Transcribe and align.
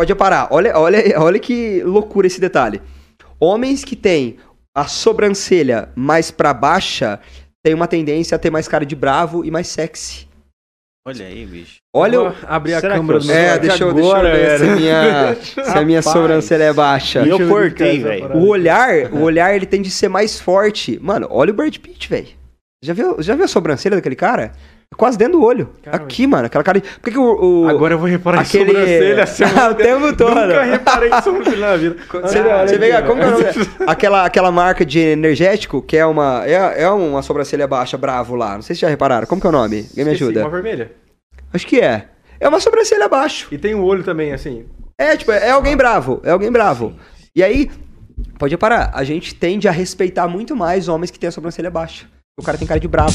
pode 0.00 0.14
parar. 0.14 0.48
Olha, 0.50 0.78
olha, 0.78 1.20
olha 1.20 1.38
que 1.38 1.82
loucura 1.82 2.26
esse 2.26 2.40
detalhe. 2.40 2.80
Homens 3.38 3.84
que 3.84 3.94
têm 3.94 4.38
a 4.74 4.86
sobrancelha 4.86 5.90
mais 5.94 6.30
pra 6.30 6.54
baixa 6.54 7.20
têm 7.62 7.74
uma 7.74 7.86
tendência 7.86 8.34
a 8.34 8.38
ter 8.38 8.50
mais 8.50 8.66
cara 8.66 8.86
de 8.86 8.96
bravo 8.96 9.44
e 9.44 9.50
mais 9.50 9.68
sexy. 9.68 10.26
Olha 11.06 11.26
aí, 11.26 11.44
bicho. 11.44 11.76
Olha. 11.94 12.18
Vou 12.18 12.34
abrir 12.46 12.74
a 12.74 12.80
Será 12.80 12.94
que 12.94 13.00
câmera 13.00 13.18
eu 13.18 13.22
do? 13.22 13.32
É, 13.32 13.58
deixa 13.58 13.84
eu, 13.84 13.90
agora, 13.90 14.32
deixa 14.32 14.52
eu 14.52 14.58
ver 14.58 14.58
se 14.58 14.64
a 14.64 14.76
minha, 14.76 15.34
se 15.72 15.78
a 15.78 15.84
minha 15.84 16.02
sobrancelha 16.02 16.64
é 16.64 16.72
baixa. 16.72 17.26
E 17.26 17.28
eu 17.28 17.38
eu 17.38 17.48
cortei, 17.48 18.02
velho. 18.02 18.36
O 18.36 18.48
olhar, 18.48 19.06
o 19.12 19.20
olhar, 19.20 19.54
ele 19.54 19.66
tende 19.66 19.88
a 19.88 19.92
ser 19.92 20.08
mais 20.08 20.40
forte. 20.40 20.98
Mano, 21.02 21.26
olha 21.30 21.50
o 21.50 21.54
Brad 21.54 21.76
Pitt, 21.76 22.08
velho. 22.08 22.28
Já 22.82 22.94
viu, 22.94 23.22
já 23.22 23.34
viu 23.34 23.44
a 23.44 23.48
sobrancelha 23.48 23.96
daquele 23.96 24.16
cara? 24.16 24.52
Quase 24.96 25.16
dentro 25.16 25.38
do 25.38 25.44
olho. 25.44 25.70
Caramba. 25.82 26.04
Aqui, 26.04 26.26
mano, 26.26 26.46
aquela 26.46 26.64
cara 26.64 26.80
de... 26.80 26.88
Por 26.88 27.04
que 27.04 27.10
que 27.12 27.18
o... 27.18 27.62
o- 27.64 27.68
Agora 27.68 27.94
eu 27.94 27.98
vou 27.98 28.08
reparar 28.08 28.40
aquele... 28.40 28.64
em 28.64 28.74
sobrancelha. 28.74 29.22
assim, 29.24 29.44
o 29.44 29.74
tempo 29.74 30.16
todo. 30.16 30.34
Nunca 30.34 30.62
reparei 30.62 31.10
em 31.10 31.22
sobrancelha 31.22 31.70
na 31.70 31.76
vida. 31.76 31.96
Você, 32.22 32.38
olha 32.42 32.68
você 32.68 32.76
vê, 32.78 33.02
como 33.02 33.20
que 33.20 33.24
é 33.26 33.28
o 33.28 33.36
velho. 33.36 33.58
nome? 33.58 33.68
aquela, 33.86 34.24
aquela 34.26 34.50
marca 34.52 34.84
de 34.84 34.98
energético, 34.98 35.80
que 35.80 35.96
é 35.96 36.04
uma, 36.04 36.42
é, 36.44 36.82
é 36.82 36.90
uma 36.90 37.22
sobrancelha 37.22 37.66
baixa, 37.68 37.96
bravo 37.96 38.34
lá. 38.34 38.54
Não 38.56 38.62
sei 38.62 38.74
se 38.74 38.82
já 38.82 38.88
repararam. 38.88 39.26
Como 39.26 39.40
que 39.40 39.46
é 39.46 39.50
o 39.50 39.52
nome? 39.52 39.86
Alguém 39.90 40.04
me 40.04 40.10
ajuda? 40.10 40.40
Uma 40.40 40.50
vermelha. 40.50 40.92
Acho 41.54 41.66
que 41.66 41.80
é. 41.80 42.08
É 42.40 42.48
uma 42.48 42.58
sobrancelha 42.60 43.04
abaixo. 43.04 43.46
E 43.52 43.58
tem 43.58 43.74
o 43.74 43.84
olho 43.84 44.02
também, 44.02 44.32
assim. 44.32 44.66
É, 44.98 45.16
tipo, 45.16 45.30
é 45.30 45.50
alguém 45.50 45.76
bravo. 45.76 46.20
É 46.24 46.30
alguém 46.32 46.50
bravo. 46.50 46.94
E 47.34 47.42
aí, 47.44 47.70
pode 48.38 48.52
reparar, 48.54 48.90
a 48.92 49.04
gente 49.04 49.34
tende 49.34 49.68
a 49.68 49.70
respeitar 49.70 50.26
muito 50.26 50.54
mais 50.56 50.88
homens 50.88 51.10
que 51.12 51.18
têm 51.18 51.28
a 51.28 51.32
sobrancelha 51.32 51.70
baixa. 51.70 52.06
O 52.38 52.42
cara 52.42 52.58
tem 52.58 52.66
cara 52.66 52.80
de 52.80 52.88
bravo. 52.88 53.12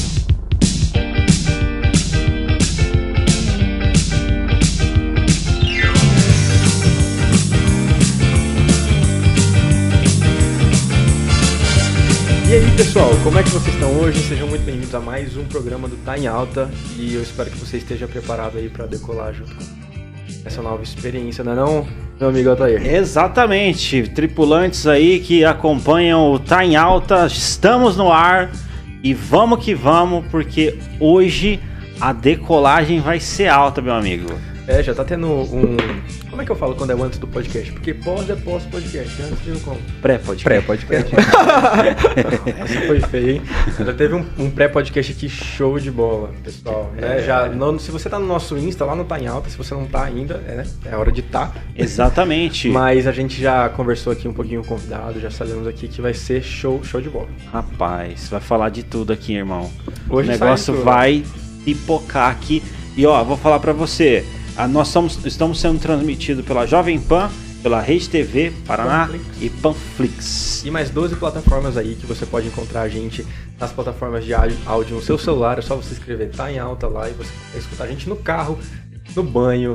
E 12.48 12.54
aí, 12.54 12.76
pessoal, 12.76 13.10
como 13.24 13.36
é 13.40 13.42
que 13.42 13.50
vocês 13.50 13.74
estão 13.74 13.90
hoje? 13.98 14.20
Sejam 14.20 14.46
muito 14.46 14.64
bem-vindos 14.64 14.94
a 14.94 15.00
mais 15.00 15.36
um 15.36 15.44
programa 15.46 15.88
do 15.88 15.96
Tá 15.96 16.16
em 16.16 16.28
Alta. 16.28 16.70
E 16.96 17.12
eu 17.12 17.20
espero 17.20 17.50
que 17.50 17.56
você 17.56 17.78
esteja 17.78 18.06
preparado 18.06 18.56
aí 18.56 18.68
para 18.68 18.86
decolar 18.86 19.34
junto 19.34 19.52
com 19.52 19.64
essa 20.44 20.62
nova 20.62 20.80
experiência, 20.80 21.42
não 21.42 21.52
é 21.52 21.56
não, 21.56 21.88
meu 22.20 22.28
amigo 22.28 22.48
Altair? 22.48 22.86
Exatamente, 22.86 24.08
tripulantes 24.10 24.86
aí 24.86 25.18
que 25.18 25.44
acompanham 25.44 26.30
o 26.30 26.38
Tá 26.38 26.64
em 26.64 26.76
Alta, 26.76 27.26
estamos 27.26 27.96
no 27.96 28.12
ar 28.12 28.52
e 29.02 29.12
vamos 29.12 29.64
que 29.64 29.74
vamos, 29.74 30.24
porque 30.30 30.78
hoje 31.00 31.58
a 32.00 32.12
decolagem 32.12 33.00
vai 33.00 33.18
ser 33.18 33.48
alta, 33.48 33.82
meu 33.82 33.94
amigo. 33.94 34.32
É, 34.68 34.84
já 34.84 34.94
tá 34.94 35.04
tendo 35.04 35.26
um... 35.26 35.76
Como 36.36 36.42
é 36.42 36.44
que 36.44 36.52
eu 36.52 36.56
falo 36.56 36.74
quando 36.74 36.90
é 36.90 36.94
o 36.94 37.02
antes 37.02 37.18
do 37.18 37.26
podcast? 37.26 37.72
Porque 37.72 37.94
pós 37.94 38.28
é 38.28 38.36
pós-podcast, 38.36 39.22
antes 39.22 39.42
de 39.42 39.58
como? 39.64 39.80
Pré-podcast. 40.02 40.44
Pré-podcast. 40.44 41.14
Essa 42.60 42.80
foi 42.86 43.00
feia, 43.00 43.32
hein? 43.36 43.42
Já 43.78 43.94
teve 43.94 44.14
um, 44.14 44.22
um 44.38 44.50
pré-podcast 44.50 45.12
aqui 45.12 45.30
show 45.30 45.78
de 45.80 45.90
bola, 45.90 46.30
pessoal. 46.44 46.92
né? 46.94 47.22
Já, 47.22 47.48
não- 47.48 47.78
se 47.78 47.90
você 47.90 48.10
tá 48.10 48.18
no 48.18 48.26
nosso 48.26 48.54
Insta, 48.54 48.84
lá 48.84 48.94
no 48.94 49.06
Tá 49.06 49.18
em 49.18 49.26
Alta, 49.26 49.48
se 49.48 49.56
você 49.56 49.72
não 49.72 49.86
tá 49.86 50.04
ainda, 50.04 50.34
é, 50.46 50.56
né? 50.56 50.66
é 50.84 50.94
hora 50.94 51.10
de 51.10 51.22
tá. 51.22 51.54
Exatamente. 51.74 52.68
Mas 52.68 53.06
a 53.06 53.12
gente 53.12 53.40
já 53.40 53.70
conversou 53.70 54.12
aqui 54.12 54.28
um 54.28 54.34
pouquinho 54.34 54.60
com 54.60 54.74
o 54.74 54.76
convidado, 54.76 55.18
já 55.18 55.30
sabemos 55.30 55.66
aqui 55.66 55.88
que 55.88 56.02
vai 56.02 56.12
ser 56.12 56.42
show, 56.42 56.84
show 56.84 57.00
de 57.00 57.08
bola. 57.08 57.28
Rapaz, 57.50 58.28
vai 58.28 58.40
falar 58.40 58.68
de 58.68 58.82
tudo 58.82 59.10
aqui, 59.10 59.32
irmão. 59.32 59.70
Hoje 60.10 60.28
o 60.28 60.32
negócio 60.32 60.82
vai 60.82 61.24
pipocar 61.64 62.30
aqui. 62.30 62.62
E 62.94 63.06
ó, 63.06 63.24
vou 63.24 63.38
falar 63.38 63.58
pra 63.58 63.72
você. 63.72 64.22
A- 64.56 64.66
nós 64.68 64.88
somos, 64.88 65.24
estamos 65.24 65.60
sendo 65.60 65.78
transmitidos 65.78 66.44
pela 66.44 66.66
Jovem 66.66 66.98
Pan, 67.00 67.30
pela 67.62 67.80
Rede 67.80 68.08
TV 68.08 68.52
Paraná 68.66 69.06
Panflix. 69.06 69.24
e 69.42 69.50
Panflix. 69.50 70.62
E 70.64 70.70
mais 70.70 70.90
12 70.90 71.16
plataformas 71.16 71.76
aí 71.76 71.96
que 71.96 72.06
você 72.06 72.24
pode 72.26 72.46
encontrar 72.46 72.82
a 72.82 72.88
gente 72.88 73.26
nas 73.58 73.72
plataformas 73.72 74.24
de 74.24 74.32
áudio, 74.34 74.96
no 74.96 75.02
seu 75.02 75.18
celular. 75.18 75.58
É 75.58 75.62
só 75.62 75.74
você 75.76 75.94
escrever 75.94 76.30
Tá 76.30 76.50
em 76.50 76.58
Alta 76.58 76.86
lá 76.86 77.08
e 77.08 77.12
você 77.12 77.30
vai 77.52 77.60
escutar 77.60 77.84
a 77.84 77.86
gente 77.88 78.08
no 78.08 78.16
carro, 78.16 78.58
no 79.16 79.22
banho, 79.22 79.74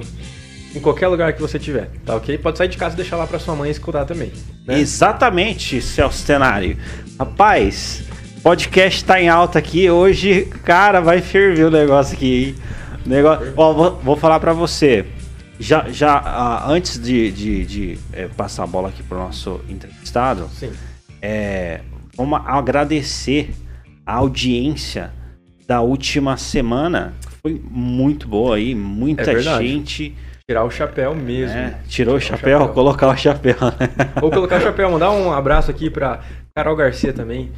em 0.74 0.80
qualquer 0.80 1.08
lugar 1.10 1.34
que 1.34 1.42
você 1.42 1.60
tiver, 1.60 1.90
tá 2.06 2.16
ok? 2.16 2.38
Pode 2.38 2.58
sair 2.58 2.70
de 2.70 2.78
casa 2.78 2.94
e 2.94 2.98
deixar 2.98 3.18
lá 3.18 3.28
pra 3.28 3.40
sua 3.40 3.56
mãe 3.56 3.70
escutar 3.70 4.06
também. 4.06 4.32
né? 4.66 4.80
Exatamente, 4.80 5.82
Celso 5.82 6.26
Tenário. 6.26 6.78
Rapaz, 7.20 8.04
podcast 8.42 9.04
tá 9.04 9.20
em 9.22 9.28
alta 9.28 9.60
aqui. 9.60 9.90
Hoje, 9.90 10.46
cara, 10.64 11.02
vai 11.02 11.22
ferver 11.22 11.66
o 11.66 11.72
negócio 11.72 12.16
aqui, 12.16 12.46
hein? 12.46 12.56
Negócio... 13.06 13.54
Ó, 13.56 13.74
vou, 13.74 13.96
vou 13.98 14.16
falar 14.16 14.40
pra 14.40 14.54
você. 14.54 15.06
Já, 15.60 15.90
já 15.90 16.18
ah, 16.18 16.72
antes 16.72 17.00
de, 17.00 17.32
de, 17.32 17.66
de, 17.66 18.00
eh, 18.14 18.28
passar 18.36 18.64
a 18.64 18.68
bola 18.68 18.90
aqui 18.90 19.04
pro 19.04 19.18
nosso 19.18 19.62
entrevistado, 19.70 20.50
Sim. 20.54 20.72
é, 21.22 21.82
vamos 22.18 22.42
agradecer 22.46 23.54
a 24.04 24.16
audiência 24.16 25.12
da 25.68 25.82
última 25.82 26.36
semana. 26.36 27.14
Foi 27.44 27.62
muito 27.64 28.28
boa 28.28 28.56
aí, 28.56 28.74
muita 28.74 29.32
É 29.32 29.40
gente 29.62 30.16
Tirar 30.50 30.64
o 30.66 30.72
chapéu 30.72 31.16
mesmo. 31.16 31.56
né, 31.56 31.80
tirou 31.88 32.16
o 32.16 32.20
chapéu, 32.20 32.60
chapéu. 32.60 32.74
colocar 32.74 33.08
o 33.08 33.16
chapéu. 33.16 33.56
né? 33.80 34.12
Ou 34.22 34.30
colocar 34.30 34.58
o 34.58 34.62
chapéu, 34.62 34.92
mandar 34.92 35.12
um 35.12 35.32
abraço 35.32 35.72
aqui 35.72 35.90
pra 35.90 36.22
Carol 36.56 36.76
Garcia 36.76 37.14
também. 37.14 37.52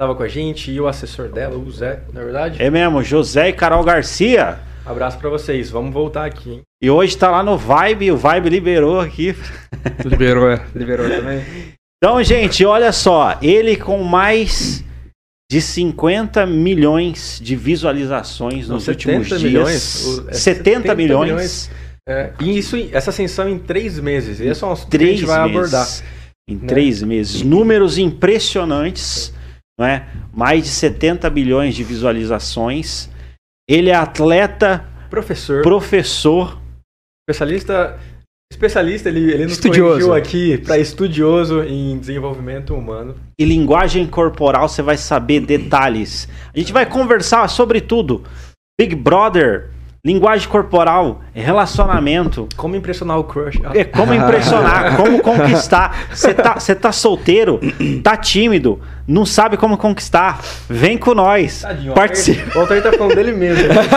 Tava 0.00 0.14
com 0.14 0.22
a 0.22 0.28
gente 0.28 0.70
e 0.70 0.80
o 0.80 0.86
assessor 0.86 1.28
dela, 1.28 1.58
o 1.58 1.70
Zé, 1.70 2.00
na 2.12 2.22
verdade. 2.22 2.62
É 2.62 2.70
mesmo, 2.70 3.02
José 3.02 3.48
e 3.48 3.52
Carol 3.52 3.82
Garcia. 3.82 4.60
Abraço 4.88 5.18
pra 5.18 5.28
vocês. 5.28 5.68
Vamos 5.70 5.92
voltar 5.92 6.24
aqui, 6.24 6.50
hein? 6.50 6.62
E 6.82 6.88
hoje 6.90 7.16
tá 7.16 7.30
lá 7.30 7.42
no 7.42 7.58
Vibe, 7.58 8.10
o 8.12 8.16
Vibe 8.16 8.48
liberou 8.48 9.00
aqui. 9.00 9.36
Liberou, 10.04 10.50
é. 10.50 10.64
Liberou 10.74 11.08
também. 11.08 11.44
Então, 12.02 12.22
gente, 12.22 12.64
olha 12.64 12.90
só, 12.92 13.36
ele 13.42 13.76
com 13.76 14.02
mais 14.02 14.82
de 15.50 15.60
50 15.60 16.46
milhões 16.46 17.38
de 17.42 17.54
visualizações 17.56 18.68
Não, 18.68 18.76
nos 18.76 18.84
70 18.84 19.18
últimos 19.18 19.28
dias. 19.40 19.42
milhões, 19.42 20.04
o- 20.06 20.30
é 20.30 20.32
70, 20.32 20.34
70 20.34 20.94
milhões, 20.94 21.24
milhões. 21.30 21.70
É, 22.08 22.32
e 22.40 22.56
isso, 22.58 22.76
em- 22.76 22.88
essa 22.92 23.10
ascensão 23.10 23.48
em 23.48 23.58
três 23.58 23.98
meses. 23.98 24.40
E 24.40 24.46
esse 24.46 24.62
é 24.62 24.66
um 24.66 24.72
assunto 24.72 24.90
três 24.90 25.08
que 25.10 25.14
a 25.14 25.18
gente 25.18 25.26
vai 25.26 25.42
meses. 25.42 25.56
abordar. 25.74 25.88
Em 26.48 26.54
né? 26.56 26.66
três 26.66 27.02
meses. 27.02 27.42
Números 27.42 27.98
impressionantes, 27.98 29.34
não 29.78 29.86
é? 29.86 30.06
Mais 30.32 30.62
de 30.64 30.68
70 30.70 31.28
bilhões 31.28 31.74
de 31.74 31.84
visualizações. 31.84 33.10
Ele 33.68 33.90
é 33.90 33.94
atleta, 33.94 34.84
Professor, 35.10 35.62
professor, 35.62 36.58
especialista. 37.28 37.98
Especialista, 38.50 39.10
ele, 39.10 39.30
ele 39.30 39.44
nos 39.44 39.52
Estudioso. 39.52 40.06
corrigiu 40.08 40.14
aqui 40.14 40.56
para 40.58 40.78
estudioso 40.78 41.62
em 41.64 41.98
desenvolvimento 41.98 42.74
humano. 42.74 43.14
e 43.38 43.44
linguagem 43.44 44.06
corporal, 44.06 44.70
você 44.70 44.80
vai 44.80 44.96
saber 44.96 45.40
detalhes. 45.40 46.26
A 46.54 46.58
gente 46.58 46.72
vai 46.72 46.86
conversar 46.86 47.46
sobre 47.48 47.82
tudo. 47.82 48.24
Big 48.80 48.94
Brother, 48.94 49.70
linguagem 50.08 50.48
corporal, 50.48 51.20
relacionamento, 51.34 52.48
Como 52.56 52.74
impressionar 52.74 53.18
o 53.18 53.24
crush. 53.24 53.60
É 53.74 53.84
como 53.84 54.14
impressionar, 54.14 54.96
como 54.96 55.20
conquistar. 55.20 56.08
Você 56.10 56.32
tá, 56.32 56.54
você 56.58 56.74
tá 56.74 56.90
solteiro, 56.90 57.60
tá 58.02 58.16
tímido, 58.16 58.80
não 59.06 59.26
sabe 59.26 59.58
como 59.58 59.76
conquistar. 59.76 60.40
Vem 60.68 60.96
com 60.96 61.14
nós. 61.14 61.60
Tadinho, 61.60 61.92
o 61.92 61.94
Participa. 61.94 62.58
O 62.58 62.62
Altair 62.62 62.82
tá 62.82 62.90
falando 62.92 63.14
dele 63.14 63.32
mesmo. 63.32 63.68
né. 63.68 63.74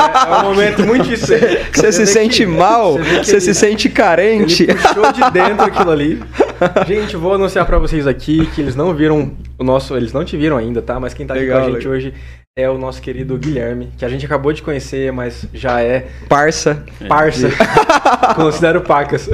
É, 0.00 0.32
é 0.32 0.36
um 0.38 0.42
momento 0.44 0.82
muito 0.86 1.04
difícil. 1.04 1.36
Você 1.72 1.92
se 1.92 2.06
sente 2.06 2.38
que- 2.38 2.46
mal, 2.46 2.96
você 3.22 3.40
se 3.40 3.52
sente 3.54 3.88
carente. 3.88 4.62
Ele 4.64 4.74
puxou 4.74 5.12
de 5.12 5.30
dentro 5.32 5.64
aquilo 5.64 5.90
ali. 5.90 6.22
Gente, 6.86 7.16
vou 7.16 7.34
anunciar 7.34 7.64
pra 7.66 7.78
vocês 7.78 8.06
aqui 8.06 8.46
que 8.54 8.60
eles 8.60 8.76
não 8.76 8.94
viram 8.94 9.32
o 9.58 9.64
nosso. 9.64 9.96
Eles 9.96 10.12
não 10.12 10.24
te 10.24 10.36
viram 10.36 10.56
ainda, 10.56 10.80
tá? 10.80 10.98
Mas 11.00 11.12
quem 11.14 11.26
tá 11.26 11.34
aqui 11.34 11.42
Legal, 11.42 11.60
com 11.60 11.66
a 11.66 11.70
gente 11.70 11.78
legal. 11.78 11.92
hoje 11.94 12.14
é 12.60 12.70
o 12.70 12.78
nosso 12.78 13.00
querido 13.00 13.36
Guilherme, 13.38 13.88
que 13.96 14.04
a 14.04 14.08
gente 14.08 14.24
acabou 14.26 14.52
de 14.52 14.62
conhecer, 14.62 15.12
mas 15.12 15.46
já 15.52 15.80
é 15.80 16.06
Parça. 16.28 16.84
parça. 17.08 17.48
Considero 18.36 18.80
pacas. 18.82 19.28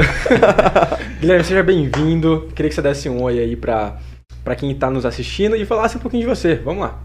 Guilherme, 1.21 1.45
seja 1.45 1.63
bem-vindo. 1.63 2.49
Queria 2.55 2.69
que 2.69 2.75
você 2.75 2.83
desse 2.83 3.09
um 3.09 3.23
oi 3.23 3.39
aí 3.39 3.57
pra, 3.57 3.97
pra 4.45 4.55
quem 4.55 4.75
tá 4.75 4.91
nos 4.91 5.05
assistindo 5.05 5.57
e 5.57 5.65
falasse 5.65 5.97
um 5.97 6.01
pouquinho 6.01 6.23
de 6.23 6.29
você. 6.29 6.55
Vamos 6.57 6.83
lá. 6.83 7.01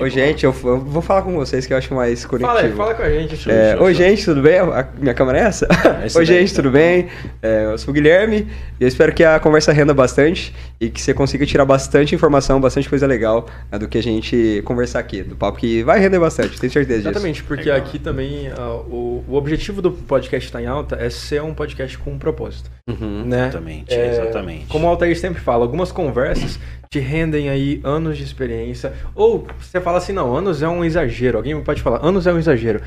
Oi, 0.00 0.10
gente, 0.10 0.44
eu, 0.44 0.54
eu 0.62 0.78
vou 0.78 1.02
falar 1.02 1.22
com 1.22 1.34
vocês 1.34 1.66
que 1.66 1.72
eu 1.72 1.76
acho 1.76 1.92
mais 1.92 2.24
conectivo. 2.24 2.54
Fala 2.54 2.60
aí, 2.60 2.72
fala 2.72 2.94
com 2.94 3.02
a 3.02 3.10
gente. 3.10 3.50
É, 3.50 3.76
oi, 3.76 3.92
gente, 3.92 4.24
tudo 4.24 4.40
bem? 4.40 4.56
A 4.56 4.88
minha 4.96 5.12
câmera 5.12 5.38
é 5.38 5.42
essa? 5.42 5.66
essa 6.04 6.20
oi, 6.20 6.24
gente, 6.24 6.54
tudo 6.54 6.70
bem? 6.70 7.08
É, 7.42 7.64
eu 7.64 7.76
sou 7.78 7.90
o 7.90 7.92
Guilherme 7.92 8.46
e 8.78 8.84
eu 8.84 8.86
espero 8.86 9.12
que 9.12 9.24
a 9.24 9.40
conversa 9.40 9.72
renda 9.72 9.92
bastante 9.92 10.54
e 10.80 10.88
que 10.88 11.02
você 11.02 11.12
consiga 11.12 11.44
tirar 11.44 11.64
bastante 11.64 12.14
informação, 12.14 12.60
bastante 12.60 12.88
coisa 12.88 13.08
legal 13.08 13.48
né, 13.72 13.76
do 13.76 13.88
que 13.88 13.98
a 13.98 14.02
gente 14.02 14.62
conversar 14.64 15.00
aqui, 15.00 15.20
do 15.24 15.34
papo 15.34 15.58
que 15.58 15.82
vai 15.82 15.98
render 15.98 16.20
bastante, 16.20 16.60
tenho 16.60 16.72
certeza 16.72 16.98
disso. 16.98 17.08
Exatamente, 17.08 17.42
porque 17.42 17.68
aqui 17.68 17.98
também 17.98 18.52
ah, 18.56 18.74
o, 18.88 19.24
o 19.26 19.34
objetivo 19.34 19.82
do 19.82 19.90
podcast 19.90 20.52
Tá 20.52 20.62
em 20.62 20.66
Alta 20.66 20.94
é 20.94 21.10
ser 21.10 21.42
um 21.42 21.52
podcast 21.52 21.98
com 21.98 22.12
um 22.12 22.18
propósito. 22.20 22.70
Uhum. 22.88 23.24
Né? 23.24 23.48
Exatamente, 23.48 23.92
É, 23.92 24.10
exatamente. 24.10 24.66
Como 24.66 24.86
o 24.86 24.90
Altair 24.90 25.18
sempre 25.18 25.40
fala, 25.40 25.64
algumas 25.64 25.90
conversas 25.90 26.60
te 26.90 26.98
rendem 26.98 27.48
aí 27.48 27.80
anos 27.84 28.16
de 28.16 28.24
experiência. 28.24 28.92
Ou 29.14 29.46
você 29.60 29.80
fala 29.80 29.98
assim, 29.98 30.12
não, 30.12 30.34
anos 30.36 30.62
é 30.62 30.68
um 30.68 30.84
exagero. 30.84 31.38
Alguém 31.38 31.60
pode 31.62 31.82
falar, 31.82 32.04
anos 32.04 32.26
é 32.26 32.32
um 32.32 32.38
exagero. 32.38 32.80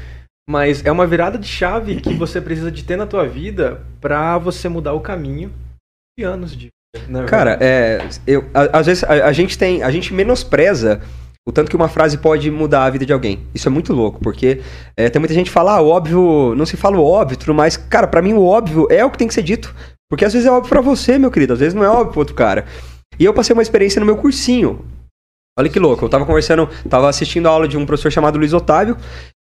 Mas 0.50 0.84
é 0.86 0.92
uma 0.92 1.06
virada 1.06 1.38
de 1.38 1.48
chave 1.48 1.98
que 2.02 2.14
você 2.14 2.42
precisa 2.42 2.72
de 2.72 2.84
ter 2.84 2.96
na 2.98 3.06
tua 3.06 3.28
vida 3.28 3.82
pra 4.00 4.38
você 4.38 4.68
mudar 4.68 4.94
o 4.94 5.00
caminho 5.00 5.52
de 6.18 6.26
anos 6.26 6.52
de 6.56 6.70
vida. 6.96 7.08
na 7.08 7.24
Cara, 7.26 7.58
é, 7.62 8.06
eu, 8.26 8.44
a- 8.54 8.80
às 8.80 8.88
vezes 8.88 9.04
a, 9.04 9.28
a 9.28 9.32
gente 9.34 9.58
tem, 9.58 9.84
a 9.84 9.92
gente 9.92 10.14
menospreza 10.14 11.02
o 11.48 11.52
tanto 11.52 11.70
que 11.70 11.76
uma 11.76 11.88
frase 11.88 12.18
pode 12.18 12.50
mudar 12.52 12.84
a 12.86 12.90
vida 12.90 13.06
de 13.06 13.14
alguém. 13.14 13.40
Isso 13.54 13.68
é 13.68 13.72
muito 13.72 13.94
louco, 13.94 14.20
porque 14.20 14.62
é, 14.98 15.10
tem 15.10 15.20
muita 15.20 15.34
gente 15.34 15.48
que 15.48 15.54
fala, 15.54 15.76
ah, 15.78 15.82
óbvio, 15.82 16.54
não 16.56 16.66
se 16.66 16.76
fala 16.76 16.98
o 16.98 17.06
óbvio, 17.06 17.38
tudo 17.38 17.54
mais. 17.54 17.78
Cara, 17.78 18.08
pra 18.08 18.22
mim 18.22 18.34
o 18.34 18.44
óbvio 18.44 18.88
é 18.92 19.06
o 19.06 19.10
que 19.12 19.18
tem 19.18 19.28
que 19.28 19.34
ser 19.34 19.44
dito, 19.44 19.74
porque 20.10 20.26
às 20.26 20.34
vezes 20.34 20.48
é 20.48 20.52
óbvio 20.52 20.70
pra 20.70 20.82
você, 20.82 21.18
meu 21.18 21.32
querido, 21.32 21.54
às 21.54 21.60
vezes 21.60 21.74
não 21.74 21.84
é 21.84 21.90
óbvio 21.90 22.12
pro 22.12 22.20
outro 22.20 22.36
cara. 22.36 22.66
E 23.22 23.24
eu 23.24 23.36
passei 23.36 23.54
uma 23.54 23.62
experiência 23.62 24.00
no 24.00 24.06
meu 24.08 24.18
cursinho. 24.18 24.80
Olha 25.60 25.70
que 25.70 25.78
louco, 25.78 26.04
eu 26.06 26.10
tava 26.10 26.26
conversando, 26.26 26.68
tava 26.90 27.08
assistindo 27.08 27.46
a 27.46 27.52
aula 27.52 27.68
de 27.68 27.78
um 27.78 27.86
professor 27.86 28.10
chamado 28.12 28.40
Luiz 28.40 28.52
Otávio, 28.52 28.98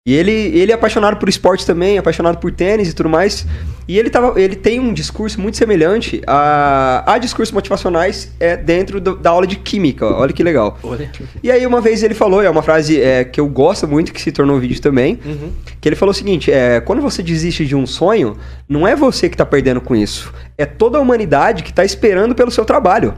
e 0.07 0.13
ele, 0.13 0.31
ele 0.31 0.71
é 0.71 0.75
apaixonado 0.75 1.17
por 1.17 1.27
esporte 1.27 1.65
também, 1.65 1.97
apaixonado 1.97 2.37
por 2.37 2.51
tênis 2.51 2.89
e 2.89 2.93
tudo 2.93 3.09
mais. 3.09 3.47
E 3.87 3.97
ele, 3.97 4.11
tava, 4.11 4.39
ele 4.39 4.55
tem 4.55 4.79
um 4.79 4.93
discurso 4.93 5.41
muito 5.41 5.57
semelhante 5.57 6.21
a, 6.27 7.13
a 7.13 7.17
discursos 7.17 7.51
motivacionais 7.51 8.31
é, 8.39 8.55
dentro 8.55 9.01
do- 9.01 9.15
da 9.15 9.31
aula 9.31 9.47
de 9.47 9.55
química. 9.55 10.05
Olha 10.05 10.31
que 10.31 10.43
legal. 10.43 10.77
Olha. 10.83 11.09
E 11.41 11.49
aí 11.49 11.65
uma 11.65 11.81
vez 11.81 12.03
ele 12.03 12.13
falou, 12.13 12.43
é 12.43 12.49
uma 12.51 12.61
frase 12.61 13.01
é, 13.01 13.23
que 13.23 13.39
eu 13.41 13.47
gosto 13.47 13.87
muito, 13.87 14.13
que 14.13 14.21
se 14.21 14.31
tornou 14.31 14.59
vídeo 14.59 14.79
também, 14.79 15.17
Uhum. 15.25 15.51
que 15.79 15.89
ele 15.89 15.95
falou 15.95 16.11
o 16.11 16.15
seguinte, 16.15 16.51
é, 16.51 16.81
quando 16.81 17.01
você 17.01 17.23
desiste 17.23 17.65
de 17.65 17.75
um 17.75 17.87
sonho, 17.87 18.37
não 18.69 18.87
é 18.87 18.95
você 18.95 19.27
que 19.27 19.35
tá 19.37 19.45
perdendo 19.45 19.81
com 19.81 19.95
isso, 19.95 20.31
é 20.55 20.65
toda 20.67 20.99
a 20.99 21.01
humanidade 21.01 21.63
que 21.63 21.73
tá 21.73 21.83
esperando 21.85 22.35
pelo 22.35 22.51
seu 22.51 22.63
trabalho. 22.65 23.15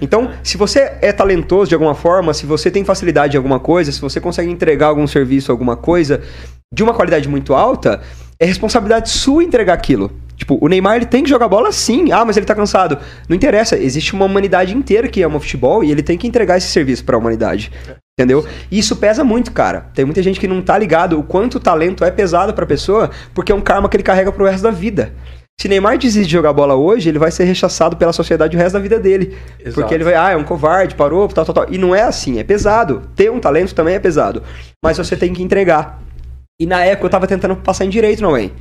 Então, 0.00 0.30
se 0.42 0.56
você 0.56 0.96
é 1.00 1.12
talentoso 1.12 1.68
de 1.68 1.74
alguma 1.74 1.94
forma, 1.94 2.34
se 2.34 2.46
você 2.46 2.70
tem 2.70 2.84
facilidade 2.84 3.36
em 3.36 3.38
alguma 3.38 3.60
coisa, 3.60 3.92
se 3.92 4.00
você 4.00 4.20
consegue 4.20 4.50
entregar 4.50 4.88
algum 4.88 5.06
serviço, 5.06 5.50
alguma 5.50 5.76
coisa 5.76 6.20
de 6.72 6.82
uma 6.82 6.92
qualidade 6.92 7.28
muito 7.28 7.54
alta, 7.54 8.00
é 8.38 8.44
responsabilidade 8.44 9.08
sua 9.08 9.44
entregar 9.44 9.74
aquilo. 9.74 10.10
Tipo, 10.36 10.58
o 10.60 10.68
Neymar 10.68 10.96
ele 10.96 11.06
tem 11.06 11.22
que 11.22 11.30
jogar 11.30 11.48
bola 11.48 11.70
sim. 11.70 12.10
Ah, 12.10 12.24
mas 12.24 12.36
ele 12.36 12.46
tá 12.46 12.54
cansado. 12.54 12.98
Não 13.28 13.36
interessa, 13.36 13.76
existe 13.76 14.12
uma 14.12 14.24
humanidade 14.24 14.76
inteira 14.76 15.08
que 15.08 15.22
ama 15.22 15.38
futebol 15.38 15.84
e 15.84 15.90
ele 15.90 16.02
tem 16.02 16.18
que 16.18 16.26
entregar 16.26 16.58
esse 16.58 16.68
serviço 16.68 17.04
pra 17.04 17.16
humanidade. 17.16 17.70
Entendeu? 18.18 18.46
E 18.70 18.78
isso 18.78 18.96
pesa 18.96 19.24
muito, 19.24 19.52
cara. 19.52 19.86
Tem 19.94 20.04
muita 20.04 20.22
gente 20.22 20.38
que 20.38 20.48
não 20.48 20.62
tá 20.62 20.76
ligado 20.78 21.18
o 21.18 21.22
quanto 21.22 21.56
o 21.56 21.60
talento 21.60 22.04
é 22.04 22.10
pesado 22.10 22.52
pra 22.52 22.66
pessoa, 22.66 23.10
porque 23.32 23.52
é 23.52 23.54
um 23.54 23.60
karma 23.60 23.88
que 23.88 23.96
ele 23.96 24.04
carrega 24.04 24.30
pro 24.30 24.44
resto 24.44 24.62
da 24.62 24.70
vida. 24.70 25.12
Se 25.60 25.68
Neymar 25.68 25.96
desiste 25.96 26.26
de 26.26 26.32
jogar 26.32 26.52
bola 26.52 26.74
hoje, 26.74 27.08
ele 27.08 27.18
vai 27.18 27.30
ser 27.30 27.44
rechaçado 27.44 27.96
pela 27.96 28.12
sociedade 28.12 28.56
o 28.56 28.60
resto 28.60 28.74
da 28.74 28.80
vida 28.80 28.98
dele. 28.98 29.36
Exato. 29.58 29.74
Porque 29.74 29.94
ele 29.94 30.04
vai, 30.04 30.14
ah, 30.14 30.32
é 30.32 30.36
um 30.36 30.44
covarde, 30.44 30.94
parou, 30.94 31.26
tal, 31.28 31.44
tal, 31.44 31.54
tal. 31.54 31.66
E 31.70 31.78
não 31.78 31.94
é 31.94 32.02
assim, 32.02 32.38
é 32.38 32.44
pesado. 32.44 33.02
Ter 33.14 33.30
um 33.30 33.40
talento 33.40 33.74
também 33.74 33.94
é 33.94 33.98
pesado. 33.98 34.42
Mas 34.84 34.98
você 34.98 35.16
tem 35.16 35.32
que 35.32 35.42
entregar. 35.42 36.02
E 36.60 36.66
na 36.66 36.84
época 36.84 37.06
eu 37.06 37.10
tava 37.10 37.26
tentando 37.26 37.56
passar 37.56 37.84
em 37.84 37.88
direito 37.88 38.22
na 38.22 38.28
UEM. 38.28 38.52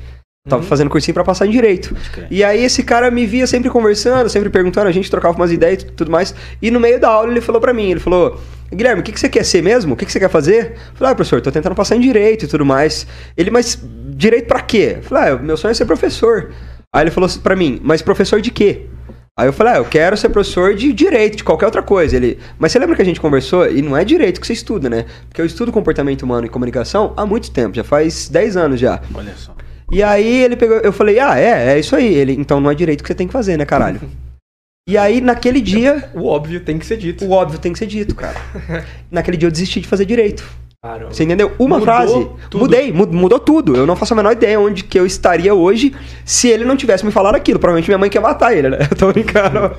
Tava 0.48 0.62
fazendo 0.62 0.90
cursinho 0.90 1.14
pra 1.14 1.24
passar 1.24 1.48
em 1.48 1.52
direito. 1.52 1.96
E 2.30 2.44
aí 2.44 2.64
esse 2.64 2.84
cara 2.84 3.10
me 3.10 3.26
via 3.26 3.48
sempre 3.48 3.70
conversando, 3.70 4.30
sempre 4.30 4.50
perguntando, 4.50 4.90
a 4.90 4.92
gente 4.92 5.10
trocava 5.10 5.36
umas 5.38 5.54
ideias 5.54 5.84
e 5.84 5.86
tudo 5.86 6.12
mais. 6.12 6.36
E 6.62 6.70
no 6.70 6.82
meio 6.82 7.00
da 7.00 7.10
aula 7.10 7.32
ele 7.32 7.40
falou 7.40 7.62
pra 7.62 7.74
mim, 7.74 7.92
ele 7.92 8.00
falou, 8.02 8.38
Guilherme, 8.70 9.00
o 9.00 9.04
que, 9.04 9.14
que 9.14 9.20
você 9.20 9.30
quer 9.30 9.46
ser 9.46 9.62
mesmo? 9.62 9.94
O 9.94 9.98
que, 9.98 10.06
que 10.06 10.12
você 10.12 10.20
quer 10.20 10.30
fazer? 10.30 10.74
Eu 10.74 10.96
falei, 10.96 11.14
ah, 11.14 11.16
professor, 11.16 11.40
tô 11.40 11.50
tentando 11.50 11.76
passar 11.76 11.96
em 11.96 12.02
direito 12.02 12.44
e 12.44 12.48
tudo 12.48 12.66
mais. 12.66 13.08
Ele, 13.38 13.52
mas 13.52 13.80
direito 14.16 14.48
pra 14.48 14.60
quê? 14.60 14.96
Eu 14.98 15.04
falei, 15.04 15.32
ah, 15.32 15.38
meu 15.38 15.56
sonho 15.56 15.72
é 15.72 15.76
ser 15.76 15.86
professor. 15.86 16.52
Aí 16.94 17.04
ele 17.04 17.12
falou 17.12 17.26
assim 17.26 17.40
pra 17.40 17.56
mim, 17.56 17.80
mas 17.84 18.02
professor 18.02 18.40
de 18.40 18.52
quê? 18.52 18.88
Aí 19.38 19.48
eu 19.48 19.54
falei, 19.54 19.74
ah, 19.74 19.78
eu 19.78 19.86
quero 19.86 20.16
ser 20.16 20.30
professor 20.30 20.76
de 20.76 20.94
direito, 20.94 21.38
de 21.38 21.44
qualquer 21.44 21.66
outra 21.66 21.82
coisa. 21.82 22.16
Ele, 22.16 22.38
mas 22.60 22.72
você 22.72 22.78
lembra 22.78 22.96
que 22.96 23.02
a 23.02 23.06
gente 23.06 23.20
conversou? 23.20 23.68
E 23.68 23.82
não 23.82 23.98
é 23.98 24.06
direito 24.06 24.40
que 24.40 24.46
você 24.46 24.54
estuda, 24.54 24.88
né? 24.92 25.06
Porque 25.28 25.42
eu 25.42 25.46
estudo 25.46 25.72
comportamento 25.72 26.22
humano 26.22 26.46
e 26.46 26.50
comunicação 26.50 27.14
há 27.18 27.26
muito 27.26 27.50
tempo, 27.50 27.76
já 27.76 27.84
faz 27.84 28.30
10 28.30 28.58
anos 28.58 28.80
já. 28.80 29.02
Olha 29.12 29.34
só. 29.36 29.56
E 29.92 30.04
aí 30.04 30.44
ele 30.44 30.56
pegou, 30.56 30.78
eu 30.78 30.94
falei, 30.94 31.20
ah, 31.20 31.38
é, 31.38 31.74
é 31.74 31.80
isso 31.80 31.96
aí. 31.96 32.14
Ele, 32.14 32.34
então 32.34 32.60
não 32.62 32.70
é 32.70 32.76
direito 32.76 33.02
que 33.02 33.08
você 33.08 33.16
tem 33.16 33.26
que 33.26 33.34
fazer, 33.34 33.58
né, 33.58 33.66
caralho? 33.66 34.00
e 34.88 34.96
aí, 34.96 35.20
naquele 35.20 35.62
dia, 35.62 36.12
O 36.14 36.26
óbvio 36.28 36.60
tem 36.60 36.78
que 36.78 36.86
ser 36.86 36.98
dito. 36.98 37.26
o 37.26 37.32
óbvio 37.32 37.58
tem 37.58 37.74
que 37.74 37.80
ser 37.80 37.88
dito, 37.88 38.14
cara. 38.14 38.40
naquele 39.10 39.38
dia 39.38 39.48
eu 39.48 39.52
desisti 39.52 39.82
de 39.82 39.88
fazer 39.88 40.06
direito. 40.06 40.48
Você 41.10 41.24
entendeu? 41.24 41.54
Uma 41.58 41.80
Mudou 41.80 41.86
frase. 41.96 42.30
tudo. 42.50 42.60
Mudei, 42.60 42.92
mu- 42.92 43.08
mudou 43.08 43.40
tudo. 43.40 43.74
Eu 43.74 43.86
não 43.88 43.96
faço 43.96 44.14
a 44.14 44.18
menor 44.18 44.34
ideia 44.34 44.60
onde 44.60 44.84
que 44.84 45.00
eu 45.00 45.06
estaria 45.06 45.54
hoje 45.56 45.96
se 46.26 46.50
ele 46.50 46.66
não 46.66 46.76
tivesse 46.76 47.06
me 47.06 47.12
falado 47.12 47.36
aquilo. 47.36 47.58
Provavelmente 47.58 47.88
minha 47.88 47.98
mãe 47.98 48.10
quer 48.10 48.20
matar 48.20 48.54
ele, 48.54 48.68
né? 48.70 48.80
Eu 48.92 48.96
tô 48.98 49.08
brincando. 49.14 49.72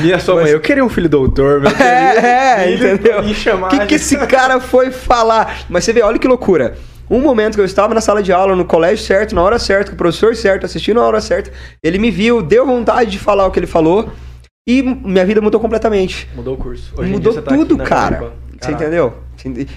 Minha 0.00 0.18
sua 0.18 0.36
mãe, 0.36 0.50
eu 0.50 0.58
queria 0.60 0.82
um 0.82 0.88
filho 0.88 1.06
doutor, 1.06 1.60
meu 1.60 1.70
querido 1.70 1.84
É, 1.86 2.64
é, 2.64 2.76
filho, 2.78 2.94
entendeu? 2.94 3.18
O 3.62 3.68
que, 3.68 3.86
que 3.86 3.94
esse 3.96 4.16
cara 4.26 4.58
foi 4.58 4.90
falar? 4.90 5.64
Mas 5.68 5.84
você 5.84 5.92
vê, 5.92 6.00
olha 6.00 6.18
que 6.18 6.26
loucura. 6.26 6.78
Um 7.10 7.20
momento 7.20 7.56
que 7.56 7.60
eu 7.60 7.66
estava 7.66 7.92
na 7.92 8.00
sala 8.00 8.22
de 8.22 8.32
aula, 8.32 8.56
no 8.56 8.64
colégio 8.64 9.04
certo, 9.04 9.34
na 9.34 9.42
hora 9.42 9.58
certa, 9.58 9.90
com 9.90 9.94
o 9.96 9.98
professor 9.98 10.34
certo, 10.34 10.64
assistindo 10.64 10.96
na 10.98 11.06
hora 11.06 11.20
certa, 11.20 11.52
ele 11.82 11.98
me 11.98 12.10
viu, 12.10 12.40
deu 12.40 12.64
vontade 12.64 13.10
de 13.10 13.18
falar 13.18 13.46
o 13.46 13.50
que 13.50 13.58
ele 13.58 13.66
falou 13.66 14.08
e 14.66 14.80
minha 14.82 15.26
vida 15.26 15.42
mudou 15.42 15.60
completamente. 15.60 16.26
Mudou 16.34 16.54
o 16.54 16.56
curso. 16.56 16.90
Hoje 16.96 17.10
mudou 17.10 17.34
tá 17.34 17.42
tudo, 17.54 17.76
cara. 17.76 18.32
Você 18.58 18.70
entendeu? 18.72 19.12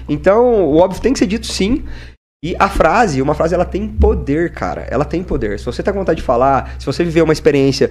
Então, 0.08 0.64
o 0.64 0.76
óbvio 0.76 1.00
tem 1.02 1.12
que 1.12 1.18
ser 1.18 1.26
dito 1.26 1.46
sim. 1.46 1.84
E 2.44 2.54
a 2.58 2.68
frase, 2.68 3.20
uma 3.20 3.34
frase, 3.34 3.54
ela 3.54 3.64
tem 3.64 3.88
poder, 3.88 4.52
cara. 4.52 4.86
Ela 4.90 5.04
tem 5.04 5.22
poder. 5.22 5.58
Se 5.58 5.64
você 5.64 5.82
tá 5.82 5.92
com 5.92 5.98
vontade 5.98 6.20
de 6.20 6.26
falar, 6.26 6.76
se 6.78 6.86
você 6.86 7.02
viveu 7.02 7.24
uma 7.24 7.32
experiência 7.32 7.90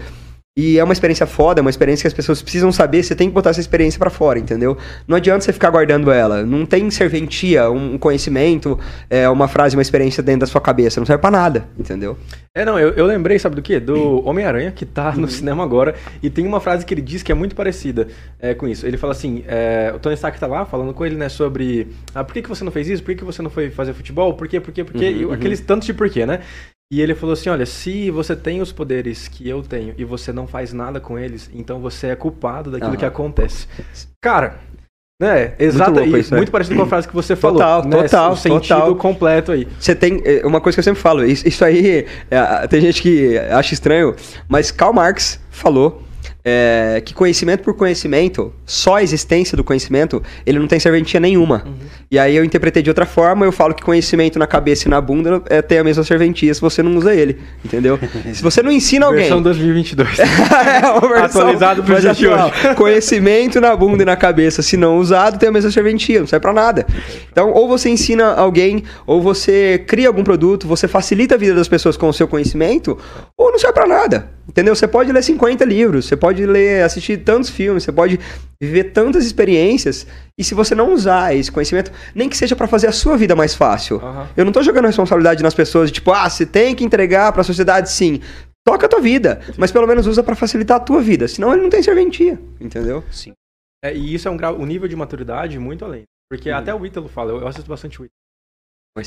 e 0.58 0.80
é 0.80 0.84
uma 0.84 0.94
experiência 0.94 1.26
foda, 1.26 1.60
é 1.60 1.62
uma 1.62 1.70
experiência 1.70 2.04
que 2.04 2.08
as 2.08 2.14
pessoas 2.14 2.42
precisam 2.42 2.72
saber, 2.72 3.04
você 3.04 3.14
tem 3.14 3.28
que 3.28 3.34
botar 3.34 3.50
essa 3.50 3.60
experiência 3.60 4.00
pra 4.00 4.10
fora, 4.10 4.40
entendeu? 4.40 4.78
Não 5.06 5.18
adianta 5.18 5.44
você 5.44 5.52
ficar 5.52 5.70
guardando 5.70 6.10
ela. 6.10 6.46
Não 6.46 6.66
tem 6.66 6.90
serventia, 6.90 7.70
um 7.70 7.98
conhecimento, 7.98 8.80
é, 9.10 9.28
uma 9.28 9.50
frase, 9.50 9.76
uma 9.76 9.82
experiência 9.82 10.24
dentro 10.24 10.42
da 10.42 10.46
sua 10.48 10.62
cabeça. 10.62 10.98
Não 10.98 11.06
serve 11.06 11.20
pra 11.20 11.30
nada, 11.30 11.68
entendeu? 11.78 12.18
É, 12.56 12.64
não, 12.64 12.80
eu, 12.80 12.92
eu 12.92 13.06
lembrei, 13.06 13.38
sabe 13.38 13.58
do 13.58 13.62
quê? 13.62 13.82
Do 13.82 14.26
Homem-Aranha, 14.26 14.72
que 14.72 14.86
tá 14.86 15.12
no 15.12 15.28
cinema 15.28 15.62
agora, 15.62 15.94
e 16.24 16.30
tem 16.30 16.48
uma 16.48 16.62
frase 16.62 16.86
que 16.86 16.94
ele 16.94 17.02
diz 17.02 17.22
que 17.22 17.34
é 17.34 17.36
muito 17.36 17.54
parecida 17.54 18.08
é, 18.40 18.54
com 18.54 18.66
isso. 18.66 18.88
Ele 18.88 18.96
fala 18.96 19.12
assim, 19.12 19.44
é, 19.48 19.92
o 19.94 20.00
Tony 20.00 20.16
Stark 20.16 20.40
tá 20.40 20.48
lá 20.48 20.64
falando 20.66 20.94
com 20.94 21.06
ele, 21.06 21.18
né, 21.18 21.28
sobre 21.28 21.90
ah, 22.14 22.24
por 22.24 22.34
que, 22.34 22.42
que 22.42 22.48
você 22.48 22.64
não 22.64 22.72
fez 22.72 22.88
isso? 22.88 23.04
Por 23.04 23.12
que, 23.12 23.18
que 23.18 23.26
você 23.26 23.42
não 23.42 23.50
foi 23.50 23.70
fazer 23.70 23.94
futebol? 23.94 24.34
Por 24.36 24.48
quê, 24.48 24.62
por 24.62 24.72
quê, 24.74 24.86
por 24.86 24.94
quê? 24.94 25.10
Uhum, 25.10 25.18
E 25.18 25.26
uhum. 25.26 25.34
aqueles 25.34 25.60
tantos 25.60 25.86
de 25.86 25.94
porquê, 25.94 26.26
né? 26.26 26.40
E 26.92 27.02
ele 27.02 27.16
falou 27.16 27.34
assim, 27.34 27.50
olha, 27.50 27.66
se 27.66 28.12
você 28.12 28.36
tem 28.36 28.62
os 28.62 28.72
poderes 28.72 29.28
que 29.28 29.50
eu 29.50 29.64
tenho 29.64 29.96
e 29.98 30.06
você 30.06 30.32
não 30.32 30.46
faz 30.46 30.72
nada 30.72 31.00
com 31.00 31.18
eles, 31.18 31.50
então 31.54 31.80
você 31.80 32.08
é 32.08 32.16
culpado 32.16 32.70
daquilo 32.70 32.92
Aham. 32.92 32.98
que 32.98 33.06
acontece. 33.06 33.68
Cara... 34.22 34.60
Né, 35.18 35.54
exato, 35.58 35.92
louco 35.92 36.18
isso, 36.18 36.32
né? 36.32 36.40
muito 36.40 36.52
parecido 36.52 36.76
com 36.76 36.82
a 36.82 36.88
frase 36.88 37.08
que 37.08 37.14
você 37.16 37.38
falou. 37.38 37.60
Total, 37.60 37.86
né, 37.86 38.04
total, 38.04 38.34
O 38.34 38.36
sentido 38.36 38.60
total. 38.60 38.96
completo 38.98 39.54
aí. 39.54 39.66
Você 39.80 39.96
tem. 39.96 40.22
é, 40.26 40.46
Uma 40.46 40.60
coisa 40.60 40.76
que 40.76 40.82
eu 40.82 40.84
sempre 40.84 41.00
falo, 41.02 41.24
isso, 41.24 41.48
isso 41.48 41.64
aí. 41.64 42.06
é, 42.30 42.68
tem 42.68 42.82
gente 42.82 43.02
que 43.02 43.38
acha 43.38 43.74
estranho, 43.74 44.14
mas 44.50 44.72
Karl 44.72 44.92
Marx 44.92 45.40
falou 45.50 46.04
é, 46.44 47.02
que 47.04 47.14
conhecimento 47.14 47.64
por 47.64 47.74
conhecimento, 47.76 48.54
só 48.66 48.96
a 48.96 49.04
existência 49.04 49.56
do 49.58 49.64
conhecimento, 49.64 50.22
ele 50.46 50.60
não 50.60 50.68
tem 50.68 50.80
serventia 50.80 51.20
nenhuma. 51.20 51.64
Uhum. 51.66 51.76
E 52.10 52.20
aí 52.20 52.36
eu 52.36 52.44
interpretei 52.46 52.84
de 52.84 52.90
outra 52.90 53.06
forma, 53.06 53.46
eu 53.46 53.52
falo 53.52 53.74
que 53.74 53.84
conhecimento 53.84 54.38
na 54.38 54.46
cabeça 54.46 54.88
e 54.88 54.92
na 54.92 55.02
bunda 55.02 55.42
é, 55.50 55.62
tem 55.62 55.80
a 55.80 55.84
mesma 55.84 56.04
serventia 56.04 56.54
se 56.54 56.62
você 56.62 56.84
não 56.84 56.96
usa 56.96 57.14
ele. 57.14 57.40
Entendeu? 57.64 58.00
se 58.34 58.44
você 58.44 58.62
não 58.62 58.72
ensina 58.72 59.06
alguém. 59.08 59.22
Versão 59.22 59.42
2022. 59.42 60.20
é 60.20 60.92
uma 60.92 61.00
versão 61.02 61.42
Atualizado 61.42 61.84
pro 61.84 62.00
dia 62.00 62.14
de 62.14 62.28
atual. 62.28 62.50
hoje. 62.50 62.76
Conhecimento 62.76 63.60
na 63.60 63.76
bunda 63.76 64.04
e 64.04 64.06
na 64.06 64.16
cabeça, 64.16 64.62
se 64.62 64.78
não 64.78 64.98
usado, 64.98 65.40
tem 65.40 65.50
a 65.50 65.52
mesma 65.52 65.72
serventia, 65.72 66.20
não 66.20 66.28
serve 66.28 66.42
pra 66.42 66.54
nada. 66.54 66.86
Então, 67.32 67.52
ou 67.52 67.68
você 67.68 67.90
ensina 67.90 68.34
alguém, 68.34 68.84
ou 69.06 69.22
você 69.22 69.84
cria 69.88 70.08
algum 70.08 70.24
produto, 70.24 70.68
você 70.68 70.88
facilita 70.88 71.36
a 71.36 71.38
vida 71.38 71.56
das 71.56 71.68
pessoas 71.68 71.98
com 71.98 72.08
o 72.08 72.14
seu 72.14 72.28
conhecimento, 72.28 72.98
ou 73.38 73.52
não 73.52 73.60
serve 73.60 73.74
pra 73.74 73.88
nada. 73.88 74.30
Entendeu? 74.48 74.76
Você 74.76 74.88
pode 74.88 75.12
ler 75.12 75.24
50 75.24 75.66
livros, 75.66 76.06
você 76.06 76.16
pode 76.16 76.46
ler, 76.46 76.84
assistir 76.84 77.18
tantos 77.18 77.50
filmes, 77.50 77.84
você 77.84 77.92
pode 77.92 78.20
viver 78.62 78.86
tantas 78.86 79.26
experiências, 79.26 80.06
e 80.38 80.44
se 80.44 80.54
você 80.54 80.76
não 80.76 80.94
usar 80.94 81.34
esse 81.36 81.52
conhecimento, 81.52 81.92
nem 82.14 82.28
que 82.28 82.36
seja 82.36 82.56
pra 82.56 82.68
fazer 82.68 82.88
a 82.88 82.92
sua 82.92 83.18
vida 83.18 83.36
mais 83.36 83.56
fácil. 83.56 83.98
Aham. 83.98 84.28
Eu 84.36 84.44
não 84.44 84.52
tô 84.52 84.62
jogando 84.62 84.86
responsabilidade 84.86 85.42
nas 85.42 85.54
pessoas, 85.54 85.92
tipo, 85.92 86.12
ah, 86.12 86.30
você 86.30 86.46
tem 86.46 86.76
que 86.76 86.84
entregar 86.84 87.32
pra 87.32 87.44
sociedade 87.44 87.90
sim. 87.90 88.22
Toca 88.66 88.86
a 88.86 88.90
tua 88.90 89.00
vida, 89.00 89.42
mas 89.58 89.72
pelo 89.72 89.88
menos 89.88 90.08
usa 90.08 90.24
pra 90.24 90.36
facilitar 90.36 90.78
a 90.78 90.80
tua 90.80 91.02
vida, 91.02 91.28
senão 91.28 91.54
ele 91.54 91.62
não 91.62 91.70
tem 91.70 91.84
serventia, 91.84 92.40
entendeu? 92.60 93.04
Sim. 93.12 93.34
É, 93.84 93.96
e 93.96 94.14
isso 94.14 94.28
é 94.28 94.32
um 94.32 94.36
grau, 94.36 94.58
um 94.58 94.66
nível 94.66 94.88
de 94.88 94.96
maturidade 94.96 95.58
muito 95.60 95.86
além. 95.86 96.04
Porque 96.30 96.50
até 96.50 96.74
o 96.74 96.86
Ítalo 96.86 97.08
fala, 97.08 97.32
eu, 97.32 97.42
eu 97.42 97.48
assisto 97.48 97.70
bastante 97.70 98.02
o 98.02 98.06
Ítalo. 98.06 98.26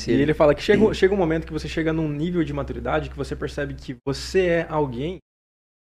E 0.07 0.11
ele 0.11 0.33
fala 0.35 0.53
que 0.53 0.61
chega, 0.61 0.93
chega 0.93 1.13
um 1.13 1.17
momento 1.17 1.47
que 1.47 1.53
você 1.53 1.67
chega 1.67 1.91
num 1.91 2.07
nível 2.07 2.43
de 2.43 2.53
maturidade 2.53 3.09
que 3.09 3.17
você 3.17 3.35
percebe 3.35 3.73
que 3.73 3.97
você 4.05 4.45
é 4.45 4.67
alguém 4.69 5.17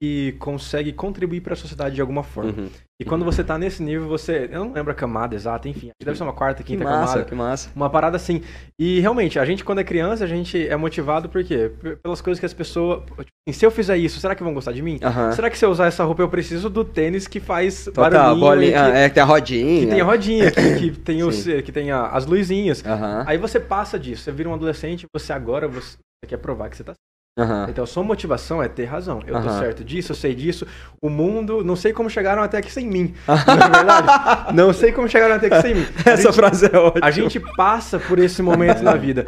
e 0.02 0.34
consegue 0.40 0.94
contribuir 0.94 1.42
para 1.42 1.54
a 1.54 1.58
sociedade 1.58 1.96
de 1.96 2.02
alguma 2.02 2.24
forma. 2.24 2.52
Uhum. 2.52 2.70
E 3.02 3.06
quando 3.06 3.24
você 3.24 3.44
tá 3.44 3.58
nesse 3.58 3.82
nível, 3.82 4.08
você. 4.08 4.50
Eu 4.52 4.66
não 4.66 4.74
lembro 4.74 4.92
a 4.92 4.96
camada 4.96 5.34
exata, 5.34 5.70
enfim. 5.70 5.92
que 5.98 6.06
Deve 6.06 6.18
ser 6.18 6.24
uma 6.24 6.34
quarta, 6.34 6.64
Que 6.64 6.74
quinta 6.74 6.84
massa, 6.84 7.14
camada. 7.14 7.26
que 7.30 7.36
massa. 7.36 7.70
Uma 7.76 7.90
parada 7.90 8.18
assim. 8.18 8.42
E 8.78 9.00
realmente, 9.00 9.40
a 9.40 9.46
gente, 9.46 9.64
quando 9.64 9.80
é 9.80 9.84
criança, 9.84 10.24
a 10.24 10.28
gente 10.28 10.68
é 10.68 10.76
motivado 10.76 11.30
por 11.30 11.44
quê? 11.44 11.72
Pelas 12.04 12.20
coisas 12.22 12.40
que 12.40 12.46
as 12.46 12.54
pessoas. 12.54 13.00
Tipo, 13.06 13.22
assim, 13.22 13.58
se 13.58 13.66
eu 13.66 13.72
fizer 13.72 13.96
isso, 13.98 14.20
será 14.20 14.36
que 14.36 14.44
vão 14.44 14.54
gostar 14.54 14.74
de 14.74 14.82
mim? 14.82 15.00
Será 15.34 15.50
que 15.50 15.58
se 15.58 15.66
eu 15.66 15.70
usar 15.70 15.88
essa 15.88 16.04
roupa 16.04 16.22
eu 16.22 16.30
preciso 16.30 16.70
do 16.70 16.84
tênis 16.84 17.26
que 17.28 17.40
faz 17.40 17.86
Total, 17.86 18.10
barulhinho 18.12 18.40
bolinha, 18.46 18.72
que, 18.72 18.78
ah, 18.78 18.98
é 19.00 19.08
que 19.10 19.14
tem 19.16 19.24
a 19.24 19.26
rodinha. 19.26 19.80
que 19.82 19.88
tem 19.88 20.02
a 20.02 20.06
rodinha, 20.06 20.52
que, 20.52 20.76
que 20.80 20.92
tem, 21.00 21.24
os, 21.24 21.44
que 21.44 21.72
tem 21.72 21.92
a- 21.92 22.08
as 22.08 22.26
luzinhas. 22.26 22.84
Aí 23.26 23.38
você 23.38 23.60
passa 23.62 23.98
disso, 23.98 24.24
você 24.24 24.32
vira 24.32 24.50
um 24.50 24.54
adolescente, 24.54 25.06
você 25.14 25.32
agora 25.32 25.68
você 25.70 25.98
quer 26.28 26.38
provar 26.38 26.70
que 26.70 26.76
você 26.76 26.84
tá 26.84 26.94
aham. 27.40 27.68
Então, 27.70 27.86
sua 27.86 28.04
motivação 28.04 28.62
é 28.62 28.68
ter 28.68 28.86
razão. 28.86 29.20
Eu 29.26 29.34
tô 29.42 29.48
Aham. 29.48 29.60
certo 29.60 29.84
disso, 29.84 30.12
eu 30.12 30.16
sei 30.16 30.36
disso. 30.36 30.66
O 31.02 31.10
mundo, 31.10 31.64
não 31.64 31.76
sei 31.76 31.94
como 31.94 32.10
chegaram 32.10 32.42
até 32.44 32.58
aqui 32.58 32.72
sem 32.72 32.88
mim. 32.88 33.14
Não 33.28 33.54
é 33.54 33.70
verdade? 33.70 34.54
não 34.56 34.74
sei 34.74 34.92
como 34.92 35.08
chegaram 35.08 35.36
até 35.36 35.48
aqui 35.48 35.62
sem 35.62 35.76
mim. 35.76 35.86
A 36.06 36.10
Essa 36.12 36.24
gente- 36.24 36.36
frase 36.36 36.66
é 36.72 36.78
ótima. 36.78 37.06
a 37.06 37.12
gente 37.12 37.40
passa 37.56 38.00
por 38.00 38.20
esse 38.20 38.42
momento 38.42 38.82
na 38.84 38.96
vida. 38.96 39.28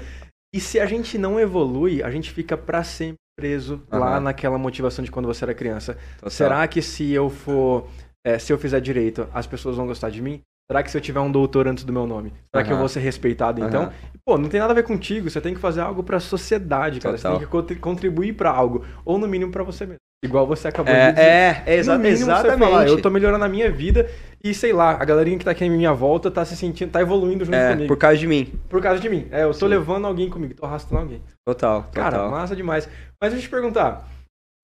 E 0.53 0.59
se 0.59 0.79
a 0.79 0.85
gente 0.85 1.17
não 1.17 1.39
evolui, 1.39 2.03
a 2.03 2.11
gente 2.11 2.29
fica 2.31 2.57
pra 2.57 2.83
sempre 2.83 3.15
preso 3.39 3.81
lá 3.91 4.15
Aham. 4.15 4.19
naquela 4.19 4.57
motivação 4.57 5.03
de 5.03 5.09
quando 5.09 5.25
você 5.25 5.45
era 5.45 5.53
criança. 5.53 5.97
Total. 6.17 6.29
Será 6.29 6.67
que 6.67 6.81
se 6.81 7.09
eu 7.11 7.29
for, 7.29 7.87
é, 8.25 8.37
se 8.37 8.51
eu 8.51 8.57
fizer 8.57 8.81
direito, 8.81 9.27
as 9.33 9.47
pessoas 9.47 9.77
vão 9.77 9.87
gostar 9.87 10.09
de 10.09 10.21
mim? 10.21 10.41
Será 10.71 10.83
que 10.83 10.89
se 10.89 10.97
eu 10.97 11.01
tiver 11.01 11.19
um 11.19 11.29
doutor 11.29 11.67
antes 11.67 11.83
do 11.83 11.91
meu 11.91 12.07
nome, 12.07 12.31
será 12.49 12.65
que 12.65 12.71
eu 12.71 12.77
vou 12.77 12.87
ser 12.87 13.01
respeitado 13.01 13.61
então? 13.61 13.83
Aham. 13.83 13.93
Pô, 14.25 14.37
não 14.37 14.47
tem 14.47 14.59
nada 14.61 14.71
a 14.71 14.75
ver 14.75 14.83
contigo, 14.83 15.29
você 15.29 15.41
tem 15.41 15.53
que 15.53 15.59
fazer 15.59 15.81
algo 15.81 16.01
pra 16.01 16.17
sociedade, 16.19 17.01
cara. 17.01 17.17
Total. 17.17 17.33
Você 17.33 17.37
tem 17.39 17.45
que 17.45 17.51
contri- 17.51 17.75
contribuir 17.75 18.33
pra 18.33 18.51
algo, 18.51 18.85
ou 19.03 19.17
no 19.17 19.27
mínimo 19.27 19.51
pra 19.51 19.63
você 19.63 19.85
mesmo. 19.85 19.97
Igual 20.23 20.47
você 20.47 20.67
acabou 20.69 20.93
de 20.93 20.99
É, 20.99 21.09
dizer. 21.11 21.21
é, 21.21 21.63
é 21.65 21.75
exa 21.75 21.93
No 21.97 21.99
mínimo, 22.03 22.19
você 22.25 22.31
exatamente. 22.31 22.59
falar, 22.69 22.87
eu 22.87 23.01
tô 23.01 23.09
melhorando 23.09 23.43
a 23.43 23.49
minha 23.49 23.69
vida 23.71 24.07
e 24.41 24.53
sei 24.53 24.71
lá, 24.71 24.91
a 24.91 25.03
galerinha 25.03 25.37
que 25.37 25.43
tá 25.43 25.51
aqui 25.51 25.65
em 25.65 25.69
minha 25.69 25.91
volta 25.93 26.31
tá 26.31 26.45
se 26.45 26.55
sentindo, 26.55 26.91
tá 26.91 27.01
evoluindo 27.01 27.43
junto 27.43 27.55
É, 27.57 27.71
comigo. 27.71 27.87
por 27.87 27.97
causa 27.97 28.17
de 28.17 28.27
mim. 28.27 28.53
Por 28.69 28.81
causa 28.81 29.01
de 29.01 29.09
mim. 29.09 29.27
É, 29.31 29.43
eu 29.43 29.47
tô 29.49 29.65
Sim. 29.65 29.65
levando 29.67 30.05
alguém 30.07 30.29
comigo, 30.29 30.53
tô 30.53 30.65
arrastando 30.65 31.01
alguém. 31.01 31.21
Total, 31.45 31.83
total. 31.83 31.91
Cara, 31.91 32.29
massa 32.29 32.55
demais. 32.55 32.87
Mas 33.21 33.31
deixa 33.33 33.45
eu 33.45 33.49
te 33.49 33.51
perguntar. 33.51 34.07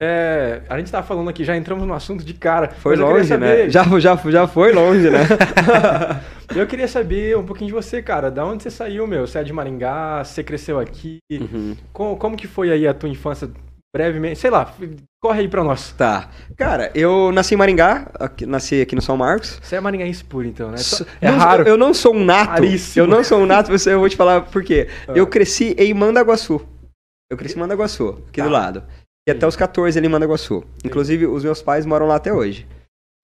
É, 0.01 0.61
a 0.69 0.77
gente 0.77 0.91
tava 0.91 1.05
falando 1.05 1.29
aqui, 1.29 1.43
já 1.43 1.55
entramos 1.57 1.87
no 1.87 1.93
assunto 1.93 2.23
de 2.23 2.33
cara. 2.33 2.69
Foi 2.69 2.95
longe, 2.95 3.27
saber- 3.27 3.65
né? 3.65 3.69
Já, 3.69 3.83
já, 3.99 4.15
já 4.15 4.47
foi 4.47 4.71
longe, 4.71 5.09
né? 5.09 5.19
Eu 6.55 6.65
queria 6.67 6.87
saber 6.87 7.37
um 7.37 7.43
pouquinho 7.45 7.67
de 7.67 7.73
você, 7.73 8.01
cara. 8.01 8.31
Da 8.31 8.45
onde 8.45 8.63
você 8.63 8.71
saiu, 8.71 9.05
meu? 9.05 9.27
Você 9.27 9.39
é 9.39 9.43
de 9.43 9.51
Maringá? 9.51 10.23
Você 10.23 10.43
cresceu 10.43 10.79
aqui? 10.79 11.17
Uhum. 11.31 11.75
Como, 11.91 12.15
como 12.17 12.37
que 12.37 12.47
foi 12.47 12.71
aí 12.71 12.87
a 12.87 12.93
tua 12.93 13.09
infância? 13.09 13.49
Brevemente, 13.95 14.37
sei 14.37 14.49
lá, 14.51 14.71
corre 15.21 15.39
aí 15.41 15.47
pra 15.47 15.63
nós. 15.63 15.91
Tá. 15.93 16.29
Cara, 16.55 16.91
eu 16.93 17.31
nasci 17.31 17.55
em 17.55 17.57
Maringá, 17.57 18.11
aqui- 18.19 18.45
nasci 18.45 18.81
aqui 18.81 18.95
no 18.95 19.01
São 19.01 19.17
Marcos. 19.17 19.59
Você 19.63 19.75
é 19.77 19.79
maringaense 19.79 20.23
puro, 20.23 20.45
então, 20.45 20.69
né? 20.69 20.77
So- 20.77 21.05
É 21.21 21.31
não, 21.31 21.37
raro. 21.39 21.63
Eu, 21.63 21.69
eu 21.69 21.77
não 21.77 21.93
sou 21.93 22.13
um 22.13 22.23
nato. 22.23 22.49
Raríssimo. 22.51 23.03
Eu 23.05 23.07
não 23.09 23.23
sou 23.23 23.39
um 23.39 23.45
nato, 23.45 23.69
você- 23.71 23.93
eu 23.93 23.99
vou 23.99 24.09
te 24.09 24.15
falar 24.15 24.41
por 24.41 24.63
quê. 24.63 24.87
Ah. 25.07 25.13
Eu 25.15 25.25
cresci 25.25 25.73
em 25.79 25.93
Mandaguaçu. 25.93 26.61
Eu 27.31 27.37
cresci 27.37 27.55
em 27.55 27.59
Mandaguaçu, 27.59 28.21
aqui 28.27 28.39
Tá. 28.41 28.43
do 28.45 28.49
lado. 28.51 28.83
E 29.27 29.31
até 29.31 29.46
os 29.46 29.55
14 29.57 29.98
ali 30.00 30.07
em 30.07 30.10
Mandaguaçu. 30.10 30.63
Inclusive, 30.86 31.27
os 31.27 31.43
meus 31.43 31.62
pais 31.62 31.86
moram 31.86 32.07
lá 32.07 32.15
até 32.15 32.31
hoje. 32.34 32.65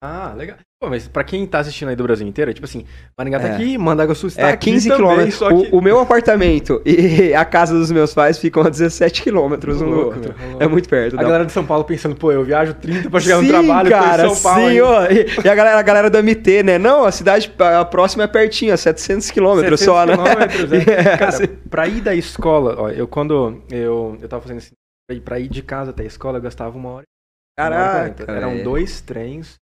Ah, 0.02 0.34
legal. 0.36 0.58
Pô, 0.78 0.90
mas 0.90 1.08
pra 1.08 1.24
quem 1.24 1.46
tá 1.46 1.60
assistindo 1.60 1.88
aí 1.88 1.96
do 1.96 2.02
Brasil 2.02 2.26
inteiro, 2.28 2.50
é 2.50 2.54
tipo 2.54 2.66
assim, 2.66 2.84
Maringá 3.16 3.40
tá 3.40 3.48
É. 3.48 3.54
aqui, 3.54 3.78
Mandaguaçu 3.78 4.26
está 4.26 4.48
é 4.50 4.52
aqui 4.52 4.70
15 4.70 4.88
também, 4.90 5.02
quilômetros. 5.06 5.34
só 5.36 5.48
que... 5.48 5.54
O, 5.74 5.78
o 5.78 5.80
meu 5.80 5.98
apartamento 5.98 6.82
e 6.84 7.32
a 7.32 7.42
casa 7.42 7.72
dos 7.72 7.90
meus 7.90 8.12
pais 8.12 8.36
ficam 8.36 8.62
a 8.62 8.68
17 8.68 9.22
quilômetros 9.22 9.80
um 9.80 9.86
do 9.88 9.90
Louco, 9.94 10.16
outro. 10.16 10.34
meu, 10.38 10.48
louco. 10.50 10.62
É 10.62 10.68
muito 10.68 10.86
perto. 10.90 11.14
A 11.14 11.16
dá- 11.16 11.22
galera 11.22 11.46
de 11.46 11.52
São 11.52 11.64
Paulo 11.64 11.84
pensando, 11.84 12.14
pô, 12.16 12.30
eu 12.32 12.44
viajo 12.44 12.74
30 12.74 13.08
pra 13.08 13.18
chegar 13.18 13.40
no 13.40 13.48
trabalho, 13.48 13.88
tô 13.90 13.96
em 13.96 13.98
cara, 13.98 14.28
São 14.28 14.42
Paulo. 14.42 14.60
sim, 14.60 14.66
ainda. 14.66 14.84
ó, 14.84 15.06
e, 15.06 15.26
e 15.42 15.48
a 15.48 15.54
galera, 15.54 15.78
a 15.78 15.82
galera 15.82 16.10
do 16.10 16.18
MT, 16.22 16.62
né? 16.64 16.76
Não, 16.76 17.06
a 17.06 17.10
cidade 17.12 17.50
a 17.58 17.84
próxima 17.86 18.24
é 18.24 18.26
pertinho, 18.26 18.74
a 18.74 18.76
700 18.76 19.30
quilômetros 19.30 19.80
700 19.80 19.84
só, 19.86 20.04
né? 20.04 20.16
quilômetros, 20.18 20.72
é. 20.74 20.84
Cara, 21.16 21.48
pra 21.70 21.88
ir 21.88 22.02
da 22.02 22.14
escola, 22.14 22.74
ó, 22.78 22.90
eu 22.90 23.08
quando 23.08 23.62
eu, 23.70 24.18
eu 24.20 24.28
tava 24.28 24.42
fazendo 24.42 24.58
assim, 24.58 24.72
pra 25.06 25.16
ir- 25.16 25.20
pra 25.20 25.38
ir 25.40 25.48
de 25.48 25.62
casa 25.62 25.90
até 25.90 26.02
a 26.02 26.06
escola, 26.06 26.38
eu 26.38 26.42
gastava 26.42 26.76
uma 26.76 26.90
hora. 26.90 27.04
e 27.04 27.56
Caraca. 27.56 28.24
Eram 28.30 28.50
velho. 28.52 28.64
dois 28.64 29.00
trens 29.00 29.56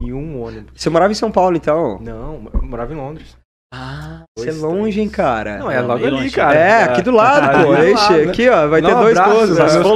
e 0.00 0.12
um 0.12 0.40
ônibus. 0.40 0.80
Você 0.80 0.88
morava 0.90 1.10
em 1.12 1.16
São 1.16 1.32
Paulo, 1.32 1.56
então? 1.56 1.98
Não, 2.00 2.48
eu 2.54 2.62
morava 2.62 2.92
em 2.92 2.96
Londres. 2.96 3.36
Ah, 3.74 4.24
você 4.36 4.50
é 4.50 4.52
longe, 4.52 5.00
hein, 5.00 5.08
cara? 5.08 5.56
Não, 5.56 5.70
é 5.70 5.80
logo 5.80 6.04
ali, 6.04 6.10
longe. 6.10 6.30
cara. 6.36 6.54
É, 6.54 6.82
aqui 6.84 7.00
do 7.00 7.10
lado, 7.10 7.56
Ali 7.56 7.64
pô. 7.64 7.74
do 7.74 7.84
Ixi, 7.88 8.12
né? 8.12 8.22
aqui, 8.24 8.48
ó, 8.50 8.68
vai 8.68 8.82
ter 8.82 8.94
dois 8.94 9.18
né? 9.18 9.24
né? 9.24 9.32
Meus 9.32 9.48
colegas 9.56 9.80
de 9.80 9.88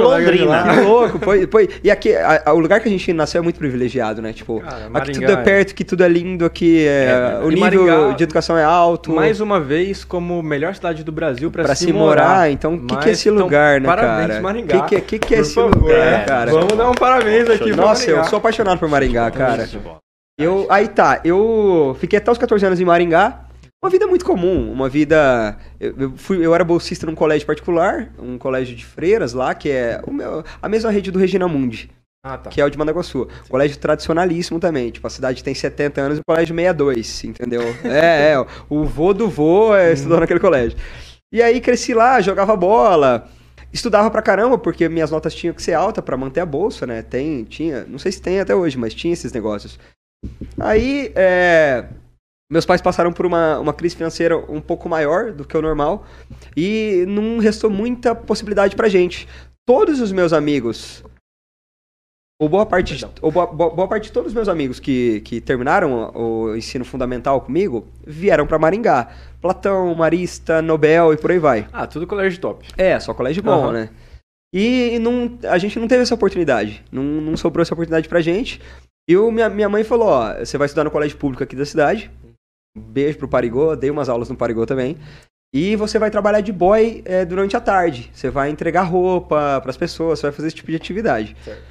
Londrina. 0.43 0.63
Que 0.73 0.81
louco. 0.81 1.19
Foi, 1.19 1.45
foi. 1.47 1.69
E 1.83 1.91
aqui, 1.91 2.15
a- 2.15 2.41
a- 2.43 2.53
o 2.53 2.59
lugar 2.59 2.79
que 2.79 2.87
a 2.87 2.91
gente 2.91 3.13
nasceu 3.13 3.37
é 3.39 3.43
muito 3.43 3.59
privilegiado, 3.59 4.19
né? 4.19 4.33
Tipo, 4.33 4.61
Cara, 4.61 4.89
aqui 4.95 5.11
tudo 5.11 5.31
é 5.31 5.35
perto, 5.35 5.75
que 5.75 5.83
tudo 5.83 6.03
é 6.03 6.07
lindo, 6.09 6.43
aqui 6.43 6.87
é, 6.87 7.37
É, 7.39 7.45
o 7.45 7.51
e 7.51 7.55
nível 7.55 7.85
Maringá- 7.85 8.15
de 8.15 8.23
educação 8.23 8.57
é 8.57 8.63
alto. 8.63 9.13
Mais 9.13 9.39
uma 9.41 9.59
vez, 9.59 10.03
como 10.03 10.41
melhor 10.41 10.73
cidade 10.73 11.03
do 11.03 11.11
Brasil 11.11 11.51
pra, 11.51 11.63
pra 11.63 11.75
se 11.75 11.93
morar, 11.93 12.49
então 12.49 12.73
o 12.73 12.79
que, 12.79 12.87
que 12.87 12.93
é 12.93 12.97
Mas, 12.97 13.07
esse 13.19 13.29
então, 13.29 13.43
lugar, 13.43 13.79
né, 13.79 13.85
parabéns, 13.85 14.27
cara? 14.29 14.41
Maringá. 14.41 14.77
O 14.79 14.83
que, 14.85 14.95
que, 15.01 15.01
que, 15.01 15.19
que 15.19 15.33
é 15.35 15.37
Por 15.37 15.41
esse 15.43 15.53
favor, 15.53 15.75
lugar, 15.83 16.13
é. 16.21 16.25
cara? 16.25 16.51
Vamos 16.51 16.73
dar 16.75 16.89
um 16.89 16.95
parabéns 16.95 17.47
aqui 17.47 17.71
Nossa, 17.75 18.09
eu 18.09 18.23
sou 18.23 18.37
apaixonado 18.37 18.79
por 18.79 18.89
Maringá, 18.89 19.29
cara. 19.29 19.69
Eu, 20.39 20.65
aí 20.69 20.87
tá, 20.87 21.19
eu 21.23 21.95
fiquei 21.99 22.17
até 22.17 22.31
os 22.31 22.39
14 22.39 22.65
anos 22.65 22.79
em 22.79 22.85
Maringá. 22.85 23.41
Uma 23.83 23.91
vida 23.91 24.07
muito 24.07 24.25
comum, 24.25 24.71
uma 24.71 24.89
vida. 24.89 25.57
Eu, 25.79 25.93
eu 25.97 26.17
fui, 26.17 26.43
eu 26.43 26.53
era 26.53 26.63
bolsista 26.63 27.05
num 27.05 27.13
colégio 27.13 27.45
particular, 27.45 28.11
um 28.17 28.37
colégio 28.37 28.75
de 28.75 28.83
freiras 28.83 29.33
lá, 29.33 29.53
que 29.53 29.69
é 29.69 30.01
o 30.05 30.11
meu- 30.11 30.43
a 30.61 30.67
mesma 30.67 30.89
rede 30.89 31.11
do 31.11 31.19
Regina 31.19 31.47
Mundi, 31.47 31.91
Ah, 32.25 32.39
tá. 32.39 32.49
que 32.49 32.59
é 32.59 32.65
o 32.65 32.69
de 32.71 32.77
Mandaguaçu. 32.77 33.27
Colégio 33.47 33.77
tradicionalíssimo 33.77 34.59
também. 34.59 34.89
Tipo, 34.89 35.05
a 35.05 35.11
cidade 35.11 35.43
tem 35.43 35.53
70 35.53 36.01
anos 36.01 36.17
e 36.17 36.21
o 36.21 36.23
colégio 36.27 36.55
62, 36.55 37.23
entendeu? 37.23 37.61
é, 37.83 38.31
é. 38.33 38.45
O 38.67 38.83
vô 38.83 39.13
do 39.13 39.29
vô 39.29 39.75
é, 39.75 39.93
estudou 39.93 40.19
naquele 40.19 40.39
colégio. 40.39 40.77
E 41.31 41.39
aí 41.41 41.61
cresci 41.61 41.93
lá, 41.93 42.19
jogava 42.19 42.55
bola. 42.55 43.29
Estudava 43.71 44.09
pra 44.09 44.23
caramba, 44.23 44.57
porque 44.57 44.89
minhas 44.89 45.11
notas 45.11 45.35
tinham 45.35 45.53
que 45.53 45.61
ser 45.61 45.73
altas 45.73 46.03
pra 46.03 46.17
manter 46.17 46.39
a 46.39 46.45
bolsa, 46.47 46.87
né? 46.87 47.03
Tem, 47.03 47.43
tinha, 47.43 47.85
não 47.87 47.99
sei 47.99 48.11
se 48.11 48.21
tem 48.21 48.39
até 48.39 48.55
hoje, 48.55 48.75
mas 48.77 48.93
tinha 48.93 49.13
esses 49.13 49.31
negócios. 49.31 49.77
Aí, 50.59 51.11
é, 51.15 51.85
meus 52.51 52.65
pais 52.65 52.81
passaram 52.81 53.11
por 53.11 53.25
uma, 53.25 53.59
uma 53.59 53.73
crise 53.73 53.95
financeira 53.95 54.37
um 54.37 54.61
pouco 54.61 54.87
maior 54.87 55.31
do 55.31 55.45
que 55.45 55.57
o 55.57 55.61
normal 55.61 56.05
e 56.55 57.03
não 57.07 57.39
restou 57.39 57.69
muita 57.69 58.15
possibilidade 58.15 58.75
pra 58.75 58.87
gente. 58.89 59.27
Todos 59.67 59.99
os 59.99 60.11
meus 60.13 60.31
amigos, 60.31 61.03
ou 62.39 62.47
boa 62.47 62.65
parte, 62.65 62.95
de, 62.95 63.05
ou 63.21 63.31
boa, 63.31 63.47
boa- 63.47 63.69
boa 63.73 63.87
parte 63.87 64.05
de 64.05 64.11
todos 64.11 64.29
os 64.29 64.33
meus 64.33 64.47
amigos 64.47 64.79
que, 64.79 65.21
que 65.21 65.41
terminaram 65.41 66.11
o 66.15 66.55
ensino 66.55 66.85
fundamental 66.85 67.41
comigo, 67.41 67.87
vieram 68.05 68.45
pra 68.47 68.59
Maringá. 68.59 69.09
Platão, 69.41 69.93
Marista, 69.93 70.61
Nobel 70.61 71.13
e 71.13 71.17
por 71.17 71.31
aí 71.31 71.39
vai. 71.39 71.67
Ah, 71.73 71.85
tudo 71.85 72.07
colégio 72.07 72.39
top. 72.39 72.65
É, 72.77 72.99
só 72.99 73.13
colégio 73.13 73.43
bom, 73.43 73.51
Aham. 73.65 73.71
né? 73.73 73.89
E 74.53 74.97
não, 74.99 75.37
a 75.49 75.57
gente 75.57 75.77
não 75.77 75.87
teve 75.87 76.03
essa 76.03 76.15
oportunidade. 76.15 76.83
Não, 76.91 77.03
não 77.03 77.35
sobrou 77.35 77.61
essa 77.61 77.73
oportunidade 77.73 78.07
pra 78.07 78.21
gente. 78.21 78.61
E 79.09 79.15
o, 79.17 79.31
minha, 79.31 79.49
minha 79.49 79.69
mãe 79.69 79.83
falou, 79.83 80.07
ó, 80.09 80.33
você 80.39 80.57
vai 80.57 80.65
estudar 80.65 80.83
no 80.83 80.91
colégio 80.91 81.17
público 81.17 81.43
aqui 81.43 81.55
da 81.55 81.65
cidade. 81.65 82.09
Beijo 82.77 83.17
pro 83.17 83.27
Parigô, 83.27 83.75
dei 83.75 83.89
umas 83.89 84.09
aulas 84.09 84.29
no 84.29 84.35
Parigô 84.35 84.65
também. 84.65 84.97
E 85.53 85.75
você 85.75 85.97
vai 85.97 86.11
trabalhar 86.11 86.41
de 86.41 86.51
boy 86.51 87.01
é, 87.05 87.25
durante 87.25 87.55
a 87.55 87.61
tarde. 87.61 88.09
Você 88.13 88.29
vai 88.29 88.49
entregar 88.49 88.83
roupa 88.83 89.59
pras 89.61 89.77
pessoas, 89.77 90.19
você 90.19 90.27
vai 90.27 90.31
fazer 90.31 90.47
esse 90.47 90.57
tipo 90.57 90.71
de 90.71 90.77
atividade. 90.77 91.35
Certo. 91.43 91.63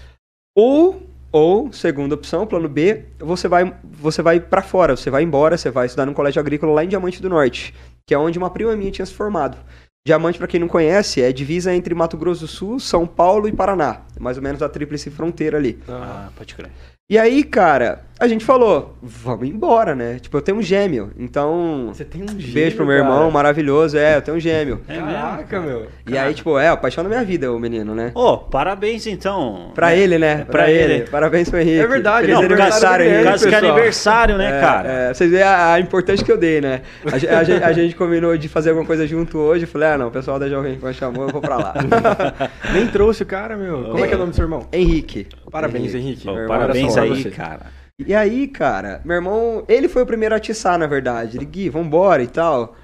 Ou, 0.57 1.03
ou, 1.31 1.73
segunda 1.73 2.15
opção, 2.15 2.47
plano 2.47 2.69
B, 2.69 3.05
você 3.19 3.47
vai, 3.47 3.75
você 3.85 4.23
vai 4.23 4.41
para 4.41 4.63
fora, 4.63 4.97
você 4.97 5.11
vai 5.11 5.23
embora, 5.23 5.59
você 5.59 5.71
vai 5.71 5.87
estudar 5.87 6.07
num 6.07 6.15
colégio 6.15 6.41
agrícola 6.41 6.73
lá 6.73 6.85
em 6.85 6.89
Diamante 6.89 7.21
do 7.21 7.29
Norte, 7.29 7.75
que 8.07 8.15
é 8.15 8.19
onde 8.19 8.39
uma 8.39 8.51
prima 8.51 8.75
minha 8.75 8.91
tinha 8.91 9.05
se 9.05 9.13
formado. 9.13 9.59
Diamante, 10.07 10.39
pra 10.39 10.47
quem 10.47 10.61
não 10.61 10.69
conhece, 10.69 11.21
é 11.21 11.33
divisa 11.33 11.75
entre 11.75 11.93
Mato 11.93 12.17
Grosso 12.17 12.43
do 12.43 12.47
Sul, 12.47 12.79
São 12.79 13.07
Paulo 13.07 13.49
e 13.49 13.53
Paraná. 13.53 14.03
Mais 14.21 14.37
ou 14.37 14.43
menos 14.43 14.63
a 14.63 14.69
tríplice 14.69 15.11
fronteira 15.11 15.59
ali. 15.59 15.81
Ah, 15.89 16.29
pode 16.37 16.55
crer. 16.55 16.71
E 17.11 17.19
aí, 17.19 17.43
cara, 17.45 18.05
a 18.19 18.27
gente 18.27 18.45
falou, 18.45 18.97
vamos 19.03 19.47
embora, 19.49 19.95
né? 19.95 20.19
Tipo, 20.19 20.39
eu 20.39 20.43
tenho 20.43 20.59
um 20.59 20.63
gêmeo, 20.63 21.11
então... 21.19 21.91
Você 21.93 22.05
tem 22.05 22.23
um 22.23 22.29
gêmeo, 22.29 22.53
Beijo 22.55 22.77
pro 22.77 22.87
meu 22.87 22.99
cara. 23.03 23.09
irmão, 23.15 23.31
maravilhoso. 23.31 23.99
É, 23.99 24.17
eu 24.17 24.23
tenho 24.23 24.37
um 24.37 24.41
gêmeo. 24.41 24.81
É 24.89 24.97
Caraca, 24.97 25.61
meu. 25.61 25.87
E 26.09 26.17
aí, 26.17 26.33
tipo, 26.35 26.59
é, 26.59 26.69
a 26.69 26.77
paixão 26.77 27.05
da 27.05 27.11
minha 27.11 27.25
vida, 27.25 27.53
o 27.53 27.59
menino, 27.59 27.95
né? 27.95 28.13
Ô, 28.15 28.39
parabéns 28.39 29.07
então. 29.07 29.71
Pra 29.75 29.95
ele, 29.95 30.19
né? 30.19 30.37
Pra, 30.45 30.45
Pra 30.65 30.71
ele. 30.71 30.93
ele. 30.95 31.05
Parabéns 31.11 31.51
pro 31.51 31.59
Henrique. 31.61 31.79
É 31.79 31.87
verdade, 31.87 32.27
Feliz 32.27 32.35
Não, 32.41 32.47
por 32.49 32.53
aniversário, 32.55 33.07
por 33.17 33.25
causa 33.25 33.49
que 33.49 33.55
é 33.55 33.59
aniversário, 33.59 34.39
né, 34.39 34.57
É, 34.57 34.61
cara? 34.61 34.89
é, 34.89 35.15
vocês 35.15 35.31
veem 35.31 35.43
a, 35.43 35.73
a 35.75 35.81
importância 35.81 36.25
que 36.25 36.33
eu 36.33 36.39
dei, 36.39 36.61
né? 36.61 36.81
A, 37.05 37.39
a 37.39 37.45
gente, 37.45 37.65
a 37.65 37.73
gente 37.73 37.95
combinou 37.97 38.37
de 38.37 38.49
fazer 38.49 38.71
alguma 38.71 38.87
coisa 38.87 39.07
junto 39.07 39.39
hoje. 39.39 39.65
Eu 39.65 39.69
falei, 39.69 39.89
ah, 39.89 39.99
não, 39.99 40.09
o 40.09 40.11
pessoal 40.11 40.39
da 40.39 40.49
Jovem 40.49 40.77
Pan 40.79 40.93
chamou, 40.93 41.25
eu 41.25 41.29
vou 41.31 41.41
pra 41.43 41.57
lá. 41.57 41.75
Nem 42.73 42.87
trouxe 42.87 43.23
o 43.23 43.27
cara, 43.27 43.57
meu. 43.57 43.85
Como 43.85 44.05
é 44.05 44.09
que 44.09 44.13
é 44.15 44.17
o 44.17 44.21
nome 44.21 44.31
do 44.31 44.37
seu 44.37 44.45
irmão? 44.45 44.67
Henrique. 44.73 45.27
Parabéns, 45.51 45.95
Henrique. 45.95 46.27
Meu 46.27 46.35
irmão, 46.37 46.49
parabéns 46.59 46.97
aí, 46.97 47.25
cara. 47.31 47.67
E 48.05 48.15
aí, 48.15 48.47
cara, 48.47 49.01
meu 49.05 49.17
irmão, 49.17 49.65
ele 49.69 49.89
foi 49.89 50.03
o 50.03 50.07
primeiro 50.07 50.35
a 50.35 50.39
atiçar, 50.39 50.79
na 50.79 50.87
verdade. 50.87 51.39
Ele, 51.39 51.47
Gui, 51.47 51.69
vambora 51.71 52.23
e 52.23 52.27
tal. 52.29 52.77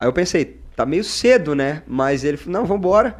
Aí 0.00 0.08
eu 0.08 0.12
pensei, 0.12 0.60
tá 0.74 0.84
meio 0.84 1.04
cedo, 1.04 1.54
né? 1.54 1.82
Mas 1.86 2.24
ele 2.24 2.36
falou, 2.36 2.60
não, 2.60 2.66
vambora. 2.66 3.16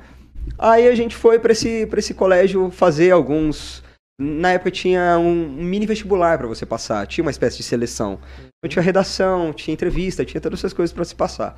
Aí 0.58 0.88
a 0.88 0.94
gente 0.94 1.16
foi 1.16 1.38
pra 1.38 1.52
esse, 1.52 1.86
pra 1.86 1.98
esse 2.00 2.14
colégio 2.14 2.70
fazer 2.70 3.12
alguns 3.12 3.82
Na 4.20 4.52
época 4.52 4.70
tinha 4.70 5.18
um, 5.18 5.52
mini 5.52 5.86
vestibular 5.86 6.38
pra 6.38 6.48
você 6.48 6.66
passar, 6.66 7.06
tinha 7.06 7.24
uma 7.24 7.30
espécie 7.32 7.58
de 7.58 7.64
seleção. 7.64 8.20
Então 8.58 8.70
tinha 8.70 8.82
redação, 8.82 9.52
tinha 9.52 9.74
entrevista, 9.74 10.24
tinha 10.24 10.40
todas 10.40 10.60
essas 10.60 10.72
coisas 10.74 10.92
pra 10.94 11.04
se 11.04 11.14
passar. 11.16 11.56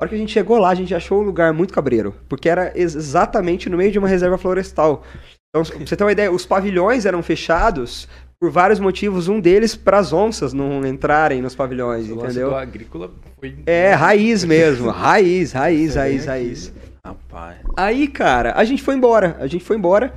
A 0.00 0.04
hora 0.04 0.10
que 0.10 0.16
a 0.16 0.18
gente 0.18 0.32
chegou 0.32 0.58
lá, 0.58 0.70
a 0.70 0.74
gente 0.74 0.94
achou 0.94 1.20
um 1.20 1.24
lugar 1.24 1.52
muito 1.54 1.74
cabreiro, 1.74 2.14
porque 2.28 2.48
era 2.48 2.72
ex- 2.78 2.94
exatamente 2.96 3.68
no 3.70 3.76
meio 3.78 3.92
de 3.92 3.98
uma 3.98 4.08
reserva 4.08 4.38
florestal. 4.38 5.04
Então, 5.50 5.64
pra 5.64 5.86
você 5.86 5.96
ter 5.96 6.04
uma 6.04 6.12
ideia, 6.12 6.32
os 6.32 6.46
pavilhões 6.46 7.06
eram 7.06 7.22
fechados 7.22 8.08
por 8.40 8.50
vários 8.50 8.80
motivos, 8.80 9.28
um 9.28 9.38
deles 9.38 9.76
para 9.76 9.98
as 9.98 10.14
onças 10.14 10.54
não 10.54 10.84
entrarem 10.86 11.42
nos 11.42 11.54
pavilhões, 11.54 12.08
O 12.08 12.14
entendeu? 12.14 12.48
do 12.48 12.56
agrícola 12.56 13.10
foi... 13.38 13.54
É, 13.66 13.92
raiz 13.92 14.42
mesmo, 14.44 14.88
raiz, 14.88 15.52
raiz, 15.52 15.94
raiz, 15.94 16.20
aqui. 16.22 16.28
raiz. 16.28 16.72
Rapaz. 17.04 17.58
Aí, 17.76 18.08
cara, 18.08 18.54
a 18.56 18.64
gente 18.64 18.82
foi 18.82 18.94
embora. 18.94 19.36
A 19.40 19.46
gente 19.46 19.62
foi 19.62 19.76
embora. 19.76 20.14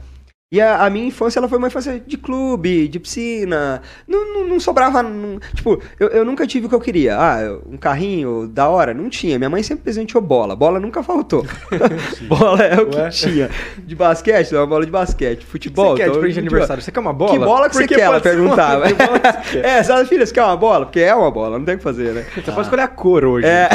E 0.53 0.61
a, 0.61 0.85
a 0.85 0.89
minha 0.91 1.07
infância, 1.07 1.39
ela 1.39 1.47
foi 1.49 1.57
uma 1.57 1.65
infância 1.65 1.99
de 2.05 2.15
clube, 2.15 2.87
de 2.87 2.99
piscina. 2.99 3.81
Não, 4.07 4.33
não, 4.35 4.47
não 4.49 4.59
sobrava. 4.59 5.01
não- 5.01 5.39
tipo, 5.55 5.81
eu, 5.99 6.09
eu 6.09 6.23
nunca 6.23 6.45
tive 6.45 6.67
o 6.67 6.69
que 6.69 6.75
eu 6.75 6.79
queria. 6.79 7.15
Ah, 7.17 7.57
um 7.67 7.75
carrinho 7.75 8.47
da 8.47 8.69
hora? 8.69 8.93
Não 8.93 9.09
tinha. 9.09 9.39
Minha 9.39 9.49
mãe 9.49 9.63
sempre 9.63 9.83
presenteou 9.85 10.21
bola. 10.21 10.55
Bola 10.55 10.79
nunca 10.79 11.01
faltou. 11.01 11.43
bola 12.29 12.61
é 12.63 12.79
o 12.79 12.85
que 12.85 12.97
Ué? 12.97 13.09
tinha. 13.09 13.49
De 13.79 13.95
basquete, 13.95 14.53
uma 14.53 14.67
bola 14.67 14.85
de 14.85 14.91
basquete. 14.91 15.43
Futebol. 15.43 15.97
Você 15.97 16.03
quer 16.03 16.11
de 16.11 16.17
então, 16.19 16.29
de 16.29 16.39
aniversário? 16.39 16.83
Você 16.83 16.91
quer 16.91 16.99
uma 16.99 17.13
bola? 17.13 17.31
Que 17.31 17.39
bola 17.39 17.67
que 17.69 17.75
você 17.75 17.81
Porque 17.81 17.95
quer? 17.95 18.01
Ela 18.01 18.21
perguntava. 18.21 18.85
que 18.85 18.93
bola 18.93 19.19
que 19.19 19.49
você 19.49 19.57
quer? 19.59 19.65
é, 19.65 19.81
sabe, 19.81 20.07
filha, 20.07 20.23
você 20.23 20.33
quer 20.35 20.43
uma 20.43 20.55
bola? 20.55 20.85
Porque 20.85 20.99
é 20.99 21.15
uma 21.15 21.31
bola, 21.31 21.57
não 21.57 21.65
tem 21.65 21.73
o 21.73 21.77
que 21.79 21.83
fazer, 21.83 22.13
né? 22.13 22.25
Você 22.35 22.51
pode 22.51 22.61
escolher 22.61 22.83
a 22.83 22.87
cor 22.87 23.25
hoje. 23.25 23.47
É. 23.47 23.69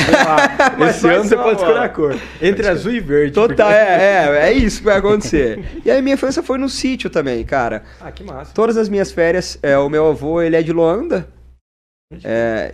Esse 0.89 1.09
ano 1.09 1.25
você 1.25 1.37
pode 1.37 1.57
bola. 1.57 1.67
escolher 1.69 1.85
a 1.85 1.89
cor. 1.89 2.17
Entre 2.41 2.69
azul 2.69 2.93
e 2.93 3.01
verde. 3.01 3.33
Total, 3.33 3.67
porque- 3.67 3.73
é, 3.73 4.29
é, 4.45 4.49
é 4.49 4.53
isso 4.53 4.79
que 4.79 4.85
vai 4.85 4.97
acontecer. 4.99 5.59
E 5.85 5.91
aí 5.91 6.01
minha 6.01 6.15
infância 6.15 6.41
foi 6.41 6.57
no 6.57 6.68
sítio 6.69 7.09
também, 7.11 7.45
cara. 7.45 7.83
Ah, 8.01 8.11
que 8.13 8.23
massa. 8.25 8.53
Todas 8.55 8.77
as 8.77 8.89
minhas 8.89 9.11
férias, 9.13 9.59
é, 9.63 9.77
o 9.79 9.89
meu 9.89 10.09
avô, 10.09 10.41
ele 10.43 10.57
é 10.57 10.63
de 10.63 10.73
Luanda. 10.73 11.29
É, 12.25 12.71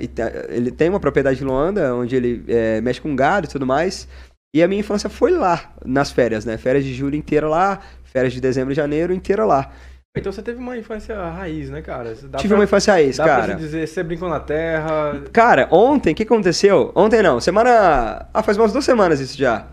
ele 0.49 0.71
tem 0.71 0.89
uma 0.89 1.01
propriedade 1.01 1.43
em 1.43 1.47
Luanda, 1.47 1.95
onde 1.95 2.15
ele 2.15 2.45
é, 2.47 2.81
mexe 2.81 3.01
com 3.01 3.15
gado 3.17 3.47
e 3.47 3.51
tudo 3.51 3.67
mais. 3.67 4.07
E 4.55 4.63
a 4.63 4.69
minha 4.69 4.79
infância 4.81 5.11
foi 5.11 5.33
lá, 5.33 5.73
nas 5.85 6.13
férias, 6.13 6.45
né? 6.45 6.57
Férias 6.57 6.85
de 6.85 6.95
julho 6.95 7.17
inteira 7.17 7.49
lá, 7.49 7.81
férias 8.05 8.33
de 8.33 8.41
dezembro 8.41 8.73
e 8.73 8.77
janeiro 8.77 9.13
inteira 9.13 9.45
lá. 9.45 9.73
Então 10.17 10.31
você 10.33 10.41
teve 10.43 10.61
uma 10.61 10.77
infância 10.79 11.17
raiz, 11.31 11.69
né, 11.71 11.83
cara? 11.83 12.15
Dá 12.23 12.39
Tive 12.39 12.51
pra- 12.51 12.59
uma 12.59 12.63
infância 12.65 12.93
raiz, 12.93 13.17
Dá 13.17 13.25
pra 13.25 13.37
cara. 13.37 13.53
se 13.55 13.59
dizer, 13.59 13.89
você 13.89 14.01
brincou 14.05 14.29
na 14.29 14.39
terra. 14.39 15.21
Cara, 15.33 15.67
ontem, 15.73 16.13
o 16.13 16.15
que 16.15 16.23
aconteceu? 16.23 16.93
Ontem 16.95 17.21
não, 17.21 17.41
semana. 17.41 18.27
Ah, 18.33 18.43
faz 18.45 18.57
umas 18.57 18.71
duas 18.73 18.85
semanas 18.85 19.19
isso 19.19 19.37
já. 19.37 19.67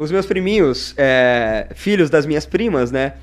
Os 0.00 0.12
meus 0.12 0.26
priminhos, 0.26 0.94
é, 0.96 1.66
filhos 1.74 2.08
das 2.08 2.24
minhas 2.24 2.46
primas, 2.46 2.92
né? 2.92 3.14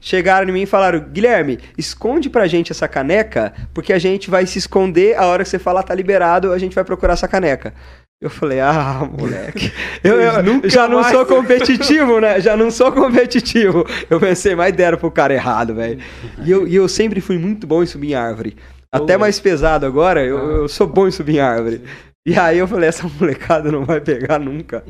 Chegaram 0.00 0.48
em 0.48 0.52
mim 0.52 0.62
e 0.62 0.66
falaram: 0.66 0.98
Guilherme, 1.00 1.58
esconde 1.76 2.30
pra 2.30 2.46
gente 2.46 2.72
essa 2.72 2.88
caneca, 2.88 3.52
porque 3.74 3.92
a 3.92 3.98
gente 3.98 4.30
vai 4.30 4.46
se 4.46 4.58
esconder 4.58 5.14
a 5.18 5.26
hora 5.26 5.44
que 5.44 5.50
você 5.50 5.58
falar 5.58 5.82
tá 5.82 5.94
liberado, 5.94 6.50
a 6.50 6.58
gente 6.58 6.74
vai 6.74 6.84
procurar 6.84 7.12
essa 7.12 7.28
caneca. 7.28 7.74
Eu 8.18 8.30
falei, 8.30 8.60
ah, 8.60 9.06
moleque. 9.18 9.70
Eu, 10.02 10.18
eu 10.18 10.70
já 10.70 10.88
não 10.88 11.02
mais- 11.02 11.12
sou 11.12 11.26
competitivo, 11.26 12.18
né? 12.18 12.40
Já 12.40 12.56
não 12.56 12.70
sou 12.70 12.90
competitivo. 12.90 13.84
Eu 14.08 14.18
pensei, 14.18 14.54
mas 14.54 14.72
deram 14.72 14.96
pro 14.96 15.10
cara 15.10 15.34
errado, 15.34 15.74
velho. 15.74 15.98
E 16.42 16.50
eu, 16.50 16.66
e 16.66 16.74
eu 16.74 16.88
sempre 16.88 17.20
fui 17.20 17.36
muito 17.36 17.66
bom 17.66 17.82
em 17.82 17.86
subir 17.86 18.12
em 18.12 18.14
árvore. 18.14 18.56
Até 18.90 19.18
mais 19.18 19.38
pesado 19.38 19.84
agora, 19.84 20.24
eu, 20.24 20.38
eu 20.38 20.68
sou 20.68 20.86
bom 20.86 21.06
em 21.06 21.10
subir 21.10 21.36
em 21.36 21.40
árvore. 21.40 21.82
E 22.24 22.38
aí 22.38 22.58
eu 22.58 22.68
falei, 22.68 22.88
essa 22.88 23.10
molecada 23.18 23.72
não 23.72 23.84
vai 23.84 24.00
pegar 24.00 24.38
nunca. 24.38 24.84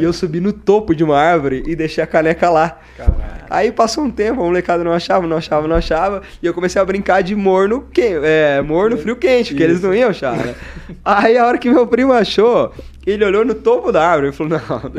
E 0.00 0.02
eu 0.02 0.12
subi 0.12 0.40
no 0.40 0.52
topo 0.52 0.96
de 0.96 1.04
uma 1.04 1.16
árvore 1.16 1.62
e 1.64 1.76
deixei 1.76 2.02
a 2.02 2.06
caneca 2.08 2.50
lá. 2.50 2.80
Caralho. 2.96 3.44
Aí 3.48 3.70
passou 3.70 4.02
um 4.02 4.10
tempo, 4.10 4.40
a 4.40 4.44
molecada 4.44 4.82
não 4.82 4.92
achava, 4.92 5.24
não 5.24 5.36
achava, 5.36 5.68
não 5.68 5.76
achava. 5.76 6.22
E 6.42 6.46
eu 6.46 6.52
comecei 6.52 6.82
a 6.82 6.84
brincar 6.84 7.22
de 7.22 7.36
morno, 7.36 7.86
que, 7.92 8.18
é, 8.24 8.60
morno 8.62 8.98
frio 8.98 9.14
quente, 9.14 9.50
porque 9.50 9.62
eles 9.62 9.80
não 9.80 9.94
iam 9.94 10.10
achar, 10.10 10.36
né? 10.36 10.56
Aí 11.04 11.38
a 11.38 11.46
hora 11.46 11.56
que 11.56 11.70
meu 11.70 11.86
primo 11.86 12.12
achou, 12.12 12.72
ele 13.04 13.24
olhou 13.24 13.44
no 13.44 13.54
topo 13.54 13.90
da 13.90 14.06
árvore 14.06 14.28
e 14.28 14.32
falou: 14.32 14.58
Não, 14.58 14.92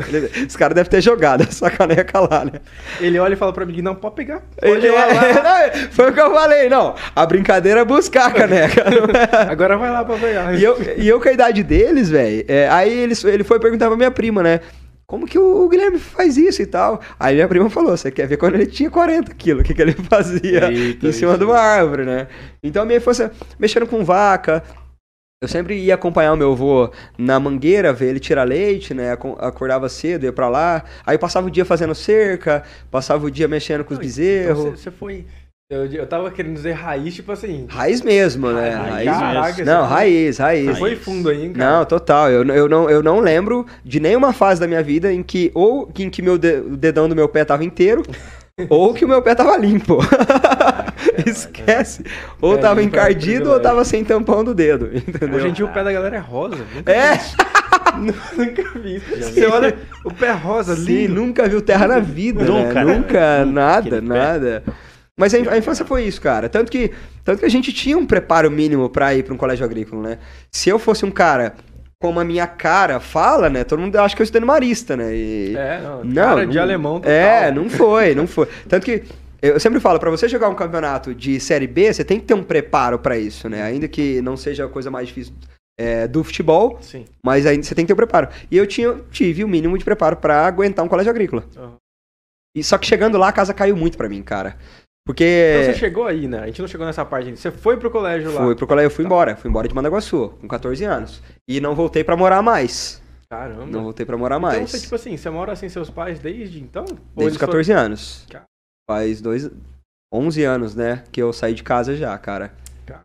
esse 0.46 0.56
cara 0.58 0.74
deve 0.74 0.88
ter 0.88 1.00
jogado 1.00 1.42
essa 1.48 1.70
caneca 1.70 2.20
lá, 2.20 2.44
né? 2.44 2.60
Ele 3.00 3.18
olha 3.18 3.32
e 3.34 3.36
fala 3.36 3.52
pra 3.52 3.64
mim, 3.64 3.80
não, 3.80 3.94
pode 3.94 4.14
pegar. 4.14 4.42
Pode 4.60 4.86
Ele, 4.86 4.90
lá, 4.90 5.06
lá. 5.42 5.62
é, 5.64 5.70
foi 5.90 6.10
o 6.10 6.12
que 6.12 6.20
eu 6.20 6.30
falei, 6.32 6.68
não. 6.68 6.94
A 7.16 7.24
brincadeira 7.26 7.80
é 7.80 7.84
buscar 7.84 8.26
a 8.26 8.30
caneca. 8.30 8.84
Agora 9.50 9.76
vai 9.76 9.90
lá 9.90 10.04
pra 10.04 10.16
pegar. 10.16 10.54
e, 10.54 10.62
eu, 10.62 10.76
e 10.96 11.08
eu 11.08 11.20
com 11.20 11.28
a 11.28 11.32
idade 11.32 11.62
deles, 11.62 12.10
velho, 12.10 12.44
é, 12.48 12.68
aí 12.68 12.92
ele, 12.92 13.14
ele 13.24 13.44
foi 13.44 13.58
perguntar 13.58 13.88
pra 13.88 13.96
minha 13.96 14.10
prima, 14.10 14.42
né? 14.42 14.60
Como 15.06 15.26
que 15.26 15.38
o 15.38 15.68
Guilherme 15.68 15.98
faz 15.98 16.36
isso 16.38 16.62
e 16.62 16.66
tal? 16.66 17.00
Aí 17.20 17.34
minha 17.34 17.46
prima 17.46 17.68
falou: 17.68 17.94
você 17.96 18.10
quer 18.10 18.26
ver 18.26 18.38
quando 18.38 18.54
ele 18.54 18.66
tinha 18.66 18.90
40 18.90 19.34
quilos, 19.34 19.60
o 19.60 19.64
que, 19.64 19.74
que 19.74 19.82
ele 19.82 19.92
fazia 20.08 20.72
Eita, 20.72 21.06
em 21.06 21.12
cima 21.12 21.32
isso. 21.32 21.38
de 21.38 21.44
uma 21.44 21.58
árvore, 21.58 22.04
né? 22.04 22.26
Então 22.62 22.82
a 22.82 22.86
minha 22.86 22.96
infância 22.96 23.30
mexendo 23.58 23.86
com 23.86 24.02
vaca. 24.04 24.62
Eu 25.44 25.48
sempre 25.48 25.76
ia 25.76 25.94
acompanhar 25.94 26.32
o 26.32 26.36
meu 26.36 26.52
avô 26.52 26.90
na 27.18 27.38
mangueira, 27.38 27.92
ver 27.92 28.06
ele 28.10 28.18
tirar 28.20 28.44
leite, 28.44 28.92
né? 28.94 29.12
Aco- 29.12 29.36
Acordava 29.40 29.88
cedo, 29.88 30.24
ia 30.24 30.32
pra 30.32 30.48
lá. 30.48 30.82
Aí 31.06 31.18
passava 31.18 31.46
o 31.46 31.50
dia 31.50 31.64
fazendo 31.64 31.94
cerca, 31.94 32.62
passava 32.90 33.26
o 33.26 33.30
dia 33.30 33.46
mexendo 33.46 33.84
com 33.84 33.92
os 33.92 33.98
bezerros. 34.00 34.58
Então 34.60 34.76
você, 34.76 34.90
foi. 34.90 35.24
Eu, 35.70 35.86
eu 35.86 36.06
tava 36.06 36.30
querendo 36.30 36.54
dizer 36.54 36.72
raiz, 36.72 37.14
tipo 37.14 37.32
assim. 37.32 37.66
Raiz 37.68 38.02
mesmo, 38.02 38.50
né? 38.50 38.68
Raiz, 38.70 39.08
Raiz, 39.08 39.56
mesmo. 39.58 39.72
Não, 39.72 39.86
raiz, 39.86 40.38
raiz. 40.38 40.66
Você 40.66 40.74
foi 40.74 40.94
fundo 40.96 41.28
aí, 41.30 41.44
hein, 41.44 41.52
cara? 41.52 41.78
Não, 41.78 41.84
total. 41.86 42.30
Eu, 42.30 42.44
eu, 42.46 42.68
não, 42.68 42.88
eu 42.90 43.02
não 43.02 43.18
lembro 43.20 43.66
de 43.84 43.98
nenhuma 43.98 44.32
fase 44.32 44.60
da 44.60 44.66
minha 44.66 44.82
vida 44.82 45.12
em 45.12 45.22
que 45.22 45.50
ou 45.54 45.90
em 45.98 46.10
que 46.10 46.20
meu 46.20 46.36
de- 46.36 46.58
o 46.60 46.76
dedão 46.76 47.08
do 47.08 47.16
meu 47.16 47.28
pé 47.28 47.44
tava 47.46 47.64
inteiro 47.64 48.02
ou 48.68 48.92
que 48.92 49.04
o 49.04 49.08
meu 49.08 49.22
pé 49.22 49.34
tava 49.34 49.56
limpo. 49.56 49.98
Esquece. 51.26 52.04
Ou 52.40 52.54
Pé 52.56 52.60
tava 52.62 52.80
é 52.80 52.84
encardido 52.84 53.50
ou 53.50 53.60
tava 53.60 53.84
sem 53.84 54.04
tampão 54.04 54.42
do 54.44 54.54
dedo, 54.54 54.90
entendeu? 54.94 55.36
Hoje 55.36 55.48
em 55.48 55.52
dia 55.52 55.64
o 55.64 55.72
pé 55.72 55.82
da 55.84 55.92
galera 55.92 56.16
é 56.16 56.20
rosa. 56.20 56.64
É, 56.86 57.18
nunca 57.98 58.78
vi 58.78 58.96
isso. 58.96 59.32
Você 59.32 59.46
olha, 59.46 59.76
o 60.04 60.12
pé 60.12 60.32
rosa, 60.32 60.74
sim, 60.76 61.06
lindo. 61.06 61.14
nunca 61.14 61.48
viu 61.48 61.60
terra 61.62 61.86
na 61.86 61.98
vida, 62.00 62.44
Nunca, 62.44 62.74
né? 62.74 62.84
né? 62.84 62.94
Nunca, 62.94 63.44
nada, 63.44 64.00
nada. 64.00 64.62
Mas 65.16 65.32
a, 65.32 65.56
infância 65.56 65.84
foi 65.84 66.02
isso, 66.04 66.20
cara. 66.20 66.48
Tanto 66.48 66.72
que, 66.72 66.90
tanto 67.24 67.38
que 67.38 67.46
a 67.46 67.50
gente 67.50 67.72
tinha 67.72 67.96
um 67.96 68.04
preparo 68.04 68.50
mínimo 68.50 68.88
pra 68.90 69.14
ir 69.14 69.22
pra 69.22 69.32
um 69.32 69.36
colégio 69.36 69.64
agrícola, 69.64 70.02
né? 70.10 70.18
Se 70.50 70.68
eu 70.68 70.78
fosse 70.78 71.04
um 71.04 71.10
cara 71.10 71.54
como 72.00 72.18
a 72.20 72.24
minha 72.24 72.46
cara 72.48 72.98
fala, 73.00 73.48
né? 73.48 73.62
Todo 73.64 73.78
mundo 73.78 73.96
acha 73.96 74.14
que 74.14 74.20
eu 74.20 74.24
estou 74.24 74.44
marista, 74.44 74.96
né? 74.96 75.14
E- 75.14 75.54
É, 75.56 75.80
não, 75.80 76.04
Não, 76.04 76.14
cara 76.34 76.46
de 76.46 76.56
não- 76.56 76.62
alemão 76.62 76.94
total. 76.96 77.12
É, 77.12 77.52
não 77.52 77.70
foi, 77.70 78.14
não 78.14 78.26
foi. 78.26 78.46
Tanto 78.68 78.84
que 78.84 79.04
eu 79.48 79.60
sempre 79.60 79.80
falo, 79.80 79.98
pra 79.98 80.10
você 80.10 80.28
jogar 80.28 80.48
um 80.48 80.54
campeonato 80.54 81.14
de 81.14 81.38
Série 81.40 81.66
B, 81.66 81.92
você 81.92 82.04
tem 82.04 82.18
que 82.20 82.26
ter 82.26 82.34
um 82.34 82.42
preparo 82.42 82.98
pra 82.98 83.18
isso, 83.18 83.48
né? 83.48 83.62
Ainda 83.62 83.86
que 83.88 84.20
não 84.22 84.36
seja 84.36 84.64
a 84.66 84.68
coisa 84.68 84.90
mais 84.90 85.08
difícil 85.08 85.34
é, 85.78 86.06
do 86.06 86.22
futebol, 86.22 86.78
Sim. 86.80 87.04
mas 87.24 87.46
ainda 87.46 87.62
você 87.64 87.74
tem 87.74 87.84
que 87.84 87.88
ter 87.88 87.92
um 87.94 87.96
preparo. 87.96 88.28
E 88.50 88.56
eu 88.56 88.66
tinha, 88.66 89.00
tive 89.10 89.42
o 89.44 89.48
mínimo 89.48 89.76
de 89.76 89.84
preparo 89.84 90.16
pra 90.16 90.46
aguentar 90.46 90.84
um 90.84 90.88
colégio 90.88 91.10
agrícola. 91.10 91.44
Aham. 91.56 91.74
E 92.56 92.62
só 92.62 92.78
que 92.78 92.86
chegando 92.86 93.18
lá, 93.18 93.28
a 93.28 93.32
casa 93.32 93.52
caiu 93.52 93.76
muito 93.76 93.96
pra 93.96 94.08
mim, 94.08 94.22
cara. 94.22 94.56
Porque 95.06 95.24
Então 95.24 95.72
você 95.74 95.78
chegou 95.78 96.06
aí, 96.06 96.26
né? 96.28 96.38
A 96.38 96.46
gente 96.46 96.60
não 96.62 96.68
chegou 96.68 96.86
nessa 96.86 97.04
parte 97.04 97.26
ainda. 97.26 97.36
Você 97.36 97.50
foi 97.50 97.76
pro 97.76 97.90
colégio 97.90 98.32
lá. 98.32 98.42
fui 98.44 98.54
pro 98.54 98.66
colégio, 98.66 98.86
eu 98.86 98.90
fui 98.90 99.04
Tá. 99.04 99.06
embora, 99.08 99.36
fui 99.36 99.50
embora 99.50 99.68
de 99.68 99.74
Mandaguaçu, 99.74 100.30
com 100.40 100.46
14 100.48 100.84
anos. 100.84 101.20
E 101.48 101.60
não 101.60 101.74
voltei 101.74 102.02
pra 102.04 102.16
morar 102.16 102.40
mais. 102.40 103.02
Caramba. 103.28 103.66
Não 103.66 103.82
voltei 103.82 104.06
pra 104.06 104.16
morar 104.16 104.36
Então 104.36 104.48
mais. 104.48 104.70
você, 104.70 104.80
tipo 104.80 104.94
assim, 104.94 105.16
você 105.16 105.28
mora 105.28 105.56
sem 105.56 105.68
seus 105.68 105.90
pais 105.90 106.20
desde 106.20 106.60
então? 106.60 106.84
Desde 107.16 107.32
os 107.32 107.38
14 107.38 107.72
anos. 107.72 108.24
Cara. 108.30 108.44
Faz 108.88 109.20
dois, 109.20 109.50
11 110.12 110.44
anos, 110.44 110.74
né? 110.74 111.04
Que 111.10 111.22
eu 111.22 111.32
saí 111.32 111.54
de 111.54 111.62
casa 111.62 111.96
já, 111.96 112.16
cara. 112.18 112.52
Cara. 112.86 113.02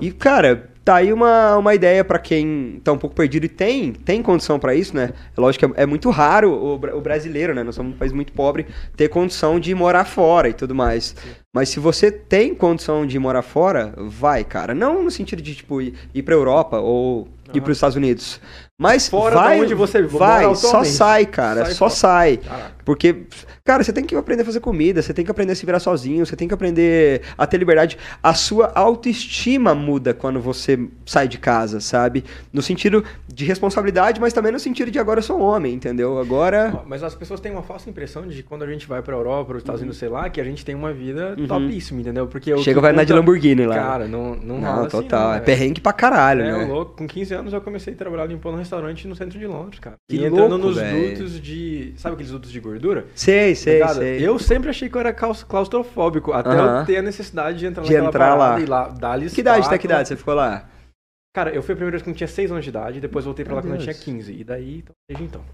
E, 0.00 0.12
cara, 0.12 0.70
tá 0.84 0.96
aí 0.96 1.12
uma, 1.12 1.56
uma 1.56 1.74
ideia 1.74 2.04
pra 2.04 2.18
quem 2.18 2.80
tá 2.84 2.92
um 2.92 2.98
pouco 2.98 3.16
perdido 3.16 3.44
e 3.44 3.48
tem, 3.48 3.92
tem 3.92 4.22
condição 4.22 4.58
pra 4.58 4.72
isso, 4.72 4.94
né? 4.94 5.12
É 5.36 5.40
lógico 5.40 5.66
que 5.66 5.80
é, 5.80 5.82
é 5.82 5.86
muito 5.86 6.10
raro 6.10 6.52
o, 6.52 6.74
o 6.74 7.00
brasileiro, 7.00 7.54
né? 7.54 7.64
Nós 7.64 7.74
somos 7.74 7.94
um 7.94 7.98
país 7.98 8.12
muito 8.12 8.32
pobre, 8.32 8.66
ter 8.96 9.08
condição 9.08 9.58
de 9.58 9.74
morar 9.74 10.04
fora 10.04 10.48
e 10.48 10.52
tudo 10.52 10.76
mais. 10.76 11.16
Mas 11.52 11.70
se 11.70 11.80
você 11.80 12.12
tem 12.12 12.54
condição 12.54 13.04
de 13.04 13.18
morar 13.18 13.42
fora, 13.42 13.92
vai, 13.96 14.44
cara. 14.44 14.74
Não 14.74 15.02
no 15.02 15.10
sentido 15.10 15.42
de, 15.42 15.56
tipo, 15.56 15.82
ir, 15.82 15.94
ir 16.14 16.22
pra 16.22 16.34
Europa 16.34 16.78
ou 16.78 17.26
ir 17.48 17.58
Aham. 17.58 17.60
pros 17.64 17.76
Estados 17.76 17.96
Unidos. 17.96 18.40
Mas 18.82 19.08
Fora 19.10 19.34
vai, 19.34 19.60
onde 19.60 19.74
você 19.74 20.00
vai, 20.00 20.54
só 20.54 20.82
sai, 20.84 21.26
cara, 21.26 21.66
Sai 21.66 21.74
só 21.74 21.78
fora. 21.80 21.90
sai. 21.90 22.36
Caraca. 22.38 22.80
Porque, 22.82 23.14
cara, 23.62 23.84
você 23.84 23.92
tem 23.92 24.02
que 24.02 24.16
aprender 24.16 24.42
a 24.42 24.44
fazer 24.46 24.58
comida, 24.58 25.02
você 25.02 25.12
tem 25.12 25.22
que 25.24 25.30
aprender 25.30 25.52
a 25.52 25.54
se 25.54 25.66
virar 25.66 25.78
sozinho, 25.78 26.24
você 26.24 26.34
tem 26.34 26.48
que 26.48 26.54
aprender 26.54 27.20
a 27.36 27.46
ter 27.46 27.58
liberdade. 27.58 27.98
A 28.22 28.32
sua 28.34 28.72
autoestima 28.74 29.74
muda 29.74 30.14
quando 30.14 30.40
você 30.40 30.78
sai 31.04 31.28
de 31.28 31.38
casa, 31.38 31.78
sabe? 31.78 32.24
No 32.52 32.62
sentido 32.62 33.04
de 33.28 33.44
responsabilidade, 33.44 34.18
mas 34.20 34.32
também 34.32 34.50
no 34.50 34.58
sentido 34.58 34.90
de 34.90 34.98
agora 34.98 35.18
eu 35.18 35.22
sou 35.22 35.38
homem, 35.40 35.74
entendeu? 35.74 36.18
Agora. 36.18 36.82
Mas 36.86 37.02
as 37.02 37.14
pessoas 37.14 37.38
têm 37.38 37.52
uma 37.52 37.62
falsa 37.62 37.88
impressão 37.88 38.26
de 38.26 38.36
que 38.36 38.42
quando 38.42 38.62
a 38.62 38.66
gente 38.66 38.88
vai 38.88 39.02
pra 39.02 39.14
Europa, 39.14 39.44
para 39.48 39.56
os 39.56 39.62
Estados 39.62 39.82
Unidos, 39.82 39.98
sei 39.98 40.08
lá, 40.08 40.28
que 40.30 40.40
a 40.40 40.44
gente 40.44 40.64
tem 40.64 40.74
uma 40.74 40.92
vida 40.92 41.36
Uhum. 41.38 41.46
topíssimo, 41.46 42.00
entendeu? 42.00 42.26
Porque 42.26 42.52
o 42.52 42.62
Chega 42.62 42.80
vai 42.80 42.92
andar 42.92 43.04
de 43.04 43.12
conta- 43.12 43.20
Lamborghini 43.20 43.66
lá. 43.66 43.74
Cara, 43.76 44.08
não, 44.08 44.34
não, 44.34 44.58
não, 44.58 44.80
assim, 44.80 44.88
total. 44.88 45.28
não, 45.28 45.34
é 45.34 45.40
perrengue 45.40 45.80
pra 45.80 45.92
caralho, 45.92 46.42
É, 46.42 46.52
né? 46.58 46.64
louco. 46.64 46.96
Com 46.96 47.06
15 47.06 47.34
anos 47.34 47.52
eu 47.52 47.60
comecei 47.60 47.92
a 47.92 47.96
trabalhar 47.96 48.24
limpando 48.26 48.56
restaurante 48.70 49.08
no 49.08 49.16
centro 49.16 49.38
de 49.38 49.46
Londres, 49.46 49.80
cara. 49.80 49.96
Que 50.08 50.16
e 50.16 50.24
entrando 50.24 50.50
louco, 50.50 50.66
nos 50.66 50.76
velho. 50.76 51.18
dutos 51.18 51.40
de. 51.40 51.92
Sabe 51.96 52.14
aqueles 52.14 52.30
dutos 52.30 52.50
de 52.52 52.60
gordura? 52.60 53.06
Sei, 53.14 53.54
sei, 53.54 53.74
Ligado? 53.74 53.96
sei. 53.96 54.26
Eu 54.26 54.38
sempre 54.38 54.70
achei 54.70 54.88
que 54.88 54.96
eu 54.96 55.00
era 55.00 55.12
claus- 55.12 55.42
claustrofóbico, 55.42 56.32
até 56.32 56.50
Aham. 56.50 56.80
eu 56.80 56.86
ter 56.86 56.96
a 56.98 57.02
necessidade 57.02 57.58
de 57.58 57.66
entrar 57.66 57.82
De 57.82 57.90
naquela 57.90 58.08
entrar 58.08 58.34
lá. 58.34 58.60
e 58.60 58.66
lá 58.66 58.88
dar 58.88 59.18
Que 59.20 59.40
idade, 59.40 59.66
até 59.66 59.78
que 59.78 59.86
idade 59.86 60.08
você 60.08 60.16
ficou 60.16 60.34
lá? 60.34 60.68
Cara, 61.34 61.50
eu 61.54 61.62
fui 61.62 61.72
a 61.72 61.76
primeira 61.76 61.92
vez 61.92 62.02
quando 62.02 62.14
eu 62.14 62.18
tinha 62.18 62.28
6 62.28 62.50
anos 62.50 62.64
de 62.64 62.70
idade, 62.70 63.00
depois 63.00 63.24
voltei 63.24 63.44
pra 63.44 63.54
lá 63.54 63.60
Meu 63.62 63.70
quando 63.70 63.80
eu 63.80 63.82
tinha 63.84 63.92
Deus. 63.92 64.04
15. 64.04 64.32
E 64.32 64.42
daí, 64.44 64.78
então, 64.78 64.92
desde 65.08 65.24
então. 65.24 65.44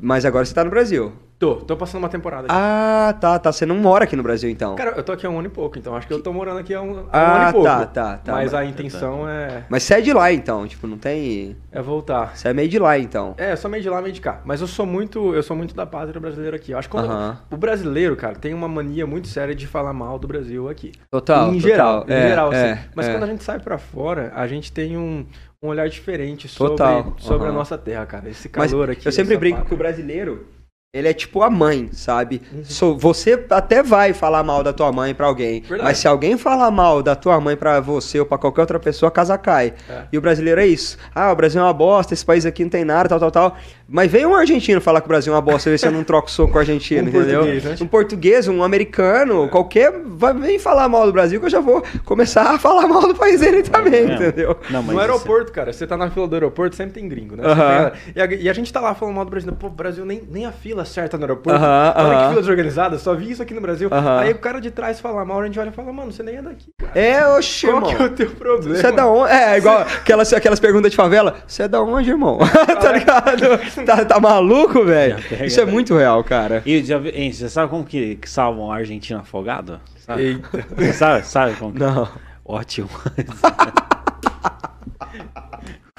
Mas 0.00 0.24
agora 0.24 0.44
você 0.44 0.54
tá 0.54 0.64
no 0.64 0.70
Brasil. 0.70 1.12
Tô, 1.38 1.54
tô 1.56 1.76
passando 1.76 2.02
uma 2.02 2.08
temporada 2.08 2.46
aqui. 2.46 2.54
Ah, 2.56 3.14
tá, 3.20 3.38
tá. 3.38 3.52
Você 3.52 3.64
não 3.64 3.76
mora 3.76 4.02
aqui 4.04 4.16
no 4.16 4.24
Brasil, 4.24 4.50
então. 4.50 4.74
Cara, 4.74 4.90
eu 4.96 5.04
tô 5.04 5.12
aqui 5.12 5.24
há 5.24 5.30
um 5.30 5.38
ano 5.38 5.46
e 5.46 5.50
pouco, 5.50 5.78
então 5.78 5.94
acho 5.94 6.04
que 6.04 6.12
eu 6.12 6.20
tô 6.20 6.32
morando 6.32 6.58
aqui 6.58 6.74
há 6.74 6.82
um, 6.82 6.98
há 6.98 7.02
um 7.02 7.08
Ah, 7.12 7.40
ano 7.42 7.48
e 7.50 7.52
pouco. 7.52 7.66
tá, 7.68 7.86
tá, 7.86 8.16
tá. 8.16 8.32
Mas 8.32 8.52
a 8.52 8.58
Mas- 8.58 8.70
intenção 8.70 9.28
é, 9.28 9.62
Mas 9.68 9.84
você 9.84 9.94
é 9.94 10.00
de 10.00 10.12
lá, 10.12 10.32
então. 10.32 10.66
Tipo, 10.66 10.88
não 10.88 10.98
tem... 10.98 11.56
é 11.70 11.80
voltar. 11.80 12.36
Você 12.36 12.48
é 12.48 12.52
meio 12.52 12.68
de 12.68 12.76
lá, 12.80 12.98
então. 12.98 13.34
É, 13.38 13.52
eu 13.52 13.56
sou 13.56 13.70
meio 13.70 13.80
de 13.82 13.88
lá, 13.88 14.00
meio 14.02 14.12
de 14.12 14.20
cá. 14.20 14.40
Mas 14.44 14.60
eu 14.60 14.66
sou 14.66 14.84
muito, 14.84 15.32
eu 15.32 15.42
sou 15.42 15.56
muito 15.56 15.76
da 15.76 15.86
pátria 15.86 16.20
brasileira 16.20 16.56
aqui. 16.56 16.72
Eu 16.72 16.78
acho 16.78 16.88
que 16.88 16.96
quando- 16.96 17.08
Aham. 17.10 17.38
o 17.52 17.56
brasileiro, 17.56 18.16
cara, 18.16 18.34
tem 18.34 18.52
uma 18.52 18.66
mania 18.68 19.06
muito 19.06 19.28
séria 19.28 19.54
de 19.54 19.66
falar 19.68 19.92
mal 19.92 20.18
do 20.18 20.26
Brasil 20.26 20.68
aqui. 20.68 20.90
Total, 21.08 21.50
em 21.54 21.60
total. 21.60 21.70
geral, 21.70 22.04
em 22.08 22.12
É, 22.14 22.28
geral, 22.28 22.52
é, 22.52 22.72
assim. 22.72 22.82
Mas 22.96 23.06
é. 23.06 23.12
quando 23.12 23.22
a 23.22 23.26
gente 23.28 23.44
sai 23.44 23.60
pra 23.60 23.78
fora, 23.78 24.32
a 24.34 24.46
gente 24.48 24.72
tem 24.72 24.96
um, 24.96 25.24
um 25.62 25.68
olhar 25.68 25.88
diferente 25.88 26.46
sobre, 26.46 26.72
Total, 26.76 27.14
sobre 27.18 27.48
a 27.48 27.52
nossa 27.52 27.76
terra, 27.76 28.06
cara. 28.06 28.28
Esse 28.28 28.48
Mas 28.56 28.70
calor 28.70 28.90
aqui. 28.90 29.06
eu 29.06 29.12
sempre 29.12 29.36
brinco 29.36 29.56
pátria. 29.58 29.68
que 29.68 29.74
o 29.74 29.78
brasileiro, 29.78 30.46
ele 30.90 31.06
é 31.06 31.12
tipo 31.12 31.42
a 31.42 31.50
mãe, 31.50 31.90
sabe? 31.92 32.40
Uhum. 32.50 32.64
So- 32.64 32.96
você 32.96 33.44
até 33.50 33.82
vai 33.82 34.14
falar 34.14 34.42
mal 34.42 34.62
da 34.64 34.72
tua 34.72 34.90
mãe 34.90 35.14
pra 35.14 35.26
alguém, 35.26 35.60
Verdade. 35.60 35.82
mas 35.82 35.98
se 35.98 36.08
alguém 36.08 36.38
falar 36.38 36.70
mal 36.70 37.02
da 37.02 37.14
tua 37.14 37.38
mãe 37.38 37.54
pra 37.56 37.78
você 37.78 38.18
ou 38.18 38.24
pra 38.24 38.38
qualquer 38.38 38.62
outra 38.62 38.80
pessoa, 38.80 39.08
a 39.08 39.12
casa 39.12 39.36
cai. 39.36 39.74
É. 39.88 40.04
E 40.10 40.16
o 40.16 40.20
brasileiro 40.22 40.58
é 40.62 40.66
isso. 40.66 40.96
Ah, 41.14 41.30
o 41.30 41.36
Brasil 41.36 41.60
é 41.60 41.64
uma 41.64 41.74
bosta, 41.74 42.14
esse 42.14 42.24
país 42.24 42.46
aqui 42.46 42.62
não 42.62 42.70
tem 42.70 42.86
nada, 42.86 43.06
tal, 43.06 43.20
tal, 43.20 43.30
tal. 43.30 43.56
Mas 43.86 44.10
vem 44.10 44.24
um 44.24 44.34
argentino 44.34 44.80
falar 44.80 45.00
que 45.02 45.06
o 45.06 45.08
Brasil 45.08 45.30
é 45.32 45.36
uma 45.36 45.42
bosta, 45.42 45.68
ver 45.68 45.78
se 45.78 45.86
eu 45.86 45.92
não 45.92 46.02
troco 46.04 46.30
soco 46.30 46.52
com 46.52 46.56
o 46.56 46.60
argentino, 46.60 47.04
Um 47.08 47.08
entendeu? 47.10 47.40
português, 47.40 47.64
né? 47.64 47.76
Um 47.82 47.86
português, 47.86 48.48
um 48.48 48.62
americano, 48.62 49.46
qualquer. 49.50 49.92
Vai, 50.06 50.32
vem 50.32 50.58
falar 50.58 50.88
mal 50.88 51.04
do 51.04 51.12
Brasil 51.12 51.38
que 51.38 51.46
eu 51.46 51.50
já 51.50 51.60
vou 51.60 51.82
começar 52.06 52.54
a 52.54 52.58
falar 52.58 52.88
mal 52.88 53.02
do 53.02 53.14
país 53.14 53.40
dele 53.40 53.62
também, 53.62 54.10
É. 54.10 54.14
entendeu? 54.14 54.56
Não, 54.70 54.82
mas 54.82 54.86
no 54.86 54.92
isso- 54.92 55.00
aeroporto, 55.00 55.52
cara, 55.52 55.70
você 55.70 55.86
tá 55.86 55.98
na 55.98 56.10
fila 56.10 56.26
do 56.26 56.34
aeroporto, 56.34 56.74
sempre 56.76 56.94
tem 56.94 57.06
gringo, 57.06 57.36
né? 57.36 57.42
Você 57.44 57.90
tem- 57.90 58.12
e, 58.16 58.20
a, 58.22 58.40
e 58.44 58.48
a 58.48 58.52
gente 58.54 58.72
tá 58.72 58.80
lá 58.80 58.94
falando 58.94 59.14
mal 59.16 59.24
do 59.26 59.30
Brasil. 59.30 59.52
Pô, 59.52 59.66
o 59.66 59.70
Brasil 59.70 60.04
nem, 60.06 60.22
nem 60.30 60.46
a 60.46 60.52
fila 60.52 60.77
certa 60.84 61.16
no 61.16 61.24
aeroporto. 61.24 61.58
Aham, 61.58 61.94
Olha 61.96 62.06
aham. 62.06 62.22
que 62.22 62.28
fila 62.28 62.40
desorganizada, 62.40 62.98
só 62.98 63.14
vi 63.14 63.30
isso 63.30 63.42
aqui 63.42 63.54
no 63.54 63.60
Brasil. 63.60 63.88
Aham. 63.92 64.18
Aí 64.20 64.32
o 64.32 64.38
cara 64.38 64.60
de 64.60 64.70
trás 64.70 65.00
fala 65.00 65.24
mal, 65.24 65.40
a 65.40 65.46
gente 65.46 65.58
olha 65.58 65.70
e 65.70 65.72
fala, 65.72 65.92
mano, 65.92 66.12
você 66.12 66.22
nem 66.22 66.36
é 66.36 66.42
daqui, 66.42 66.70
cara. 66.78 66.98
É, 66.98 67.26
oxe, 67.28 67.66
Qual 67.66 67.76
irmão. 67.76 67.90
que 67.90 68.02
é 68.02 68.06
o 68.06 68.10
teu 68.10 68.30
problema? 68.30 68.76
Você 68.76 68.86
é 68.86 68.92
da 68.92 69.06
onde? 69.06 69.32
É, 69.32 69.58
igual 69.58 69.78
aquelas, 69.80 70.32
aquelas 70.32 70.60
perguntas 70.60 70.90
de 70.90 70.96
favela. 70.96 71.36
Você 71.46 71.62
é 71.64 71.68
da 71.68 71.82
onde, 71.82 72.10
irmão? 72.10 72.38
tá 72.80 72.92
ligado? 72.92 73.84
Tá, 73.84 74.04
tá 74.04 74.20
maluco, 74.20 74.84
velho? 74.84 75.18
Isso 75.44 75.60
é 75.60 75.64
velho. 75.64 75.72
muito 75.72 75.96
real, 75.96 76.22
cara. 76.24 76.62
E 76.64 76.82
já, 76.84 76.98
hein, 76.98 77.32
você 77.32 77.48
sabe 77.48 77.70
como 77.70 77.84
que, 77.84 78.16
que 78.16 78.28
salvam 78.28 78.66
um 78.66 78.72
argentino 78.72 79.20
afogado? 79.20 79.80
Sabe? 79.98 80.22
Eita. 80.22 80.66
Você 80.76 80.92
sabe, 80.92 81.26
sabe 81.26 81.54
como 81.56 81.72
que... 81.72 81.80
Não. 81.80 82.08
Ótimo. 82.44 82.88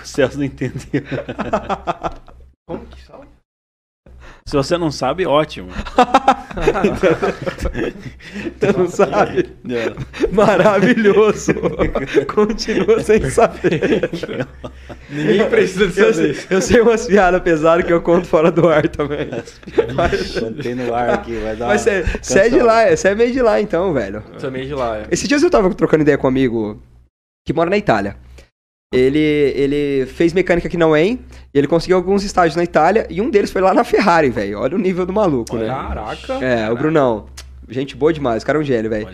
o 0.01 0.05
Celso 0.05 0.37
não 0.37 0.45
entendeu. 0.45 1.03
Como 2.65 2.85
que? 2.85 3.01
Se 4.45 4.56
você 4.56 4.78
não 4.78 4.91
sabe, 4.91 5.25
ótimo. 5.28 5.69
Você 8.60 8.71
não 8.78 8.88
sabe? 8.88 9.49
É. 9.69 9.93
Maravilhoso. 10.34 11.54
Continua 12.34 12.99
sem 13.02 13.30
saber. 13.30 14.10
Ninguém 15.10 15.47
precisa 15.49 15.88
de 15.88 15.99
Eu, 15.99 16.13
saber 16.13 16.34
sei- 16.36 16.47
eu 16.58 16.62
sei 16.62 16.82
umas 16.82 17.06
piadas 17.06 17.41
pesadas 17.41 17.86
que 17.86 17.93
eu 17.93 18.02
conto 18.02 18.28
fora 18.28 18.52
do 18.52 18.67
ar 18.67 18.88
também. 18.89 19.30
Contei 20.39 20.75
no 20.75 20.93
ar 20.93 21.12
aqui, 21.12 21.36
vai 21.38 21.56
dar. 21.56 21.67
Mas 21.67 21.82
você 22.21 22.39
é 22.39 22.49
de 22.49 22.60
lá, 22.60 22.82
é- 22.84 22.95
você 22.95 23.10
é 23.10 23.15
meio 23.15 23.32
de 23.32 23.41
lá 23.41 23.62
então, 23.62 23.93
velho. 23.93 24.21
Também 24.39 24.67
de 24.67 24.73
lá, 24.73 24.97
é. 24.97 25.04
Esses 25.12 25.28
dias 25.28 25.43
eu 25.43 25.49
tava 25.49 25.73
trocando 25.73 26.02
ideia 26.02 26.17
com 26.17 26.28
um 26.28 26.30
amigo 26.30 26.82
que 27.45 27.54
mora 27.54 27.69
na 27.69 27.78
Itália. 27.78 28.15
Ele, 28.91 29.19
ele 29.19 30.08
fez 30.08 30.34
mecânica 30.34 30.67
aqui 30.67 30.75
na 30.75 30.88
UEM 30.88 31.19
e 31.54 31.58
ele 31.58 31.67
conseguiu 31.67 31.95
alguns 31.95 32.23
estágios 32.23 32.56
na 32.56 32.63
Itália 32.63 33.06
e 33.08 33.21
um 33.21 33.30
deles 33.30 33.52
foi 33.52 33.62
lá 33.62 33.71
na 33.71 33.84
Ferrari, 33.84 34.30
velho. 34.30 34.60
Olha 34.60 34.75
o 34.75 34.80
nível 34.80 35.06
do 35.06 35.13
maluco, 35.13 35.58
né? 35.58 35.67
Caraca. 35.67 36.34
É, 36.43 36.71
o 36.71 36.75
Brunão. 36.75 37.28
Gente 37.67 37.95
boa 37.95 38.12
demais, 38.12 38.41
o 38.41 38.45
cara 38.47 38.58
é 38.58 38.62
um 38.62 38.63
gênio, 38.63 38.89
velho. 38.89 39.08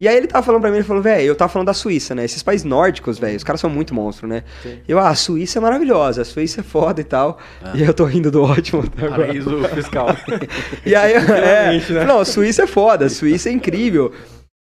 E 0.00 0.08
aí 0.08 0.16
ele 0.16 0.26
tava 0.26 0.44
falando 0.44 0.62
pra 0.62 0.70
mim, 0.70 0.78
ele 0.78 0.84
falou, 0.84 1.00
velho, 1.00 1.26
eu 1.26 1.36
tava 1.36 1.52
falando 1.52 1.66
da 1.66 1.74
Suíça, 1.74 2.12
né? 2.12 2.24
Esses 2.24 2.42
países 2.42 2.64
nórdicos, 2.64 3.18
velho, 3.18 3.36
os 3.36 3.44
caras 3.44 3.60
são 3.60 3.70
muito 3.70 3.94
monstros, 3.94 4.28
né? 4.28 4.42
Sim. 4.62 4.78
Eu, 4.88 4.98
ah, 4.98 5.10
a 5.10 5.14
Suíça 5.14 5.58
é 5.58 5.60
maravilhosa, 5.60 6.22
a 6.22 6.24
Suíça 6.24 6.62
é 6.62 6.64
foda 6.64 7.00
e 7.00 7.04
tal. 7.04 7.38
E 7.74 7.82
eu 7.82 7.94
tô 7.94 8.06
rindo 8.06 8.30
do 8.30 8.42
ótimo. 8.42 8.82
Paraíso 8.90 9.62
fiscal. 9.68 10.08
E 10.84 10.94
aí, 10.94 11.12
é, 11.38 11.92
né? 11.92 12.04
não, 12.04 12.18
a 12.18 12.24
Suíça 12.24 12.62
é 12.62 12.66
foda, 12.66 13.04
a 13.06 13.10
Suíça 13.10 13.48
é 13.50 13.52
incrível. 13.52 14.10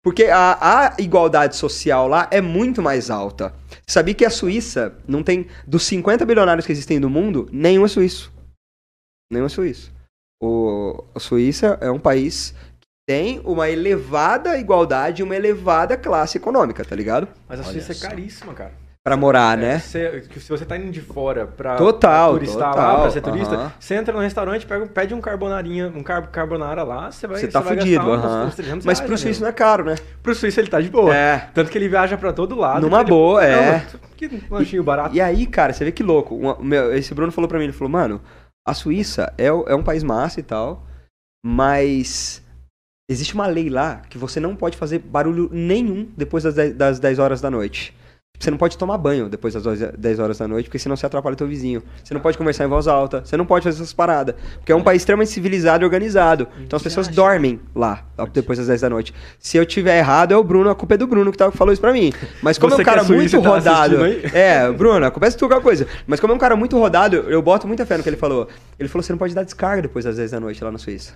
Porque 0.05 0.25
a, 0.25 0.59
a 0.61 1.01
igualdade 1.01 1.55
social 1.55 2.07
lá 2.07 2.27
é 2.29 2.39
muito 2.39 2.79
mais 2.79 3.09
alta. 3.09 3.55
Sabia 3.87 4.13
que 4.13 4.23
a 4.23 4.29
Suíça 4.29 4.95
não 5.07 5.23
tem. 5.23 5.47
Dos 5.65 5.81
50 5.81 6.23
bilionários 6.27 6.63
que 6.63 6.71
existem 6.71 6.99
no 6.99 7.09
mundo, 7.09 7.49
nenhum 7.51 7.83
é 7.83 7.87
suíço. 7.87 8.31
Nenhum 9.31 9.47
é 9.47 9.49
suíço. 9.49 9.91
O, 10.39 11.03
a 11.15 11.19
Suíça 11.19 11.79
é 11.81 11.89
um 11.89 11.97
país 11.97 12.53
que 12.79 12.87
tem 13.09 13.41
uma 13.43 13.67
elevada 13.67 14.59
igualdade 14.59 15.23
e 15.23 15.23
uma 15.23 15.35
elevada 15.35 15.97
classe 15.97 16.37
econômica, 16.37 16.85
tá 16.85 16.95
ligado? 16.95 17.27
Mas 17.49 17.59
a 17.59 17.63
Olha 17.63 17.71
Suíça 17.71 17.93
é 17.93 17.95
só. 17.95 18.07
caríssima, 18.07 18.53
cara. 18.53 18.73
Pra 19.07 19.15
morar, 19.15 19.55
né? 19.55 19.77
Você- 19.77 20.21
que 20.27 20.39
se 20.39 20.49
você 20.49 20.65
tá 20.65 20.75
indo 20.75 20.89
de 20.91 20.99
fora 20.99 21.45
pra, 21.45 21.75
Total, 21.75 22.33
turistar 22.33 22.71
total, 22.71 22.93
lá, 22.95 23.01
pra 23.03 23.11
ser 23.11 23.21
turista, 23.21 23.53
aham. 23.53 23.71
você 23.79 23.93
entra 23.93 24.11
no 24.11 24.19
restaurante, 24.19 24.65
pega, 24.65 24.87
pede 24.87 25.13
um 25.13 25.21
carbonarinha, 25.21 25.93
um 25.95 26.01
car 26.01 26.27
carbonara 26.31 26.81
lá, 26.81 27.11
você 27.11 27.27
vai 27.27 27.39
Você 27.39 27.47
tá 27.47 27.59
vai 27.59 27.77
fudido, 27.77 28.03
gastar 28.03 28.27
uns- 28.41 28.47
uns 28.47 28.55
300 28.55 28.83
Mas 28.83 28.99
pro 28.99 29.11
né, 29.11 29.17
suíço 29.17 29.41
meu? 29.41 29.45
não 29.47 29.49
é 29.51 29.55
caro, 29.55 29.85
né? 29.85 29.93
Pro 30.23 30.33
suíço 30.33 30.59
ele 30.59 30.69
tá 30.69 30.81
de 30.81 30.89
boa. 30.89 31.15
É. 31.15 31.49
Tanto 31.53 31.69
que 31.69 31.77
ele 31.77 31.87
viaja 31.87 32.17
pra 32.17 32.33
todo 32.33 32.55
lado. 32.55 32.81
Numa 32.81 33.01
ele- 33.01 33.09
boa, 33.11 33.45
é. 33.45 33.73
Não, 33.93 33.99
que 34.17 34.43
lanchinho 34.49 34.83
barato. 34.83 35.15
E 35.15 35.21
aí, 35.21 35.45
cara, 35.45 35.71
você 35.71 35.85
vê 35.85 35.91
que 35.91 36.01
louco. 36.01 36.33
Uma- 36.35 36.57
meu, 36.59 36.91
esse 36.97 37.13
Bruno 37.13 37.31
falou 37.31 37.47
pra 37.47 37.59
mim, 37.59 37.65
ele 37.65 37.73
falou, 37.73 37.91
mano, 37.91 38.19
a 38.67 38.73
Suíça 38.73 39.31
é, 39.37 39.45
é 39.45 39.75
um 39.75 39.83
país 39.83 40.01
massa 40.01 40.39
e 40.39 40.43
tal, 40.43 40.83
mas 41.45 42.41
existe 43.07 43.35
uma 43.35 43.45
lei 43.45 43.69
lá 43.69 43.97
que 44.09 44.17
você 44.17 44.39
não 44.39 44.55
pode 44.55 44.75
fazer 44.77 44.97
barulho 44.97 45.47
nenhum 45.53 46.09
depois 46.17 46.43
das 46.43 46.55
10, 46.55 46.73
das 46.73 46.99
10 46.99 47.19
horas 47.19 47.39
da 47.39 47.51
noite. 47.51 47.95
Você 48.39 48.52
não 48.52 48.58
pode 48.58 48.78
tomar 48.78 48.98
banho 48.98 49.30
depois 49.30 49.54
das 49.54 49.63
10 49.98 50.19
horas 50.19 50.38
da 50.38 50.48
noite, 50.48 50.65
porque 50.67 50.80
senão 50.80 50.95
você 50.95 51.06
atrapalha 51.06 51.34
o 51.34 51.38
teu 51.38 51.48
vizinho. 51.48 51.82
Você 52.04 52.13
não 52.13 52.21
pode 52.21 52.38
conversar 52.38 52.65
em 52.65 52.67
voz 52.67 52.88
alta, 52.88 53.21
você 53.26 53.38
não 53.38 53.45
pode 53.45 53.63
fazer 53.63 53.78
essas 53.82 53.93
paradas. 53.93 54.36
Porque 54.58 54.71
é 54.71 54.76
um 54.76 54.84
país 54.84 55.02
extremamente 55.02 55.32
civilizado 55.32 55.84
e 55.84 55.86
organizado. 55.86 56.48
Então 56.62 56.78
as 56.78 56.84
pessoas 56.84 57.08
dormem 57.08 57.60
lá, 57.76 58.04
depois 58.34 58.58
das 58.58 58.67
10 58.67 58.82
da 58.82 58.89
noite. 58.89 59.13
Se 59.39 59.58
eu 59.58 59.65
tiver 59.65 59.98
errado, 59.98 60.32
é 60.34 60.38
o 60.38 60.43
Bruno, 60.43 60.69
a 60.69 60.76
culpa 60.76 60.95
é 60.95 60.98
do 60.98 61.08
Bruno 61.08 61.32
que 61.32 61.38
tá- 61.38 61.52
falou 61.52 61.71
isso 61.71 61.82
pra 61.82 61.93
mim. 61.93 62.12
Mas 62.41 62.58
como 62.58 62.71
Você 62.76 62.82
é 62.82 62.84
um 62.84 62.86
cara 62.86 63.02
é 63.02 63.04
suíço 63.04 63.36
muito 63.38 63.43
tá 63.43 63.50
rodado. 63.56 63.98
É, 64.34 64.71
Bruno, 64.71 65.06
a 65.06 65.12
culpa 65.12 65.28
é 65.28 65.30
de 65.30 65.38
tu 65.38 65.48
qualquer 65.48 65.63
coisa. 65.63 65.88
Mas 66.06 66.19
como 66.19 66.34
é 66.34 66.36
um 66.36 66.39
cara 66.39 66.56
muito 66.56 66.78
rodado, 66.78 67.15
eu 67.28 67.41
boto 67.41 67.67
muita 67.67 67.86
fé 67.86 67.98
no 67.98 68.04
que 68.04 68.10
ele 68.10 68.17
falou. 68.17 68.48
Ele 68.80 68.89
falou: 68.89 69.04
você 69.04 69.13
não 69.13 69.17
pode 69.17 69.34
dar 69.34 69.43
descarga 69.43 69.82
depois 69.84 70.06
das 70.06 70.17
10 70.17 70.32
da 70.32 70.39
noite 70.39 70.63
lá 70.63 70.71
na 70.71 70.78
Suíça. 70.78 71.13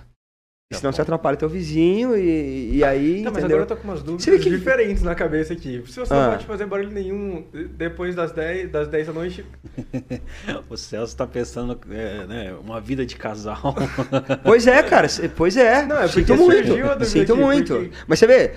Senão 0.72 0.92
você 0.92 1.02
atrapalha 1.02 1.36
teu 1.36 1.48
vizinho 1.48 2.16
e, 2.16 2.76
e 2.76 2.84
aí. 2.84 3.22
Não, 3.22 3.32
mas 3.32 3.40
entendeu? 3.42 3.56
agora 3.56 3.62
eu 3.62 3.66
tô 3.66 3.76
com 3.76 3.88
umas 3.88 4.04
dúvidas 4.04 4.24
que- 4.44 4.50
diferentes 4.50 5.02
na 5.02 5.16
cabeça 5.16 5.52
aqui. 5.52 5.82
Se 5.88 5.98
você 5.98 6.14
Ah. 6.14 6.22
não 6.26 6.30
pode 6.30 6.46
fazer 6.46 6.64
barulho 6.66 6.90
nenhum 6.92 7.44
depois 7.76 8.14
das 8.14 8.30
10, 8.30 8.70
das 8.70 8.86
10 8.86 9.08
da 9.08 9.12
noite, 9.12 9.44
O 10.70 10.76
Celso 10.76 11.16
tá 11.16 11.26
pensando, 11.26 11.76
é, 11.90 12.24
né, 12.24 12.54
uma 12.64 12.80
vida 12.80 13.04
de 13.04 13.16
casal. 13.16 13.74
Pois 14.44 14.64
é, 14.68 14.80
cara. 14.84 15.08
Pois 15.34 15.56
é. 15.56 15.84
Não, 15.84 15.98
é 15.98 16.06
Sinto 16.06 16.36
muito. 16.36 16.68
surgiu 16.68 16.84
a 16.86 16.88
dúvida 16.94 17.04
Sinto 17.04 17.32
aqui, 17.32 17.42
muito. 17.42 17.74
porque- 17.74 17.90
Mas 18.06 18.18
você 18.20 18.26
vê. 18.28 18.52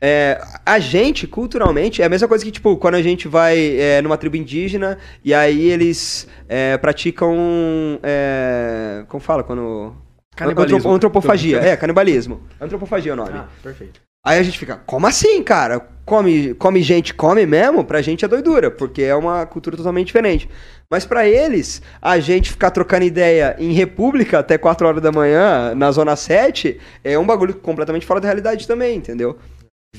é, 0.00 0.40
a 0.66 0.80
gente, 0.80 1.28
culturalmente, 1.28 2.02
é 2.02 2.06
a 2.06 2.08
mesma 2.08 2.26
coisa 2.26 2.44
que, 2.44 2.50
tipo, 2.50 2.76
quando 2.76 2.96
a 2.96 3.02
gente 3.02 3.28
vai 3.28 3.76
é, 3.78 4.02
numa 4.02 4.16
tribo 4.18 4.34
indígena 4.36 4.98
e 5.24 5.32
aí 5.32 5.70
eles 5.70 6.26
é, 6.48 6.76
praticam. 6.76 7.36
é, 8.02 9.04
como 9.06 9.22
fala? 9.22 9.44
Quando. 9.44 9.94
Canibalismo. 10.36 10.76
Antropo- 10.78 10.94
Antropofagia. 10.94 11.58
É, 11.58 11.76
canibalismo. 11.76 12.42
Antropofagia 12.60 13.12
é 13.12 13.14
o 13.14 13.16
nome. 13.16 13.30
Ah, 13.34 13.46
perfeito. 13.62 14.00
Aí 14.24 14.38
a 14.38 14.42
gente 14.42 14.56
fica, 14.56 14.76
como 14.86 15.04
assim, 15.06 15.42
cara? 15.42 15.80
Come, 16.04 16.54
come 16.54 16.80
gente, 16.80 17.12
come 17.12 17.44
mesmo? 17.44 17.84
Pra 17.84 18.00
gente 18.00 18.24
é 18.24 18.28
doidura, 18.28 18.70
porque 18.70 19.02
é 19.02 19.14
uma 19.16 19.44
cultura 19.46 19.76
totalmente 19.76 20.06
diferente. 20.06 20.48
Mas 20.88 21.04
pra 21.04 21.26
eles, 21.26 21.82
a 22.00 22.20
gente 22.20 22.50
ficar 22.50 22.70
trocando 22.70 23.04
ideia 23.04 23.56
em 23.58 23.72
república 23.72 24.38
até 24.38 24.56
4 24.56 24.86
horas 24.86 25.02
da 25.02 25.10
manhã, 25.10 25.74
na 25.74 25.90
zona 25.90 26.14
7, 26.14 26.78
é 27.02 27.18
um 27.18 27.26
bagulho 27.26 27.54
completamente 27.54 28.06
fora 28.06 28.20
da 28.20 28.28
realidade 28.28 28.66
também, 28.66 28.96
entendeu? 28.96 29.36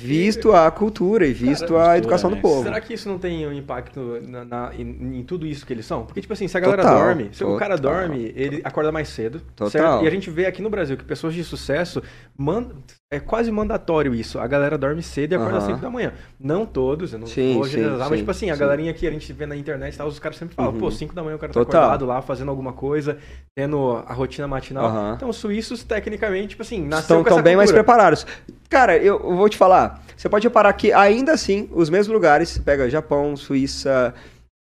Visto 0.04 0.52
a 0.54 0.70
cultura 0.72 1.26
e 1.28 1.32
visto 1.34 1.78
a 1.78 1.98
educação 1.98 2.30
do 2.32 2.36
né? 2.38 2.42
povo. 2.42 2.64
Será 2.64 2.82
que 2.82 2.94
isso 2.96 3.08
não 3.08 3.20
tem 3.20 3.46
um 3.48 3.54
impacto 3.54 4.20
na, 4.28 4.44
na- 4.44 4.72
em, 4.76 5.20
em 5.20 5.24
tudo 5.24 5.46
isso 5.46 5.66
que 5.68 5.72
eles 5.72 5.86
são? 5.86 6.04
Porque, 6.04 6.20
tipo 6.20 6.34
assim, 6.34 6.48
se 6.48 6.58
a 6.58 6.60
galera 6.60 6.82
Total, 6.82 7.00
dorme, 7.00 7.30
se 7.32 7.44
o 7.44 7.56
cara 7.58 7.78
total. 7.78 7.94
dorme, 8.08 8.34
ele 8.36 8.60
acorda 8.64 8.92
mais 8.92 9.08
cedo. 9.10 9.40
Total. 9.56 9.70
certo? 9.70 10.04
E 10.04 10.08
a 10.08 10.10
gente 10.12 10.32
vê 10.32 10.48
aqui 10.48 10.64
no 10.64 10.70
Brasil 10.70 10.98
que 10.98 11.04
pessoas 11.04 11.36
de 11.36 11.44
sucesso, 11.44 12.02
man- 12.36 12.70
é 13.12 13.20
quase 13.20 13.52
mandatório 13.52 14.16
isso. 14.16 14.40
A 14.40 14.48
galera 14.48 14.76
dorme 14.80 15.04
cedo 15.04 15.34
e 15.34 15.36
acorda. 15.36 15.62
5 15.62 15.78
da 15.80 15.90
manhã. 15.92 16.14
Não 16.40 16.66
todos, 16.66 17.14
eu 17.14 17.20
não 17.20 17.28
Sim, 17.28 17.54
vou 17.54 17.68
generalizar, 17.68 18.06
sim, 18.06 18.10
mas, 18.10 18.20
tipo 18.20 18.32
assim, 18.32 18.50
a 18.50 18.56
sim. 18.56 18.60
galerinha 18.60 18.92
que 18.96 19.06
a 19.06 19.12
gente 19.12 19.32
vê 19.32 19.46
na 19.46 19.56
internet 19.56 19.94
e 19.94 19.98
tal, 19.98 20.08
os 20.08 20.18
caras 20.18 20.38
sempre 20.38 20.56
falam, 20.56 20.74
Uhum. 20.74 20.80
pô, 20.80 20.90
5 20.90 21.14
da 21.14 21.22
manhã 21.24 21.36
o 21.36 21.40
cara 21.40 21.54
tá 21.54 21.60
Total. 21.60 21.82
acordado 21.84 22.06
lá, 22.08 22.20
fazendo 22.24 22.50
alguma 22.50 22.74
coisa, 22.74 23.20
tendo 23.56 24.04
a 24.08 24.14
rotina 24.14 24.48
matinal. 24.48 24.86
Aham. 24.86 25.14
Então, 25.16 25.30
os 25.30 25.38
suíços, 25.38 25.84
tecnicamente, 25.84 26.50
tipo 26.50 26.64
assim, 26.64 26.84
nasceu 26.84 27.22
estão 27.22 27.40
bem 27.44 27.56
mais 27.56 27.70
cultura. 27.70 27.84
preparados. 27.84 28.26
Cara, 28.74 28.98
eu, 28.98 29.20
vou 29.20 29.48
te 29.48 29.56
falar. 29.56 30.04
Você 30.18 30.28
pode 30.28 30.48
reparar 30.48 30.74
que 30.74 30.92
ainda 30.92 31.32
assim, 31.32 31.70
os 31.74 31.92
mesmos 31.92 32.12
lugares, 32.12 32.58
pega 32.58 32.90
Japão, 32.90 33.38
Suíça, 33.38 34.16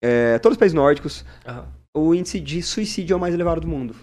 é, 0.04 0.38
todos 0.39 0.58
os 0.58 0.60
países 0.60 0.76
nórdicos, 0.76 1.24
Aham. 1.47 1.65
o 1.95 2.13
índice 2.13 2.41
de 2.41 2.62
suicídio 2.62 3.13
é 3.13 3.15
o 3.15 3.19
mais 3.21 3.34
elevado 3.34 3.62
do 3.62 3.69
mundo. 3.69 3.95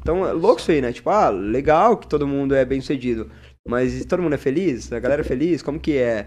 Então, 0.00 0.26
é 0.26 0.32
louco 0.32 0.60
isso 0.60 0.72
aí, 0.72 0.80
né? 0.80 0.92
Tipo, 0.92 1.10
ah, 1.10 1.30
legal 1.30 1.96
que 1.96 2.08
todo 2.08 2.26
mundo 2.26 2.52
é 2.52 2.64
bem 2.64 2.80
sucedido. 2.80 3.30
Mas 3.66 4.04
todo 4.06 4.20
mundo 4.20 4.34
é 4.34 4.38
feliz? 4.38 4.92
A 4.92 4.98
galera 4.98 5.22
é 5.22 5.24
feliz? 5.24 5.62
Como 5.62 5.78
que 5.78 5.96
é? 5.96 6.26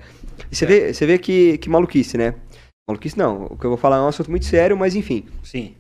E 0.49 0.55
você 0.55 0.65
vê, 0.65 0.93
você 0.93 1.05
vê 1.05 1.17
que, 1.17 1.57
que 1.57 1.69
maluquice, 1.69 2.17
né? 2.17 2.35
Maluquice 2.89 3.17
não. 3.17 3.43
O 3.47 3.57
que 3.57 3.65
eu 3.65 3.71
vou 3.71 3.77
falar 3.77 3.97
é 3.97 4.01
um 4.01 4.07
assunto 4.07 4.31
muito 4.31 4.45
sério, 4.45 4.77
mas 4.77 4.95
enfim. 4.95 5.25
Sim. 5.43 5.75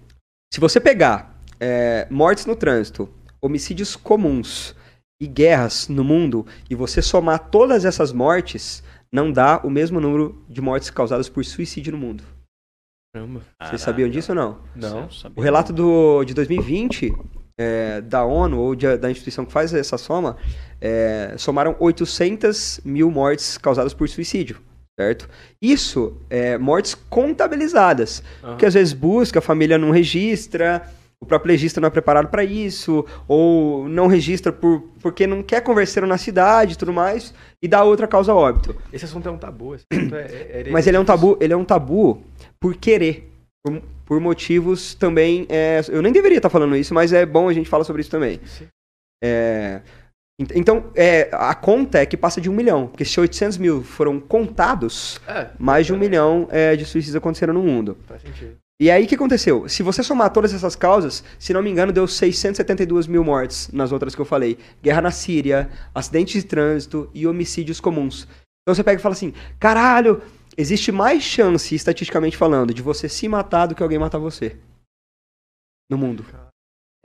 Se 0.53 0.59
você 0.59 0.81
pegar 0.81 1.33
é, 1.61 2.07
mortes 2.09 2.45
no 2.45 2.57
trânsito, 2.57 3.07
homicídios 3.41 3.95
comuns 3.95 4.75
e 5.21 5.27
guerras 5.27 5.87
no 5.87 6.03
mundo, 6.03 6.45
e 6.69 6.75
você 6.75 7.01
somar 7.01 7.37
todas 7.49 7.85
essas 7.85 8.11
mortes, 8.11 8.83
não 9.11 9.31
dá 9.31 9.61
o 9.63 9.69
mesmo 9.69 10.01
número 10.01 10.43
de 10.49 10.59
mortes 10.61 10.89
causadas 10.89 11.29
por 11.29 11.45
suicídio 11.45 11.91
no 11.93 11.97
mundo. 11.99 12.23
Caramba. 13.13 13.41
Vocês 13.63 13.81
sabiam 13.81 14.09
disso 14.09 14.31
ou 14.31 14.35
não? 14.35 14.57
Não. 14.75 15.07
O 15.35 15.41
relato 15.41 15.71
do, 15.71 16.23
de 16.23 16.33
2020 16.33 17.13
é, 17.59 18.01
da 18.01 18.23
ONU, 18.25 18.57
ou 18.57 18.73
de- 18.73 18.97
da 18.97 19.11
instituição 19.11 19.45
que 19.45 19.51
faz 19.51 19.73
essa 19.73 19.97
soma, 19.97 20.37
é, 20.79 21.35
somaram 21.37 21.75
800 21.79 22.79
mil 22.83 23.11
mortes 23.11 23.57
causadas 23.57 23.93
por 23.93 24.07
suicídio, 24.09 24.59
certo? 24.99 25.29
Isso 25.61 26.17
é 26.29 26.57
mortes 26.57 26.95
contabilizadas, 27.09 28.23
Aham. 28.43 28.57
que 28.57 28.65
às 28.65 28.73
vezes 28.73 28.93
busca, 28.93 29.39
a 29.39 29.41
família 29.41 29.77
não 29.77 29.91
registra, 29.91 30.89
o 31.21 31.25
próprio 31.25 31.51
legista 31.51 31.79
não 31.79 31.87
é 31.87 31.91
preparado 31.91 32.29
para 32.29 32.43
isso, 32.43 33.05
ou 33.27 33.87
não 33.87 34.07
registra 34.07 34.51
por, 34.51 34.81
porque 35.01 35.27
não 35.27 35.43
quer 35.43 35.61
converser 35.61 36.05
na 36.07 36.17
cidade 36.17 36.73
e 36.73 36.77
tudo 36.77 36.91
mais, 36.91 37.31
e 37.61 37.67
dá 37.67 37.83
outra 37.83 38.07
causa 38.07 38.33
óbito. 38.33 38.75
Esse 38.91 39.05
assunto 39.05 39.29
é 39.29 39.31
um 39.31 39.37
tabu. 39.37 39.75
Esse 39.75 39.85
assunto 39.93 40.15
é, 40.15 40.61
é- 40.65 40.69
Mas 40.71 40.87
ele 40.87 40.97
é 40.97 40.99
um 40.99 41.05
tabu, 41.05 41.37
ele 41.39 41.53
é 41.53 41.57
um 41.57 41.63
tabu 41.63 42.21
por 42.59 42.75
querer. 42.75 43.29
Por, 43.63 43.79
por 44.05 44.19
motivos 44.19 44.95
também. 44.95 45.45
é, 45.47 45.79
eu 45.89 46.01
nem 46.01 46.11
deveria 46.11 46.39
estar 46.39 46.49
falando 46.49 46.75
isso, 46.75 46.93
mas 46.95 47.13
é 47.13 47.23
bom 47.25 47.47
a 47.47 47.53
gente 47.53 47.69
falar 47.69 47.83
sobre 47.83 48.01
isso 48.01 48.09
também. 48.09 48.39
É, 49.23 49.81
ent- 50.39 50.51
então, 50.55 50.91
é, 50.95 51.29
a 51.31 51.53
conta 51.53 51.99
é 51.99 52.05
que 52.07 52.17
passa 52.17 52.41
de 52.41 52.49
um 52.49 52.53
milhão. 52.53 52.87
Porque 52.87 53.05
se 53.05 53.19
800 53.19 53.59
mil 53.59 53.83
foram 53.83 54.19
contados, 54.19 55.21
É, 55.27 55.49
mais 55.59 55.85
de 55.85 55.93
um 55.93 55.97
milhão 55.99 56.47
é, 56.49 56.75
de 56.75 56.83
suicídios 56.83 57.15
aconteceram 57.15 57.53
no 57.53 57.61
mundo. 57.61 57.95
faz 58.07 58.23
sentido. 58.23 58.57
E 58.81 58.89
aí 58.89 59.05
o 59.05 59.07
que 59.07 59.13
aconteceu? 59.13 59.69
Se 59.69 59.83
você 59.83 60.01
somar 60.01 60.33
todas 60.33 60.55
essas 60.55 60.75
causas, 60.75 61.23
se 61.37 61.53
não 61.53 61.61
me 61.61 61.69
engano, 61.69 61.93
deu 61.93 62.07
672 62.07 63.05
mil 63.05 63.23
mortes 63.23 63.71
nas 63.71 63.91
outras 63.91 64.15
que 64.15 64.21
eu 64.21 64.25
falei. 64.25 64.57
Guerra 64.81 65.01
na 65.01 65.11
Síria, 65.11 65.69
acidentes 65.93 66.41
de 66.41 66.49
trânsito 66.49 67.07
e 67.13 67.27
homicídios 67.27 67.79
comuns. 67.79 68.27
Então 68.63 68.73
você 68.73 68.83
pega 68.83 68.99
e 68.99 69.03
fala 69.03 69.13
assim: 69.13 69.35
caralho, 69.59 70.23
existe 70.57 70.91
mais 70.91 71.21
chance, 71.21 71.75
estatisticamente 71.75 72.35
falando, 72.35 72.73
de 72.73 72.81
você 72.81 73.07
se 73.07 73.27
matar 73.27 73.67
do 73.67 73.75
que 73.75 73.83
alguém 73.83 73.99
matar 73.99 74.17
você. 74.17 74.57
No 75.87 75.95
mundo. 75.95 76.25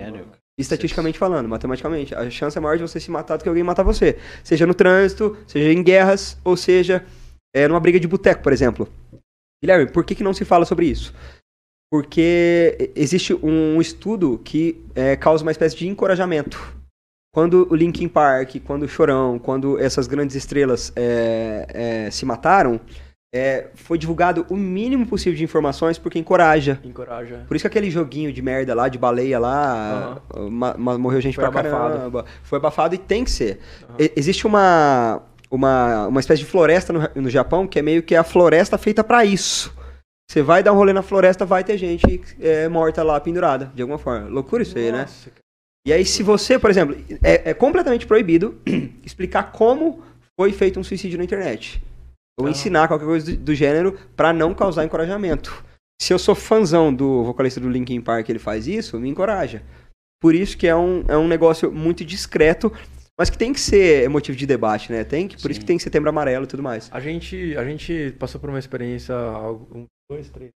Sério? 0.00 0.28
Estatisticamente 0.58 1.18
falando, 1.18 1.46
matematicamente. 1.46 2.14
A 2.14 2.30
chance 2.30 2.56
é 2.56 2.60
maior 2.60 2.78
de 2.78 2.84
você 2.84 2.98
se 2.98 3.10
matar 3.10 3.36
do 3.36 3.42
que 3.42 3.50
alguém 3.50 3.62
matar 3.62 3.82
você. 3.82 4.18
Seja 4.42 4.66
no 4.66 4.72
trânsito, 4.72 5.36
seja 5.46 5.70
em 5.70 5.82
guerras, 5.82 6.38
ou 6.42 6.56
seja 6.56 7.04
é, 7.54 7.68
numa 7.68 7.80
briga 7.80 8.00
de 8.00 8.08
boteco, 8.08 8.42
por 8.42 8.54
exemplo. 8.54 8.88
Guilherme, 9.62 9.90
por 9.90 10.04
que, 10.04 10.14
que 10.14 10.24
não 10.24 10.32
se 10.32 10.44
fala 10.44 10.64
sobre 10.64 10.86
isso? 10.86 11.12
Porque 12.00 12.90
existe 12.94 13.32
um 13.42 13.80
estudo 13.80 14.38
que 14.44 14.84
é, 14.94 15.16
causa 15.16 15.42
uma 15.42 15.50
espécie 15.50 15.74
de 15.76 15.88
encorajamento. 15.88 16.76
Quando 17.34 17.66
o 17.70 17.74
Linkin 17.74 18.06
Park, 18.06 18.56
quando 18.64 18.82
o 18.82 18.88
Chorão, 18.88 19.38
quando 19.38 19.78
essas 19.78 20.06
grandes 20.06 20.36
estrelas 20.36 20.92
é, 20.94 21.66
é, 22.06 22.10
se 22.10 22.26
mataram, 22.26 22.78
é, 23.34 23.68
foi 23.74 23.96
divulgado 23.96 24.44
o 24.50 24.56
mínimo 24.56 25.06
possível 25.06 25.36
de 25.36 25.42
informações 25.44 25.96
porque 25.98 26.18
encoraja. 26.18 26.78
Encoraja. 26.84 27.44
Por 27.48 27.56
isso 27.56 27.62
que 27.62 27.66
aquele 27.68 27.90
joguinho 27.90 28.30
de 28.32 28.42
merda 28.42 28.74
lá, 28.74 28.88
de 28.88 28.98
baleia 28.98 29.38
lá, 29.38 30.20
ma- 30.50 30.74
ma- 30.78 30.98
morreu 30.98 31.20
gente 31.20 31.34
Foi 31.34 31.48
pra 31.50 31.60
abafado. 31.60 31.94
caramba. 31.96 32.24
Foi 32.42 32.58
abafado 32.58 32.94
e 32.94 32.98
tem 32.98 33.24
que 33.24 33.30
ser. 33.30 33.58
Aham. 33.88 33.96
E- 34.00 34.12
existe 34.16 34.46
uma, 34.46 35.22
uma, 35.50 36.06
uma 36.08 36.20
espécie 36.20 36.40
de 36.42 36.46
floresta 36.48 36.92
no, 36.92 37.22
no 37.22 37.30
Japão 37.30 37.66
que 37.66 37.78
é 37.78 37.82
meio 37.82 38.02
que 38.02 38.14
a 38.14 38.22
floresta 38.24 38.76
feita 38.78 39.02
pra 39.02 39.24
isso. 39.24 39.74
Você 40.28 40.42
vai 40.42 40.62
dar 40.62 40.72
um 40.72 40.76
rolê 40.76 40.92
na 40.92 41.02
floresta, 41.02 41.44
vai 41.46 41.62
ter 41.62 41.78
gente 41.78 42.20
é, 42.40 42.68
morta 42.68 43.02
lá, 43.02 43.20
pendurada, 43.20 43.70
de 43.74 43.82
alguma 43.82 43.98
forma. 43.98 44.28
Loucura 44.28 44.62
isso 44.62 44.76
aí, 44.76 44.90
né? 44.90 45.06
E 45.86 45.92
aí, 45.92 46.04
se 46.04 46.22
você, 46.22 46.58
por 46.58 46.68
exemplo, 46.68 46.96
é, 47.22 47.50
é 47.50 47.54
completamente 47.54 48.06
proibido 48.06 48.60
explicar 49.04 49.52
como 49.52 50.02
foi 50.38 50.52
feito 50.52 50.80
um 50.80 50.84
suicídio 50.84 51.16
na 51.16 51.24
internet. 51.24 51.80
Ou 52.38 52.46
Ah. 52.46 52.50
ensinar 52.50 52.88
qualquer 52.88 53.04
coisa 53.06 53.30
do, 53.30 53.36
do 53.38 53.54
gênero 53.54 53.96
pra 54.16 54.32
não 54.32 54.52
causar 54.52 54.84
encorajamento. 54.84 55.64
Se 56.02 56.12
eu 56.12 56.18
sou 56.18 56.34
fãzão 56.34 56.92
do 56.92 57.24
vocalista 57.24 57.60
do 57.60 57.70
Linkin 57.70 58.00
Park 58.00 58.28
ele 58.28 58.38
faz 58.38 58.66
isso, 58.66 58.98
me 58.98 59.08
encoraja. 59.08 59.62
Por 60.20 60.34
isso 60.34 60.58
que 60.58 60.66
é 60.66 60.74
um, 60.76 61.04
é 61.08 61.16
um 61.16 61.28
negócio 61.28 61.70
muito 61.72 62.04
discreto, 62.04 62.70
mas 63.18 63.30
que 63.30 63.38
tem 63.38 63.52
que 63.52 63.60
ser 63.60 64.08
motivo 64.10 64.36
de 64.36 64.44
debate, 64.44 64.92
né? 64.92 65.04
Tem 65.04 65.28
que, 65.28 65.40
por 65.40 65.50
isso 65.50 65.58
Sim. 65.58 65.60
que 65.60 65.66
tem 65.66 65.78
setembro 65.78 66.10
amarelo 66.10 66.44
e 66.44 66.48
tudo 66.48 66.62
mais. 66.62 66.90
A 66.92 67.00
gente, 67.00 67.56
a 67.56 67.64
gente 67.64 68.14
passou 68.18 68.38
por 68.40 68.50
uma 68.50 68.58
experiência, 68.58 69.14
um, 69.74 69.86
dois, 70.10 70.30
três, 70.30 70.52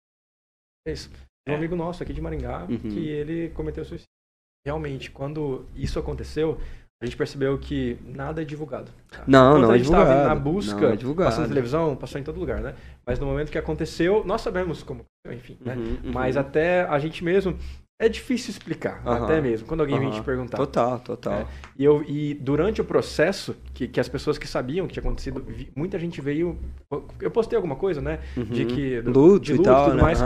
três, 0.85 1.07
de 1.47 1.53
um 1.53 1.55
É. 1.55 1.57
amigo 1.57 1.75
nosso 1.77 2.03
aqui 2.03 2.13
de 2.13 2.21
Maringá, 2.21 2.65
Uhum. 2.69 2.79
que 2.79 3.09
ele 3.09 3.51
cometeu 3.51 3.85
suicídio. 3.85 4.09
Realmente, 4.65 5.11
quando 5.11 5.67
isso 5.75 5.99
aconteceu, 5.99 6.59
a 7.03 7.07
gente 7.07 7.17
percebeu 7.17 7.59
que 7.59 7.99
nada 8.05 8.43
é 8.43 8.45
divulgado. 8.45 8.93
tá? 9.09 9.25
Não, 9.27 9.53
Enquanto 9.57 9.63
não 9.63 9.71
a 9.71 9.75
é 9.75 9.79
gente 9.79 9.91
tava 9.91 10.05
divulgado. 10.05 10.29
na 10.29 10.35
busca, 10.37 10.81
Não 10.81 11.13
é 11.13 11.15
passou 11.25 11.43
na 11.43 11.49
televisão, 11.49 11.97
passou 11.97 12.21
em 12.21 12.25
todo 12.25 12.39
lugar, 12.39 12.61
né? 12.61 12.75
Mas 13.07 13.19
no 13.19 13.27
momento 13.27 13.51
que 13.51 13.59
aconteceu, 13.59 14.23
nós 14.25 14.43
sabemos 14.43 14.83
como, 14.83 15.05
enfim, 15.31 15.57
né? 15.61 15.75
Uhum, 15.77 15.85
uhum. 16.05 16.13
Mas 16.13 16.37
até 16.37 16.83
a 16.83 16.99
gente 16.99 17.25
mesmo, 17.25 17.57
é 18.01 18.09
difícil 18.09 18.51
explicar, 18.51 19.01
Aham. 19.07 19.25
até 19.25 19.41
mesmo, 19.41 19.67
quando 19.69 19.81
alguém 19.81 19.99
vem 19.99 20.09
Aham. 20.09 20.17
te 20.19 20.23
perguntar. 20.25 20.57
Total, 20.57 20.99
total. 20.99 21.33
É. 21.35 21.47
E, 21.79 21.85
eu, 21.85 22.03
e 22.09 22.35
durante 22.35 22.81
o 22.81 22.85
processo, 22.85 23.55
que, 23.75 23.87
que 23.87 24.01
as 24.01 24.09
pessoas 24.09 24.39
que 24.39 24.47
sabiam 24.49 24.87
que 24.87 24.95
tinha 24.95 25.03
acontecido, 25.03 25.45
vi- 25.47 25.71
muita 25.77 25.99
gente 25.99 26.21
veio. 26.21 26.59
Eu 27.21 27.31
postei 27.31 27.57
alguma 27.57 27.77
coisa, 27.77 28.01
né? 28.01 28.19
De 28.37 28.63
Uhum. 28.63 28.69
que. 28.69 29.01
do- 29.03 29.11
Luto 29.13 29.45
de 29.45 29.53
e 29.53 29.57
luto 29.57 29.69
tal, 29.71 29.85
tudo 29.85 29.97
né? 29.97 30.03
mais. 30.03 30.21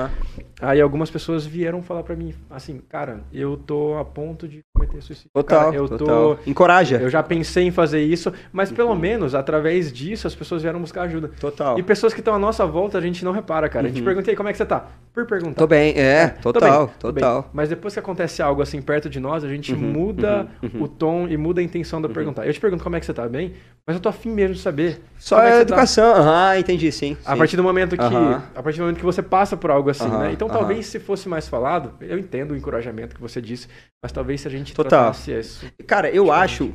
Aí 0.61 0.81
algumas 0.81 1.11
pessoas 1.11 1.45
vieram 1.45 1.83
falar 1.83 2.03
pra 2.05 2.15
mim 2.17 2.33
assim, 2.49 2.81
cara, 2.89 3.21
eu 3.33 3.57
tô 3.57 3.97
a 3.99 4.05
ponto 4.05 4.47
de 4.49 4.61
cometer 4.75 5.03
suicídio. 5.03 5.31
Total, 5.35 5.65
Cara, 5.65 5.77
eu 5.77 5.89
total. 5.89 6.37
tô. 6.37 6.51
Encoraja. 6.51 6.97
Eu 6.99 7.11
já 7.11 7.23
pensei 7.23 7.65
em 7.67 7.71
fazer 7.73 8.03
isso, 8.03 8.33
mas 8.53 8.71
pelo 8.71 8.91
Uhum. 8.91 8.95
menos 8.99 9.35
através 9.35 9.93
disso 9.93 10.27
as 10.27 10.35
pessoas 10.35 10.63
vieram 10.63 10.81
buscar 10.81 11.03
ajuda. 11.03 11.29
Total. 11.41 11.79
E 11.79 11.83
pessoas 11.83 12.15
que 12.15 12.21
estão 12.21 12.35
à 12.35 12.39
nossa 12.39 12.65
volta 12.65 12.99
a 12.99 13.01
gente 13.01 13.25
não 13.25 13.33
repara, 13.33 13.69
cara. 13.69 13.87
A 13.87 13.89
gente 13.89 13.99
Uhum. 13.99 14.05
pergunta 14.05 14.31
aí 14.31 14.37
como 14.37 14.49
é 14.49 14.53
que 14.53 14.59
você 14.59 14.65
tá? 14.67 14.87
Por 15.13 15.27
perguntar. 15.27 15.57
Tô 15.59 15.67
bem, 15.67 15.93
é, 15.99 16.29
Tô 16.29 16.53
total, 16.53 16.87
bem, 16.87 16.95
tô 16.99 17.13
bem. 17.13 17.23
total. 17.23 17.51
Mas 17.53 17.64
depois 17.69 17.93
que 17.95 18.01
acontece 18.01 18.43
algo 18.43 18.61
assim 18.63 18.81
perto 18.83 19.09
de 19.09 19.21
nós, 19.21 19.45
a 19.45 19.49
gente 19.49 19.73
Uhum, 19.73 19.79
muda 19.81 20.49
uhum, 20.63 20.71
uhum. 20.75 20.83
o 20.83 20.89
tom 20.89 21.29
e 21.29 21.37
muda 21.37 21.61
a 21.61 21.65
intenção 21.65 22.01
da 22.03 22.09
perguntar. 22.09 22.47
Eu 22.47 22.53
te 22.53 22.61
pergunto 22.61 22.83
como 22.83 22.97
é 22.97 23.01
que 23.01 23.07
você 23.07 23.13
tá 23.15 23.29
bem, 23.29 23.53
mas 23.87 23.97
eu 23.97 24.01
tô 24.03 24.09
afim 24.09 24.31
mesmo 24.31 24.55
de 24.55 24.61
saber. 24.61 25.01
Só 25.19 25.39
é 25.41 25.45
você 25.51 25.57
tá. 25.57 25.61
educação. 25.63 26.15
Aham, 26.15 26.59
entendi, 26.59 26.91
sim. 26.91 27.17
A 27.25 27.33
sim. 27.33 27.39
partir 27.39 27.57
do 27.57 27.63
momento 27.63 27.97
que 27.97 28.03
a 28.03 28.63
partir 28.63 28.79
do 28.79 28.83
momento 28.83 28.99
que 28.99 29.05
você 29.05 29.23
passa 29.23 29.57
por 29.57 29.71
algo 29.71 29.91
assim, 29.91 30.09
né? 30.09 30.33
Então 30.33 30.49
talvez 30.49 30.87
se 30.87 30.99
fosse 30.99 31.29
mais 31.29 31.49
falado, 31.49 31.93
eu 32.01 32.19
entendo 32.19 32.53
o 32.53 32.57
encorajamento 32.57 33.15
que 33.15 33.21
você 33.21 33.41
disse, 33.41 33.69
mas 34.03 34.11
talvez 34.13 34.41
se 34.41 34.49
a 34.49 34.51
gente 34.51 34.75
Total. 34.75 34.91
tratasse 35.13 35.33
isso. 35.33 35.67
Cara, 35.87 36.11
eu 36.11 36.33
acho. 36.33 36.73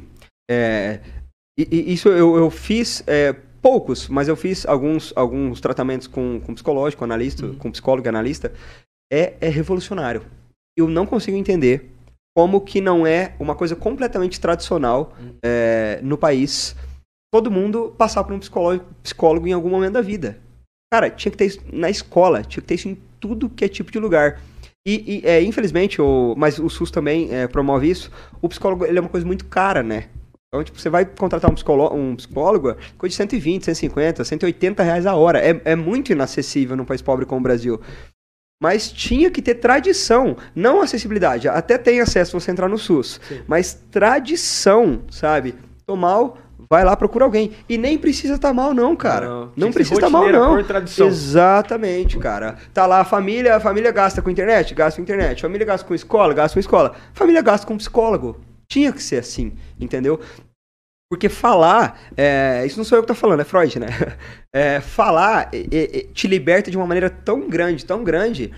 é, 0.50 1.00
isso 1.58 2.08
eu, 2.10 2.38
eu 2.38 2.50
fiz 2.50 3.04
é, 3.06 3.34
poucos, 3.62 4.08
mas 4.08 4.28
eu 4.30 4.36
fiz 4.36 4.66
alguns, 4.66 5.12
alguns 5.16 5.60
tratamentos 5.60 6.08
com, 6.08 6.40
com 6.40 6.54
psicológico, 6.54 7.04
analista, 7.04 7.46
Uhum. 7.46 7.56
com 7.56 7.72
psicólogo 7.72 8.08
e 8.08 8.10
analista. 8.10 8.52
É, 9.12 9.34
é 9.42 9.50
revolucionário. 9.50 10.22
Eu 10.80 10.88
não 10.88 11.06
consigo 11.06 11.38
entender 11.38 11.92
como 12.36 12.62
que 12.62 12.80
não 12.80 13.06
é 13.06 13.34
uma 13.40 13.56
coisa 13.56 13.76
completamente 13.76 14.40
tradicional 14.40 15.14
Uhum. 15.20 15.36
é, 15.44 16.00
no 16.02 16.18
país 16.18 16.76
todo 17.32 17.52
mundo 17.52 17.94
passar 17.98 18.24
por 18.24 18.34
um 18.34 18.40
psicólogo, 18.40 18.86
psicólogo 19.04 19.48
em 19.48 19.54
algum 19.54 19.70
momento 19.70 19.94
da 19.94 20.02
vida. 20.02 20.40
Cara, 20.92 21.10
tinha 21.10 21.32
que 21.32 21.38
ter 21.38 21.46
isso 21.46 21.60
na 21.72 21.90
escola, 21.90 22.44
tinha 22.44 22.62
que 22.62 22.68
ter 22.68 22.76
isso 22.76 22.90
em 22.90 22.98
tudo 23.20 23.50
que 23.50 23.66
é 23.66 23.68
tipo 23.68 23.92
de 23.92 24.00
lugar. 24.00 24.42
E, 24.88 25.22
e, 25.24 25.28
é, 25.28 25.42
infelizmente, 25.44 26.02
o, 26.02 26.34
mas 26.36 26.58
o 26.58 26.70
SUS 26.70 26.90
também 26.90 27.32
é, 27.32 27.48
promove 27.48 27.90
isso, 27.90 28.10
o 28.42 28.50
psicólogo 28.50 28.86
ele 28.86 28.98
é 28.98 29.02
uma 29.02 29.10
coisa 29.10 29.26
muito 29.28 29.46
cara, 29.46 29.84
né? 29.84 30.08
Então, 30.48 30.64
tipo, 30.64 30.80
você 30.80 30.90
vai 30.90 31.06
contratar 31.06 31.52
um 31.52 31.54
psicólogo, 31.54 31.96
um 31.96 32.16
psicólogo 32.16 32.76
coisa 32.98 33.12
de 33.12 33.18
120, 33.18 33.66
150, 33.66 34.24
180 34.24 34.82
reais 34.82 35.06
a 35.06 35.16
hora. 35.16 35.40
É, 35.40 35.62
é 35.64 35.76
muito 35.76 36.12
inacessível 36.12 36.76
num 36.76 36.86
país 36.86 37.04
pobre 37.04 37.26
como 37.26 37.40
o 37.40 37.44
Brasil. 37.44 37.80
Mas 38.62 38.92
tinha 38.92 39.32
que 39.32 39.42
ter 39.42 39.56
tradição, 39.56 40.36
não 40.54 40.82
acessibilidade. 40.82 41.48
Até 41.48 41.78
tem 41.78 42.02
acesso 42.02 42.38
você 42.38 42.52
entrar 42.52 42.68
no 42.68 42.78
SUS. 42.78 43.20
Sim. 43.26 43.42
Mas 43.48 43.74
tradição, 43.90 45.04
sabe? 45.10 45.56
Tô 45.86 45.96
mal, 45.96 46.38
vai 46.70 46.84
lá, 46.84 46.94
procura 46.98 47.24
alguém. 47.24 47.54
E 47.70 47.78
nem 47.78 47.98
precisa 47.98 48.36
estar 48.36 48.52
mal, 48.54 48.74
não, 48.74 48.98
cara. 48.98 49.28
Não, 49.30 49.52
Não, 49.56 49.72
precisa 49.72 49.96
estar 49.96 50.10
mal, 50.10 50.24
rotineira 50.24 50.46
não. 50.46 50.56
por 50.58 50.66
tradição. 50.66 51.08
Exatamente, 51.08 52.18
cara. 52.18 52.58
Tá 52.74 52.86
lá 52.86 53.00
a 53.00 53.06
família, 53.06 53.56
a 53.56 53.60
família 53.62 53.94
gasta 53.94 54.22
com 54.22 54.30
internet, 54.30 54.76
gasta 54.76 54.98
com 54.98 55.04
internet. 55.04 55.42
Família 55.42 55.66
gasta 55.66 55.88
com 55.88 55.96
escola, 55.96 56.34
gasta 56.34 56.56
com 56.56 56.60
escola. 56.60 56.96
Família 57.14 57.42
gasta 57.42 57.66
com 57.66 57.78
psicólogo. 57.78 58.42
Tinha 58.68 58.92
que 58.92 59.02
ser 59.02 59.20
assim, 59.20 59.54
entendeu? 59.80 60.20
Porque 61.10 61.28
falar, 61.28 62.00
é, 62.16 62.64
isso 62.68 62.78
não 62.78 62.84
sou 62.86 62.98
eu 62.98 63.02
que 63.02 63.08
tô 63.08 63.16
falando, 63.16 63.40
é 63.42 63.44
Freud, 63.44 63.80
né? 63.80 63.88
É, 64.52 64.82
falar 64.82 65.48
é, 65.54 66.08
te 66.12 66.28
liberta 66.28 66.72
de 66.72 66.78
uma 66.78 66.88
maneira 66.88 67.08
tão 67.08 67.48
grande, 67.48 67.86
tão 67.86 68.04
grande, 68.04 68.52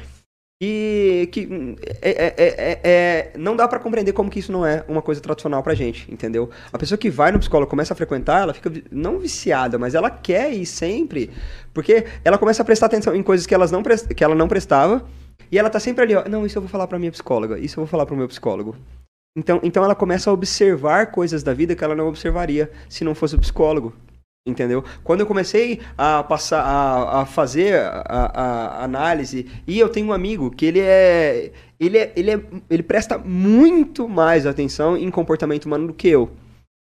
que, 0.62 1.28
que 1.34 1.48
hum, 1.48 1.76
é, 2.02 2.34
é- 2.38 2.80
é- 2.84 3.34
não 3.38 3.56
dá 3.58 3.68
pra 3.68 3.80
compreender 3.80 4.14
como 4.14 4.30
que 4.30 4.40
isso 4.40 4.52
não 4.52 4.66
é 4.66 4.86
uma 4.88 5.02
coisa 5.02 5.20
tradicional 5.20 5.64
pra 5.64 5.74
gente, 5.76 6.12
entendeu? 6.12 6.50
A 6.72 6.78
pessoa 6.78 6.98
que 6.98 7.10
vai 7.10 7.32
no 7.32 7.40
psicólogo, 7.40 7.70
começa 7.70 7.94
a 7.94 7.98
frequentar, 7.98 8.44
ela 8.44 8.54
fica 8.54 8.72
não 8.92 9.20
viciada, 9.20 9.80
mas 9.80 9.96
ela 9.96 10.10
quer 10.10 10.54
ir 10.54 10.66
sempre, 10.66 11.32
porque 11.74 12.06
ela 12.24 12.38
começa 12.38 12.62
a 12.62 12.66
prestar 12.66 12.86
atenção 12.88 13.16
em 13.16 13.24
coisas 13.24 13.48
que, 13.48 13.54
elas 13.56 13.72
não 13.72 13.84
que 13.84 14.24
ela 14.24 14.36
não 14.36 14.48
prestava, 14.48 15.06
e 15.52 15.60
ela 15.60 15.70
tá 15.70 15.80
sempre 15.80 16.04
ali, 16.04 16.16
ó, 16.16 16.24
não, 16.30 16.46
isso 16.46 16.58
eu 16.58 16.62
vou 16.62 16.70
falar 16.70 16.88
pra 16.88 17.00
minha 17.00 17.12
psicóloga, 17.12 17.60
isso 17.60 17.80
eu 17.80 17.84
vou 17.84 17.88
falar 17.90 18.06
pro 18.06 18.16
meu 18.16 18.28
psicólogo. 18.30 18.78
Então, 19.38 19.60
então 19.64 19.84
ela 19.84 19.96
começa 19.96 20.30
a 20.30 20.34
observar 20.34 21.12
coisas 21.12 21.42
da 21.44 21.54
vida 21.54 21.76
que 21.76 21.84
ela 21.84 21.96
não 21.96 22.08
observaria 22.08 22.70
se 22.90 23.04
não 23.04 23.16
fosse 23.16 23.36
o 23.36 23.40
psicólogo. 23.40 23.94
Entendeu? 24.46 24.84
Quando 25.04 25.20
eu 25.20 25.28
comecei 25.28 25.80
a 25.96 26.24
passar 26.24 26.62
a, 26.64 27.22
a 27.22 27.26
fazer 27.28 27.76
a, 27.76 28.32
a 28.34 28.84
análise, 28.84 29.46
e 29.68 29.78
eu 29.80 29.88
tenho 29.88 30.08
um 30.08 30.14
amigo 30.14 30.50
que 30.50 30.66
ele 30.66 30.80
é, 30.80 31.52
ele 31.80 31.98
é, 32.00 32.12
ele 32.16 32.32
é. 32.32 32.42
Ele 32.68 32.82
presta 32.82 33.20
muito 33.20 34.10
mais 34.10 34.48
atenção 34.48 34.98
em 34.98 35.12
comportamento 35.12 35.66
humano 35.66 35.88
do 35.88 35.94
que 35.94 36.08
eu. 36.08 36.32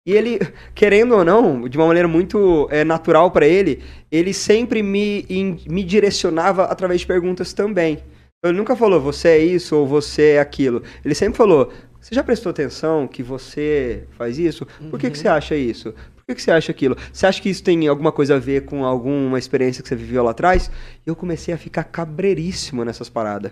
E 0.05 0.11
ele, 0.11 0.39
querendo 0.75 1.15
ou 1.15 1.23
não, 1.23 1.69
de 1.69 1.77
uma 1.77 1.87
maneira 1.87 2.07
muito 2.07 2.67
é, 2.69 2.83
natural 2.83 3.31
pra 3.31 3.47
ele, 3.47 3.81
ele 4.11 4.33
sempre 4.33 4.83
me, 4.83 5.25
em- 5.29 5.57
me 5.69 5.85
direcionava 5.85 6.65
através 6.65 6.99
de 7.01 7.07
perguntas 7.07 7.53
também. 7.53 7.99
Ele 8.43 8.57
nunca 8.57 8.75
falou, 8.75 8.99
você 8.99 9.29
é 9.29 9.39
isso 9.39 9.75
ou 9.75 9.87
você 9.87 10.31
é 10.33 10.39
aquilo. 10.39 10.83
Ele 11.03 11.15
sempre 11.15 11.37
falou, 11.37 11.71
você 12.07 12.15
já 12.15 12.23
prestou 12.23 12.51
atenção 12.51 13.05
que 13.05 13.21
você 13.21 14.07
faz 14.11 14.39
isso? 14.39 14.65
Por 14.89 14.97
que, 14.97 15.11
que 15.11 15.17
você 15.17 15.27
acha 15.27 15.57
isso? 15.57 15.91
Por 15.91 16.23
que, 16.25 16.35
que 16.35 16.41
você 16.41 16.51
acha 16.51 16.71
aquilo? 16.71 16.95
Você 17.11 17.27
acha 17.27 17.41
que 17.41 17.49
isso 17.49 17.61
tem 17.61 17.85
alguma 17.85 18.13
coisa 18.13 18.37
a 18.37 18.39
ver 18.39 18.63
com 18.63 18.85
alguma 18.85 19.37
experiência 19.37 19.83
que 19.83 19.89
você 19.89 19.95
viveu 19.97 20.23
lá 20.23 20.31
atrás? 20.31 20.71
Eu 21.05 21.17
comecei 21.17 21.53
a 21.53 21.57
ficar 21.57 21.83
cabreiríssimo 21.83 22.85
nessas 22.85 23.09
paradas. 23.09 23.51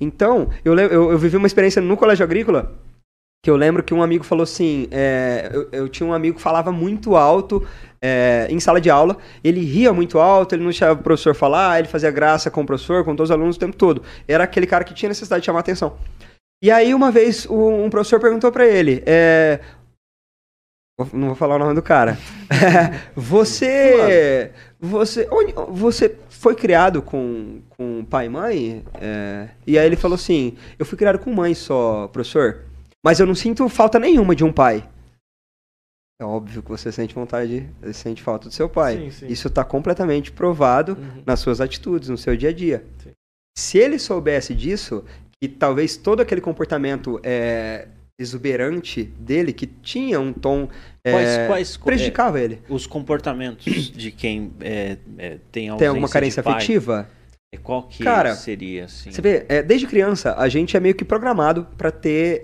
Então, 0.00 0.48
eu, 0.64 0.78
eu, 0.78 1.10
eu 1.10 1.18
vivi 1.18 1.36
uma 1.36 1.48
experiência 1.48 1.82
no 1.82 1.96
colégio 1.96 2.22
agrícola 2.22 2.72
que 3.44 3.50
eu 3.50 3.56
lembro 3.56 3.82
que 3.82 3.92
um 3.92 4.00
amigo 4.00 4.22
falou 4.22 4.44
assim: 4.44 4.86
é, 4.92 5.50
eu, 5.52 5.68
eu 5.72 5.88
tinha 5.88 6.08
um 6.08 6.12
amigo 6.12 6.36
que 6.36 6.42
falava 6.42 6.70
muito 6.70 7.16
alto 7.16 7.66
é, 8.00 8.46
em 8.48 8.60
sala 8.60 8.80
de 8.80 8.90
aula, 8.90 9.16
ele 9.42 9.60
ria 9.64 9.92
muito 9.92 10.20
alto, 10.20 10.54
ele 10.54 10.62
não 10.62 10.70
deixava 10.70 11.00
o 11.00 11.02
professor 11.02 11.34
falar, 11.34 11.80
ele 11.80 11.88
fazia 11.88 12.12
graça 12.12 12.48
com 12.48 12.62
o 12.62 12.66
professor, 12.66 13.04
com 13.04 13.16
todos 13.16 13.30
os 13.30 13.34
alunos 13.34 13.56
o 13.56 13.58
tempo 13.58 13.76
todo. 13.76 14.04
Era 14.28 14.44
aquele 14.44 14.68
cara 14.68 14.84
que 14.84 14.94
tinha 14.94 15.08
necessidade 15.08 15.40
de 15.40 15.46
chamar 15.46 15.58
atenção. 15.58 15.96
E 16.62 16.70
aí, 16.70 16.94
uma 16.94 17.10
vez, 17.10 17.44
um, 17.50 17.90
professor 17.90 18.20
perguntou 18.20 18.52
pra 18.52 18.64
ele: 18.66 19.02
é, 19.04 19.60
não 21.12 21.28
vou 21.28 21.34
falar 21.34 21.56
o 21.56 21.58
nome 21.58 21.74
do 21.74 21.82
cara. 21.82 22.16
você. 23.16 24.52
Você. 24.80 25.28
onde- 25.30 25.52
você 25.70 26.16
foi 26.28 26.54
criado 26.54 27.02
com, 27.02 27.60
com 27.70 28.04
pai 28.04 28.26
e 28.26 28.28
mãe? 28.28 28.84
É, 29.00 29.48
e 29.66 29.78
aí 29.78 29.86
ele 29.86 29.96
falou 29.96 30.14
assim: 30.14 30.56
Eu 30.78 30.86
fui 30.86 30.96
criado 30.96 31.18
com 31.18 31.32
mãe 31.32 31.54
só, 31.54 32.08
professor. 32.08 32.62
Mas 33.04 33.18
eu 33.18 33.26
não 33.26 33.34
sinto 33.34 33.68
falta 33.68 33.98
nenhuma 33.98 34.34
de 34.36 34.44
um 34.44 34.52
pai. 34.52 34.88
É 36.20 36.24
óbvio 36.24 36.62
que 36.62 36.70
você 36.70 36.92
sente 36.92 37.14
vontade, 37.16 37.68
você 37.80 37.92
sente 37.92 38.22
falta 38.22 38.48
do 38.48 38.54
seu 38.54 38.68
pai. 38.68 38.96
Sim, 38.96 39.10
sim. 39.10 39.26
Isso 39.26 39.48
está 39.48 39.64
completamente 39.64 40.30
provado 40.30 40.92
Uhum. 40.92 41.22
nas 41.26 41.40
suas 41.40 41.60
atitudes, 41.60 42.08
no 42.08 42.16
seu 42.16 42.36
dia 42.36 42.50
a 42.50 42.52
dia. 42.52 42.84
Sim. 43.02 43.10
Se 43.58 43.76
ele 43.78 43.98
soubesse 43.98 44.54
disso, 44.54 45.04
que 45.42 45.48
talvez 45.48 45.96
todo 45.96 46.20
aquele 46.20 46.40
comportamento 46.40 47.18
é, 47.20 47.88
exuberante 48.16 49.02
dele, 49.02 49.52
que 49.52 49.66
tinha 49.66 50.20
um 50.20 50.32
tom, 50.32 50.68
é, 51.02 51.48
Quais, 51.48 51.76
prejudicava 51.76 52.40
ele. 52.40 52.60
é, 52.64 52.72
os 52.72 52.86
comportamentos 52.86 53.64
de 53.90 54.12
quem 54.12 54.52
é, 54.60 54.96
é, 55.18 55.38
tem 55.50 55.68
ausência 55.68 55.78
Tem 55.78 55.88
alguma 55.88 56.08
carência 56.08 56.44
afetiva? 56.46 57.08
É, 57.52 57.56
Qual 57.56 57.82
que 57.82 58.04
Cara, 58.04 58.36
seria, 58.36 58.84
assim? 58.84 59.10
Você 59.10 59.20
vê, 59.20 59.44
é, 59.48 59.64
desde 59.64 59.88
criança, 59.88 60.36
a 60.38 60.48
gente 60.48 60.76
é 60.76 60.80
meio 60.80 60.94
que 60.94 61.04
programado 61.04 61.66
pra 61.76 61.90
ter 61.90 62.40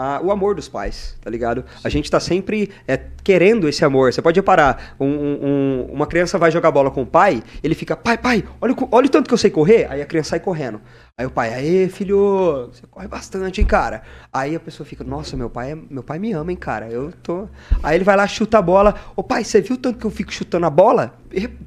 a- 0.00 0.18
o 0.22 0.30
amor 0.32 0.54
dos 0.54 0.66
pais, 0.66 1.14
tá 1.20 1.28
ligado? 1.28 1.62
A 1.84 1.90
gente 1.90 2.10
tá 2.10 2.18
sempre 2.18 2.70
é, 2.88 2.98
querendo 3.22 3.68
esse 3.68 3.84
amor. 3.84 4.10
Você 4.10 4.22
pode 4.22 4.40
reparar, 4.40 4.94
um- 4.98 5.06
um- 5.06 5.38
um- 5.42 5.86
uma 5.92 6.06
criança 6.06 6.38
vai 6.38 6.50
jogar 6.50 6.70
bola 6.70 6.90
com 6.90 7.02
o 7.02 7.06
pai, 7.06 7.42
ele 7.62 7.74
fica, 7.74 7.94
pai, 7.94 8.16
pai, 8.16 8.42
olha, 8.62 8.74
olha 8.90 9.06
o 9.06 9.10
tanto 9.10 9.28
que 9.28 9.34
eu 9.34 9.38
sei 9.38 9.50
correr. 9.50 9.86
Aí 9.90 10.00
a 10.00 10.06
criança 10.06 10.30
sai 10.30 10.40
correndo. 10.40 10.80
Aí 11.18 11.26
o 11.26 11.30
pai, 11.30 11.52
aê, 11.52 11.86
filho, 11.90 12.70
você 12.72 12.86
corre 12.90 13.06
bastante, 13.06 13.60
hein, 13.60 13.66
cara? 13.66 14.00
Aí 14.32 14.56
a 14.56 14.60
pessoa 14.60 14.86
fica, 14.86 15.04
nossa, 15.04 15.36
meu 15.36 15.50
pai, 15.50 15.72
é- 15.72 15.78
meu 15.90 16.02
pai 16.02 16.18
me 16.18 16.32
ama, 16.32 16.50
hein, 16.50 16.56
cara? 16.56 16.88
Eu 16.88 17.12
tô. 17.22 17.46
Aí 17.82 17.94
ele 17.94 18.04
vai 18.04 18.16
lá, 18.16 18.26
chuta 18.26 18.56
a 18.56 18.62
bola. 18.62 18.94
Ô 19.14 19.22
pai, 19.22 19.44
você 19.44 19.60
viu 19.60 19.74
o 19.76 19.78
tanto 19.78 19.98
que 19.98 20.06
eu 20.06 20.10
fico 20.10 20.32
chutando 20.32 20.64
a 20.64 20.70
bola? 20.70 21.14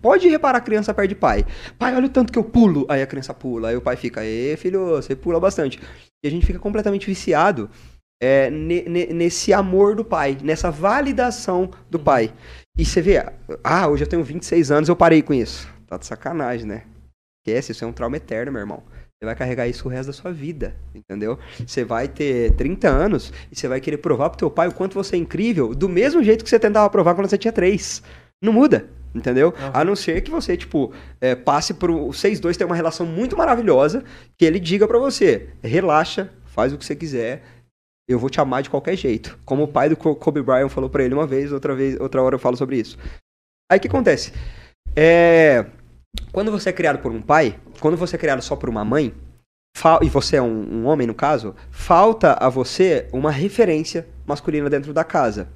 Pode 0.01 0.27
reparar, 0.27 0.57
a 0.57 0.61
criança 0.61 0.91
perde 0.91 1.13
pai. 1.13 1.45
Pai, 1.77 1.95
olha 1.95 2.07
o 2.07 2.09
tanto 2.09 2.33
que 2.33 2.39
eu 2.39 2.43
pulo. 2.43 2.87
Aí 2.89 3.03
a 3.03 3.05
criança 3.07 3.31
pula. 3.31 3.69
Aí 3.69 3.75
o 3.77 3.81
pai 3.81 3.95
fica, 3.95 4.25
ê, 4.25 4.57
filho, 4.57 4.87
você 4.95 5.15
pula 5.15 5.39
bastante. 5.39 5.79
E 6.23 6.27
a 6.27 6.31
gente 6.31 6.45
fica 6.45 6.57
completamente 6.57 7.05
viciado 7.05 7.69
é, 8.23 8.49
ne- 8.49 8.83
ne- 8.87 9.07
nesse 9.07 9.51
amor 9.51 9.95
do 9.95 10.05
pai, 10.05 10.37
nessa 10.41 10.71
validação 10.71 11.69
do 11.89 11.99
pai. 11.99 12.31
E 12.77 12.85
você 12.85 13.01
vê, 13.01 13.21
ah, 13.61 13.87
hoje 13.89 14.05
eu 14.05 14.07
tenho 14.07 14.23
26 14.23 14.71
anos, 14.71 14.87
eu 14.87 14.95
parei 14.95 15.21
com 15.21 15.33
isso. 15.33 15.67
Tá 15.85 15.97
de 15.97 16.05
sacanagem, 16.05 16.65
né? 16.65 16.83
Esquece, 17.45 17.73
isso 17.73 17.83
é 17.83 17.87
um 17.87 17.91
trauma 17.91 18.15
eterno, 18.15 18.53
meu 18.53 18.61
irmão. 18.61 18.81
Você 19.19 19.25
vai 19.25 19.35
carregar 19.35 19.67
isso 19.67 19.85
o 19.87 19.91
resto 19.91 20.07
da 20.07 20.13
sua 20.13 20.31
vida, 20.31 20.73
entendeu? 20.95 21.37
Você 21.67 21.83
vai 21.83 22.07
ter 22.07 22.53
30 22.53 22.87
anos 22.87 23.33
e 23.51 23.55
você 23.57 23.67
vai 23.67 23.81
querer 23.81 23.97
provar 23.97 24.29
pro 24.29 24.39
teu 24.39 24.49
pai 24.49 24.69
o 24.69 24.73
quanto 24.73 24.93
você 24.93 25.17
é 25.17 25.19
incrível, 25.19 25.75
do 25.75 25.89
mesmo 25.89 26.23
jeito 26.23 26.45
que 26.45 26.49
você 26.49 26.57
tentava 26.59 26.89
provar 26.89 27.15
quando 27.15 27.29
você 27.29 27.37
tinha 27.37 27.51
3. 27.51 28.01
Não 28.41 28.53
muda, 28.53 28.85
entendeu? 29.13 29.53
A 29.73 29.83
não 29.83 29.97
ser 29.97 30.21
que 30.21 30.31
você, 30.31 30.55
tipo, 30.55 30.93
é, 31.19 31.35
passe 31.35 31.73
pro... 31.73 32.07
Vocês 32.07 32.39
dois 32.39 32.55
têm 32.55 32.65
uma 32.65 32.75
relação 32.75 33.05
muito 33.05 33.35
maravilhosa, 33.37 34.03
que 34.37 34.45
ele 34.45 34.59
diga 34.59 34.87
pra 34.87 34.97
você, 34.97 35.49
relaxa, 35.61 36.29
faz 36.45 36.71
o 36.71 36.77
que 36.77 36.85
você 36.85 36.95
quiser, 36.95 37.43
eu 38.07 38.19
vou 38.19 38.29
te 38.29 38.39
amar 38.39 38.61
de 38.63 38.69
qualquer 38.69 38.95
jeito. 38.95 39.37
Como 39.45 39.63
o 39.63 39.67
pai 39.67 39.89
do 39.89 39.95
Kobe 39.95 40.41
Bryant 40.41 40.69
falou 40.69 40.89
pra 40.89 41.03
ele 41.03 41.13
uma 41.13 41.27
vez, 41.27 41.51
outra 41.51 41.75
vez, 41.75 41.99
outra 41.99 42.21
hora 42.21 42.35
eu 42.35 42.39
falo 42.39 42.57
sobre 42.57 42.77
isso. 42.77 42.97
Aí 43.71 43.77
o 43.77 43.81
que 43.81 43.87
acontece? 43.87 44.33
É, 44.95 45.65
quando 46.31 46.51
você 46.51 46.69
é 46.69 46.73
criado 46.73 46.99
por 46.99 47.11
um 47.11 47.21
pai, 47.21 47.59
quando 47.79 47.97
você 47.97 48.15
é 48.15 48.19
criado 48.19 48.41
só 48.41 48.55
por 48.55 48.69
uma 48.69 48.83
mãe, 48.83 49.13
e 50.01 50.09
você 50.09 50.37
é 50.37 50.41
um, 50.41 50.81
um 50.81 50.85
homem 50.85 51.07
no 51.07 51.15
caso, 51.15 51.55
falta 51.71 52.33
a 52.33 52.47
você 52.47 53.07
uma 53.11 53.31
referência 53.31 54.07
masculina 54.25 54.69
dentro 54.69 54.93
da 54.93 55.03
casa. 55.03 55.49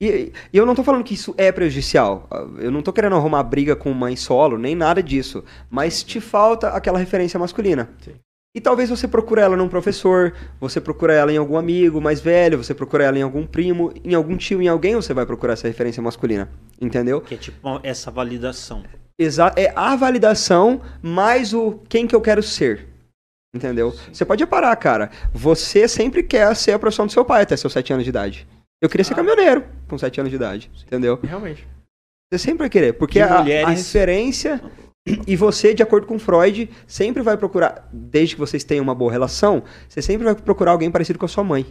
E, 0.00 0.32
e 0.52 0.56
eu 0.56 0.66
não 0.66 0.74
tô 0.74 0.82
falando 0.82 1.04
que 1.04 1.14
isso 1.14 1.34
é 1.38 1.52
prejudicial. 1.52 2.28
Eu 2.58 2.72
não 2.72 2.82
tô 2.82 2.92
querendo 2.92 3.14
arrumar 3.14 3.42
briga 3.44 3.76
com 3.76 3.92
mãe 3.92 4.16
solo, 4.16 4.58
nem 4.58 4.74
nada 4.74 5.02
disso. 5.02 5.44
Mas 5.70 6.02
te 6.02 6.20
falta 6.20 6.70
aquela 6.70 6.98
referência 6.98 7.38
masculina. 7.38 7.88
Sim. 8.00 8.14
E 8.54 8.60
talvez 8.60 8.90
você 8.90 9.08
procure 9.08 9.40
ela 9.40 9.56
num 9.56 9.68
professor, 9.68 10.34
você 10.60 10.78
procura 10.78 11.14
ela 11.14 11.32
em 11.32 11.38
algum 11.38 11.56
amigo 11.56 12.00
mais 12.02 12.20
velho, 12.20 12.58
você 12.62 12.74
procura 12.74 13.04
ela 13.04 13.18
em 13.18 13.22
algum 13.22 13.46
primo, 13.46 13.92
em 14.04 14.14
algum 14.14 14.36
tio, 14.36 14.60
em 14.60 14.68
alguém 14.68 14.94
você 14.94 15.14
vai 15.14 15.24
procurar 15.24 15.54
essa 15.54 15.66
referência 15.66 16.02
masculina. 16.02 16.50
Entendeu? 16.80 17.22
Que 17.22 17.34
é 17.34 17.38
tipo 17.38 17.80
essa 17.82 18.10
validação. 18.10 18.82
Exa 19.18 19.52
é 19.56 19.72
a 19.74 19.96
validação 19.96 20.82
mais 21.00 21.54
o 21.54 21.80
quem 21.88 22.06
que 22.06 22.14
eu 22.14 22.20
quero 22.20 22.42
ser. 22.42 22.88
Entendeu? 23.54 23.94
Você 24.12 24.24
pode 24.24 24.44
parar, 24.46 24.74
cara. 24.76 25.10
Você 25.32 25.88
sempre 25.88 26.22
quer 26.22 26.54
ser 26.54 26.72
a 26.72 26.78
profissão 26.78 27.06
do 27.06 27.12
seu 27.12 27.24
pai 27.24 27.42
até 27.42 27.56
seus 27.56 27.72
7 27.72 27.92
anos 27.94 28.04
de 28.04 28.10
idade. 28.10 28.46
Eu 28.82 28.88
queria 28.88 29.04
ser 29.04 29.12
Ah. 29.14 29.16
caminhoneiro 29.16 29.64
com 29.88 29.96
7 29.96 30.20
anos 30.20 30.30
de 30.30 30.36
idade. 30.36 30.70
Entendeu? 30.86 31.18
Realmente. 31.22 31.66
Você 32.30 32.38
sempre 32.38 32.60
vai 32.60 32.70
querer. 32.70 32.94
Porque 32.94 33.20
a, 33.20 33.34
a 33.36 33.38
mulheres- 33.40 33.86
referência. 33.92 34.60
E 35.26 35.34
você, 35.34 35.74
de 35.74 35.82
acordo 35.82 36.06
com 36.06 36.16
Freud, 36.18 36.70
sempre 36.86 37.22
vai 37.22 37.36
procurar, 37.36 37.88
desde 37.92 38.36
que 38.36 38.40
vocês 38.40 38.62
tenham 38.62 38.84
uma 38.84 38.94
boa 38.94 39.10
relação, 39.10 39.62
você 39.88 40.00
sempre 40.00 40.24
vai 40.24 40.34
procurar 40.34 40.70
alguém 40.72 40.90
parecido 40.92 41.18
com 41.18 41.24
a 41.24 41.28
sua 41.28 41.42
mãe. 41.42 41.66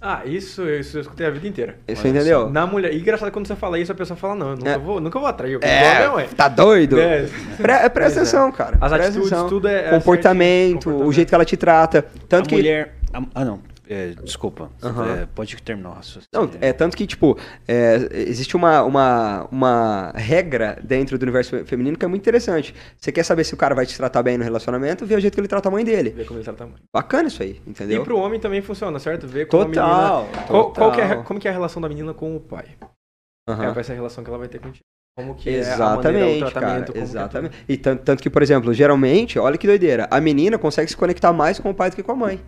Ah, 0.00 0.22
isso, 0.26 0.68
isso 0.68 0.98
eu 0.98 1.00
escutei 1.00 1.26
a 1.26 1.30
vida 1.30 1.46
inteira. 1.46 1.78
Olha 1.88 2.08
entendeu? 2.08 2.50
Na 2.50 2.66
mulher. 2.66 2.92
E 2.92 2.98
engraçado 3.00 3.30
quando 3.30 3.46
você 3.46 3.56
fala 3.56 3.78
isso, 3.78 3.90
a 3.92 3.94
pessoa 3.94 4.16
fala, 4.16 4.34
não, 4.34 4.50
eu 4.50 4.56
nunca, 4.56 4.70
É. 4.70 4.78
vou, 4.78 5.00
nunca 5.00 5.18
vou 5.18 5.26
atrair. 5.28 5.58
Minha 5.58 6.10
mãe. 6.10 6.28
tá 6.36 6.48
doido? 6.48 6.98
É. 7.00 7.26
Pre- 7.56 7.88
presta 7.88 7.90
Pois 7.90 8.16
é. 8.16 8.20
atenção, 8.20 8.52
cara. 8.52 8.76
As 8.80 8.90
Presta 8.90 8.96
atitudes, 9.08 9.32
atenção. 9.32 9.48
tudo 9.48 9.68
é- 9.68 9.86
é 9.86 9.90
Comportamento, 9.90 10.84
certinho, 10.90 11.06
o 11.06 11.12
jeito 11.12 11.28
que 11.28 11.34
ela 11.34 11.44
te 11.44 11.56
trata. 11.56 12.04
Tanto 12.28 12.46
a 12.46 12.48
que. 12.48 12.56
mulher. 12.56 12.94
a- 13.12 13.22
ah, 13.34 13.44
não. 13.44 13.60
É, 13.88 14.08
desculpa. 14.22 14.70
Aham. 14.82 15.22
É, 15.22 15.26
pode 15.26 15.56
terminar 15.62 15.90
o 15.90 15.92
raciocínio. 15.94 16.26
Não, 16.32 16.50
é 16.60 16.72
tanto 16.72 16.96
que, 16.96 17.06
tipo, 17.06 17.38
é, 17.66 18.08
existe 18.12 18.56
uma, 18.56 18.82
uma, 18.82 19.48
uma 19.50 20.12
regra 20.14 20.78
dentro 20.82 21.18
do 21.18 21.22
universo 21.22 21.50
fe- 21.50 21.64
feminino 21.64 21.96
que 21.96 22.04
é 22.04 22.08
muito 22.08 22.22
interessante. 22.22 22.74
Você 22.98 23.10
quer 23.12 23.22
saber 23.24 23.44
se 23.44 23.54
o 23.54 23.56
cara 23.56 23.74
vai 23.74 23.86
te 23.86 23.96
tratar 23.96 24.22
bem 24.22 24.36
no 24.38 24.44
relacionamento, 24.44 25.06
vê 25.06 25.14
o 25.14 25.20
jeito 25.20 25.34
que 25.34 25.40
ele 25.40 25.48
trata 25.48 25.68
a 25.68 25.72
mãe 25.72 25.84
dele. 25.84 26.10
Ver 26.10 26.26
como 26.26 26.38
ele 26.38 26.44
trata 26.44 26.64
a 26.64 26.66
mãe. 26.66 26.76
Bacana 26.92 27.28
isso 27.28 27.42
aí, 27.42 27.60
entendeu? 27.66 28.02
E 28.02 28.04
pro 28.04 28.18
homem 28.18 28.40
também 28.40 28.60
funciona, 28.62 28.98
certo? 28.98 29.26
Ver 29.26 29.46
como 29.46 29.66
Total, 29.66 30.18
a 30.18 30.22
menina... 30.22 30.44
Qual, 30.46 30.72
qual 30.72 30.92
que 30.92 31.00
é, 31.00 31.08
total. 31.08 31.24
como 31.24 31.40
que 31.40 31.48
é 31.48 31.50
a 31.50 31.54
relação 31.54 31.80
da 31.80 31.88
menina 31.88 32.12
com 32.14 32.36
o 32.36 32.40
pai? 32.40 32.66
Aham. 33.48 33.64
É, 33.66 33.72
vai 33.72 33.84
ser 33.84 33.92
a 33.92 33.94
relação 33.96 34.24
que 34.24 34.30
ela 34.30 34.38
vai 34.38 34.48
ter 34.48 34.58
contigo. 34.60 34.84
Como 35.16 35.34
que 35.34 35.48
é 35.48 35.72
a 35.72 35.78
maneira, 35.96 36.26
Exatamente, 36.26 36.36
o 36.44 36.50
tratamento, 36.50 36.80
cara. 36.80 36.92
que 36.92 36.98
é 36.98 37.02
Exatamente. 37.02 37.56
E 37.66 37.76
tanto, 37.78 38.02
tanto 38.02 38.22
que, 38.22 38.28
por 38.28 38.42
exemplo, 38.42 38.74
geralmente, 38.74 39.38
olha 39.38 39.56
que 39.56 39.66
doideira, 39.66 40.06
a 40.10 40.20
menina 40.20 40.58
consegue 40.58 40.90
se 40.90 40.96
conectar 40.96 41.32
mais 41.32 41.58
com 41.58 41.70
o 41.70 41.74
pai 41.74 41.88
do 41.88 41.96
que 41.96 42.02
com 42.02 42.12
a 42.12 42.16
mãe. 42.16 42.38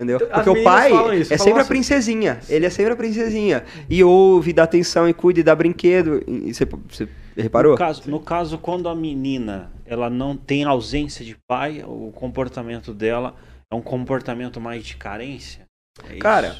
Entendeu? 0.00 0.26
As 0.32 0.44
Porque 0.44 0.60
o 0.60 0.64
pai 0.64 0.90
isso, 1.20 1.32
é 1.32 1.38
sempre 1.38 1.58
a 1.58 1.60
assim- 1.60 1.68
princesinha. 1.68 2.40
Ele 2.48 2.66
é 2.66 2.70
sempre 2.70 2.92
a 2.92 2.96
princesinha. 2.96 3.64
E 3.88 4.02
ouve, 4.02 4.52
dá 4.52 4.64
atenção 4.64 5.08
e 5.08 5.14
cuida 5.14 5.40
e 5.40 5.42
dá 5.42 5.54
brinquedo. 5.54 6.22
E 6.26 6.52
você, 6.52 6.64
você 6.64 7.08
reparou? 7.36 7.72
No 7.72 7.78
caso, 7.78 8.10
no 8.10 8.20
caso, 8.20 8.58
quando 8.58 8.88
a 8.88 8.94
menina 8.96 9.70
ela 9.86 10.10
não 10.10 10.36
tem 10.36 10.64
ausência 10.64 11.24
de 11.24 11.36
pai, 11.48 11.84
o 11.86 12.10
comportamento 12.12 12.92
dela 12.92 13.36
é 13.70 13.74
um 13.74 13.82
comportamento 13.82 14.60
mais 14.60 14.84
de 14.84 14.96
carência. 14.96 15.66
É 16.08 16.16
Cara? 16.16 16.56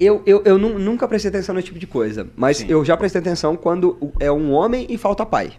Eu, 0.00 0.22
eu, 0.26 0.42
eu 0.44 0.58
nu- 0.58 0.78
nunca 0.78 1.06
prestei 1.06 1.28
atenção 1.28 1.54
nesse 1.54 1.66
tipo 1.66 1.78
de 1.78 1.86
coisa. 1.86 2.28
Mas 2.36 2.58
Sim. 2.58 2.66
eu 2.68 2.84
já 2.84 2.96
prestei 2.96 3.20
atenção 3.20 3.56
quando 3.56 3.98
é 4.18 4.30
um 4.32 4.52
homem 4.52 4.86
e 4.88 4.96
falta 4.98 5.24
pai. 5.26 5.52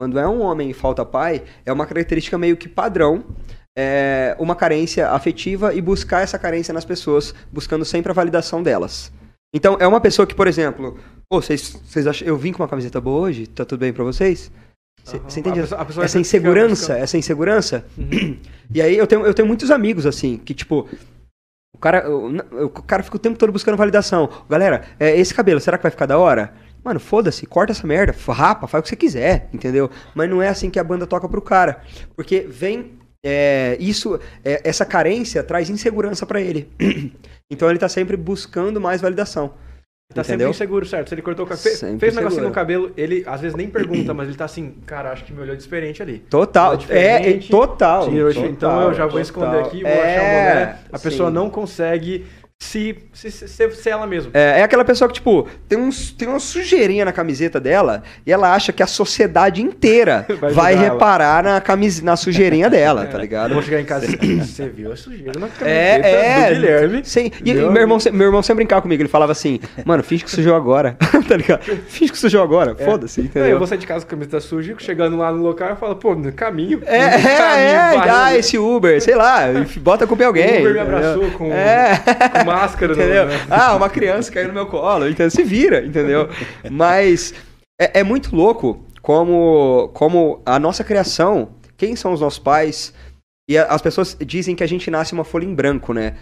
Quando 0.00 0.18
é 0.18 0.26
um 0.28 0.40
homem 0.40 0.70
e 0.70 0.74
falta 0.74 1.04
pai, 1.04 1.42
é 1.64 1.72
uma 1.72 1.86
característica 1.86 2.36
meio 2.38 2.56
que 2.56 2.68
padrão. 2.68 3.24
É 3.76 4.36
uma 4.38 4.54
carência 4.54 5.08
afetiva 5.10 5.74
e 5.74 5.80
buscar 5.80 6.20
essa 6.20 6.38
carência 6.38 6.74
nas 6.74 6.84
pessoas, 6.84 7.34
buscando 7.50 7.84
sempre 7.84 8.10
a 8.10 8.14
validação 8.14 8.62
delas. 8.62 9.10
Então, 9.54 9.76
é 9.80 9.86
uma 9.86 10.00
pessoa 10.00 10.26
que, 10.26 10.34
por 10.34 10.46
exemplo, 10.46 10.98
"Ô, 11.30 11.40
vocês, 11.40 11.70
vocês 11.84 12.06
acham, 12.06 12.26
eu 12.28 12.36
vim 12.36 12.52
com 12.52 12.62
uma 12.62 12.68
camiseta 12.68 13.00
boa 13.00 13.20
hoje? 13.20 13.46
Tá 13.46 13.64
tudo 13.64 13.80
bem 13.80 13.92
pra 13.92 14.04
vocês? 14.04 14.50
Você 15.04 15.16
Aham. 15.16 15.26
entende? 15.38 15.58
A 15.58 15.62
pessoa- 15.62 15.80
a 15.80 15.84
pessoa 15.84 16.04
essa 16.04 16.18
insegurança, 16.18 16.98
essa 16.98 17.18
insegurança. 17.18 17.84
Uhum. 17.98 18.38
E 18.74 18.80
aí 18.80 18.96
eu 18.96 19.06
tenho, 19.06 19.26
eu 19.26 19.34
tenho 19.34 19.46
muitos 19.46 19.70
amigos 19.70 20.06
assim, 20.06 20.38
que 20.38 20.54
tipo, 20.54 20.88
o 21.74 21.78
cara, 21.78 22.08
o, 22.10 22.36
o 22.64 22.70
cara 22.70 23.02
fica 23.02 23.16
o 23.16 23.18
tempo 23.18 23.36
todo 23.38 23.52
buscando 23.52 23.76
validação. 23.76 24.30
Galera, 24.48 24.84
é, 24.98 25.14
esse 25.18 25.34
cabelo, 25.34 25.60
será 25.60 25.76
que 25.76 25.82
vai 25.82 25.90
ficar 25.90 26.06
da 26.06 26.16
hora? 26.16 26.54
Mano, 26.82 26.98
foda-se, 26.98 27.44
corta 27.44 27.72
essa 27.72 27.86
merda, 27.86 28.14
rapa, 28.32 28.66
faz 28.66 28.80
o 28.80 28.82
que 28.84 28.88
você 28.88 28.96
quiser, 28.96 29.48
entendeu? 29.52 29.90
Mas 30.14 30.30
não 30.30 30.40
é 30.40 30.48
assim 30.48 30.70
que 30.70 30.78
a 30.78 30.84
banda 30.84 31.06
toca 31.06 31.28
pro 31.28 31.42
cara. 31.42 31.82
Porque 32.16 32.40
vem. 32.48 32.92
É, 33.24 33.76
isso, 33.78 34.18
é, 34.44 34.60
essa 34.64 34.84
carência 34.84 35.42
traz 35.42 35.70
insegurança 35.70 36.26
pra 36.26 36.40
ele. 36.40 36.68
então 37.50 37.68
ele 37.70 37.78
tá 37.78 37.88
sempre 37.88 38.16
buscando 38.16 38.80
mais 38.80 39.00
validação. 39.00 39.54
Ele 40.10 40.16
tá 40.16 40.24
sempre 40.24 40.34
entendeu? 40.34 40.50
inseguro, 40.50 40.84
certo? 40.84 41.08
Se 41.08 41.14
ele 41.14 41.22
cortou 41.22 41.46
o 41.46 41.48
cabelo, 41.48 41.62
fez, 41.62 41.78
Sempre 41.78 41.98
fez 42.00 42.12
um 42.14 42.20
negocinho 42.20 42.42
no 42.44 42.50
cabelo, 42.50 42.92
ele 42.96 43.24
às 43.26 43.40
vezes 43.40 43.56
nem 43.56 43.68
pergunta, 43.68 44.12
mas 44.12 44.28
ele 44.28 44.36
tá 44.36 44.44
assim, 44.44 44.74
cara, 44.84 45.10
acho 45.10 45.24
que 45.24 45.32
me 45.32 45.40
olhou 45.40 45.56
diferente 45.56 46.02
ali. 46.02 46.18
Total, 46.28 46.78
é, 46.90 47.30
é 47.30 47.38
total. 47.38 48.06
Total, 48.10 48.44
então 48.44 48.82
eu 48.82 48.94
já 48.94 49.06
vou 49.06 49.12
total. 49.12 49.20
esconder 49.22 49.60
aqui, 49.60 49.82
vou 49.82 49.90
É, 49.90 50.14
achar 50.14 50.22
uma 50.22 50.50
mulher. 50.50 50.80
A 50.92 50.98
pessoa 50.98 51.28
sim. 51.30 51.34
não 51.34 51.48
consegue 51.48 52.26
se, 52.62 52.96
se, 53.12 53.30
se- 53.30 53.70
ser 53.72 53.90
ela 53.90 54.06
mesma. 54.06 54.30
É, 54.34 54.60
é 54.60 54.62
aquela 54.62 54.84
pessoa 54.84 55.08
que, 55.08 55.14
tipo, 55.14 55.48
tem, 55.68 55.76
uns, 55.78 56.12
tem 56.12 56.28
uma 56.28 56.38
sujeirinha 56.38 57.04
na 57.04 57.12
camiseta 57.12 57.58
dela 57.58 58.02
e 58.24 58.32
ela 58.32 58.54
acha 58.54 58.72
que 58.72 58.82
a 58.82 58.86
sociedade 58.86 59.60
inteira 59.60 60.24
Vai 60.40 60.52
vai, 60.52 60.74
ela. 60.74 60.82
reparar 60.84 61.42
na, 61.42 61.60
camis, 61.60 62.00
na 62.00 62.14
sujeirinha 62.16 62.70
dela, 62.70 63.04
tá 63.10 63.16
Eu 63.18 63.20
ligado? 63.20 63.54
vou 63.54 63.62
chegar 63.62 63.80
em 63.80 63.84
casa 63.84 64.06
e 64.06 64.36
você 64.40 64.68
viu 64.68 64.92
a 64.92 64.96
sujeira 64.96 65.32
na 65.38 65.48
camiseta 65.48 65.68
É, 65.68 66.00
é. 66.04 66.48
do 66.48 66.54
Guilherme. 66.54 67.00
Sim. 67.04 67.30
E, 67.44 67.52
Meu 67.52 67.72
meu, 67.72 67.82
irmão, 67.82 67.98
se- 67.98 68.10
meu 68.12 68.26
irmão 68.26 68.42
sempre 68.42 68.62
brincava 68.64 68.82
comigo. 68.82 69.02
Ele 69.02 69.08
falava 69.08 69.32
assim, 69.32 69.58
mano, 69.84 70.02
finge 70.04 70.22
que 70.24 70.30
sujou 70.30 70.54
agora. 70.54 70.96
tá 71.28 71.36
ligado? 71.36 71.62
Finge 71.88 72.12
que 72.12 72.18
sujou 72.18 72.42
agora. 72.42 72.76
É. 72.78 72.84
Foda-se, 72.84 73.22
entendeu? 73.22 73.48
eu 73.48 73.58
vou 73.58 73.66
sair 73.66 73.78
de 73.78 73.86
casa 73.86 74.04
com 74.04 74.08
a 74.08 74.10
camiseta 74.10 74.40
suja, 74.40 74.74
chegando 74.78 75.16
lá 75.16 75.32
no 75.32 75.42
local, 75.42 75.70
eu 75.70 75.76
falo, 75.76 75.96
pô, 75.96 76.14
no 76.14 76.32
caminho. 76.32 76.80
É, 76.86 76.98
no 76.98 77.04
é, 77.04 77.36
caminho, 77.36 77.68
é, 77.68 77.94
barriga. 77.96 78.06
dá 78.06 78.36
esse 78.38 78.56
Uber, 78.56 79.02
sei 79.02 79.14
lá, 79.16 79.40
bota 79.80 80.04
a 80.04 80.06
culpa 80.06 80.22
em 80.22 80.26
alguém. 80.26 80.58
O 80.58 80.60
Uber 80.60 80.72
me 80.74 80.78
abraçou 80.80 81.30
com, 81.32 81.52
É. 81.52 81.98
com 82.44 82.51
máscara. 82.52 82.92
entendeu? 82.92 83.26
né? 83.26 83.46
Ah, 83.50 83.74
uma 83.76 83.88
criança 83.90 84.30
caiu 84.32 84.48
no 84.48 84.54
meu 84.54 84.66
colo, 84.66 85.08
então 85.08 85.28
se 85.30 85.42
vira, 85.42 85.84
entendeu? 85.84 86.28
Mas 86.70 87.34
é, 87.80 88.00
é 88.00 88.02
muito 88.04 88.34
louco 88.34 88.84
como, 89.00 89.90
como 89.94 90.40
a 90.46 90.58
nossa 90.58 90.84
criação, 90.84 91.54
quem 91.76 91.96
são 91.96 92.12
os 92.12 92.20
nossos 92.20 92.38
pais, 92.38 92.94
e 93.50 93.58
a- 93.58 93.66
as 93.66 93.82
pessoas 93.82 94.16
dizem 94.24 94.54
que 94.54 94.62
a 94.62 94.66
gente 94.68 94.90
nasce 94.90 95.12
uma 95.12 95.24
folha 95.24 95.44
em 95.44 95.54
branco, 95.54 95.92
né? 95.92 96.14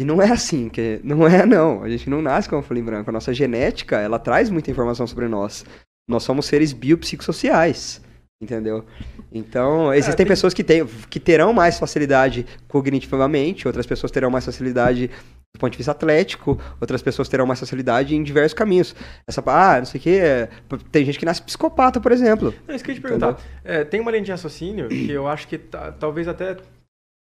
E 0.00 0.04
não 0.04 0.22
é 0.22 0.30
assim, 0.30 0.68
que 0.68 1.00
não 1.02 1.26
é 1.26 1.44
não. 1.44 1.82
A 1.82 1.88
gente 1.88 2.08
não 2.08 2.22
nasce 2.22 2.48
com 2.48 2.54
uma 2.54 2.62
folha 2.62 2.78
em 2.78 2.84
branco. 2.84 3.10
A 3.10 3.12
nossa 3.12 3.34
genética, 3.34 3.96
ela 3.98 4.16
traz 4.20 4.48
muita 4.48 4.70
informação 4.70 5.04
sobre 5.08 5.26
nós. 5.26 5.64
Nós 6.08 6.22
somos 6.22 6.46
seres 6.46 6.72
biopsicossociais, 6.72 8.00
entendeu? 8.40 8.84
Então, 9.32 9.92
existem 9.92 10.14
tem- 10.18 10.26
pessoas 10.26 10.54
que, 10.54 10.62
têm, 10.62 10.86
que 11.10 11.18
terão 11.18 11.52
mais 11.52 11.80
facilidade 11.80 12.46
cognitivamente, 12.68 13.66
outras 13.66 13.86
pessoas 13.86 14.12
terão 14.12 14.30
mais 14.30 14.44
facilidade 14.44 15.10
do 15.56 15.60
ponto 15.60 15.72
de 15.72 15.78
vista 15.78 15.92
atlético, 15.92 16.60
outras 16.80 17.02
pessoas 17.02 17.28
terão 17.28 17.46
mais 17.46 17.58
facilidade 17.58 18.14
em 18.14 18.22
diversos 18.22 18.54
caminhos. 18.54 18.94
Essa, 19.26 19.42
ah, 19.46 19.78
não 19.78 19.86
sei 19.86 19.98
o 19.98 20.02
que, 20.02 20.20
tem 20.92 21.04
gente 21.04 21.18
que 21.18 21.24
nasce 21.24 21.42
psicopata, 21.42 22.00
por 22.00 22.12
exemplo. 22.12 22.54
Não, 22.66 22.74
isso 22.74 22.84
que 22.84 22.90
eu 22.90 22.94
ia 22.94 23.00
te 23.00 23.02
perguntar. 23.02 23.38
É, 23.64 23.84
tem 23.84 24.00
uma 24.00 24.10
linha 24.10 24.22
de 24.24 24.30
raciocínio 24.30 24.88
que 24.88 25.10
eu 25.10 25.26
acho 25.26 25.48
que 25.48 25.58
tá- 25.58 25.92
talvez 25.92 26.28
até. 26.28 26.56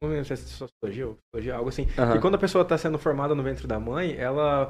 Não 0.01 0.09
lembro 0.09 0.26
se 0.26 0.34
é 0.34 0.36
sociologia 0.36 1.07
ou 1.07 1.16
psicologia, 1.16 1.55
algo 1.55 1.70
assim. 1.70 1.86
Que 1.86 2.20
quando 2.20 2.36
a 2.36 2.38
pessoa 2.38 2.61
está 2.61 2.78
sendo 2.78 2.97
formada 2.99 3.34
no 3.34 3.41
ventre 3.43 3.66
da 3.68 3.80
mãe, 3.80 4.16
ela. 4.18 4.70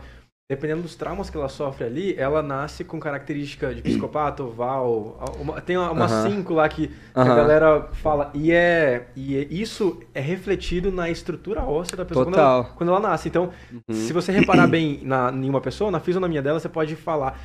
Dependendo 0.52 0.82
dos 0.82 0.94
traumas 0.96 1.30
que 1.30 1.38
ela 1.38 1.48
sofre 1.48 1.86
ali, 1.86 2.16
ela 2.18 2.44
nasce 2.44 2.84
com 2.84 3.00
característica 3.00 3.74
de 3.74 3.82
psicopata, 3.82 4.44
oval. 4.44 5.18
uma- 5.40 5.62
tem 5.62 5.78
uma, 5.78 5.90
uma 5.92 6.06
Aham. 6.06 6.30
cinco 6.30 6.54
lá 6.54 6.68
que 6.68 6.92
a 7.16 7.22
Aham. 7.22 7.36
galera 7.36 7.88
fala. 7.94 8.30
E, 8.34 8.52
é, 8.52 9.08
e 9.16 9.38
é- 9.38 9.48
isso 9.50 10.02
é 10.14 10.20
refletido 10.20 10.92
na 10.92 11.10
estrutura 11.10 11.64
óssea 11.64 11.96
da 11.96 12.04
pessoa 12.04 12.26
quando 12.26 12.38
ela, 12.38 12.64
quando 12.76 12.90
ela 12.90 13.00
nasce. 13.00 13.30
Então, 13.30 13.52
Uhum. 13.72 13.96
se 13.96 14.12
você 14.12 14.34
reparar 14.34 14.68
bem 14.68 15.00
na, 15.04 15.32
em 15.32 15.50
uma 15.50 15.62
pessoa, 15.62 15.90
na 15.90 16.02
fisionomia 16.02 16.42
dela, 16.42 16.60
você 16.60 16.70
pode 16.70 16.94
falar. 16.98 17.40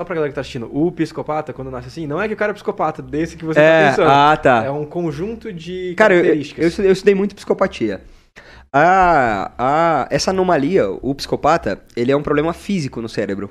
Só 0.00 0.04
pra 0.04 0.14
galera 0.16 0.30
que 0.32 0.34
tá 0.34 0.40
assistindo, 0.40 0.68
o 0.76 0.90
psicopata, 0.90 1.52
quando 1.52 1.70
nasce 1.70 1.86
assim, 1.88 2.08
não 2.08 2.20
é 2.20 2.26
que 2.26 2.34
o 2.34 2.36
cara 2.36 2.50
é 2.50 2.54
psicopata, 2.54 3.00
desse 3.00 3.36
que 3.36 3.44
você 3.44 3.60
tá 3.60 3.66
É, 3.66 3.90
pensando. 3.90 4.08
ah, 4.10 4.36
tá. 4.36 4.64
É 4.64 4.70
um 4.70 4.84
conjunto 4.84 5.52
de 5.52 5.94
Cara, 5.96 6.12
eu, 6.14 6.18
eu, 6.18 6.22
características. 6.24 6.78
eu 6.80 6.90
estudei 6.92 7.14
muito 7.14 7.36
psicopatia. 7.36 8.00
A, 8.74 9.52
a, 9.58 10.08
essa 10.10 10.30
anomalia, 10.30 10.90
o 10.90 11.14
psicopata, 11.14 11.82
ele 11.94 12.10
é 12.10 12.16
um 12.16 12.22
problema 12.22 12.52
físico 12.54 13.02
no 13.02 13.08
cérebro. 13.08 13.50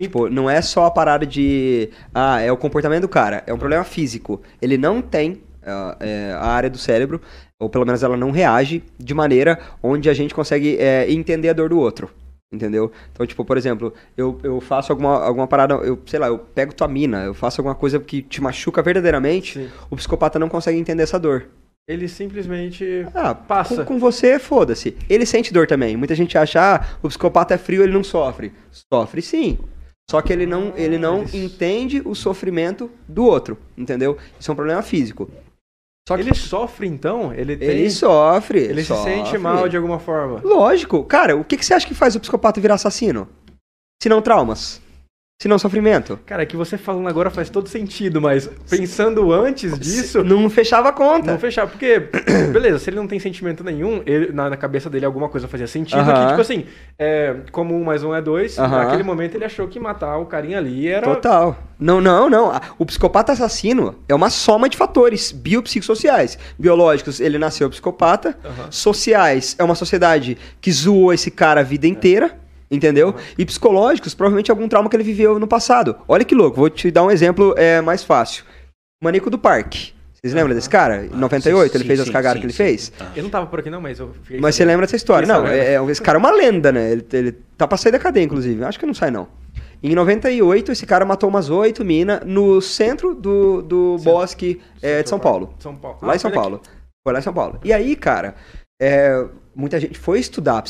Tipo, 0.00 0.28
não 0.28 0.48
é 0.48 0.60
só 0.62 0.86
a 0.86 0.90
parada 0.90 1.26
de. 1.26 1.90
Ah, 2.14 2.40
é 2.40 2.50
o 2.50 2.56
comportamento 2.56 3.02
do 3.02 3.08
cara. 3.08 3.42
É 3.46 3.54
um 3.54 3.58
problema 3.58 3.84
físico. 3.84 4.40
Ele 4.62 4.76
não 4.78 5.02
tem 5.02 5.42
ah, 5.64 5.96
é, 6.00 6.32
a 6.32 6.46
área 6.46 6.70
do 6.70 6.78
cérebro, 6.78 7.20
ou 7.58 7.68
pelo 7.68 7.84
menos 7.84 8.02
ela 8.02 8.16
não 8.16 8.30
reage 8.30 8.82
de 8.98 9.14
maneira 9.14 9.58
onde 9.82 10.08
a 10.08 10.14
gente 10.14 10.34
consegue 10.34 10.76
é, 10.78 11.10
entender 11.10 11.48
a 11.48 11.52
dor 11.52 11.68
do 11.68 11.78
outro. 11.78 12.10
Entendeu? 12.50 12.90
Então, 13.12 13.26
tipo, 13.26 13.44
por 13.44 13.58
exemplo, 13.58 13.92
eu, 14.16 14.38
eu 14.42 14.60
faço 14.60 14.90
alguma, 14.90 15.22
alguma 15.22 15.46
parada, 15.46 15.74
eu, 15.74 16.00
sei 16.06 16.18
lá, 16.18 16.28
eu 16.28 16.38
pego 16.38 16.72
tua 16.72 16.88
mina, 16.88 17.24
eu 17.24 17.34
faço 17.34 17.60
alguma 17.60 17.74
coisa 17.74 18.00
que 18.00 18.22
te 18.22 18.40
machuca 18.40 18.80
verdadeiramente, 18.80 19.58
Sim. 19.58 19.68
o 19.90 19.96
psicopata 19.96 20.38
não 20.38 20.48
consegue 20.48 20.78
entender 20.78 21.02
essa 21.02 21.18
dor. 21.18 21.46
Ele 21.88 22.06
simplesmente 22.06 23.06
Ah, 23.14 23.34
passa. 23.34 23.76
Com, 23.76 23.94
com 23.94 23.98
você, 23.98 24.38
foda-se. 24.38 24.94
Ele 25.08 25.24
sente 25.24 25.52
dor 25.54 25.66
também. 25.66 25.96
Muita 25.96 26.14
gente 26.14 26.36
acha, 26.36 26.60
ah, 26.76 26.86
o 27.02 27.08
psicopata 27.08 27.54
é 27.54 27.58
frio, 27.58 27.82
ele 27.82 27.92
não 27.94 28.04
sofre. 28.04 28.52
Sofre 28.92 29.22
sim. 29.22 29.58
Só 30.10 30.20
que 30.20 30.32
ele 30.32 30.44
não, 30.46 30.72
ele 30.76 30.98
não 30.98 31.22
entende 31.32 32.02
o 32.04 32.14
sofrimento 32.14 32.90
do 33.08 33.24
outro, 33.24 33.58
entendeu? 33.76 34.18
Isso 34.38 34.50
é 34.50 34.52
um 34.52 34.56
problema 34.56 34.82
físico. 34.82 35.30
Só 36.08 36.16
que 36.16 36.22
Ele 36.22 36.34
sofre, 36.34 36.86
então? 36.86 37.34
Ele 37.34 37.54
tem. 37.54 37.68
ele 37.68 37.90
sofre. 37.90 38.60
ele 38.60 38.80
se 38.80 38.88
sofre. 38.88 39.12
sente 39.12 39.36
mal 39.36 39.68
de 39.68 39.76
alguma 39.76 39.98
forma. 39.98 40.40
Lógico. 40.42 41.04
Cara, 41.04 41.36
o 41.36 41.44
que, 41.44 41.56
que 41.58 41.64
você 41.64 41.74
acha 41.74 41.86
que 41.86 41.94
faz 41.94 42.16
o 42.16 42.20
psicopata 42.20 42.58
virar 42.62 42.76
assassino? 42.76 43.28
Se 44.02 44.08
não 44.08 44.22
traumas? 44.22 44.80
Se 45.40 45.46
não 45.46 45.56
sofrimento? 45.56 46.18
Cara, 46.26 46.42
é 46.42 46.46
que 46.46 46.56
você 46.56 46.76
falando 46.76 47.06
agora 47.08 47.30
faz 47.30 47.48
todo 47.48 47.68
sentido, 47.68 48.20
mas 48.20 48.50
pensando 48.68 49.32
antes 49.32 49.78
disso. 49.78 50.24
Não 50.24 50.50
fechava 50.50 50.88
a 50.88 50.92
conta. 50.92 51.30
Não 51.30 51.38
fechar, 51.38 51.64
porque, 51.68 52.08
beleza, 52.52 52.80
se 52.80 52.90
ele 52.90 52.96
não 52.96 53.06
tem 53.06 53.20
sentimento 53.20 53.62
nenhum, 53.62 54.02
ele- 54.04 54.32
na, 54.32 54.50
na 54.50 54.56
cabeça 54.56 54.90
dele 54.90 55.06
alguma 55.06 55.28
coisa 55.28 55.46
fazia 55.46 55.68
sentido, 55.68 56.00
Aham. 56.00 56.12
que, 56.22 56.26
tipo 56.30 56.40
assim, 56.40 56.64
é, 56.98 57.36
como 57.52 57.72
um 57.80 57.84
mais 57.84 58.02
um 58.02 58.12
é 58.12 58.20
dois, 58.20 58.58
Aham. 58.58 58.78
naquele 58.78 59.04
momento 59.04 59.36
ele 59.36 59.44
achou 59.44 59.68
que 59.68 59.78
matar 59.78 60.18
o 60.18 60.26
carinha 60.26 60.58
ali 60.58 60.88
era. 60.88 61.02
Total. 61.06 61.56
Não, 61.78 62.00
não, 62.00 62.28
não. 62.28 62.50
O 62.76 62.84
psicopata 62.84 63.30
assassino 63.30 63.94
é 64.08 64.14
uma 64.16 64.30
soma 64.30 64.68
de 64.68 64.76
fatores 64.76 65.30
biopsicossociais. 65.30 66.36
Biológicos, 66.58 67.20
ele 67.20 67.38
nasceu 67.38 67.70
psicopata. 67.70 68.36
Aham. 68.44 68.72
Sociais, 68.72 69.54
é 69.56 69.62
uma 69.62 69.76
sociedade 69.76 70.36
que 70.60 70.72
zoou 70.72 71.12
esse 71.12 71.30
cara 71.30 71.60
a 71.60 71.62
vida 71.64 71.86
inteira. 71.86 72.36
Entendeu? 72.70 73.14
E 73.38 73.44
psicológicos, 73.46 74.14
provavelmente 74.14 74.50
algum 74.50 74.68
trauma 74.68 74.90
que 74.90 74.96
ele 74.96 75.04
viveu 75.04 75.38
no 75.38 75.46
passado. 75.46 75.96
Olha 76.06 76.24
que 76.24 76.34
louco, 76.34 76.56
vou 76.56 76.68
te 76.70 76.90
dar 76.90 77.04
um 77.04 77.10
exemplo 77.10 77.54
é, 77.56 77.80
mais 77.80 78.04
fácil. 78.04 78.44
Maníaco 79.02 79.30
do 79.30 79.38
Parque. 79.38 79.92
Vocês 80.12 80.34
lembram 80.34 80.54
desse 80.54 80.68
cara? 80.68 81.06
Em 81.06 81.10
98, 81.10 81.76
ele 81.76 81.84
sim, 81.84 81.86
fez 81.86 82.00
as 82.00 82.06
sim, 82.06 82.12
cagadas 82.12 82.34
sim, 82.36 82.40
que 82.40 82.46
ele 82.46 82.52
sim. 82.52 82.56
fez? 82.56 82.92
Ah. 83.00 83.12
Eu 83.14 83.22
não 83.22 83.30
tava 83.30 83.46
por 83.46 83.60
aqui 83.60 83.70
não, 83.70 83.80
mas 83.80 84.00
eu 84.00 84.12
fiquei 84.24 84.40
Mas 84.40 84.56
você 84.56 84.64
lembra 84.64 84.84
dessa 84.84 84.96
história? 84.96 85.26
Não, 85.28 85.46
é, 85.46 85.74
é- 85.76 85.84
esse 85.90 86.02
cara 86.02 86.18
é 86.18 86.20
uma 86.20 86.32
lenda, 86.32 86.72
né? 86.72 86.90
Ele, 86.90 87.06
ele 87.12 87.32
tá 87.56 87.68
pra 87.68 87.78
sair 87.78 87.92
da 87.92 88.00
cadeia, 88.00 88.24
inclusive. 88.24 88.64
Acho 88.64 88.78
que 88.80 88.84
não 88.84 88.92
sai, 88.94 89.12
não. 89.12 89.28
Em 89.80 89.94
98, 89.94 90.72
esse 90.72 90.84
cara 90.84 91.04
matou 91.04 91.28
umas 91.28 91.48
oito 91.50 91.84
minas 91.84 92.20
no 92.26 92.60
centro 92.60 93.14
do, 93.14 93.62
do 93.62 93.96
Centro. 93.98 94.12
bosque 94.12 94.60
é, 94.82 95.04
de 95.04 95.08
São 95.08 95.20
Paulo. 95.20 95.54
São 95.60 95.76
Paulo. 95.76 95.98
Lá 96.02 96.14
Ah, 96.14 96.16
em 96.16 96.18
São. 96.18 96.32
Paulo. 96.32 96.60
Foi 97.06 97.12
lá 97.12 97.20
em 97.20 97.22
São 97.22 97.32
Paulo. 97.32 97.60
E 97.62 97.72
aí, 97.72 97.94
cara, 97.94 98.34
é, 98.82 99.24
muita 99.54 99.78
gente 99.78 99.96
foi 99.96 100.18
estudar, 100.18 100.64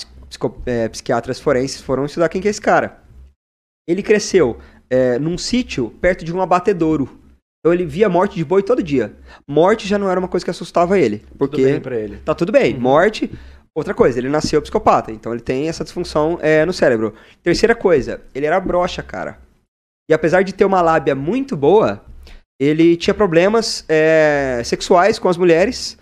é, 0.67 0.89
psiquiatras 0.89 1.41
forenses 1.41 1.81
foram 1.81 2.05
estudar 2.05 2.29
quem 2.29 2.41
que 2.41 2.49
é 2.49 2.51
esse 2.51 2.61
cara. 2.61 3.03
Ele 3.87 4.03
cresceu 4.03 4.59
é, 4.91 5.19
num 5.19 5.39
sítio 5.39 5.91
perto 6.01 6.25
de 6.25 6.33
um 6.33 6.41
abatedouro. 6.41 7.09
Então 7.61 7.73
ele 7.73 7.85
via 7.85 8.09
morte 8.09 8.37
de 8.37 8.45
boi 8.45 8.63
todo 8.63 8.83
dia. 8.83 9.15
Morte 9.47 9.89
já 9.89 9.99
não 9.99 10.09
era 10.11 10.21
uma 10.21 10.29
coisa 10.29 10.45
que 10.45 10.51
assustava 10.51 10.99
ele. 10.99 11.25
Porque 11.37 11.57
Tudo 11.57 11.71
bem 11.73 11.81
pra 11.81 11.97
ele. 11.97 12.17
tá 12.19 12.35
tudo 12.35 12.53
bem. 12.53 12.75
Uhum. 12.75 12.81
Morte, 12.81 13.31
outra 13.75 13.95
coisa, 13.95 14.19
ele 14.19 14.29
nasceu 14.29 14.63
psicopata. 14.63 15.11
Então 15.11 15.33
ele 15.33 15.43
tem 15.43 15.69
essa 15.69 15.85
disfunção 15.85 16.39
é, 16.41 16.65
no 16.65 16.73
cérebro. 16.73 17.15
Terceira 17.43 17.75
coisa, 17.75 18.21
ele 18.35 18.47
era 18.47 18.61
broxa, 18.61 19.03
cara. 19.03 19.39
E 20.11 20.15
apesar 20.15 20.43
de 20.43 20.55
ter 20.55 20.65
uma 20.65 20.81
lábia 20.81 21.15
muito 21.15 21.57
boa, 21.57 22.03
ele 22.61 22.97
tinha 22.97 23.15
problemas 23.15 23.85
é, 23.89 24.63
sexuais 24.65 25.19
com 25.19 25.29
as 25.29 25.37
mulheres. 25.37 25.99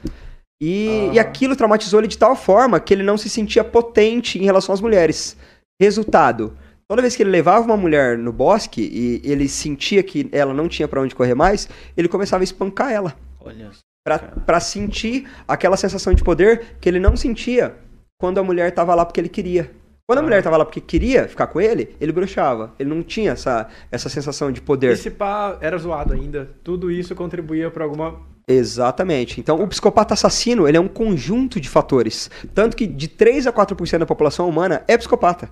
E, 0.60 1.08
Ah. 1.10 1.14
e 1.14 1.18
aquilo 1.18 1.54
traumatizou 1.54 2.00
ele 2.00 2.08
de 2.08 2.16
tal 2.18 2.34
forma 2.34 2.80
que 2.80 2.94
ele 2.94 3.02
não 3.02 3.18
se 3.18 3.28
sentia 3.28 3.62
potente 3.62 4.38
em 4.38 4.44
relação 4.44 4.72
às 4.74 4.80
mulheres. 4.80 5.36
Resultado: 5.80 6.56
toda 6.88 7.02
vez 7.02 7.14
que 7.14 7.22
ele 7.22 7.30
levava 7.30 7.64
uma 7.66 7.76
mulher 7.76 8.16
no 8.16 8.32
bosque 8.32 8.80
e 8.80 9.20
ele 9.30 9.48
sentia 9.48 10.02
que 10.02 10.28
ela 10.32 10.54
não 10.54 10.68
tinha 10.68 10.88
pra 10.88 11.00
onde 11.00 11.14
correr 11.14 11.34
mais, 11.34 11.68
ele 11.96 12.08
começava 12.08 12.42
a 12.42 12.44
espancar 12.44 12.90
ela. 12.92 13.14
Olha. 13.40 13.70
Pra, 14.04 14.18
pra 14.18 14.60
sentir 14.60 15.28
aquela 15.48 15.76
sensação 15.76 16.14
de 16.14 16.22
poder 16.22 16.76
que 16.80 16.88
ele 16.88 17.00
não 17.00 17.16
sentia 17.16 17.74
quando 18.18 18.38
a 18.38 18.42
mulher 18.44 18.70
tava 18.72 18.94
lá 18.94 19.04
porque 19.04 19.20
ele 19.20 19.28
queria. 19.28 19.70
Quando 20.08 20.18
a 20.18 20.22
Ah. 20.22 20.24
mulher 20.24 20.42
tava 20.42 20.56
lá 20.56 20.64
porque 20.64 20.80
queria 20.80 21.26
ficar 21.28 21.48
com 21.48 21.60
ele, 21.60 21.94
ele 22.00 22.12
bruxava. 22.12 22.72
Ele 22.78 22.88
não 22.88 23.02
tinha 23.02 23.32
essa, 23.32 23.68
essa 23.90 24.08
sensação 24.08 24.52
de 24.52 24.60
poder. 24.62 24.92
Esse 24.92 25.10
pá 25.10 25.58
era 25.60 25.76
zoado 25.76 26.14
ainda. 26.14 26.48
Tudo 26.62 26.90
isso 26.90 27.14
contribuía 27.16 27.68
pra 27.70 27.84
alguma. 27.84 28.20
Exatamente. 28.48 29.40
Então, 29.40 29.60
o 29.60 29.68
psicopata 29.68 30.14
assassino, 30.14 30.68
ele 30.68 30.76
é 30.76 30.80
um 30.80 30.88
conjunto 30.88 31.60
de 31.60 31.68
fatores. 31.68 32.30
Tanto 32.54 32.76
que 32.76 32.86
de 32.86 33.08
3 33.08 33.46
a 33.46 33.52
4% 33.52 33.98
da 33.98 34.06
população 34.06 34.48
humana 34.48 34.84
é 34.86 34.96
psicopata. 34.96 35.50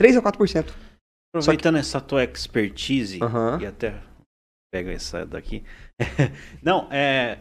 3 0.00 0.16
a 0.16 0.22
4%. 0.22 0.72
Aproveitando 1.32 1.78
essa 1.78 2.00
tua 2.00 2.24
expertise, 2.24 3.22
Aham. 3.22 3.58
e 3.60 3.66
até 3.66 3.94
pega 4.72 4.92
essa 4.92 5.24
daqui. 5.24 5.62
Não, 6.62 6.88
é. 6.90 7.38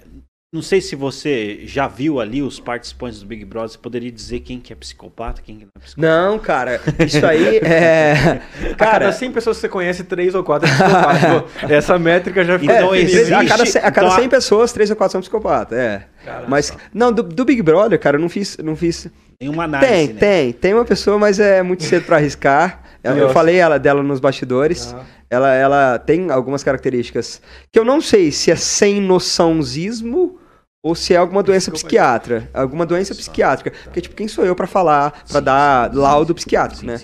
Não 0.51 0.63
sei 0.63 0.81
se 0.81 0.95
você 0.95 1.59
já 1.65 1.87
viu 1.87 2.19
ali 2.19 2.41
os 2.41 2.59
participantes 2.59 3.19
do 3.19 3.25
Big 3.27 3.45
Brother, 3.45 3.69
você 3.69 3.77
poderia 3.77 4.11
dizer 4.11 4.39
quem 4.39 4.59
que 4.59 4.73
é 4.73 4.75
psicopata, 4.75 5.43
quem 5.45 5.57
que 5.57 5.61
não 5.65 5.69
é 5.75 5.79
psicopata. 5.79 6.07
Não, 6.07 6.39
cara, 6.39 6.81
isso 7.05 7.23
aí 7.23 7.57
é. 7.57 8.13
a 8.71 8.75
cada 8.75 8.91
Cara, 8.91 9.11
100 9.11 9.31
pessoas 9.31 9.57
que 9.57 9.61
você 9.61 9.69
conhece, 9.69 10.03
3 10.05 10.33
ou 10.33 10.43
4 10.43 10.67
é 10.67 10.71
psicopata. 10.71 11.45
Essa 11.71 11.99
métrica 11.99 12.43
já 12.43 12.57
fica 12.57 12.73
é, 12.73 12.77
Então, 12.77 12.95
existe- 12.95 13.31
a 13.31 13.45
cada, 13.45 13.63
100, 13.63 13.81
a 13.83 13.91
cada 13.91 14.07
então, 14.07 14.19
100 14.19 14.29
pessoas, 14.29 14.73
3 14.73 14.89
ou 14.89 14.95
4 14.95 15.11
são 15.11 15.21
psicopatas. 15.21 15.77
É. 15.77 16.07
Caramba. 16.25 16.47
Mas, 16.47 16.73
não, 16.91 17.13
do, 17.13 17.21
do 17.21 17.45
Big 17.45 17.61
Brother, 17.61 17.99
cara, 17.99 18.17
eu 18.17 18.21
não 18.21 18.27
fiz. 18.29 18.57
Não 18.57 18.75
fiz 18.75 19.07
Tem 19.37 19.49
uma 19.49 19.65
análise, 19.65 19.91
tem, 19.91 20.07
né? 20.07 20.19
tem. 20.19 20.51
Tem 20.53 20.73
uma 20.73 20.83
pessoa, 20.85 21.19
mas 21.19 21.39
é 21.39 21.61
muito 21.61 21.83
cedo 21.83 22.05
pra 22.07 22.17
arriscar. 22.17 22.88
Eu, 23.03 23.15
eu 23.17 23.29
falei 23.29 23.55
ela, 23.57 23.77
dela 23.79 24.03
nos 24.03 24.19
bastidores. 24.19 24.93
Ah. 24.93 25.03
Ela, 25.29 25.53
ela 25.53 25.99
tem 25.99 26.31
algumas 26.31 26.63
características 26.63 27.41
que 27.71 27.79
eu 27.79 27.85
não 27.85 28.01
sei 28.01 28.31
se 28.31 28.49
é 28.51 28.55
sem 28.55 28.99
noçãozismo 28.99 30.39
ou 30.83 30.95
se 30.95 31.13
é 31.13 31.17
alguma 31.17 31.43
doença 31.43 31.71
psiquiátrica. 31.71 32.49
Alguma 32.53 32.85
doença 32.85 33.13
psiquiátrica. 33.13 33.71
Porque, 33.83 34.01
tipo, 34.01 34.15
quem 34.15 34.27
sou 34.27 34.45
eu 34.45 34.55
pra 34.55 34.65
falar, 34.67 35.23
pra 35.29 35.39
dar 35.39 35.93
laudo 35.93 36.33
psiquiátrico, 36.33 36.85
né? 36.85 36.99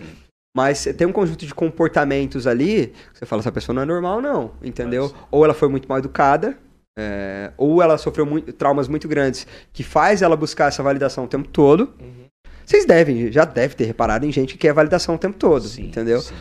Mas 0.56 0.86
tem 0.98 1.06
um 1.06 1.12
conjunto 1.12 1.46
de 1.46 1.54
comportamentos 1.54 2.48
ali 2.48 2.94
que 3.12 3.20
você 3.20 3.26
fala, 3.26 3.42
essa 3.42 3.52
pessoa 3.52 3.74
não 3.76 3.82
é 3.82 3.86
normal, 3.86 4.22
não. 4.22 4.52
Entendeu? 4.64 5.14
Ou 5.30 5.44
ela 5.44 5.54
foi 5.54 5.68
muito 5.68 5.88
mal 5.88 5.98
educada, 5.98 6.58
é, 6.98 7.52
ou 7.58 7.82
ela 7.82 7.98
sofreu 7.98 8.26
muito- 8.26 8.54
traumas 8.54 8.88
muito 8.88 9.06
grandes 9.08 9.46
que 9.74 9.84
faz 9.84 10.22
ela 10.22 10.38
buscar 10.38 10.70
essa 10.70 10.82
validação 10.82 11.26
o 11.26 11.28
tempo 11.28 11.50
todo. 11.50 11.94
Uhum. 12.00 12.25
Vocês 12.66 12.86
devem, 12.86 13.32
já 13.32 13.46
devem 13.46 13.78
ter 13.78 13.86
reparado 13.86 14.26
em 14.26 14.32
gente 14.32 14.54
que 14.54 14.60
quer 14.60 14.74
validação 14.74 15.16
o 15.16 15.20
tempo 15.20 15.38
todo, 15.38 15.68
Sim, 15.68 15.88
entendeu? 15.88 16.20
sim. 16.22 16.34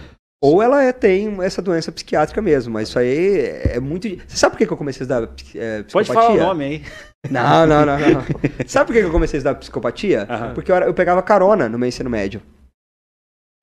Ou 0.43 0.63
ela 0.63 0.83
é- 0.83 0.93
tem 0.93 1.43
essa 1.43 1.63
doença 1.63 1.91
psiquiátrica 1.91 2.43
mesmo, 2.43 2.73
mas 2.75 2.89
isso 2.89 2.99
aí 2.99 3.39
é 3.73 3.81
muito. 3.81 4.07
Você 4.27 4.37
sabe 4.37 4.53
por 4.53 4.59
que 4.59 4.67
que 4.67 4.73
eu 4.73 4.77
comecei 4.77 5.01
a 5.01 5.05
estudar 5.05 5.23
é, 5.55 5.83
Pode 5.85 5.87
psicopatia? 6.09 6.13
falar 6.13 6.33
o 6.35 6.37
nome 6.49 6.65
aí. 6.65 6.83
Não, 7.31 7.67
não, 7.67 7.87
não, 7.87 7.99
não. 7.99 8.23
sabe 8.67 8.87
por 8.87 8.93
que 8.93 9.01
que 9.01 9.07
eu 9.07 9.11
comecei 9.13 9.39
a 9.39 9.41
estudar 9.41 9.55
psicopatia? 9.55 10.27
Aham. 10.29 10.53
Porque 10.55 10.71
eu, 10.71 10.77
eu 10.77 10.93
pegava 10.93 11.23
carona 11.23 11.67
no 11.69 11.79
meu 11.79 11.89
ensino 11.89 12.11
médio. 12.11 12.43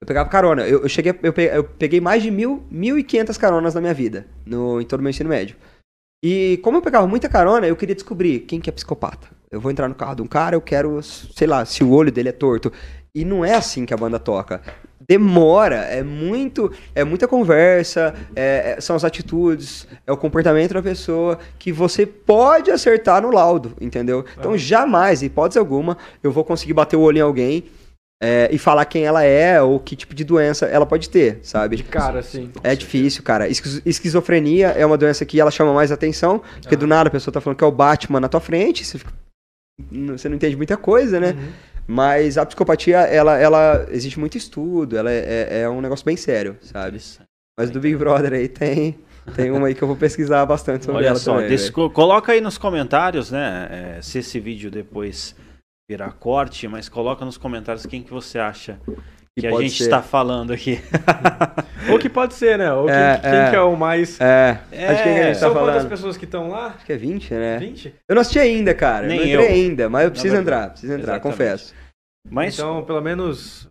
Eu 0.01 0.07
pegava 0.07 0.27
carona. 0.29 0.67
Eu, 0.67 0.81
eu 0.81 0.89
cheguei, 0.89 1.13
eu 1.21 1.31
pe- 1.31 1.51
eu 1.53 1.63
peguei 1.63 2.01
mais 2.01 2.23
de 2.23 2.31
mil, 2.31 2.63
mil 2.71 2.97
e 2.97 3.03
quinhentas 3.03 3.37
caronas 3.37 3.75
na 3.75 3.81
minha 3.81 3.93
vida, 3.93 4.25
no, 4.43 4.81
em 4.81 4.85
todo 4.85 4.99
o 5.01 5.03
meu 5.03 5.11
ensino 5.11 5.29
médio. 5.29 5.55
E 6.25 6.59
como 6.63 6.77
eu 6.77 6.81
pegava 6.81 7.05
muita 7.05 7.29
carona, 7.29 7.67
eu 7.67 7.75
queria 7.75 7.93
descobrir 7.93 8.39
quem 8.41 8.59
que 8.59 8.69
é 8.69 8.73
psicopata. 8.73 9.27
Eu 9.51 9.59
vou 9.59 9.69
entrar 9.69 9.89
no 9.89 9.95
carro 9.95 10.15
de 10.15 10.21
um 10.21 10.27
cara, 10.27 10.55
eu 10.55 10.61
quero, 10.61 11.01
sei 11.03 11.45
lá, 11.45 11.65
se 11.65 11.83
o 11.83 11.91
olho 11.91 12.09
dele 12.11 12.29
é 12.29 12.31
torto. 12.31 12.71
E 13.13 13.25
não 13.25 13.43
é 13.43 13.53
assim 13.55 13.85
que 13.85 13.93
a 13.93 13.97
banda 13.97 14.17
toca. 14.17 14.61
Demora, 15.05 15.75
é 15.75 16.01
muito, 16.01 16.71
é 16.95 17.03
muita 17.03 17.27
conversa, 17.27 18.13
é- 18.33 18.75
é- 18.77 18.81
são 18.81 18.95
as 18.95 19.03
atitudes, 19.03 19.85
é 20.07 20.11
o 20.11 20.15
comportamento 20.15 20.73
da 20.73 20.81
pessoa 20.81 21.37
que 21.59 21.69
você 21.69 22.05
pode 22.05 22.71
acertar 22.71 23.21
no 23.21 23.29
laudo, 23.29 23.73
entendeu? 23.81 24.23
Então 24.39 24.57
jamais, 24.57 25.21
hipótese 25.21 25.59
alguma, 25.59 25.97
eu 26.23 26.31
vou 26.31 26.45
conseguir 26.45 26.71
bater 26.73 26.95
o 26.95 27.01
olho 27.01 27.17
em 27.17 27.21
alguém 27.21 27.65
é, 28.23 28.47
e 28.53 28.57
falar 28.57 28.85
quem 28.85 29.03
ela 29.03 29.23
é 29.23 29.61
ou 29.61 29.79
que 29.79 29.95
tipo 29.97 30.13
de 30.15 30.23
doença 30.23 30.65
ela 30.67 30.85
pode 30.85 31.09
ter, 31.09 31.39
sabe? 31.41 31.75
De 31.75 31.83
cara, 31.83 32.19
assim. 32.19 32.51
É 32.63 32.75
difícil, 32.75 33.23
cara. 33.23 33.49
Esquizo- 33.49 33.81
Esquizofrenia 33.85 34.67
é 34.69 34.85
uma 34.85 34.97
doença 34.97 35.25
que 35.25 35.41
ela 35.41 35.51
chama 35.51 35.73
mais 35.73 35.91
atenção, 35.91 36.41
porque 36.61 36.75
do 36.77 36.87
nada 36.87 37.09
a 37.09 37.11
pessoa 37.11 37.33
tá 37.33 37.41
falando 37.41 37.57
que 37.57 37.63
é 37.63 37.67
o 37.67 37.71
Batman 37.71 38.19
na 38.21 38.29
tua 38.29 38.39
frente, 38.39 38.85
você, 38.85 38.97
fica- 38.99 39.11
você 40.15 40.27
não 40.29 40.35
entende 40.35 40.55
muita 40.55 40.77
coisa, 40.77 41.19
né? 41.19 41.31
Uhum. 41.31 41.51
Mas 41.87 42.37
a 42.37 42.45
psicopatia, 42.45 42.99
ela, 42.99 43.37
ela 43.37 43.85
existe 43.91 44.19
muito 44.19 44.37
estudo, 44.37 44.97
ela 44.97 45.11
é, 45.11 45.47
é- 45.49 45.61
é 45.61 45.69
um 45.69 45.81
negócio 45.81 46.05
bem 46.05 46.15
sério, 46.15 46.55
sabe? 46.61 46.99
Mas 47.57 47.69
do 47.69 47.79
Big 47.79 47.95
Brother 47.97 48.33
aí 48.33 48.47
tem, 48.47 48.97
tem 49.35 49.51
uma 49.51 49.67
aí 49.67 49.75
que 49.75 49.81
eu 49.81 49.87
vou 49.87 49.97
pesquisar 49.97 50.45
bastante 50.45 50.85
sobre 50.85 50.99
Olha 50.99 51.07
ela 51.07 51.15
só, 51.19 51.33
também. 51.35 51.49
desse- 51.49 51.71
coloca 51.71 52.31
aí 52.31 52.39
nos 52.39 52.57
comentários, 52.57 53.31
né? 53.31 53.95
é, 53.97 54.01
se 54.01 54.19
esse 54.19 54.39
vídeo 54.39 54.71
depois 54.71 55.35
virar 55.89 56.11
corte, 56.13 56.67
mas 56.67 56.87
coloca 56.87 57.25
nos 57.25 57.37
comentários 57.37 57.85
quem 57.85 58.01
que 58.01 58.11
você 58.11 58.39
acha 58.39 58.79
que, 59.35 59.41
Que 59.41 59.47
a 59.47 59.61
gente 59.61 59.77
ser. 59.77 59.83
está 59.85 60.01
falando 60.01 60.51
aqui. 60.53 60.79
Ou 61.89 61.97
que 61.97 62.09
pode 62.09 62.33
ser, 62.33 62.57
né? 62.57 62.71
Ou 62.73 62.85
quem, 62.85 62.95
É, 62.95 63.17
quem 63.17 63.31
é. 63.31 63.49
que 63.49 63.55
é 63.55 63.61
o 63.61 63.75
mais. 63.75 64.19
É, 64.19 64.59
É, 64.71 64.87
acho 64.89 65.03
que 65.03 65.09
é 65.09 65.13
quem 65.13 65.21
a 65.21 65.23
gente 65.27 65.33
tá 65.35 65.39
São 65.39 65.53
quantas 65.53 65.69
falando. 65.75 65.89
pessoas 65.89 66.17
que 66.17 66.25
estão 66.25 66.49
lá? 66.49 66.67
Acho 66.75 66.85
que 66.85 66.93
é 66.93 66.97
20, 66.97 67.33
né? 67.33 67.57
20? 67.57 67.95
Eu 68.09 68.15
não 68.15 68.21
assisti 68.21 68.39
ainda, 68.39 68.73
cara. 68.73 69.07
Nem 69.07 69.17
eu 69.29 69.39
não 69.39 69.45
entrei 69.45 69.59
eu. 69.61 69.63
ainda, 69.65 69.89
mas 69.89 70.03
eu 70.05 70.11
preciso 70.11 70.35
Na 70.35 70.41
entrar, 70.41 70.69
preciso 70.71 70.93
entrar, 70.93 71.13
Exatamente. 71.13 71.23
confesso. 71.23 71.73
Mas 72.29 72.53
Então, 72.55 72.83
pelo 72.83 73.01
menos 73.01 73.67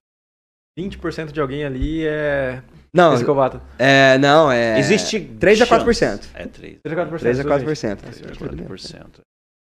20% 0.78 1.30
de 1.32 1.40
alguém 1.40 1.64
ali 1.64 2.06
é 2.06 2.62
Não, 2.92 3.12
psicopata. 3.14 3.60
é, 3.78 4.16
não, 4.18 4.50
é... 4.50 4.78
existe 4.78 5.20
3 5.20 5.60
a 5.60 5.66
chance. 5.66 5.84
4%. 5.84 6.28
É 6.34 6.46
3. 6.46 6.78
3 6.82 6.98
a 6.98 7.06
4%. 7.06 7.18
3 7.18 7.38
a 7.38 7.42
gente. 7.42 7.48
4%. 7.52 7.96
4%. 8.38 9.06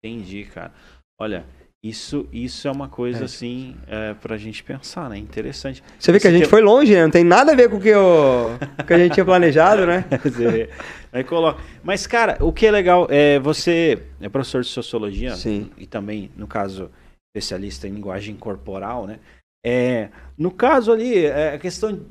Entendi, 0.03 0.45
cara. 0.45 0.71
Olha, 1.19 1.43
isso, 1.83 2.27
isso 2.33 2.67
é 2.67 2.71
uma 2.71 2.89
coisa 2.89 3.21
É. 3.21 3.23
assim 3.25 3.75
é, 3.87 4.13
pra 4.13 4.35
gente 4.37 4.61
pensar, 4.63 5.09
né? 5.09 5.17
Interessante. 5.17 5.81
Você 5.97 6.11
vê 6.11 6.19
que 6.19 6.27
a 6.27 6.31
gente 6.31 6.47
foi 6.47 6.61
longe, 6.61 6.93
né? 6.93 7.03
Não 7.03 7.09
tem 7.11 7.23
nada 7.23 7.53
a 7.53 7.55
ver 7.55 7.69
com 7.69 7.77
o 7.77 7.81
que, 7.81 7.87
eu, 7.89 8.49
que 8.85 8.93
a 8.93 8.97
gente 8.97 9.13
tinha 9.13 9.25
planejado, 9.25 9.85
né? 9.85 10.03
Aí 11.13 11.23
coloca. 11.23 11.61
Mas, 11.81 12.05
cara, 12.05 12.37
o 12.43 12.51
que 12.51 12.65
é 12.65 12.71
legal 12.71 13.07
é 13.09 13.39
você 13.39 14.03
é 14.19 14.27
professor 14.27 14.61
de 14.61 14.67
sociologia 14.67 15.35
Sim. 15.35 15.71
e 15.77 15.87
também, 15.87 16.29
no 16.35 16.47
caso, 16.47 16.91
especialista 17.33 17.87
em 17.87 17.91
linguagem 17.91 18.35
corporal, 18.35 19.07
né? 19.07 19.19
É, 19.65 20.09
no 20.37 20.51
caso 20.51 20.91
ali, 20.91 21.25
é 21.25 21.53
a 21.53 21.59
questão. 21.59 21.93
de- 21.93 22.01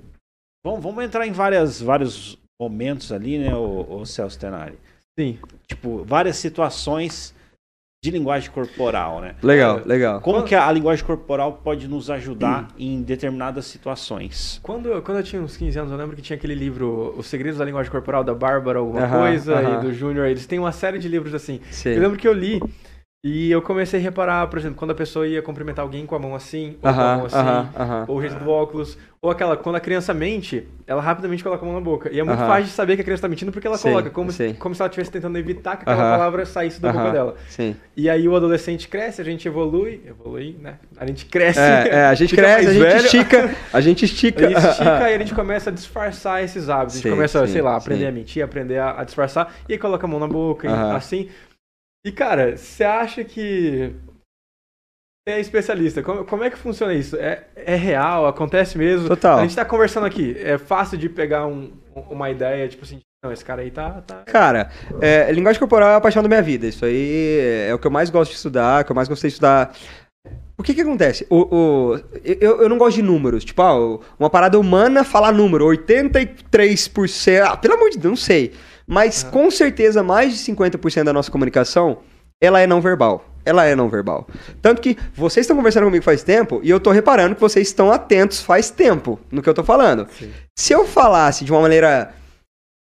Vamos, 0.64 0.82
vamos 0.82 1.04
entrar 1.04 1.26
em 1.26 1.32
várias, 1.32 1.80
vários 1.80 2.36
momentos 2.60 3.12
ali, 3.12 3.38
né, 3.38 3.54
o, 3.54 4.00
o 4.00 4.04
Celso 4.06 4.38
Tenari? 4.38 4.76
Sim. 5.18 5.38
Tipo, 5.66 6.04
várias 6.04 6.36
situações 6.36 7.32
de 8.10 8.16
linguagem 8.18 8.50
corporal, 8.50 9.20
né? 9.20 9.34
Legal, 9.42 9.82
legal. 9.84 10.20
Como 10.20 10.38
Quando- 10.38 10.46
que 10.46 10.54
a, 10.54 10.66
a 10.66 10.72
linguagem 10.72 11.04
corporal 11.04 11.60
pode 11.64 11.86
nos 11.88 12.10
ajudar 12.10 12.68
em 12.78 13.02
determinadas 13.02 13.66
situações? 13.66 14.60
Quando, 14.62 15.00
quando 15.02 15.18
eu 15.18 15.22
tinha 15.24 15.40
uns 15.42 15.56
15 15.56 15.78
anos, 15.78 15.92
eu 15.92 15.98
lembro 15.98 16.14
que 16.16 16.22
tinha 16.22 16.36
aquele 16.36 16.54
livro 16.54 17.14
Os 17.16 17.26
Segredos 17.26 17.58
da 17.58 17.64
Linguagem 17.64 17.90
Corporal, 17.90 18.22
da 18.24 18.34
Bárbara 18.34 18.78
alguma 18.78 19.02
Aham, 19.02 19.18
coisa, 19.18 19.54
aham. 19.56 19.78
e 19.78 19.80
do 19.86 19.92
Júnior. 19.92 20.26
Eles 20.26 20.46
têm 20.46 20.58
uma 20.58 20.72
série 20.72 20.98
de 20.98 21.08
livros 21.08 21.34
assim. 21.34 21.60
Sim. 21.70 21.90
Eu 21.90 22.00
lembro 22.02 22.16
que 22.18 22.26
eu 22.28 22.32
li 22.32 22.60
E 23.24 23.50
eu 23.50 23.60
comecei 23.60 23.98
a 23.98 24.02
reparar, 24.02 24.46
por 24.46 24.60
exemplo, 24.60 24.76
quando 24.76 24.92
a 24.92 24.94
pessoa 24.94 25.26
ia 25.26 25.42
cumprimentar 25.42 25.82
alguém 25.82 26.06
com 26.06 26.14
a 26.14 26.20
mão 26.20 26.36
assim, 26.36 26.76
ou 26.80 26.94
com 26.94 27.00
a 27.00 27.16
mão 27.16 27.26
assim, 27.26 27.36
aham, 27.36 27.68
aham. 27.76 28.04
ou 28.06 28.18
o 28.18 28.20
jeito 28.20 28.36
do 28.36 28.48
óculos, 28.48 28.96
ou 29.20 29.28
aquela, 29.28 29.56
quando 29.56 29.74
a 29.74 29.80
criança 29.80 30.14
mente, 30.14 30.68
ela 30.86 31.02
rapidamente 31.02 31.42
coloca 31.42 31.64
a 31.64 31.66
mão 31.66 31.74
na 31.74 31.80
boca. 31.80 32.08
E 32.12 32.20
é 32.20 32.22
muito 32.22 32.38
fácil 32.38 32.66
de 32.66 32.70
saber 32.70 32.94
que 32.94 33.02
a 33.02 33.04
criança 33.04 33.22
tá 33.22 33.28
mentindo 33.28 33.50
porque 33.50 33.66
ela 33.66 33.76
Sim, 33.76 33.88
coloca, 33.90 34.10
como, 34.10 34.30
sim. 34.30 34.54
como 34.54 34.72
se 34.72 34.80
ela 34.80 34.88
estivesse 34.88 35.10
tentando 35.10 35.36
evitar 35.36 35.76
que 35.76 35.82
aquela 35.82 36.12
palavra 36.12 36.46
saísse 36.46 36.80
da 36.80 36.92
boca 36.92 37.10
dela. 37.10 37.34
Sim. 37.48 37.74
E 37.96 38.08
aí 38.08 38.28
o 38.28 38.36
adolescente 38.36 38.86
cresce, 38.86 39.20
a 39.20 39.24
gente 39.24 39.48
evolui, 39.48 40.00
evolui, 40.06 40.56
né? 40.60 40.74
A 40.96 41.04
gente 41.04 41.26
cresce. 41.26 41.58
É, 41.58 41.88
é, 41.88 42.04
a 42.04 42.14
gente 42.14 42.32
cresce, 42.36 42.68
a 42.68 42.72
gente 42.72 42.82
velho. 42.84 43.04
estica, 43.04 43.54
a 43.72 43.80
gente 43.80 44.04
estica. 44.06 44.46
A 44.46 44.50
gente 44.50 44.68
estica 44.68 45.10
e 45.10 45.14
a 45.14 45.18
gente 45.18 45.34
começa 45.34 45.70
a 45.70 45.72
disfarçar 45.72 46.44
esses 46.44 46.68
hábitos. 46.68 46.94
A 46.94 46.98
gente 47.00 47.10
começa, 47.10 47.44
sei 47.48 47.62
lá, 47.62 47.72
a 47.72 47.76
aprender 47.78 48.06
a 48.06 48.12
mentir, 48.12 48.44
aprender 48.44 48.78
a, 48.78 49.00
a 49.00 49.02
disfarçar, 49.02 49.52
e 49.68 49.72
aí 49.72 49.78
coloca 49.80 50.06
a 50.06 50.08
mão 50.08 50.20
na 50.20 50.28
boca, 50.28 50.68
e 50.68 50.70
assim. 50.94 51.28
E, 52.08 52.12
cara, 52.12 52.56
você 52.56 52.84
acha 52.84 53.22
que. 53.22 53.92
Você 55.28 55.34
é 55.34 55.40
especialista, 55.40 56.02
como, 56.02 56.24
como 56.24 56.42
é 56.42 56.48
que 56.48 56.56
funciona 56.56 56.94
isso? 56.94 57.14
É, 57.16 57.44
é 57.54 57.74
real? 57.76 58.26
Acontece 58.26 58.78
mesmo? 58.78 59.08
Total. 59.08 59.38
A 59.38 59.42
gente 59.42 59.54
tá 59.54 59.64
conversando 59.64 60.06
aqui, 60.06 60.34
é 60.38 60.56
fácil 60.56 60.96
de 60.96 61.06
pegar 61.06 61.46
um- 61.46 61.70
uma 62.08 62.30
ideia, 62.30 62.66
tipo 62.66 62.82
assim, 62.84 63.00
não, 63.22 63.30
esse 63.30 63.44
cara 63.44 63.60
aí 63.60 63.70
tá. 63.70 64.00
tá... 64.06 64.22
Cara, 64.24 64.70
é, 65.02 65.30
linguagem 65.30 65.58
corporal 65.58 65.90
é 65.90 65.96
a 65.96 66.00
paixão 66.00 66.22
da 66.22 66.28
minha 66.30 66.40
vida. 66.40 66.66
Isso 66.66 66.82
aí 66.84 67.66
é 67.68 67.74
o 67.74 67.78
que 67.78 67.86
eu 67.86 67.90
mais 67.90 68.08
gosto 68.08 68.30
de 68.30 68.36
estudar, 68.36 68.78
é 68.78 68.82
o 68.82 68.84
que 68.86 68.92
eu 68.92 68.96
mais 68.96 69.08
gostei 69.08 69.28
de 69.28 69.34
estudar. 69.34 69.76
O 70.56 70.62
que 70.62 70.72
que 70.72 70.80
acontece? 70.80 71.26
O, 71.28 71.54
o- 71.54 72.00
eu, 72.24 72.62
eu 72.62 72.68
não 72.70 72.78
gosto 72.78 72.96
de 72.96 73.02
números. 73.02 73.44
Tipo, 73.44 73.60
ah, 73.60 73.98
uma 74.18 74.30
parada 74.30 74.58
humana 74.58 75.04
falar 75.04 75.30
número, 75.32 75.66
83%. 75.66 77.42
Ah, 77.44 77.56
pelo 77.56 77.74
amor 77.74 77.90
de 77.90 77.98
Deus, 77.98 78.10
não 78.12 78.16
sei. 78.16 78.54
Mas 78.88 79.22
com 79.22 79.50
certeza 79.50 80.02
mais 80.02 80.32
de 80.32 80.52
50% 80.52 81.04
da 81.04 81.12
nossa 81.12 81.30
comunicação, 81.30 81.98
ela 82.40 82.58
é 82.60 82.66
não 82.66 82.80
verbal. 82.80 83.24
Ela 83.44 83.66
é 83.66 83.74
não 83.74 83.88
verbal. 83.88 84.26
Tanto 84.60 84.80
que 84.80 84.96
vocês 85.14 85.44
estão 85.44 85.56
conversando 85.56 85.84
comigo 85.84 86.04
faz 86.04 86.22
tempo 86.22 86.60
e 86.62 86.70
eu 86.70 86.80
tô 86.80 86.90
reparando 86.90 87.34
que 87.34 87.40
vocês 87.40 87.68
estão 87.68 87.92
atentos 87.92 88.40
faz 88.40 88.70
tempo 88.70 89.18
no 89.30 89.42
que 89.42 89.48
eu 89.48 89.54
tô 89.54 89.62
falando. 89.62 90.06
Sim. 90.18 90.30
Se 90.58 90.72
eu 90.72 90.86
falasse 90.86 91.44
de 91.44 91.52
uma 91.52 91.60
maneira 91.60 92.14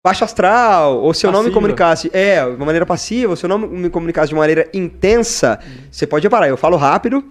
baixo 0.05 0.23
astral, 0.23 0.99
ou 0.99 1.13
se 1.15 1.25
eu 1.25 1.31
não 1.31 1.41
me 1.41 1.51
comunicasse, 1.51 2.11
é, 2.13 2.43
de 2.43 2.55
uma 2.55 2.65
maneira 2.65 2.85
passiva, 2.85 3.31
ou 3.31 3.35
se 3.35 3.43
eu 3.43 3.49
não 3.49 3.57
me 3.57 3.89
comunicasse 3.89 4.29
de 4.29 4.35
uma 4.35 4.41
maneira 4.41 4.69
intensa, 4.71 5.59
você 5.91 6.05
pode 6.05 6.23
reparar, 6.23 6.47
eu 6.47 6.57
falo 6.57 6.77
rápido, 6.77 7.23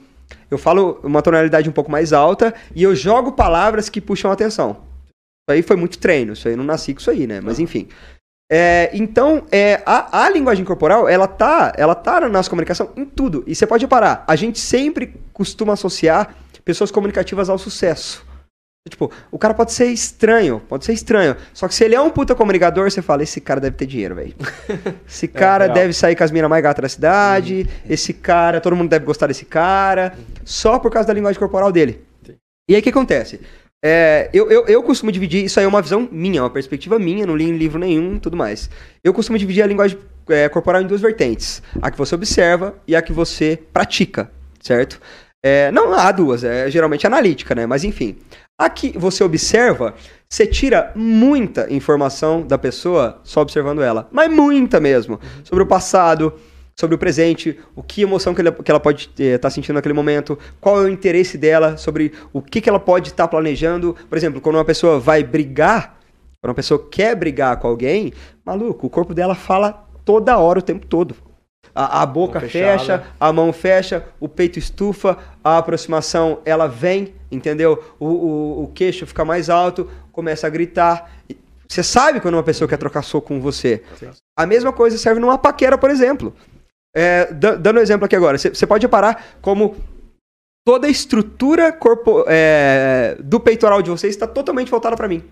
eu 0.51 0.59
falo 0.59 0.99
uma 1.05 1.23
tonalidade 1.23 1.69
um 1.69 1.73
pouco 1.73 1.91
mais 1.91 2.13
alta 2.13 2.53
e 2.75 2.83
eu 2.83 2.95
jogo 2.95 3.31
palavras 3.33 3.89
que 3.89 4.01
puxam 4.01 4.29
a 4.29 4.35
atenção. 4.35 4.71
Isso 5.47 5.57
aí 5.57 5.63
foi 5.63 5.77
muito 5.77 5.99
treino, 5.99 6.33
isso 6.33 6.49
aí 6.49 6.57
não 6.57 6.65
nasci 6.65 6.95
com 6.95 7.01
isso 7.01 7.11
aí, 7.11 7.27
né? 7.27 7.41
Mas 7.41 7.61
enfim. 7.61 7.89
É, 8.57 8.89
então, 8.95 9.43
é, 9.51 9.83
a, 9.85 10.27
a 10.27 10.31
linguagem 10.31 10.65
corporal, 10.65 11.09
ela 11.09 11.27
tá, 11.27 11.73
ela 11.77 11.93
tá 11.93 12.21
na 12.21 12.29
nossa 12.29 12.49
comunicação 12.49 12.89
em 12.95 13.05
tudo. 13.05 13.43
E 13.49 13.55
você 13.55 13.67
pode 13.67 13.85
reparar, 13.85 14.23
a 14.29 14.37
gente 14.37 14.61
sempre 14.61 15.17
costuma 15.33 15.73
associar 15.73 16.37
pessoas 16.65 16.93
comunicativas 16.93 17.51
ao 17.51 17.59
sucesso. 17.59 18.25
Tipo, 18.89 19.11
o 19.33 19.41
cara 19.41 19.55
pode 19.55 19.73
ser 19.73 19.87
estranho, 19.87 20.61
pode 20.69 20.85
ser 20.85 20.93
estranho. 20.93 21.35
Só 21.53 21.67
que 21.67 21.75
se 21.75 21.83
ele 21.83 21.97
é 21.97 22.01
um 22.01 22.11
puta 22.11 22.33
comunicador, 22.33 22.89
você 22.89 23.03
fala, 23.03 23.25
esse 23.25 23.41
cara 23.41 23.59
deve 23.59 23.77
ter 23.77 23.87
dinheiro, 23.87 24.15
velho. 24.15 24.37
Esse 25.09 25.27
cara 25.27 25.65
real. 25.65 25.75
deve 25.75 25.93
sair 25.93 26.15
com 26.15 26.23
as 26.23 26.31
minas 26.31 26.49
mais 26.49 26.63
gatas 26.63 26.83
da 26.83 26.89
cidade. 26.89 27.69
Esse 27.91 28.13
cara, 28.13 28.61
todo 28.61 28.77
mundo 28.77 28.89
deve 28.89 29.05
gostar 29.05 29.27
desse 29.27 29.47
cara. 29.47 30.17
Só 30.45 30.79
por 30.79 30.93
causa 30.93 31.09
da 31.09 31.15
linguagem 31.15 31.41
corporal 31.41 31.73
dele. 31.73 32.05
Sim. 32.25 32.37
E 32.69 32.75
aí 32.77 32.81
o 32.81 32.85
que 32.85 32.91
acontece? 32.91 33.41
É, 33.87 34.31
eu, 34.33 34.51
eu, 34.51 34.65
eu 34.67 34.83
costumo 34.83 35.13
dividir, 35.13 35.45
isso 35.45 35.61
aí 35.61 35.67
é 35.67 35.69
uma 35.69 35.83
visão 35.83 36.09
minha, 36.11 36.43
uma 36.43 36.49
perspectiva 36.49 36.99
minha, 36.99 37.27
não 37.27 37.37
li 37.37 37.45
em 37.45 37.55
livro 37.55 37.79
nenhum 37.79 38.19
tudo 38.19 38.35
mais. 38.35 38.71
Eu 39.05 39.13
costumo 39.13 39.37
dividir 39.37 39.63
a 39.63 39.67
linguagem 39.67 39.99
é, 40.27 40.49
corporal 40.49 40.81
em 40.81 40.87
duas 40.87 41.03
vertentes: 41.03 41.63
a 41.83 41.91
que 41.91 41.99
você 41.99 42.15
observa 42.15 42.75
e 42.89 42.97
a 42.97 43.03
que 43.03 43.13
você 43.13 43.63
pratica, 43.75 44.31
certo? 44.59 44.99
É, 45.45 45.71
não 45.71 45.93
há 45.93 46.11
duas, 46.11 46.43
é 46.43 46.71
geralmente 46.71 47.07
analítica, 47.07 47.55
né? 47.55 47.67
Mas 47.67 47.85
enfim. 47.85 48.17
A 48.59 48.71
que 48.71 48.97
você 48.97 49.23
observa, 49.23 49.95
você 50.27 50.47
tira 50.47 50.91
muita 50.95 51.71
informação 51.71 52.41
da 52.41 52.57
pessoa 52.57 53.21
só 53.23 53.43
observando 53.43 53.83
ela. 53.83 54.09
Mas 54.11 54.33
muita 54.33 54.81
mesmo. 54.81 55.21
Sobre 55.43 55.63
o 55.63 55.67
passado, 55.67 56.33
sobre 56.77 56.97
o 56.97 56.99
presente, 56.99 57.59
o 57.77 57.83
que 57.83 58.03
emoção 58.03 58.35
que, 58.35 58.41
ele- 58.41 58.53
que 58.53 58.71
ela 58.71 58.81
pode 58.81 59.11
estar 59.17 59.51
sentindo 59.51 59.75
naquele 59.75 59.95
momento, 59.95 60.39
qual 60.61 60.81
é 60.83 60.85
o 60.85 60.89
interesse 60.89 61.39
dela, 61.39 61.77
sobre 61.77 62.13
o 62.33 62.43
que, 62.43 62.61
que 62.61 62.69
ela 62.69 62.81
pode 62.81 63.09
estar 63.11 63.29
planejando. 63.29 63.97
Por 64.09 64.19
exemplo, 64.19 64.41
quando 64.41 64.57
uma 64.57 64.65
pessoa 64.65 64.99
vai 64.99 65.23
brigar, 65.23 65.99
quando 66.41 66.51
uma 66.51 66.55
pessoa 66.55 66.85
quer 66.91 67.15
brigar 67.15 67.57
com 67.59 67.69
alguém, 67.69 68.13
maluco, 68.45 68.87
o 68.87 68.91
corpo 68.91 69.15
dela 69.15 69.35
fala 69.35 69.87
toda 70.05 70.37
hora, 70.39 70.59
o 70.59 70.63
tempo 70.63 70.87
todo. 70.87 71.15
A, 71.75 72.03
a 72.03 72.07
boca 72.07 72.39
fecha, 72.53 73.05
a 73.19 73.33
mão 73.33 73.53
fecha, 73.53 74.05
o 74.21 74.29
peito 74.29 74.59
estufa, 74.61 75.19
a 75.43 75.59
aproximação 75.59 76.39
ela 76.45 76.69
vem, 76.69 77.15
entendeu? 77.33 77.83
O, 77.99 78.07
o, 78.07 78.63
o 78.65 78.69
queixo 78.69 79.07
fica 79.07 79.25
mais 79.25 79.51
alto, 79.51 79.89
começa 80.13 80.47
a 80.47 80.51
gritar. 80.51 81.11
Você 81.67 81.83
sabe 81.83 82.21
quando 82.21 82.35
uma 82.35 82.43
pessoa 82.45 82.69
quer 82.69 82.77
trocar 82.77 83.03
soco 83.03 83.29
com 83.29 83.41
você. 83.41 83.83
Sim. 83.99 84.11
A 84.39 84.47
mesma 84.47 84.73
coisa 84.73 84.97
serve 84.99 85.19
numa 85.21 85.39
paquera, 85.39 85.77
por 85.77 85.91
exemplo. 85.91 86.33
É, 86.95 87.33
da- 87.33 87.57
dando 87.57 87.79
um 87.79 87.83
exemplo 87.83 88.05
aqui 88.05 88.15
agora, 88.15 88.39
você 88.39 88.67
pode 88.67 88.87
reparar 88.87 89.25
como 89.43 89.77
toda 90.67 90.87
a 90.87 90.91
estrutura 90.91 91.73
corpo, 91.73 92.25
é, 92.29 93.17
do 93.21 93.41
peitoral 93.41 93.83
de 93.83 93.91
vocês 93.91 94.15
está 94.15 94.27
totalmente 94.27 94.71
voltada 94.71 94.97
para 94.97 95.09
mim. 95.09 95.23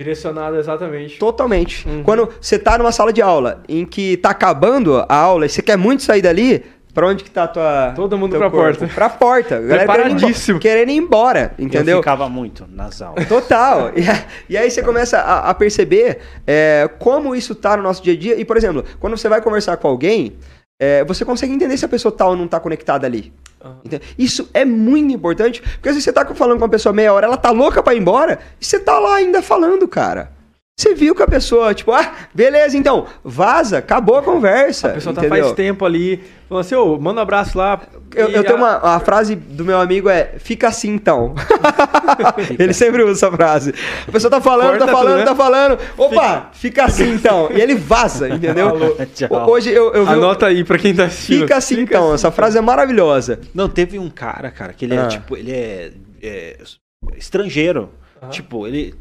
Direcionado 0.00 0.56
exatamente. 0.56 1.18
Totalmente. 1.18 1.86
Uhum. 1.88 2.04
Quando 2.04 2.28
você 2.40 2.56
tá 2.56 2.78
numa 2.78 2.92
sala 2.92 3.12
de 3.12 3.20
aula 3.20 3.62
em 3.68 3.84
que 3.84 4.16
tá 4.18 4.30
acabando 4.30 4.96
a 5.08 5.14
aula 5.14 5.44
e 5.46 5.48
você 5.48 5.60
quer 5.60 5.76
muito 5.76 6.04
sair 6.04 6.22
dali, 6.22 6.64
pra 6.94 7.08
onde 7.08 7.24
que 7.24 7.30
tá 7.30 7.44
a 7.44 7.48
tua. 7.48 7.92
Todo 7.96 8.16
mundo 8.16 8.38
pra 8.38 8.48
corpo? 8.48 8.78
porta. 8.78 8.94
Pra 8.94 9.08
porta. 9.10 9.60
Preparadíssimo. 9.60 10.60
Querendo 10.60 10.90
ir 10.90 10.96
embora, 10.96 11.52
entendeu? 11.58 11.96
Eu 11.96 12.02
ficava 12.02 12.28
muito 12.28 12.64
nas 12.72 13.02
aulas. 13.02 13.26
Total. 13.28 13.90
E, 13.96 14.52
e 14.52 14.56
aí 14.56 14.70
você 14.70 14.82
começa 14.84 15.18
a, 15.18 15.50
a 15.50 15.54
perceber 15.54 16.18
é, 16.46 16.88
como 17.00 17.34
isso 17.34 17.56
tá 17.56 17.76
no 17.76 17.82
nosso 17.82 18.00
dia 18.00 18.14
a 18.14 18.16
dia. 18.16 18.40
E, 18.40 18.44
por 18.44 18.56
exemplo, 18.56 18.84
quando 19.00 19.16
você 19.16 19.28
vai 19.28 19.42
conversar 19.42 19.76
com 19.78 19.88
alguém, 19.88 20.34
é, 20.78 21.04
você 21.04 21.24
consegue 21.24 21.52
entender 21.52 21.76
se 21.76 21.84
a 21.84 21.88
pessoa 21.88 22.12
tá 22.12 22.26
ou 22.26 22.36
não 22.36 22.46
tá 22.46 22.60
conectada 22.60 23.06
ali. 23.06 23.32
Entende? 23.84 24.04
Isso 24.16 24.48
é 24.54 24.64
muito 24.64 25.12
importante, 25.12 25.60
porque 25.60 25.88
às 25.88 25.94
vezes 25.96 26.04
você 26.04 26.12
tá 26.12 26.24
falando 26.34 26.58
com 26.58 26.64
uma 26.64 26.70
pessoa 26.70 26.92
meia 26.92 27.12
hora, 27.12 27.26
ela 27.26 27.36
tá 27.36 27.50
louca 27.50 27.82
pra 27.82 27.94
ir 27.94 27.98
embora, 27.98 28.38
e 28.60 28.64
você 28.64 28.78
tá 28.78 28.98
lá 28.98 29.16
ainda 29.16 29.42
falando, 29.42 29.88
cara. 29.88 30.37
Você 30.78 30.94
viu 30.94 31.12
que 31.12 31.22
a 31.24 31.26
pessoa, 31.26 31.74
tipo, 31.74 31.90
ah, 31.90 32.12
beleza, 32.32 32.76
então, 32.78 33.04
vaza, 33.24 33.78
acabou 33.78 34.14
a 34.16 34.22
conversa. 34.22 34.86
A 34.86 34.92
pessoa 34.92 35.12
tá 35.12 35.22
entendeu? 35.26 35.42
faz 35.46 35.56
tempo 35.56 35.84
ali, 35.84 36.22
falando 36.48 36.60
assim, 36.64 36.76
ô, 36.76 36.96
manda 37.00 37.18
um 37.18 37.22
abraço 37.24 37.58
lá. 37.58 37.80
Eu, 38.14 38.28
eu 38.28 38.44
tenho 38.44 38.54
a- 38.64 38.78
uma 38.78 38.94
a 38.94 39.00
frase 39.00 39.34
do 39.34 39.64
meu 39.64 39.80
amigo 39.80 40.08
é 40.08 40.34
fica 40.38 40.68
assim 40.68 40.90
então. 40.90 41.34
ele 42.56 42.72
sempre 42.72 43.02
usa 43.02 43.26
essa 43.26 43.36
frase. 43.36 43.74
A 44.06 44.12
pessoa 44.12 44.30
tá 44.30 44.40
falando, 44.40 44.68
Corta 44.78 44.86
tá 44.86 44.92
falando, 44.92 45.08
tudo, 45.08 45.18
né? 45.18 45.24
tá 45.24 45.34
falando. 45.34 45.78
Opa, 45.96 46.50
fica, 46.52 46.84
assim 46.84 47.12
então. 47.12 47.48
E 47.52 47.60
ele 47.60 47.74
vaza, 47.74 48.28
entendeu? 48.28 48.70
Falou. 49.28 49.50
Hoje 49.50 49.70
eu, 49.70 49.92
eu 49.92 50.04
vi. 50.06 50.10
um- 50.12 50.14
Anota 50.14 50.46
aí 50.46 50.62
pra 50.62 50.78
quem 50.78 50.94
tá 50.94 51.06
assistindo. 51.06 51.40
Fica 51.40 51.56
assim 51.56 51.80
então. 51.80 52.14
Essa 52.14 52.30
frase 52.30 52.56
é 52.56 52.60
maravilhosa. 52.60 53.40
Não, 53.52 53.68
teve 53.68 53.98
um 53.98 54.08
cara, 54.08 54.48
cara, 54.52 54.72
que 54.72 54.84
ele 54.84 54.94
é, 54.94 54.98
Ah. 55.00 55.08
tipo, 55.08 55.36
ele 55.36 55.50
é, 55.50 55.90
é 56.22 56.56
estrangeiro. 57.16 57.90
Tipo, 58.30 58.66
ele 58.66 58.94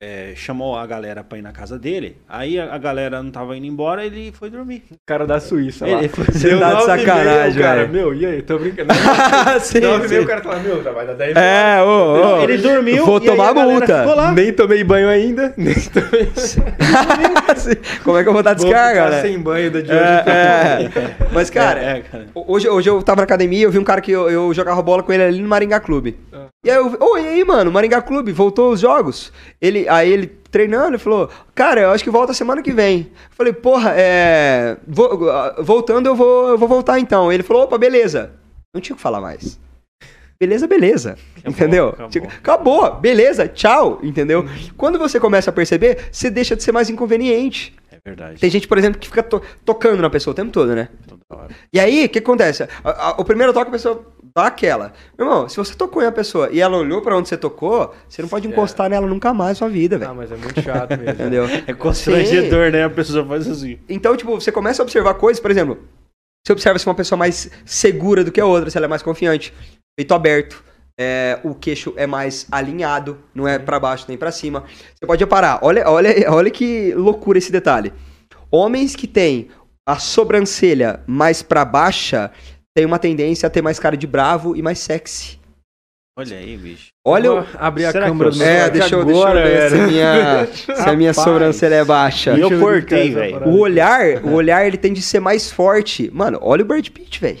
é, 0.00 0.32
chamou 0.36 0.76
a 0.76 0.86
galera 0.86 1.24
pra 1.24 1.38
ir 1.38 1.42
na 1.42 1.50
casa 1.50 1.76
dele. 1.76 2.16
Aí 2.28 2.58
a, 2.60 2.72
a 2.72 2.78
galera 2.78 3.20
não 3.20 3.32
tava 3.32 3.56
indo 3.56 3.66
embora, 3.66 4.06
ele 4.06 4.30
foi 4.30 4.48
dormir. 4.48 4.84
cara 5.04 5.26
da 5.26 5.40
Suíça 5.40 5.84
lá. 5.86 5.98
Ele 5.98 6.06
foi- 6.14 6.24
Você 6.26 6.50
Deu 6.50 6.60
tá 6.60 6.74
de 6.74 6.84
sacanagem, 6.84 7.60
o 7.60 7.64
cara, 7.64 7.88
meu, 7.88 8.14
e 8.14 8.24
aí, 8.24 8.40
tô 8.42 8.58
brincando. 8.60 8.94
sim, 9.60 9.80
Nove 9.82 10.06
e 10.06 10.08
sim. 10.08 10.18
o 10.20 10.26
cara 10.26 10.40
fala, 10.40 10.60
meu, 10.60 10.80
já 10.84 10.92
vai 10.92 11.04
dar 11.04 11.14
10 11.14 11.36
É, 11.36 11.82
ô, 11.82 12.36
ô. 12.36 12.42
Ele 12.44 12.58
dormiu 12.58 13.04
Vou 13.04 13.18
e 13.18 13.22
aí 13.22 13.26
tomar 13.26 13.52
multa. 13.54 13.98
ficou 14.02 14.14
lá. 14.14 14.30
Nem 14.32 14.52
tomei 14.52 14.84
banho 14.84 15.08
ainda, 15.08 15.52
nem 15.58 15.74
tomei... 15.74 16.28
Como 18.04 18.16
é 18.18 18.22
que 18.22 18.28
eu 18.28 18.32
vou 18.32 18.42
dar 18.42 18.54
Vou 18.54 18.64
descarga, 18.66 19.04
ficar 19.04 19.10
né? 19.16 19.22
sem 19.22 19.36
banho 19.38 19.70
da 19.70 19.80
de 19.80 19.90
hoje. 19.90 20.00
É, 20.00 20.84
é. 20.94 21.16
Mas, 21.32 21.50
cara, 21.50 21.80
É, 21.80 21.98
é, 21.98 22.00
cara. 22.02 22.26
Hoje, 22.34 22.68
hoje 22.68 22.88
eu 22.88 23.02
tava 23.02 23.16
na 23.18 23.24
academia, 23.24 23.64
eu 23.64 23.70
vi 23.72 23.78
um 23.80 23.84
cara 23.84 24.00
que 24.00 24.12
eu, 24.12 24.30
eu 24.30 24.54
jogava 24.54 24.80
bola 24.80 25.02
com 25.02 25.12
ele 25.12 25.24
ali 25.24 25.40
no 25.40 25.48
Maringá 25.48 25.80
Clube. 25.80 26.16
E 26.64 26.70
aí 26.70 26.76
eu, 26.76 26.96
ô, 27.00 27.16
e 27.16 27.26
aí, 27.26 27.44
mano, 27.44 27.70
Maringá 27.70 28.02
Clube, 28.02 28.32
voltou 28.32 28.72
os 28.72 28.80
jogos. 28.80 29.32
Ele, 29.60 29.88
aí 29.88 30.10
ele 30.12 30.26
treinando, 30.26 30.88
ele 30.88 30.98
falou, 30.98 31.30
cara, 31.54 31.82
eu 31.82 31.90
acho 31.90 32.02
que 32.02 32.10
volta 32.10 32.34
semana 32.34 32.62
que 32.62 32.72
vem. 32.72 33.10
Eu 33.30 33.36
falei, 33.36 33.52
porra, 33.52 33.92
é. 33.96 34.76
vo- 34.86 35.18
voltando, 35.62 36.06
eu 36.06 36.16
vou, 36.16 36.48
eu 36.48 36.58
vou 36.58 36.68
voltar 36.68 36.98
então. 36.98 37.32
Ele 37.32 37.42
falou, 37.44 37.62
opa, 37.62 37.78
beleza. 37.78 38.32
Não 38.74 38.80
tinha 38.80 38.94
o 38.94 38.96
que 38.96 39.02
falar 39.02 39.20
mais. 39.20 39.58
Beleza, 40.40 40.66
beleza. 40.66 41.16
Acabou, 41.38 41.50
entendeu? 41.52 41.88
acabou. 41.88 42.08
Tipo, 42.10 42.26
Acabou, 42.28 42.94
beleza, 42.96 43.48
tchau, 43.48 43.98
entendeu? 44.02 44.44
Quando 44.76 44.98
você 44.98 45.18
começa 45.18 45.50
a 45.50 45.52
perceber, 45.52 46.08
você 46.12 46.28
deixa 46.30 46.54
de 46.56 46.62
ser 46.62 46.72
mais 46.72 46.90
inconveniente. 46.90 47.74
É 47.90 47.98
verdade. 48.04 48.40
Tem 48.40 48.50
gente, 48.50 48.66
por 48.68 48.78
exemplo, 48.78 49.00
que 49.00 49.08
fica 49.08 49.22
to- 49.22 49.42
tocando 49.64 50.00
na 50.02 50.10
pessoa 50.10 50.32
o 50.32 50.36
tempo 50.36 50.50
todo, 50.52 50.74
né? 50.74 50.88
E 51.72 51.78
aí, 51.78 52.06
o 52.06 52.08
que 52.08 52.18
acontece? 52.20 52.62
A- 52.82 53.08
a- 53.08 53.14
o 53.18 53.24
primeiro 53.24 53.52
toque 53.52 53.68
a 53.68 53.72
pessoa 53.72 54.02
dá 54.34 54.46
aquela. 54.46 54.92
Meu 55.18 55.26
irmão, 55.26 55.48
se 55.48 55.56
você 55.58 55.74
tocou 55.74 56.02
em 56.02 56.06
uma 56.06 56.12
pessoa 56.12 56.48
e 56.50 56.60
ela 56.60 56.76
olhou 56.78 57.02
pra 57.02 57.16
onde 57.16 57.28
você 57.28 57.36
tocou, 57.36 57.94
você 58.08 58.22
não 58.22 58.28
pode 58.30 58.46
É. 58.46 58.50
encostar 58.50 58.88
nela 58.88 59.06
nunca 59.06 59.34
mais 59.34 59.50
na 59.50 59.54
sua 59.56 59.68
vida, 59.68 59.96
Ah, 59.96 59.98
velho. 59.98 60.14
mas 60.14 60.32
é 60.32 60.36
muito 60.36 60.62
chato 60.62 60.90
mesmo. 60.96 61.10
Entendeu? 61.10 61.44
É 61.66 61.72
constrangedor, 61.74 62.70
né? 62.72 62.84
A 62.84 62.90
pessoa 62.90 63.26
faz 63.26 63.46
assim. 63.46 63.78
Então, 63.88 64.16
tipo, 64.16 64.34
você 64.40 64.50
começa 64.50 64.80
a 64.80 64.84
observar 64.84 65.14
coisas, 65.14 65.40
por 65.40 65.50
exemplo, 65.50 65.78
Você 66.46 66.52
observa 66.52 66.78
se 66.78 66.86
uma 66.86 66.94
pessoa 66.94 67.16
é 67.16 67.18
mais 67.20 67.50
segura 67.66 68.24
do 68.24 68.32
que 68.32 68.40
a 68.40 68.46
outra, 68.46 68.70
se 68.70 68.78
ela 68.78 68.86
é 68.86 68.88
mais 68.88 69.02
confiante. 69.02 69.52
Peito 69.96 70.14
aberto. 70.14 70.64
é, 71.00 71.38
o 71.44 71.54
queixo 71.54 71.92
é 71.96 72.08
mais 72.08 72.44
alinhado, 72.50 73.18
não 73.32 73.46
é 73.46 73.56
pra 73.56 73.78
baixo 73.78 74.06
nem 74.08 74.16
pra 74.18 74.32
cima. 74.32 74.64
Você 74.98 75.06
pode 75.06 75.22
reparar, 75.22 75.60
olha, 75.62 75.88
olha, 75.88 76.10
olha 76.28 76.50
que 76.50 76.92
loucura 76.94 77.38
esse 77.38 77.52
detalhe. 77.52 77.92
Homens 78.50 78.96
que 78.96 79.06
têm 79.06 79.48
a 79.88 79.98
sobrancelha 79.98 81.00
mais 81.06 81.42
pra 81.42 81.64
baixa 81.64 82.30
têm 82.76 82.84
uma 82.84 82.98
tendência 82.98 83.46
a 83.46 83.50
ter 83.50 83.62
mais 83.62 83.78
cara 83.78 83.96
de 83.96 84.06
bravo 84.06 84.54
e 84.54 84.60
mais 84.60 84.80
sexy. 84.80 85.38
Olha 86.18 86.36
aí, 86.36 86.58
bicho. 86.58 86.88
Olha 87.06 87.30
Vou 87.30 87.40
o... 87.40 87.46
abrir 87.58 87.86
a 87.86 87.92
câmera 87.92 88.28
eu 88.28 88.34
do 88.34 88.42
É, 88.42 88.68
deixa 88.68 88.94
eu, 88.94 89.04
deixa 89.04 89.20
eu 89.20 89.26
agora, 89.26 89.42
ver 89.42 89.70
se 89.70 89.76
a 89.76 89.86
minha, 89.86 90.46
se 90.52 90.88
a 90.90 90.96
minha 90.96 91.10
Rapaz. 91.12 91.24
sobrancelha 91.24 91.76
é 91.76 91.84
baixa. 91.84 92.36
E 92.36 92.40
eu 92.40 92.50
eu 92.50 92.60
cortei, 92.60 93.08
essa 93.08 93.18
velho. 93.18 93.48
O 93.48 93.60
olhar, 93.60 94.18
o 94.22 94.32
olhar, 94.34 94.66
ele 94.66 94.76
tende 94.76 95.00
a 95.00 95.02
ser 95.02 95.20
mais 95.20 95.50
forte. 95.50 96.10
Mano, 96.12 96.38
olha 96.42 96.62
o 96.62 96.66
Brad 96.66 96.86
Pitt, 96.90 97.18
velho. 97.18 97.38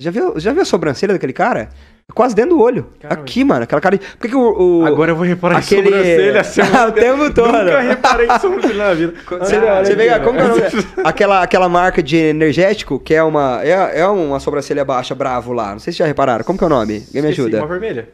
Já 0.00 0.10
viu, 0.10 0.40
já 0.40 0.52
viu 0.52 0.62
a 0.62 0.64
sobrancelha 0.64 1.12
daquele 1.12 1.32
cara? 1.32 1.68
Quase 2.12 2.34
dentro 2.34 2.50
do 2.56 2.60
olho. 2.62 2.86
Caramba. 3.00 3.22
Aqui, 3.22 3.42
mano, 3.44 3.62
aquela 3.64 3.80
cara. 3.80 3.98
Por 3.98 4.18
que, 4.20 4.28
que 4.28 4.36
o, 4.36 4.80
o- 4.82 4.86
Agora 4.86 5.10
eu 5.12 5.16
vou 5.16 5.24
reparar 5.26 5.58
Aquele- 5.58 5.88
em 5.88 5.90
sobrancelha. 5.90 6.40
assim, 6.42 6.60
o 6.60 6.92
tempo 6.92 7.34
todo. 7.34 7.52
Nunca 7.52 7.80
reparei 7.80 8.26
em 8.28 8.38
sobrancelha 8.38 8.74
na 8.88 8.94
vida. 8.94 9.14
Você, 9.40 9.56
olha 9.56 9.84
você 9.84 9.96
vê, 9.96 10.20
como 10.20 10.38
que 10.38 10.44
é 10.44 10.50
o 10.50 10.54
velho. 10.54 10.76
nome? 10.76 10.86
aquela, 11.02 11.42
aquela 11.42 11.68
marca 11.68 12.02
de 12.02 12.16
energético, 12.16 12.98
que 13.00 13.14
é 13.14 13.22
uma, 13.22 13.60
é, 13.64 14.00
é 14.00 14.06
uma 14.06 14.38
sobrancelha 14.38 14.84
baixa, 14.84 15.14
bravo 15.14 15.52
lá. 15.52 15.72
Não 15.72 15.78
sei 15.80 15.92
se 15.92 15.98
já 15.98 16.06
repararam. 16.06 16.44
Como 16.44 16.58
que 16.58 16.62
é 16.64 16.66
o 16.66 16.70
nome? 16.70 17.02
Alguém 17.08 17.22
me 17.22 17.28
ajuda? 17.28 17.58
Uma 17.58 17.66
vermelha. 17.66 18.08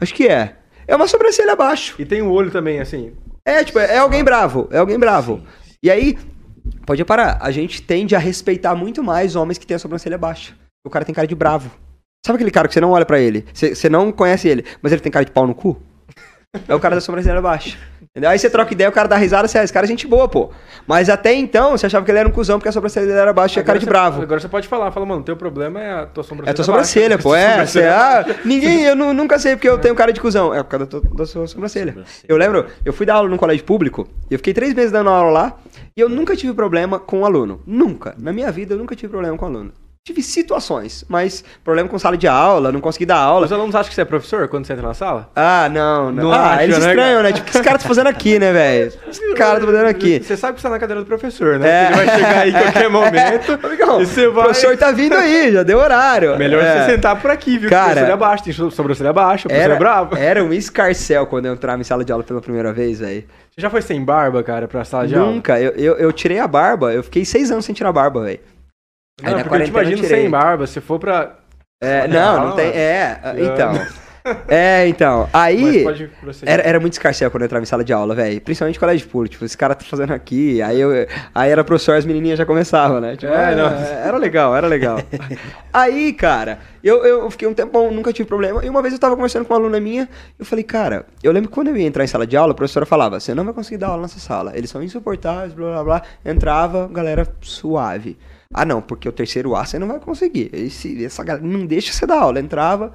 Acho 0.00 0.14
que 0.14 0.26
é. 0.28 0.54
É 0.86 0.94
uma 0.96 1.06
sobrancelha 1.08 1.52
abaixo. 1.52 1.96
E 1.98 2.04
tem 2.04 2.22
o 2.22 2.30
olho 2.30 2.50
também, 2.50 2.80
assim. 2.80 3.12
É, 3.44 3.62
tipo, 3.64 3.78
é 3.78 3.98
alguém 3.98 4.22
bravo. 4.24 4.68
É 4.70 4.78
alguém 4.78 4.98
bravo. 4.98 5.42
E 5.82 5.90
aí, 5.90 6.16
pode 6.86 7.00
reparar, 7.02 7.38
a 7.42 7.50
gente 7.50 7.82
tende 7.82 8.14
a 8.14 8.18
respeitar 8.18 8.74
muito 8.74 9.02
mais 9.02 9.36
homens 9.36 9.58
que 9.58 9.66
têm 9.66 9.74
a 9.74 9.78
sobrancelha 9.78 10.16
baixa. 10.16 10.54
O 10.86 10.88
cara 10.90 11.04
tem 11.04 11.14
cara 11.14 11.26
de 11.26 11.34
bravo. 11.34 11.70
Sabe 12.24 12.36
aquele 12.36 12.50
cara 12.50 12.66
que 12.66 12.72
você 12.74 12.80
não 12.80 12.90
olha 12.92 13.04
pra 13.04 13.20
ele? 13.20 13.44
Você 13.52 13.74
você 13.74 13.88
não 13.88 14.10
conhece 14.10 14.48
ele, 14.48 14.64
mas 14.80 14.92
ele 14.92 15.00
tem 15.02 15.12
cara 15.12 15.24
de 15.24 15.30
pau 15.30 15.46
no 15.46 15.54
cu? 15.54 15.80
É 16.68 16.74
o 16.74 16.80
cara 16.80 16.94
da 16.94 17.00
sobrancelha 17.00 17.42
baixa. 17.42 17.76
Entendeu? 18.02 18.30
Aí 18.30 18.38
você 18.38 18.48
troca 18.48 18.72
ideia, 18.72 18.88
o 18.88 18.92
cara 18.92 19.08
dá 19.08 19.16
risada, 19.16 19.48
você, 19.48 19.58
ah, 19.58 19.64
esse 19.64 19.72
cara 19.72 19.84
é 19.86 19.88
gente 19.88 20.06
boa, 20.06 20.28
pô. 20.28 20.50
Mas 20.86 21.10
até 21.10 21.34
então, 21.34 21.72
você 21.72 21.84
achava 21.86 22.04
que 22.04 22.10
ele 22.12 22.18
era 22.20 22.28
um 22.28 22.32
cuzão 22.32 22.58
porque 22.60 22.68
a 22.68 22.72
sobrancelha 22.72 23.06
dele 23.06 23.18
era 23.18 23.32
baixa 23.32 23.58
e 23.58 23.60
é 23.60 23.64
cara 23.64 23.76
de 23.76 23.84
você- 23.84 23.90
bravo. 23.90 24.22
Agora 24.22 24.40
você 24.40 24.46
pode 24.48 24.68
falar, 24.68 24.92
fala, 24.92 25.04
mano, 25.04 25.24
teu 25.24 25.36
problema 25.36 25.80
é 25.82 25.92
a 26.02 26.06
tua 26.06 26.22
sobrancelha. 26.22 26.50
É 26.50 26.52
a 26.52 26.54
tua 26.54 26.64
sobrancelha, 26.64 27.16
baixa. 27.18 27.22
pô. 27.24 27.34
É, 27.34 27.66
você, 27.66 27.82
ah, 27.82 28.24
ninguém, 28.44 28.84
eu 28.84 28.94
nu- 28.94 29.12
nunca 29.12 29.36
sei 29.40 29.56
porque 29.56 29.68
eu 29.68 29.78
tenho 29.78 29.96
cara 29.96 30.12
de 30.12 30.20
cuzão. 30.20 30.54
É 30.54 30.62
por 30.62 30.68
causa 30.70 30.86
da, 30.86 30.90
tua- 31.00 31.10
da 31.16 31.26
sua 31.26 31.46
sobrancelha. 31.48 31.88
Sobrancelha. 31.92 32.26
Eu 32.28 32.36
lembro, 32.36 32.66
eu 32.84 32.92
fui 32.92 33.04
dar 33.04 33.14
aula 33.14 33.28
num 33.28 33.36
colégio 33.36 33.64
público, 33.64 34.06
e 34.30 34.34
eu 34.34 34.38
fiquei 34.38 34.54
três 34.54 34.72
meses 34.74 34.92
dando 34.92 35.10
aula 35.10 35.30
lá, 35.30 35.56
e 35.96 36.00
eu 36.00 36.08
nunca 36.08 36.36
tive 36.36 36.54
problema 36.54 37.00
com 37.00 37.18
um 37.20 37.26
aluno. 37.26 37.60
Nunca. 37.66 38.14
Na 38.16 38.32
minha 38.32 38.50
vida, 38.52 38.74
eu 38.74 38.78
nunca 38.78 38.94
tive 38.94 39.10
problema 39.10 39.36
com 39.36 39.44
aluno. 39.44 39.72
Tive 40.06 40.22
situações, 40.22 41.02
mas 41.08 41.42
problema 41.64 41.88
com 41.88 41.98
sala 41.98 42.14
de 42.14 42.28
aula, 42.28 42.70
não 42.70 42.78
consegui 42.78 43.06
dar 43.06 43.16
aula. 43.16 43.46
Os 43.46 43.52
alunos 43.52 43.74
acham 43.74 43.88
que 43.88 43.94
você 43.94 44.02
é 44.02 44.04
professor 44.04 44.46
quando 44.48 44.66
você 44.66 44.74
entra 44.74 44.86
na 44.86 44.92
sala? 44.92 45.30
Ah, 45.34 45.66
não, 45.72 46.12
não. 46.12 46.24
Não 46.24 46.30
ah, 46.34 46.50
acha, 46.56 46.64
eles 46.64 46.78
né, 46.78 46.88
estranham, 46.90 47.22
né? 47.22 47.32
Tipo, 47.32 47.40
o 47.48 47.50
que 47.50 47.56
esse 47.56 47.64
cara 47.64 47.78
tá 47.78 47.88
fazendo 47.88 48.06
aqui, 48.08 48.38
né, 48.38 48.52
velho? 48.52 48.92
Esse 49.08 49.34
cara 49.34 49.58
tá 49.60 49.64
fazendo 49.64 49.86
aqui. 49.86 50.22
Você 50.22 50.36
sabe 50.36 50.56
que 50.56 50.60
você 50.60 50.68
tá 50.68 50.74
na 50.74 50.78
cadeira 50.78 51.00
do 51.00 51.06
professor, 51.06 51.58
né? 51.58 51.66
É. 51.70 51.86
Ele 51.86 51.94
vai 51.96 52.08
chegar 52.16 52.38
aí 52.42 52.50
em 52.50 52.52
qualquer 52.52 52.88
momento. 52.92 53.58
Amigão, 53.66 54.02
e 54.02 54.04
você 54.06 54.26
o 54.26 54.32
vai. 54.34 54.44
professor 54.44 54.76
tá 54.76 54.92
vindo 54.92 55.14
aí, 55.14 55.50
já 55.50 55.62
deu 55.62 55.78
horário. 55.78 56.36
Melhor 56.36 56.62
É. 56.62 56.84
você 56.84 56.92
sentar 56.92 57.18
por 57.18 57.30
aqui, 57.30 57.56
viu? 57.56 57.70
Cara, 57.70 57.88
sobrancelha 57.94 58.16
baixa, 58.18 58.44
tem 58.44 58.52
so- 58.52 58.70
sobrancelha 58.70 59.12
baixa, 59.14 59.48
o 59.48 59.48
professor 59.48 59.64
Era, 59.64 59.74
é 59.74 59.78
bravo. 59.78 60.16
era 60.18 60.44
um 60.44 60.52
escarcel 60.52 61.26
quando 61.26 61.46
eu 61.46 61.54
entrava 61.54 61.80
em 61.80 61.84
sala 61.84 62.04
de 62.04 62.12
aula 62.12 62.22
pela 62.22 62.42
primeira 62.42 62.74
vez, 62.74 62.98
velho. 63.00 63.24
Você 63.50 63.60
já 63.62 63.70
foi 63.70 63.80
sem 63.80 64.04
barba, 64.04 64.42
cara, 64.42 64.68
pra 64.68 64.84
sala 64.84 65.08
de 65.08 65.14
aula? 65.16 65.32
Nunca. 65.32 65.58
Eu, 65.58 65.70
eu, 65.76 65.94
eu 65.96 66.12
tirei 66.12 66.40
a 66.40 66.46
barba, 66.46 66.92
eu 66.92 67.02
fiquei 67.02 67.24
seis 67.24 67.50
anos 67.50 67.64
sem 67.64 67.74
tirar 67.74 67.88
a 67.88 67.92
barba, 67.92 68.22
velho. 68.22 68.40
Aí 69.22 69.30
Não, 69.30 69.38
na 69.38 69.44
porque 69.44 69.56
eu 69.62 69.64
te 69.64 69.70
quarentena 69.72 69.78
eu 69.78 69.82
imagino 69.82 70.02
tirei. 70.02 70.20
sem 70.22 70.30
barba, 70.30 70.66
se 70.66 70.80
for 70.80 70.98
pra... 70.98 71.36
É, 71.80 72.08
Não, 72.08 72.48
não, 72.48 72.56
tem. 72.56 72.70
É, 72.72 73.20
Não. 73.22 73.44
então. 73.44 74.03
É, 74.48 74.88
então. 74.88 75.28
Aí. 75.32 75.84
Era, 76.46 76.62
era 76.62 76.80
muito 76.80 76.94
escarcel 76.94 77.30
quando 77.30 77.42
eu 77.42 77.44
entrava 77.44 77.62
em 77.62 77.66
sala 77.66 77.84
de 77.84 77.92
aula, 77.92 78.14
velho. 78.14 78.40
Principalmente 78.40 78.78
colégio 78.78 79.06
público. 79.06 79.32
Tipo, 79.32 79.44
esse 79.44 79.56
cara 79.56 79.74
tá 79.74 79.84
fazendo 79.84 80.12
aqui. 80.12 80.62
Aí, 80.62 80.80
eu, 80.80 80.90
aí 81.34 81.50
era 81.50 81.62
professor, 81.62 81.96
as 81.96 82.06
menininhas 82.06 82.38
já 82.38 82.46
começavam, 82.46 83.00
né? 83.00 83.16
Tipo, 83.16 83.30
É, 83.32 83.52
é, 83.52 83.54
não. 83.54 83.66
Era 83.66 84.16
legal, 84.16 84.56
era 84.56 84.66
legal. 84.66 84.98
aí, 85.70 86.14
cara, 86.14 86.58
eu, 86.82 87.04
eu 87.04 87.30
fiquei 87.30 87.46
um 87.46 87.52
tempão, 87.52 87.90
nunca 87.90 88.14
tive 88.14 88.26
problema. 88.26 88.64
E 88.64 88.68
uma 88.70 88.80
vez 88.80 88.94
eu 88.94 89.00
tava 89.00 89.14
conversando 89.14 89.44
com 89.44 89.52
uma 89.52 89.60
aluna 89.60 89.78
minha. 89.78 90.08
Eu 90.38 90.46
falei, 90.46 90.64
cara, 90.64 91.04
eu 91.22 91.30
lembro 91.30 91.50
que 91.50 91.54
quando 91.54 91.68
eu 91.68 91.76
ia 91.76 91.86
entrar 91.86 92.02
em 92.02 92.06
sala 92.08 92.26
de 92.26 92.34
aula, 92.34 92.52
a 92.52 92.56
professora 92.56 92.86
falava: 92.86 93.20
você 93.20 93.34
não 93.34 93.44
vai 93.44 93.52
conseguir 93.52 93.76
dar 93.76 93.88
aula 93.88 94.02
nessa 94.02 94.18
sala. 94.18 94.56
Eles 94.56 94.70
são 94.70 94.82
insuportáveis, 94.82 95.52
blá 95.52 95.72
blá 95.72 95.84
blá. 95.84 96.02
Entrava, 96.24 96.88
galera 96.90 97.30
suave. 97.42 98.16
Ah, 98.52 98.64
não, 98.64 98.80
porque 98.80 99.08
o 99.08 99.12
terceiro 99.12 99.54
A 99.54 99.66
você 99.66 99.78
não 99.78 99.88
vai 99.88 100.00
conseguir. 100.00 100.48
Esse, 100.52 101.04
essa 101.04 101.22
galera 101.22 101.46
não 101.46 101.66
deixa 101.66 101.92
você 101.92 102.06
dar 102.06 102.20
aula. 102.20 102.38
Entrava, 102.40 102.92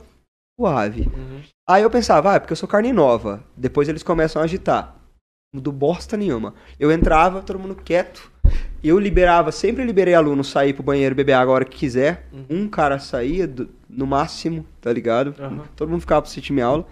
suave. 0.63 1.09
Uhum. 1.15 1.41
Aí 1.67 1.83
eu 1.83 1.89
pensava, 1.89 2.31
ah, 2.31 2.35
é 2.35 2.39
porque 2.39 2.51
eu 2.51 2.57
sou 2.57 2.67
carne 2.67 2.91
nova. 2.91 3.41
Depois 3.55 3.87
eles 3.87 4.03
começam 4.03 4.41
a 4.41 4.45
agitar. 4.45 4.95
Não 5.53 5.59
mudou 5.59 5.71
bosta 5.73 6.17
nenhuma. 6.17 6.53
Eu 6.79 6.91
entrava, 6.91 7.41
todo 7.41 7.57
mundo 7.57 7.75
quieto. 7.75 8.29
Eu 8.83 8.99
liberava, 8.99 9.51
sempre 9.51 9.83
liberei 9.83 10.13
aluno 10.13 10.43
sair 10.43 10.73
pro 10.73 10.83
banheiro 10.83 11.15
beber 11.15 11.33
água 11.33 11.53
a 11.53 11.55
hora 11.55 11.65
que 11.65 11.77
quiser. 11.77 12.27
Um 12.49 12.67
cara 12.67 12.99
saía, 12.99 13.47
do- 13.47 13.69
no 13.89 14.05
máximo, 14.05 14.65
tá 14.81 14.91
ligado? 14.91 15.33
Aham. 15.39 15.63
Todo 15.75 15.89
mundo 15.89 16.01
ficava 16.01 16.21
pra 16.21 16.29
assistir 16.29 16.53
minha 16.53 16.65
aula. 16.65 16.85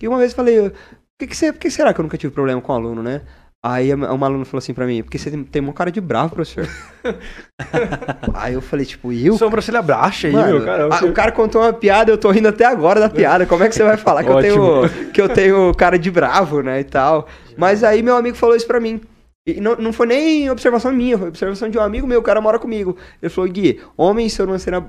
E 0.00 0.08
uma 0.08 0.18
vez 0.18 0.32
eu 0.32 0.36
falei, 0.36 0.70
por 0.70 0.72
que, 1.18 1.26
que, 1.28 1.52
que 1.52 1.70
será 1.70 1.94
que 1.94 2.00
eu 2.00 2.02
nunca 2.02 2.18
tive 2.18 2.32
problema 2.32 2.60
com 2.60 2.72
aluno, 2.72 3.02
né? 3.02 3.22
Aí 3.64 3.94
uma 3.94 4.26
aluna 4.26 4.44
falou 4.44 4.58
assim 4.58 4.74
pra 4.74 4.86
mim, 4.86 5.04
porque 5.04 5.16
você 5.16 5.30
tem, 5.30 5.62
uma 5.62 5.72
cara 5.72 5.92
de 5.92 6.00
bravo, 6.00 6.34
professor. 6.34 6.68
aí 8.34 8.54
eu 8.54 8.60
falei, 8.60 8.84
tipo, 8.84 9.12
eu? 9.12 9.38
Sobrancelha 9.38 9.80
baixa 9.80 10.26
aí, 10.26 10.34
meu, 10.34 10.64
cara. 10.64 10.88
ah, 10.90 11.04
o 11.04 11.12
cara 11.12 11.30
contou 11.30 11.62
uma 11.62 11.72
piada, 11.72 12.10
eu 12.10 12.18
tô 12.18 12.32
rindo 12.32 12.48
até 12.48 12.64
agora 12.64 12.98
da 12.98 13.08
piada. 13.08 13.46
Como 13.46 13.62
é 13.62 13.68
que 13.68 13.74
você 13.76 13.84
vai 13.84 13.96
falar 13.96 14.24
que 14.24 14.30
eu 14.30 14.40
tenho 14.40 15.10
que 15.12 15.22
eu 15.22 15.28
tenho 15.28 15.72
cara 15.74 15.96
de 15.96 16.10
bravo, 16.10 16.60
né, 16.60 16.80
e 16.80 16.84
tal? 16.84 17.28
Mas 17.56 17.84
aí 17.84 18.02
meu 18.02 18.16
amigo 18.16 18.36
falou 18.36 18.56
isso 18.56 18.66
pra 18.66 18.80
mim. 18.80 19.00
E 19.46 19.60
não, 19.60 19.76
não 19.76 19.92
foi 19.92 20.08
nem 20.08 20.50
observação 20.50 20.92
minha, 20.92 21.16
foi 21.16 21.28
observação 21.28 21.70
de 21.70 21.78
um 21.78 21.82
amigo 21.82 22.06
meu, 22.06 22.18
o 22.18 22.22
cara 22.22 22.40
mora 22.40 22.58
comigo. 22.58 22.96
Ele 23.22 23.30
falou, 23.30 23.48
Gui, 23.48 23.80
homens 23.96 24.32
sobrancelha 24.32 24.84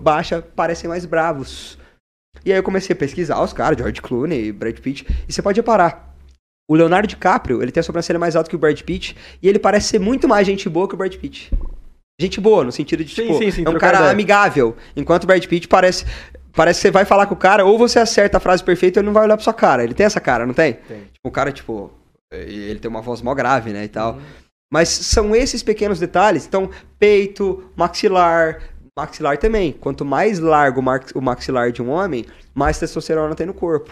baixa 0.00 0.42
parecem 0.42 0.90
mais 0.90 1.04
bravos. 1.04 1.78
E 2.44 2.50
aí 2.50 2.58
eu 2.58 2.62
comecei 2.62 2.92
a 2.92 2.96
pesquisar 2.96 3.40
os 3.40 3.52
caras, 3.52 3.78
George 3.78 4.02
Clooney, 4.02 4.50
Brad 4.50 4.76
Pitt, 4.78 5.06
e 5.28 5.32
você 5.32 5.40
pode 5.40 5.60
reparar. 5.60 6.09
O 6.70 6.76
Leonardo 6.76 7.08
DiCaprio, 7.08 7.60
ele 7.60 7.72
tem 7.72 7.80
a 7.80 7.82
sobrancelha 7.82 8.16
mais 8.16 8.36
alta 8.36 8.48
que 8.48 8.54
o 8.54 8.58
Brad 8.58 8.80
Pitt, 8.82 9.16
e 9.42 9.48
ele 9.48 9.58
parece 9.58 9.88
ser 9.88 9.98
muito 9.98 10.28
mais 10.28 10.46
gente 10.46 10.68
boa 10.68 10.86
que 10.86 10.94
o 10.94 10.96
Brad 10.96 11.12
Pitt. 11.16 11.52
Gente 12.20 12.40
boa, 12.40 12.62
no 12.62 12.70
sentido 12.70 13.04
de, 13.04 13.12
Sim, 13.12 13.22
tipo, 13.22 13.38
sim, 13.38 13.50
sim, 13.50 13.64
é 13.66 13.68
um 13.68 13.76
cara 13.76 13.96
ideia. 13.96 14.12
amigável. 14.12 14.76
Enquanto 14.94 15.24
o 15.24 15.26
Brad 15.26 15.44
Pitt 15.46 15.66
parece. 15.66 16.04
Parece 16.52 16.78
que 16.78 16.82
você 16.82 16.90
vai 16.92 17.04
falar 17.04 17.26
com 17.26 17.34
o 17.34 17.36
cara, 17.36 17.64
ou 17.64 17.76
você 17.76 17.98
acerta 17.98 18.36
a 18.36 18.40
frase 18.40 18.62
perfeita 18.62 19.00
ou 19.00 19.02
ele 19.02 19.06
não 19.06 19.12
vai 19.12 19.24
olhar 19.24 19.36
pra 19.36 19.42
sua 19.42 19.52
cara. 19.52 19.82
Ele 19.82 19.94
tem 19.94 20.06
essa 20.06 20.20
cara, 20.20 20.46
não 20.46 20.54
tem? 20.54 20.74
Tem. 20.74 21.00
Tipo, 21.12 21.28
o 21.28 21.30
cara, 21.32 21.50
tipo. 21.50 21.90
Ele 22.30 22.78
tem 22.78 22.88
uma 22.88 23.02
voz 23.02 23.20
mó 23.20 23.34
grave, 23.34 23.72
né? 23.72 23.82
E 23.82 23.88
tal. 23.88 24.20
Mas 24.72 24.88
são 24.90 25.34
esses 25.34 25.64
pequenos 25.64 25.98
detalhes. 25.98 26.46
Então, 26.46 26.70
peito, 27.00 27.64
maxilar. 27.74 28.62
Maxilar 28.96 29.38
também. 29.38 29.72
Quanto 29.72 30.04
mais 30.04 30.38
largo 30.38 30.80
o 31.16 31.20
maxilar 31.20 31.72
de 31.72 31.82
um 31.82 31.90
homem, 31.90 32.24
mais 32.54 32.78
testosterona 32.78 33.34
tem 33.34 33.46
no 33.46 33.54
corpo. 33.54 33.90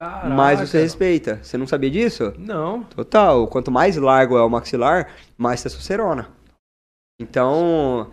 Mais 0.00 0.58
você 0.60 0.72
Caraca. 0.72 0.78
respeita. 0.82 1.40
Você 1.42 1.56
não 1.56 1.66
sabia 1.66 1.90
disso? 1.90 2.32
Não. 2.38 2.82
Total. 2.84 3.46
Quanto 3.46 3.70
mais 3.70 3.96
largo 3.96 4.36
é 4.36 4.42
o 4.42 4.48
maxilar, 4.50 5.08
mais 5.36 5.62
testosterona. 5.62 6.28
Então. 7.20 8.10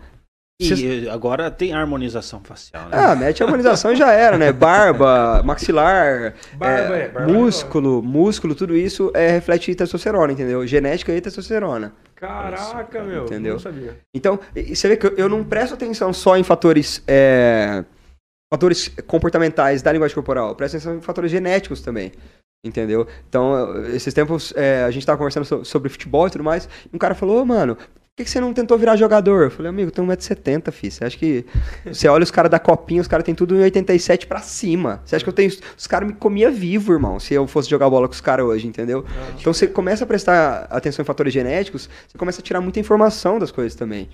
E 0.60 1.08
agora 1.08 1.50
tem 1.50 1.72
harmonização 1.72 2.40
facial, 2.44 2.84
né? 2.88 2.90
Ah, 2.96 3.16
mete 3.16 3.42
a 3.42 3.46
harmonização 3.46 3.92
e 3.92 3.96
já 3.96 4.12
era, 4.12 4.38
né? 4.38 4.52
Barba, 4.52 5.42
maxilar, 5.44 6.34
Barba, 6.54 6.96
é, 6.96 7.00
é, 7.06 7.08
barba 7.08 7.30
é 7.30 7.32
músculo, 7.34 8.00
músculo, 8.00 8.54
tudo 8.54 8.76
isso 8.76 9.10
é, 9.12 9.28
reflete 9.32 9.74
testosterona, 9.74 10.32
entendeu? 10.32 10.64
Genética 10.64 11.12
e 11.12 11.20
testosterona. 11.20 11.92
Caraca, 12.14 13.02
meu. 13.02 13.24
Entendeu? 13.24 13.54
Não 13.54 13.58
sabia. 13.60 13.98
Então, 14.14 14.38
você 14.72 14.86
vê 14.88 14.96
que 14.96 15.06
eu- 15.06 15.16
eu 15.16 15.28
não 15.28 15.42
presto 15.42 15.74
atenção 15.74 16.12
só 16.12 16.36
em 16.36 16.44
fatores, 16.44 17.02
é, 17.08 17.84
fatores 18.52 18.88
comportamentais 19.06 19.80
da 19.80 19.90
linguagem 19.90 20.14
corporal, 20.14 20.50
eu 20.50 20.54
presto 20.54 20.76
atenção 20.76 20.94
em 20.96 21.00
fatores 21.00 21.30
genéticos 21.30 21.80
também. 21.80 22.12
Entendeu? 22.64 23.08
Então, 23.28 23.84
esses 23.86 24.12
tempos 24.14 24.52
é, 24.54 24.84
a 24.84 24.90
gente 24.90 25.04
tava 25.06 25.18
conversando 25.18 25.44
so- 25.44 25.64
sobre 25.64 25.88
futebol 25.88 26.26
e 26.28 26.30
tudo 26.30 26.44
mais, 26.44 26.68
e 26.92 26.94
um 26.94 26.98
cara 26.98 27.14
falou, 27.14 27.42
ô, 27.42 27.44
mano, 27.44 27.74
por 27.74 28.16
que, 28.18 28.24
que 28.24 28.30
você 28.30 28.40
não 28.40 28.52
tentou 28.52 28.76
virar 28.78 28.94
jogador? 28.94 29.44
Eu 29.44 29.50
falei, 29.50 29.70
amigo, 29.70 29.88
eu 29.88 29.90
tenho 29.90 30.06
1,70m, 30.06 30.70
filho. 30.70 30.92
Você 30.92 31.02
acha 31.04 31.16
que. 31.16 31.46
Você 31.86 32.06
olha 32.08 32.22
os 32.22 32.30
caras 32.30 32.50
da 32.50 32.58
copinha, 32.58 33.00
os 33.00 33.08
caras 33.08 33.24
têm 33.24 33.34
tudo 33.34 33.56
em 33.56 33.62
87 33.62 34.26
pra 34.26 34.40
cima. 34.40 35.00
Você 35.04 35.16
acha 35.16 35.24
que 35.24 35.28
eu 35.30 35.32
tenho. 35.32 35.50
Os 35.76 35.86
caras 35.86 36.06
me 36.06 36.14
comia 36.14 36.50
vivo, 36.50 36.92
irmão, 36.92 37.18
se 37.18 37.32
eu 37.32 37.46
fosse 37.46 37.70
jogar 37.70 37.88
bola 37.88 38.06
com 38.06 38.12
os 38.12 38.20
caras 38.20 38.44
hoje, 38.44 38.66
entendeu? 38.68 39.02
Então 39.40 39.52
você 39.52 39.66
começa 39.66 40.04
a 40.04 40.06
prestar 40.06 40.66
atenção 40.70 41.02
em 41.02 41.06
fatores 41.06 41.32
genéticos, 41.32 41.88
você 42.06 42.18
começa 42.18 42.40
a 42.42 42.44
tirar 42.44 42.60
muita 42.60 42.78
informação 42.78 43.38
das 43.38 43.50
coisas 43.50 43.74
também. 43.74 44.10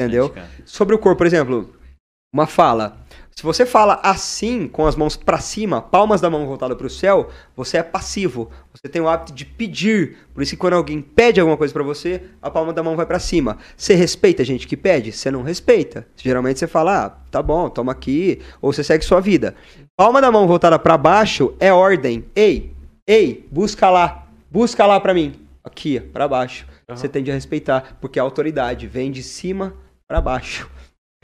Entendeu? 0.00 0.28
Sobre 0.64 0.94
o 0.94 0.98
corpo, 0.98 1.18
por 1.18 1.26
exemplo, 1.26 1.74
uma 2.32 2.46
fala. 2.46 2.99
Se 3.40 3.46
você 3.46 3.64
fala 3.64 3.98
assim, 4.02 4.68
com 4.68 4.86
as 4.86 4.94
mãos 4.94 5.16
pra 5.16 5.38
cima, 5.38 5.80
palmas 5.80 6.20
da 6.20 6.28
mão 6.28 6.44
voltada 6.44 6.76
pro 6.76 6.90
céu, 6.90 7.30
você 7.56 7.78
é 7.78 7.82
passivo. 7.82 8.50
Você 8.70 8.86
tem 8.86 9.00
o 9.00 9.08
hábito 9.08 9.32
de 9.32 9.46
pedir. 9.46 10.18
Por 10.34 10.42
isso 10.42 10.50
que 10.50 10.58
quando 10.58 10.74
alguém 10.74 11.00
pede 11.00 11.40
alguma 11.40 11.56
coisa 11.56 11.72
pra 11.72 11.82
você, 11.82 12.24
a 12.42 12.50
palma 12.50 12.70
da 12.70 12.82
mão 12.82 12.96
vai 12.96 13.06
pra 13.06 13.18
cima. 13.18 13.56
Você 13.74 13.94
respeita 13.94 14.42
a 14.42 14.44
gente 14.44 14.68
que 14.68 14.76
pede? 14.76 15.10
Você 15.10 15.30
não 15.30 15.42
respeita. 15.42 16.06
Geralmente 16.16 16.58
você 16.58 16.66
fala, 16.66 17.06
ah, 17.06 17.08
tá 17.30 17.42
bom, 17.42 17.70
toma 17.70 17.92
aqui, 17.92 18.42
ou 18.60 18.74
você 18.74 18.84
segue 18.84 19.06
sua 19.06 19.22
vida. 19.22 19.54
Palma 19.96 20.20
da 20.20 20.30
mão 20.30 20.46
voltada 20.46 20.78
pra 20.78 20.98
baixo 20.98 21.54
é 21.58 21.72
ordem. 21.72 22.26
Ei, 22.36 22.74
ei, 23.08 23.48
busca 23.50 23.88
lá. 23.88 24.28
Busca 24.50 24.84
lá 24.84 25.00
pra 25.00 25.14
mim. 25.14 25.40
Aqui, 25.64 25.98
pra 25.98 26.28
baixo. 26.28 26.66
Aham. 26.86 26.94
Você 26.94 27.08
tende 27.08 27.30
a 27.30 27.34
respeitar, 27.34 27.96
porque 28.02 28.18
a 28.20 28.22
autoridade 28.22 28.86
vem 28.86 29.10
de 29.10 29.22
cima 29.22 29.72
pra 30.06 30.20
baixo. 30.20 30.68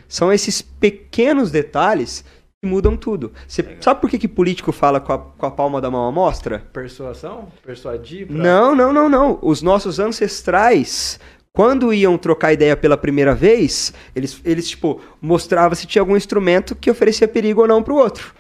São 0.09 0.33
esses 0.33 0.63
pequenos 0.63 1.51
detalhes 1.51 2.25
que 2.63 2.69
mudam 2.69 2.97
tudo. 2.97 3.33
Você 3.47 3.77
sabe 3.81 4.01
por 4.01 4.09
que, 4.11 4.19
que 4.19 4.29
político 4.29 4.73
fala 4.73 5.01
com 5.01 5.13
a, 5.13 5.19
com 5.19 5.47
a 5.47 5.51
palma 5.51 5.81
da 5.81 5.91
mão 5.91 6.07
à 6.07 6.13
mostra? 6.13 6.61
Persuasão? 6.73 7.49
Persuadir? 7.65 8.27
pra- 8.27 8.37
Não, 8.37 8.75
não, 8.75 8.93
não, 8.93 9.09
não. 9.09 9.39
Os 9.43 9.63
nossos 9.63 9.99
ancestrais, 9.99 11.19
quando 11.53 11.93
iam 11.93 12.17
trocar 12.17 12.53
ideia 12.53 12.77
pela 12.77 12.97
primeira 12.97 13.35
vez, 13.35 13.93
eles, 14.15 14.41
eles 14.45 14.69
tipo, 14.69 15.01
mostravam 15.21 15.75
se 15.75 15.87
tinha 15.87 16.03
algum 16.03 16.17
instrumento 16.17 16.75
que 16.75 16.91
oferecia 16.91 17.27
perigo 17.29 17.63
ou 17.63 17.69
não 17.69 17.83
pro 17.83 17.97
outro. 17.97 18.35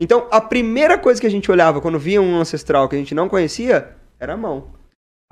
Então, 0.00 0.26
a 0.32 0.40
primeira 0.40 0.98
coisa 0.98 1.20
que 1.20 1.26
a 1.26 1.30
gente 1.30 1.50
olhava 1.50 1.80
quando 1.80 1.98
via 1.98 2.20
um 2.20 2.36
ancestral 2.40 2.88
que 2.88 2.96
a 2.96 2.98
gente 2.98 3.14
não 3.14 3.28
conhecia 3.28 3.90
era 4.18 4.34
a 4.34 4.36
mão. 4.36 4.64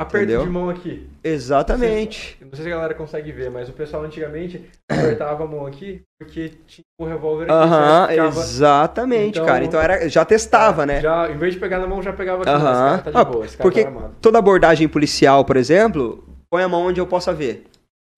Aperto 0.01 0.25
Entendeu? 0.25 0.45
de 0.45 0.49
mão 0.51 0.71
aqui. 0.71 1.07
Exatamente. 1.23 2.39
Não 2.41 2.49
sei 2.55 2.65
se 2.65 2.73
a 2.73 2.75
galera 2.75 2.95
consegue 2.95 3.31
ver, 3.33 3.51
mas 3.51 3.69
o 3.69 3.73
pessoal 3.75 4.03
antigamente 4.03 4.65
apertava 4.91 5.45
a 5.45 5.47
mão 5.47 5.67
aqui 5.67 6.01
porque 6.19 6.53
tinha 6.67 6.83
um 6.99 7.05
revólver 7.07 7.45
aqui. 7.45 7.53
Aham, 7.53 8.09
exatamente, 8.11 9.39
Então- 9.39 9.47
cara. 9.47 9.63
Então 9.65 9.79
era, 9.81 10.09
já 10.09 10.25
testava, 10.25 10.87
né? 10.87 11.03
Já, 11.03 11.31
em 11.31 11.37
vez 11.37 11.53
de 11.55 11.61
pegar 11.61 11.79
na 11.79 11.87
mão, 11.87 12.03
já 12.03 12.13
pegava 12.15 12.43
aqui. 12.43 12.51
Esse 12.51 12.61
cara 12.61 12.99
tá 12.99 13.11
de 13.11 13.17
Ah, 13.19 13.25
boa, 13.25 13.45
esse 13.45 13.57
cara 13.59 13.63
porque 13.69 13.83
tá 13.83 13.89
armado. 13.89 14.15
toda 14.23 14.39
abordagem 14.39 14.89
policial, 14.89 15.45
por 15.45 15.59
exemplo, 15.59 16.25
põe 16.51 16.63
a 16.63 16.69
mão 16.69 16.87
onde 16.87 16.99
eu 16.99 17.07
possa 17.07 17.33
ver. 17.33 17.65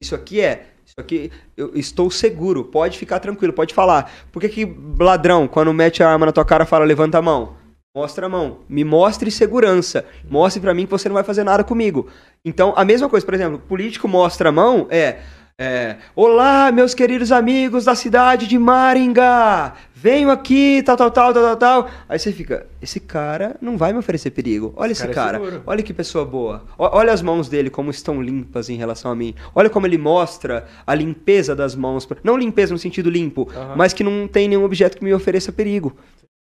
Isso 0.01 0.15
aqui 0.15 0.41
é. 0.41 0.67
Isso 0.85 0.95
aqui, 0.99 1.31
eu 1.57 1.73
estou 1.75 2.11
seguro. 2.11 2.65
Pode 2.65 2.99
ficar 2.99 3.19
tranquilo, 3.19 3.53
pode 3.53 3.73
falar. 3.75 4.11
Por 4.31 4.41
que, 4.41 4.49
que 4.49 4.77
ladrão, 5.01 5.49
quando 5.49 5.73
mete 5.73 6.03
a 6.03 6.09
arma 6.11 6.27
na 6.27 6.33
tua 6.33 6.45
cara, 6.45 6.65
fala 6.67 6.85
levanta 6.85 7.19
a 7.19 7.23
mão? 7.23 7.55
Mostra 7.95 8.25
a 8.25 8.29
mão. 8.29 8.61
Me 8.71 8.85
mostre 8.85 9.31
segurança. 9.31 10.07
Mostre 10.27 10.63
pra 10.63 10.73
mim 10.73 10.87
que 10.87 10.91
você 10.91 11.11
não 11.11 11.15
vai 11.15 11.23
fazer 11.25 11.45
nada 11.45 11.63
comigo. 11.63 12.09
Então, 12.43 12.73
a 12.75 12.87
mesma 12.87 13.07
coisa, 13.07 13.25
por 13.27 13.35
exemplo, 13.35 13.59
político 13.59 14.09
mostra 14.09 14.49
a 14.49 14.53
mão 14.53 14.87
é. 14.89 15.19
é, 15.59 15.97
Olá, 16.17 16.73
meus 16.73 16.95
queridos 16.95 17.31
amigos 17.31 17.85
da 17.85 17.95
cidade 17.95 18.47
de 18.47 18.59
Maringá! 18.59 19.75
Venho 19.95 20.31
aqui, 20.31 20.83
tal, 20.83 20.97
tal, 20.97 21.11
tal, 21.11 21.35
tal, 21.35 21.43
tal, 21.43 21.57
tal. 21.59 21.91
Aí 22.09 22.19
você 22.19 22.33
fica, 22.33 22.67
esse 22.81 22.99
cara 22.99 23.57
não 23.61 23.77
vai 23.77 23.93
me 23.93 23.99
oferecer 23.99 24.31
perigo. 24.31 24.73
Olha 24.75 24.93
esse 24.93 25.03
cara 25.03 25.13
é 25.13 25.15
cara. 25.15 25.39
seguro. 25.39 25.63
Olha 25.67 25.83
que 25.83 25.93
pessoa 25.93 26.25
boa. 26.25 26.65
O- 26.79 26.97
Olha 26.97 27.13
as 27.13 27.21
mãos 27.21 27.47
dele 27.47 27.69
como 27.69 27.91
estão 27.91 28.23
limpas 28.23 28.71
em 28.71 28.77
relação 28.77 29.11
a 29.11 29.15
mim. 29.15 29.35
Olha 29.55 29.69
como 29.69 29.87
ele 29.87 29.99
mostra 29.99 30.67
a 30.87 30.95
limpeza 30.95 31.55
das 31.55 31.75
mãos. 31.77 32.09
Não 32.25 32.39
limpeza 32.39 32.73
no 32.73 32.79
sentido 32.79 33.11
limpo, 33.11 33.51
Aham. 33.55 33.75
mas 33.77 33.93
que 33.93 34.03
não 34.03 34.27
tem 34.27 34.49
nenhum 34.49 34.65
objeto 34.65 34.97
que 34.97 35.05
me 35.05 35.13
ofereça 35.13 35.53
perigo. 35.53 35.95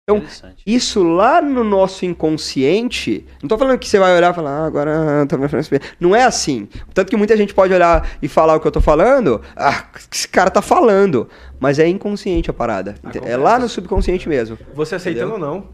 Então, 0.09 0.23
isso 0.67 1.03
lá 1.03 1.43
no 1.43 1.63
nosso 1.63 2.07
inconsciente, 2.07 3.27
não 3.43 3.49
tô 3.49 3.59
falando 3.59 3.79
que 3.79 3.87
você 3.87 3.99
vai 3.99 4.17
olhar 4.17 4.33
e 4.33 4.35
falar, 4.35 4.51
ah, 4.63 4.65
agora 4.65 5.27
tá 5.29 5.37
me 5.37 5.45
oferecendo 5.45 5.79
perigo. 5.79 5.95
Não 6.01 6.17
é 6.17 6.25
assim. 6.25 6.67
Tanto 6.95 7.11
que 7.11 7.17
muita 7.17 7.37
gente 7.37 7.53
pode 7.53 7.75
olhar 7.75 8.09
e 8.23 8.27
falar 8.27 8.57
o 8.57 8.61
que 8.61 8.67
eu 8.67 8.73
tô 8.73 8.81
falando, 8.81 9.43
ah, 9.55 9.85
esse 10.11 10.27
cara 10.27 10.51
tá 10.51 10.63
falando. 10.63 11.29
Mas 11.61 11.79
é 11.79 11.87
inconsciente 11.87 12.49
a 12.49 12.55
parada. 12.55 12.95
É 13.23 13.37
lá 13.37 13.59
no 13.59 13.69
subconsciente 13.69 14.29
mesmo. 14.29 14.57
Você 14.75 14.95
aceitando 14.95 15.35
ou 15.35 15.39
não, 15.39 15.67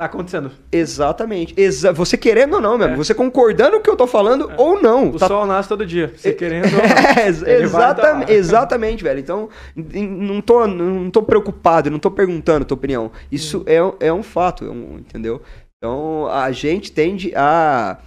tá 0.00 0.06
acontecendo. 0.06 0.50
Exatamente. 0.72 1.54
Exa 1.56 1.92
você 1.92 2.16
querendo 2.16 2.54
ou 2.54 2.60
não, 2.60 2.78
meu 2.78 2.88
É. 2.88 2.96
Você 2.96 3.12
concordando 3.14 3.72
com 3.72 3.78
o 3.78 3.82
que 3.82 3.90
eu 3.90 3.96
tô 3.96 4.06
falando 4.06 4.50
ou 4.56 4.80
não. 4.80 5.10
O 5.10 5.18
Tá- 5.18 5.28
sol 5.28 5.44
nasce 5.46 5.68
todo 5.68 5.84
dia. 5.84 6.12
Você 6.16 6.32
querendo 6.32 6.64
ou 6.66 6.70
não. 6.72 7.22
É, 7.22 7.60
exatamente, 7.62 8.26
tá. 8.28 8.32
exatamente, 8.32 9.02
velho. 9.04 9.20
Então, 9.20 9.48
não 9.76 10.40
tô, 10.40 10.66
não 10.66 11.10
tô 11.10 11.22
preocupado, 11.22 11.90
não 11.90 11.98
tô 11.98 12.10
perguntando 12.10 12.62
a 12.62 12.64
tua 12.66 12.76
opinião. 12.76 13.10
Isso 13.30 13.62
é, 13.66 13.82
um- 13.82 13.92
é 14.00 14.12
um 14.12 14.22
fato, 14.22 14.64
é 14.64 14.70
um- 14.70 14.96
entendeu? 14.98 15.42
Então, 15.76 16.26
a 16.28 16.50
gente 16.52 16.92
tende 16.92 17.32
a, 17.36 17.98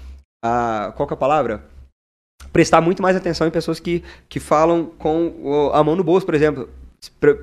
a. 0.44 0.94
Qual 0.96 1.08
que 1.08 1.14
é 1.14 1.16
a 1.16 1.18
palavra? 1.18 1.64
Prestar 2.52 2.82
muito 2.82 3.02
mais 3.02 3.16
atenção 3.16 3.48
em 3.48 3.52
pessoas 3.52 3.80
que, 3.80 4.04
que 4.30 4.39
falam 4.39 4.91
com 5.00 5.72
a 5.74 5.84
mão 5.84 5.96
no 5.96 6.04
bolso, 6.04 6.26
por 6.26 6.36
exemplo. 6.36 6.70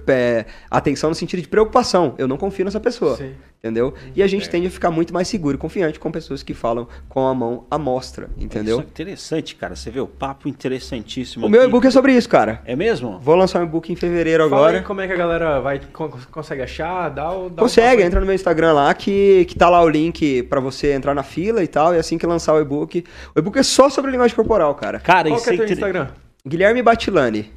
É, 0.09 0.47
atenção 0.71 1.11
no 1.11 1.15
sentido 1.15 1.41
de 1.43 1.49
preocupação. 1.49 2.15
Eu 2.19 2.27
não 2.29 2.37
confio 2.37 2.65
nessa 2.65 2.81
pessoa. 2.81 3.17
Sim. 3.17 3.35
Entendeu? 3.63 3.93
E 4.17 4.23
a 4.23 4.27
gente 4.27 4.49
tende 4.49 4.69
a 4.69 4.71
ficar 4.71 4.91
muito 4.91 5.13
mais 5.13 5.29
seguro 5.29 5.55
e 5.55 5.59
confiante 5.59 6.01
com 6.01 6.11
pessoas 6.11 6.43
que 6.43 6.55
falam 6.55 6.89
com 7.11 7.27
a 7.27 7.35
mão 7.35 7.67
à 7.71 7.77
mostra, 7.77 8.31
entendeu? 8.39 8.79
Isso 8.79 8.87
é 8.87 8.91
interessante, 8.91 9.55
cara. 9.55 9.77
Você 9.77 9.91
vê 9.91 10.01
o 10.01 10.07
papo 10.07 10.49
interessantíssimo. 10.49 11.45
O 11.45 11.49
meu 11.51 11.63
e-book 11.65 11.87
é 11.87 11.91
sobre 11.91 12.15
isso, 12.15 12.27
cara. 12.27 12.63
É 12.65 12.75
mesmo? 12.75 13.19
Vou 13.21 13.35
lançar 13.35 13.61
um 13.61 13.65
e-book 13.65 13.93
em 13.93 13.97
fevereiro 13.97 14.49
Fala 14.49 14.63
aí 14.63 14.69
agora. 14.77 14.87
como 14.87 15.03
é 15.03 15.07
que 15.07 15.13
a 15.13 15.17
galera 15.17 15.61
vai, 15.61 15.79
con- 15.93 16.11
consegue 16.33 16.63
achar, 16.63 17.11
dá 17.11 17.31
o... 17.31 17.51
Dá 17.51 17.63
Consegue, 17.63 18.01
aí. 18.01 18.09
entra 18.09 18.19
no 18.19 18.25
meu 18.25 18.35
Instagram 18.35 18.73
lá 18.73 18.95
que, 18.95 19.45
que 19.45 19.55
tá 19.55 19.69
lá 19.69 19.83
o 19.83 19.89
link 19.91 20.43
pra 20.45 20.59
você 20.59 20.93
entrar 20.93 21.15
na 21.15 21.23
fila 21.23 21.63
e 21.63 21.69
tal. 21.69 21.95
E 21.95 21.99
assim 21.99 22.17
que 22.17 22.27
lançar 22.27 22.55
o 22.55 22.61
e-book. 22.63 23.05
O 23.37 23.39
e-book 23.39 23.59
é 23.59 23.63
só 23.63 23.91
sobre 23.91 24.11
linguagem 24.11 24.35
corporal, 24.35 24.75
cara. 24.75 24.99
Cara, 25.01 25.29
Qual 25.29 25.37
isso 25.37 25.45
que 25.45 25.51
é 25.51 25.55
é 25.55 25.57
teu 25.57 25.65
inter- 25.67 25.77
Instagram? 25.77 26.07
Guilherme 26.49 26.83
Batilani. 26.83 27.51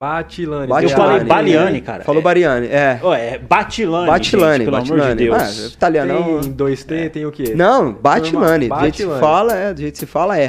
Batilane. 0.00 0.68
Batilane. 0.68 0.84
Eu 0.84 0.96
falei 0.96 1.24
B-A-L-E. 1.24 1.28
Baliane, 1.28 1.80
cara. 1.80 2.04
Falou 2.04 2.20
É- 2.20 2.22
Bariani, 2.24 2.66
é. 2.68 3.00
Ó, 3.02 3.12
é 3.12 3.36
Batilane, 3.36 4.06
Batilane, 4.06 4.52
gente, 4.58 4.64
pelo 4.66 4.76
Batilane. 4.76 5.02
amor 5.02 5.16
de 5.16 5.24
Deus. 5.24 5.64
Ah, 5.64 5.74
italianão. 5.74 6.40
Tem 6.40 6.52
dois 6.52 6.84
T, 6.84 7.08
tem 7.10 7.26
o 7.26 7.32
quê? 7.32 7.52
Não, 7.56 7.92
Batilane. 7.94 8.68
Do 8.68 8.78
jeito 8.80 8.94
que 8.96 9.02
se 9.02 9.18
fala, 9.20 9.56
é. 9.56 9.74
Do 9.74 9.80
jeito 9.80 9.92
que 9.94 9.98
se 9.98 10.06
fala, 10.06 10.38
é. 10.38 10.48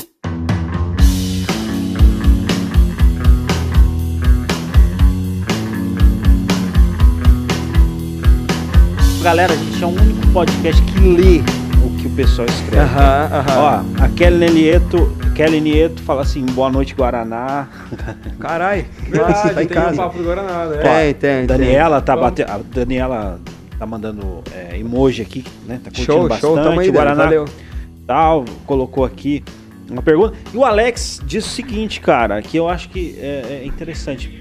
Galera, 9.22 9.54
a 9.54 9.56
gente 9.56 9.84
é 9.84 9.86
o 9.86 9.90
único 9.90 10.28
podcast 10.32 10.82
que 10.84 11.00
lê 11.00 11.42
que 12.00 12.08
o 12.08 12.10
pessoal 12.12 12.48
escreve. 12.48 12.78
Aham, 12.78 13.30
aham. 13.32 13.84
Ó, 14.00 14.04
a 14.04 14.10
Kelly 14.10 14.50
Nieto, 14.50 15.18
Kelly 15.36 15.60
Nieto 15.60 16.02
fala 16.04 16.22
assim, 16.22 16.46
boa 16.46 16.70
noite, 16.72 16.96
Guaraná. 16.96 17.68
Carai. 18.40 18.86
Verdade, 19.08 19.54
tá 19.54 19.64
em 19.64 19.68
tem 19.68 19.78
casa. 19.78 19.98
papo 19.98 20.18
do 20.18 20.24
Guaraná, 20.24 20.66
né? 20.66 20.78
Tem, 20.78 21.14
tem. 21.14 21.46
Daniela 21.46 22.02
tá 22.02 22.16
Bom. 22.16 22.22
batendo. 22.22 22.52
A 22.52 22.58
Daniela 22.58 23.40
tá 23.78 23.86
mandando 23.86 24.44
é, 24.54 24.78
emoji 24.80 25.22
aqui, 25.22 25.44
né? 25.66 25.80
Tá 25.84 25.92
tem. 25.92 26.06
curtindo 26.06 26.06
Show, 26.06 26.28
bastante. 26.28 26.54
show. 26.54 26.64
Tamo 26.64 26.80
aí, 26.80 26.90
Guaraná 26.92 27.24
valeu. 27.26 27.46
tal, 28.08 28.46
colocou 28.66 29.04
aqui 29.04 29.44
uma 29.90 30.02
pergunta. 30.02 30.38
E 30.54 30.58
o 30.58 30.64
Alex 30.64 31.22
diz 31.26 31.46
o 31.46 31.50
seguinte, 31.50 32.00
cara, 32.00 32.42
que 32.42 32.56
eu 32.58 32.70
acho 32.70 32.90
que 32.90 33.18
é, 33.20 33.62
é 33.62 33.66
interessante, 33.66 34.40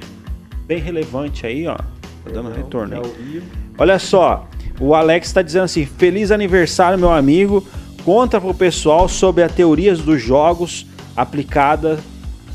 bem 0.66 0.78
relevante 0.78 1.46
aí, 1.46 1.66
ó. 1.66 1.74
Tá 1.76 2.30
dando 2.32 2.50
retorno 2.52 2.94
aí. 2.94 3.00
É 3.00 3.04
ao 3.04 3.12
vivo. 3.12 3.46
Olha 3.78 3.98
só, 3.98 4.46
o 4.80 4.94
Alex 4.94 5.32
tá 5.32 5.42
dizendo 5.42 5.64
assim: 5.64 5.84
Feliz 5.86 6.30
aniversário, 6.30 6.98
meu 6.98 7.10
amigo. 7.12 7.66
Conta 8.04 8.40
pro 8.40 8.54
pessoal 8.54 9.06
sobre 9.08 9.42
as 9.42 9.52
teorias 9.52 9.98
dos 10.00 10.22
jogos 10.22 10.86
aplicada 11.16 11.98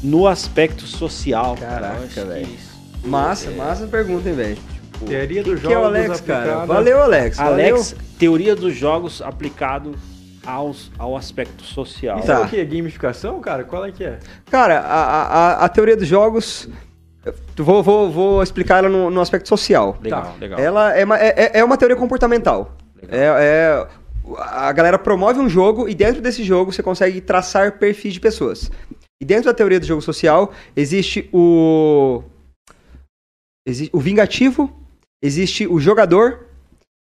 no 0.01 0.27
aspecto 0.27 0.83
social. 0.87 1.55
Caraca, 1.59 2.07
que 2.07 2.19
velho. 2.21 2.47
isso- 2.47 2.73
Massa, 3.05 3.51
massa 3.51 3.85
pergunta, 3.85 4.29
hein, 4.29 4.35
velho. 4.35 4.57
Teoria 5.05 5.43
Que, 5.43 5.49
dos 5.51 5.59
que 5.59 5.67
é 5.67 5.69
o 5.69 5.73
jogos 5.73 5.87
Alex, 5.87 6.21
cara? 6.21 6.65
Valeu, 6.65 7.01
Alex. 7.01 7.39
Alex, 7.39 7.95
teoria 8.17 8.55
dos 8.55 8.73
jogos 8.75 9.21
aplicado 9.21 9.93
aos, 10.45 10.89
ao 10.97 11.15
aspecto 11.17 11.63
social. 11.63 12.17
Isso 12.19 12.27
Tá. 12.27 12.33
é 12.35 12.39
o 12.39 12.47
quê? 12.47 12.63
Gamificação, 12.63 13.39
cara? 13.41 13.63
Qual 13.65 13.85
é 13.85 13.91
que 13.91 14.03
é? 14.05 14.19
Cara, 14.49 14.79
a, 14.79 15.23
a, 15.61 15.65
a 15.65 15.69
teoria 15.69 15.97
dos 15.97 16.07
jogos. 16.07 16.69
Vou, 17.57 17.81
vou, 17.81 18.11
vou 18.11 18.43
explicar 18.43 18.79
ela 18.79 18.89
no, 18.89 19.09
no 19.09 19.21
aspecto 19.21 19.47
social. 19.47 19.97
Legal, 20.01 20.23
Tá. 20.23 20.33
legal. 20.39 20.59
Ela 20.59 20.93
é 20.97 21.05
uma, 21.05 21.17
é, 21.19 21.51
é 21.59 21.63
uma 21.63 21.77
teoria 21.77 21.95
comportamental. 21.95 22.75
Legal. 23.01 23.17
É, 23.37 23.43
é- 23.45 23.87
a 24.39 24.71
galera 24.71 24.97
promove 24.97 25.39
um 25.39 25.49
jogo 25.49 25.87
e 25.89 25.93
dentro 25.93 26.21
desse 26.21 26.43
jogo 26.43 26.71
você 26.71 26.81
consegue 26.81 27.19
traçar 27.21 27.77
perfis 27.77 28.13
de 28.13 28.19
pessoas. 28.21 28.71
E 29.21 29.25
dentro 29.25 29.45
da 29.45 29.53
teoria 29.53 29.79
do 29.79 29.85
jogo 29.85 30.01
social 30.01 30.53
existe 30.75 31.29
o. 31.33 32.23
exi- 33.67 33.89
o 33.93 33.99
vingativo, 33.99 34.69
existe 35.21 35.67
o 35.67 35.79
jogador 35.79 36.47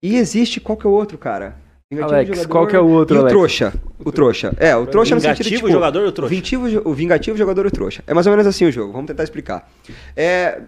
e 0.04 0.16
existe 0.18 0.60
qual 0.60 0.78
que 0.78 0.86
é 0.86 0.90
o 0.90 0.94
outro, 0.94 1.18
cara? 1.18 1.56
Vingativo, 1.90 2.16
Alex, 2.34 2.46
qual 2.48 2.68
que 2.68 2.76
é 2.76 2.80
o 2.82 2.86
outro, 2.86 3.16
e 3.16 3.18
o 3.18 3.22
Alex? 3.22 3.32
trouxa. 3.32 3.74
O 4.04 4.12
trouxa. 4.12 4.54
É, 4.60 4.76
o 4.76 4.86
trouxa 4.86 5.16
no 5.16 5.22
sentido 5.22 5.38
Vingativo, 5.46 5.56
tipo, 5.68 5.72
jogador 5.72 6.04
ou 6.06 6.12
trouxa? 6.12 6.28
O 6.28 6.36
vingativo, 6.36 6.82
o 6.90 6.94
vingativo, 6.94 7.38
jogador 7.38 7.64
e 7.64 7.68
o 7.70 7.72
trouxa. 7.72 8.04
É 8.06 8.14
mais 8.14 8.28
ou 8.28 8.32
menos 8.32 8.46
assim 8.46 8.66
o 8.66 8.72
jogo. 8.74 8.92
Vamos 8.92 9.08
tentar 9.08 9.24
explicar. 9.24 9.70
É, 10.14 10.60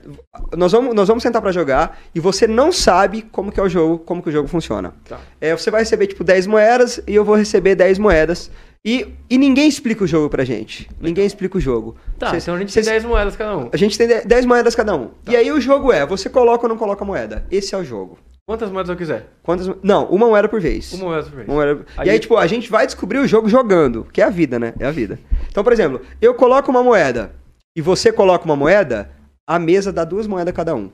nós, 0.56 0.72
vamos, 0.72 0.96
nós 0.96 1.10
vamos 1.10 1.22
sentar 1.22 1.42
pra 1.42 1.52
jogar 1.52 2.00
e 2.16 2.22
você 2.22 2.48
não 2.48 2.72
sabe 2.72 3.22
como 3.34 3.52
que 3.52 3.60
é 3.60 3.64
o 3.64 3.68
jogo, 3.68 3.98
como 4.00 4.24
que 4.24 4.30
o 4.30 4.32
jogo 4.32 4.48
funciona. 4.48 4.94
Tá. 5.10 5.20
É, 5.42 5.54
você 5.54 5.70
vai 5.70 5.82
receber 5.82 6.08
tipo 6.08 6.24
10 6.24 6.48
moedas 6.48 7.02
e 7.06 7.16
eu 7.16 7.26
vou 7.26 7.36
receber 7.36 7.76
10 7.76 8.00
moedas 8.00 8.50
E, 8.86 9.08
e 9.30 9.38
ninguém 9.38 9.68
explica 9.68 10.06
o 10.06 10.08
jogo 10.08 10.30
pra 10.30 10.46
gente. 10.46 10.90
Ninguém 11.02 11.26
explica 11.26 11.58
o 11.58 11.60
jogo. 11.60 11.98
Tá, 12.18 12.30
Cês- 12.30 12.44
então 12.44 12.56
a 12.56 12.60
gente 12.60 12.72
cês- 12.72 12.86
tem 12.86 12.94
10 12.96 13.04
moedas 13.04 13.36
cada 13.36 13.58
um. 13.58 13.70
a 13.74 13.76
gente 13.76 13.98
tem 13.98 14.08
10 14.26 14.46
moedas 14.46 14.74
cada 14.74 14.96
um. 14.96 15.10
E 15.28 15.36
aí 15.36 15.52
o 15.52 15.60
jogo 15.60 15.92
é, 15.92 16.06
você 16.06 16.30
coloca 16.30 16.64
ou 16.66 16.70
não 16.70 16.78
coloca 16.78 17.04
moeda. 17.04 17.46
Esse 17.52 17.76
é 17.76 17.78
o 17.78 17.84
jogo. 17.84 18.18
Quantas 18.50 18.72
moedas 18.72 18.90
eu 18.90 18.96
quiser? 18.98 19.28
Quantas... 19.44 19.68
Não, 19.84 20.06
uma 20.10 20.26
moeda 20.28 20.50
por 20.50 20.60
vez. 20.60 20.92
Uma 20.94 21.06
moeda 21.06 21.22
por 21.30 21.36
vez. 21.36 21.48
Uma 21.48 21.54
moeda- 21.54 21.86
Aí- 21.96 22.08
E 22.08 22.10
aí, 22.10 22.20
tipo, 22.20 22.36
a 22.36 22.48
gente 22.48 22.68
vai 22.68 22.88
descobrir 22.88 23.20
o 23.20 23.28
jogo 23.28 23.48
jogando, 23.48 24.06
que 24.06 24.24
é 24.24 24.26
a 24.26 24.30
vida, 24.32 24.58
né? 24.58 24.74
É 24.80 24.88
a 24.88 24.92
vida. 24.92 25.20
Então, 25.48 25.64
por 25.64 25.72
exemplo, 25.72 26.02
eu 26.20 26.34
coloco 26.34 26.72
uma 26.72 26.82
moeda 26.82 27.32
e 27.78 27.82
você 27.82 28.12
coloca 28.12 28.46
uma 28.46 28.56
moeda, 28.56 29.12
a 29.48 29.60
mesa 29.60 29.94
dá 29.94 30.04
duas 30.04 30.26
moedas 30.26 30.52
cada 30.56 30.74
um. 30.74 30.90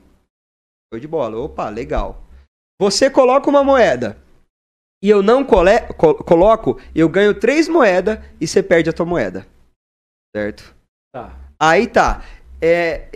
Foi 0.92 1.00
de 1.00 1.08
bola. 1.08 1.38
Opa, 1.38 1.70
legal. 1.70 2.24
Você 2.78 3.08
coloca 3.08 3.48
uma 3.48 3.64
moeda 3.64 4.18
e 5.02 5.08
eu 5.08 5.22
não 5.22 5.42
cole... 5.42 5.80
co- 5.96 6.16
coloco, 6.16 6.78
eu 6.94 7.08
ganho 7.08 7.32
três 7.32 7.68
moedas 7.68 8.18
e 8.38 8.46
você 8.46 8.62
perde 8.62 8.90
a 8.90 8.92
tua 8.92 9.06
moeda. 9.06 9.46
Certo? 10.36 10.74
Tá. 11.10 11.34
Aí 11.58 11.86
tá. 11.86 12.22
É, 12.60 13.08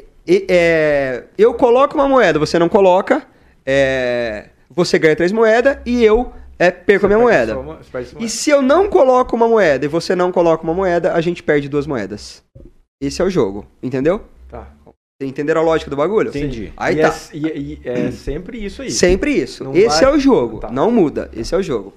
é, 0.49 1.24
eu 1.36 1.53
coloco 1.53 1.95
uma 1.95 2.09
moeda, 2.09 2.38
você 2.38 2.59
não 2.59 2.70
coloca. 2.70 3.28
É, 3.74 4.46
você 4.68 4.98
ganha 4.98 5.14
três 5.14 5.30
moedas 5.32 5.78
e 5.86 6.02
eu 6.04 6.32
é, 6.58 6.70
perco 6.70 7.06
a 7.06 7.08
minha 7.08 7.18
Você 7.18 7.24
moeda. 7.24 7.52
sua 7.54 7.62
mo- 7.62 7.76
você 7.76 7.90
perde 7.90 8.08
sua 8.08 8.16
E 8.16 8.20
moeda. 8.20 8.28
se 8.32 8.50
eu 8.50 8.60
não 8.62 8.88
coloco 8.88 9.36
uma 9.36 9.48
moeda 9.48 9.84
e 9.84 9.88
você 9.88 10.14
não 10.16 10.30
coloca 10.32 10.62
uma 10.64 10.74
moeda, 10.74 11.14
a 11.14 11.20
gente 11.20 11.42
perde 11.42 11.68
duas 11.68 11.86
moedas. 11.86 12.42
Esse 13.00 13.22
é 13.22 13.24
o 13.24 13.30
jogo, 13.30 13.64
entendeu? 13.82 14.22
Tá. 14.48 14.66
Entenderam 15.22 15.60
a 15.60 15.64
lógica 15.64 15.90
do 15.90 15.96
bagulho? 15.96 16.28
Entendi. 16.30 16.72
Aí 16.76 16.96
e 16.98 17.00
tá. 17.00 17.08
É, 17.08 17.36
e, 17.36 17.80
e 17.84 17.88
é 17.88 18.10
sempre 18.10 18.62
isso 18.64 18.82
aí. 18.82 18.90
Sempre 18.90 19.32
isso. 19.32 19.62
Não 19.64 19.74
Esse 19.74 20.02
vai- 20.02 20.12
é 20.12 20.14
o 20.16 20.18
jogo. 20.18 20.58
Tá. 20.60 20.70
Não 20.70 20.90
muda. 20.90 21.30
Esse 21.34 21.54
é 21.54 21.58
o 21.58 21.62
jogo. 21.62 21.92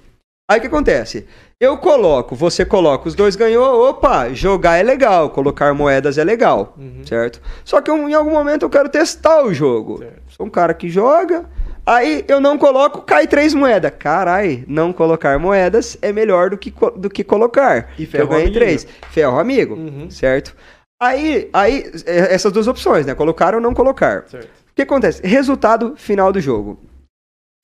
Aí 0.50 0.58
o 0.58 0.60
que 0.60 0.66
acontece? 0.66 1.26
Eu 1.58 1.78
coloco, 1.78 2.34
você 2.36 2.66
coloca, 2.66 3.08
os 3.08 3.14
dois 3.14 3.34
ganhou. 3.34 3.88
Opa, 3.88 4.30
jogar 4.34 4.76
é 4.76 4.82
legal, 4.82 5.30
colocar 5.30 5.72
moedas 5.72 6.18
é 6.18 6.24
legal, 6.24 6.74
Uhum. 6.78 7.02
certo? 7.06 7.40
Só 7.64 7.80
que 7.80 7.90
eu, 7.90 7.96
em 8.08 8.12
algum 8.12 8.30
momento 8.32 8.62
eu 8.64 8.68
quero 8.70 8.90
testar 8.90 9.42
o 9.42 9.54
jogo. 9.54 9.98
Certo. 9.98 10.22
Sou 10.36 10.44
um 10.46 10.50
cara 10.50 10.74
que 10.74 10.90
joga, 10.90 11.46
aí 11.86 12.24
eu 12.28 12.40
não 12.40 12.56
coloco, 12.58 13.02
cai 13.02 13.26
três 13.26 13.54
moedas. 13.54 13.92
Carai, 13.98 14.64
não 14.66 14.92
colocar 14.92 15.38
moedas 15.38 15.96
é 16.02 16.12
melhor 16.12 16.50
do 16.50 16.58
que, 16.58 16.72
do 16.96 17.08
que 17.10 17.22
colocar. 17.24 17.90
E 17.98 18.06
ferro 18.06 18.24
eu 18.24 18.28
ganhei 18.28 18.44
amigo. 18.46 18.58
três. 18.58 18.86
Ferro 19.10 19.38
amigo, 19.38 19.74
Uhum. 19.74 20.10
certo? 20.10 20.54
Aí, 21.02 21.48
aí, 21.52 21.90
é, 22.06 22.34
essas 22.34 22.52
duas 22.52 22.66
opções, 22.68 23.04
né? 23.04 23.14
Colocar 23.14 23.54
ou 23.54 23.60
não 23.60 23.74
colocar. 23.74 24.24
Certo. 24.28 24.46
O 24.46 24.74
que 24.74 24.82
acontece? 24.82 25.26
Resultado 25.26 25.94
final 25.96 26.32
do 26.32 26.40
jogo. 26.40 26.78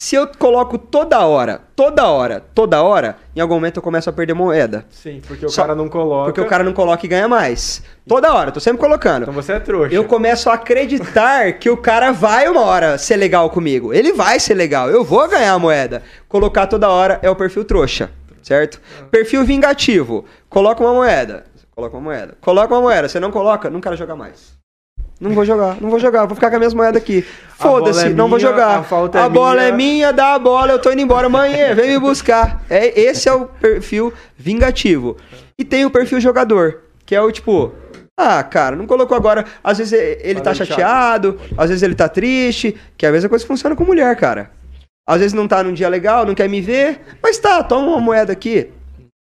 Se 0.03 0.17
eu 0.17 0.27
coloco 0.27 0.79
toda 0.79 1.21
hora, 1.27 1.61
toda 1.77 2.09
hora, 2.09 2.43
toda 2.55 2.83
hora, 2.83 3.19
em 3.37 3.41
algum 3.41 3.53
momento 3.57 3.77
eu 3.77 3.83
começo 3.83 4.09
a 4.09 4.13
perder 4.15 4.33
moeda. 4.33 4.87
Sim, 4.89 5.21
porque 5.27 5.45
o 5.45 5.51
Só- 5.51 5.61
cara 5.61 5.75
não 5.75 5.91
coloca. 5.91 6.25
Porque 6.25 6.41
o 6.41 6.47
cara 6.47 6.65
não 6.65 6.73
coloca 6.73 7.05
e 7.05 7.09
ganha 7.09 7.29
mais. 7.29 7.83
Toda 8.09 8.33
hora, 8.33 8.49
eu 8.49 8.53
tô 8.55 8.61
sempre 8.61 8.81
colocando. 8.81 9.25
Então 9.25 9.35
você 9.35 9.53
é 9.53 9.61
trouxa. 9.61 9.95
Eu 9.95 10.05
começo 10.07 10.49
a 10.49 10.55
acreditar 10.55 11.53
que 11.61 11.69
o 11.69 11.77
cara 11.77 12.13
vai 12.13 12.49
uma 12.49 12.63
hora 12.63 12.97
ser 12.97 13.17
legal 13.17 13.51
comigo. 13.51 13.93
Ele 13.93 14.15
vai 14.15 14.41
ser 14.41 14.55
legal, 14.55 14.89
eu 14.89 15.05
vou 15.05 15.29
ganhar 15.29 15.53
a 15.53 15.59
moeda. 15.59 16.03
Colocar 16.31 16.67
toda 16.67 16.89
hora 16.89 17.19
é 17.23 17.29
o 17.29 17.37
perfil 17.37 17.67
trouxa, 17.67 18.11
certo? 18.43 18.81
Perfil 19.11 19.45
vingativo. 19.45 20.25
Coloca 20.49 20.83
uma 20.83 20.95
moeda. 20.95 21.45
Coloca 21.77 21.95
uma 21.99 22.03
moeda. 22.03 22.35
Coloca 22.41 22.75
uma 22.75 22.81
moeda. 22.81 23.07
Você 23.07 23.21
não 23.21 23.31
coloca, 23.31 23.69
não 23.69 23.83
quero 23.83 23.97
jogar 23.99 24.17
mais. 24.17 24.59
Não 25.21 25.33
vou 25.33 25.45
jogar, 25.45 25.77
não 25.81 25.91
vou 25.91 26.01
jogar, 26.01 26.25
vou 26.25 26.35
ficar 26.35 26.49
com 26.49 26.57
as 26.57 26.61
minhas 26.61 26.73
moedas 26.73 27.03
aqui. 27.03 27.27
A 27.59 27.63
Foda-se, 27.63 28.07
é 28.07 28.09
não 28.09 28.27
vou 28.27 28.39
minha, 28.39 28.51
jogar. 28.51 28.79
a 28.79 28.83
falta 28.83 29.19
é 29.19 29.29
bola 29.29 29.57
minha. 29.57 29.69
é 29.69 29.73
minha, 29.73 30.13
dá 30.13 30.35
a 30.35 30.39
bola, 30.39 30.73
eu 30.73 30.79
tô 30.79 30.91
indo 30.91 31.03
embora 31.03 31.27
amanhã, 31.27 31.75
vem 31.75 31.91
me 31.91 31.99
buscar. 31.99 32.63
É, 32.71 32.99
esse 32.99 33.29
é 33.29 33.33
o 33.33 33.45
perfil 33.45 34.15
vingativo. 34.39 35.19
E 35.59 35.65
tem 35.65 35.85
o 35.85 35.91
perfil 35.91 36.21
jogador, 36.23 36.85
que 37.05 37.15
é 37.15 37.21
o 37.21 37.31
tipo, 37.31 37.71
ah, 38.19 38.43
cara, 38.43 38.77
não 38.77 38.87
colocou 38.87 39.15
agora. 39.15 39.45
Às 39.63 39.77
vezes 39.77 39.93
ele 39.93 40.41
tá 40.41 40.55
chateado, 40.55 41.39
às 41.57 41.69
vezes 41.69 41.83
ele 41.83 41.95
tá 41.95 42.09
triste, 42.09 42.75
que 42.97 43.05
é 43.05 43.11
a 43.11 43.13
mesma 43.13 43.29
coisa 43.29 43.47
funciona 43.47 43.77
com 43.77 43.85
mulher, 43.85 44.17
cara. 44.17 44.51
Às 45.07 45.19
vezes 45.19 45.33
não 45.35 45.47
tá 45.47 45.63
num 45.63 45.75
dia 45.75 45.89
legal, 45.89 46.25
não 46.25 46.35
quer 46.35 46.49
me 46.49 46.63
ver, 46.63 47.01
mas 47.23 47.37
tá, 47.37 47.63
toma 47.63 47.89
uma 47.89 48.01
moeda 48.01 48.33
aqui. 48.33 48.71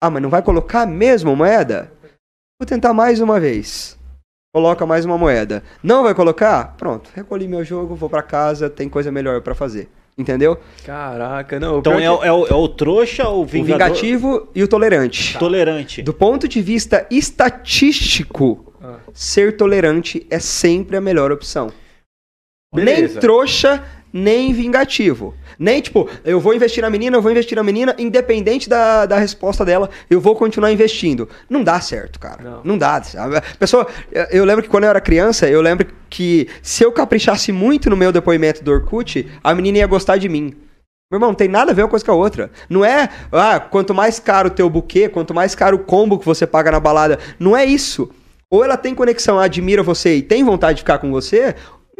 Ah, 0.04 0.12
mas 0.12 0.22
não 0.22 0.30
vai 0.30 0.44
colocar 0.44 0.86
mesmo 0.86 1.32
a 1.32 1.36
moeda? 1.36 1.92
Vou 2.60 2.68
tentar 2.68 2.94
mais 2.94 3.20
uma 3.20 3.40
vez. 3.40 3.98
Coloca 4.54 4.86
mais 4.86 5.06
uma 5.06 5.18
moeda. 5.18 5.64
Não 5.82 6.04
vai 6.04 6.14
colocar? 6.14 6.76
Pronto, 6.78 7.10
recolhi 7.16 7.48
meu 7.48 7.64
jogo, 7.64 7.96
vou 7.96 8.10
pra 8.10 8.22
casa, 8.22 8.70
tem 8.70 8.90
coisa 8.90 9.10
melhor 9.10 9.40
pra 9.42 9.56
fazer. 9.56 9.90
Entendeu? 10.18 10.58
Caraca, 10.86 11.58
não. 11.58 11.80
Então 11.80 11.98
é, 11.98 12.12
o- 12.12 12.18
que- 12.20 12.28
é 12.28 12.32
o, 12.34 12.46
é 12.48 12.54
o 12.54 12.68
trouxa 12.68 13.30
ou 13.30 13.40
o 13.40 13.42
O 13.44 13.46
vingador? 13.46 13.78
vingativo 13.94 14.50
e 14.54 14.62
o 14.62 14.68
tolerante. 14.68 15.38
Tolerante. 15.40 16.02
Do 16.02 16.14
ponto 16.14 16.50
de 16.50 16.62
vista 16.62 17.08
estatístico, 17.10 18.74
Ah, 18.84 18.98
ser 19.14 19.56
tolerante 19.56 20.28
é 20.30 20.38
sempre 20.38 20.98
a 20.98 21.02
melhor 21.02 21.32
opção. 21.32 21.72
Nem 22.74 22.84
Beleza. 22.86 23.20
trouxa, 23.22 23.82
nem 24.14 24.54
vingativo. 24.54 25.34
Nem 25.58 25.82
tipo, 25.82 26.10
eu 26.24 26.40
vou 26.40 26.54
investir 26.54 26.82
na 26.82 26.90
menina, 26.90 27.18
eu 27.18 27.22
vou 27.22 27.32
investir 27.32 27.56
na 27.56 27.64
menina, 27.64 27.96
independente 27.98 28.68
da, 28.70 29.06
da 29.06 29.18
resposta 29.18 29.64
dela, 29.64 29.90
eu 30.10 30.20
vou 30.20 30.36
continuar 30.36 30.72
investindo. 30.72 31.30
Não 31.50 31.64
dá 31.64 31.80
certo, 31.80 32.20
cara. 32.20 32.44
Não. 32.44 32.62
Não, 32.64 32.78
dá. 32.78 33.02
sabe? 33.04 33.42
Pessoa, 33.60 33.88
eu- 34.12 34.26
eu 34.32 34.46
lembro 34.46 34.64
que 34.64 34.70
quando 34.70 34.84
eu 34.86 34.90
era 34.90 35.00
criança, 35.02 35.48
eu 35.48 35.62
lembro 35.62 35.88
que 36.10 36.48
se 36.62 36.84
eu 36.84 36.92
caprichasse 36.92 37.52
muito 37.52 37.90
no 37.90 37.96
meu 37.98 38.12
depoimento 38.12 38.64
do 38.64 38.72
Orkut, 38.72 39.30
a 39.44 39.54
menina 39.56 39.78
ia 39.80 39.88
gostar 39.88 40.18
de 40.18 40.28
mim. 40.28 40.54
Meu 41.12 41.18
irmão, 41.18 41.30
não 41.32 41.36
tem 41.36 41.48
nada 41.50 41.72
a 41.72 41.74
ver 41.76 41.84
uma 41.84 41.90
coisa 41.90 42.06
com 42.06 42.12
a 42.12 42.16
outra. 42.16 42.50
Não 42.70 42.86
é, 42.86 43.10
ah, 43.34 43.60
quanto 43.60 43.94
mais 43.94 44.18
caro 44.18 44.48
o 44.48 44.52
teu 44.52 44.70
buquê, 44.70 45.10
quanto 45.10 45.34
mais 45.34 45.54
caro 45.54 45.76
o 45.76 45.80
combo 45.84 46.18
que 46.18 46.26
você 46.26 46.48
paga 46.48 46.72
na 46.72 46.80
balada. 46.80 47.20
Não 47.38 47.56
é 47.56 47.66
isso. 47.66 48.10
Ou 48.50 48.64
ela 48.64 48.78
tem 48.78 48.96
conexão, 48.96 49.38
admira 49.40 49.84
você 49.84 50.16
e 50.16 50.22
tem 50.22 50.44
vontade 50.44 50.76
de 50.78 50.82
ficar 50.84 51.00
com 51.00 51.12
você, 51.12 51.56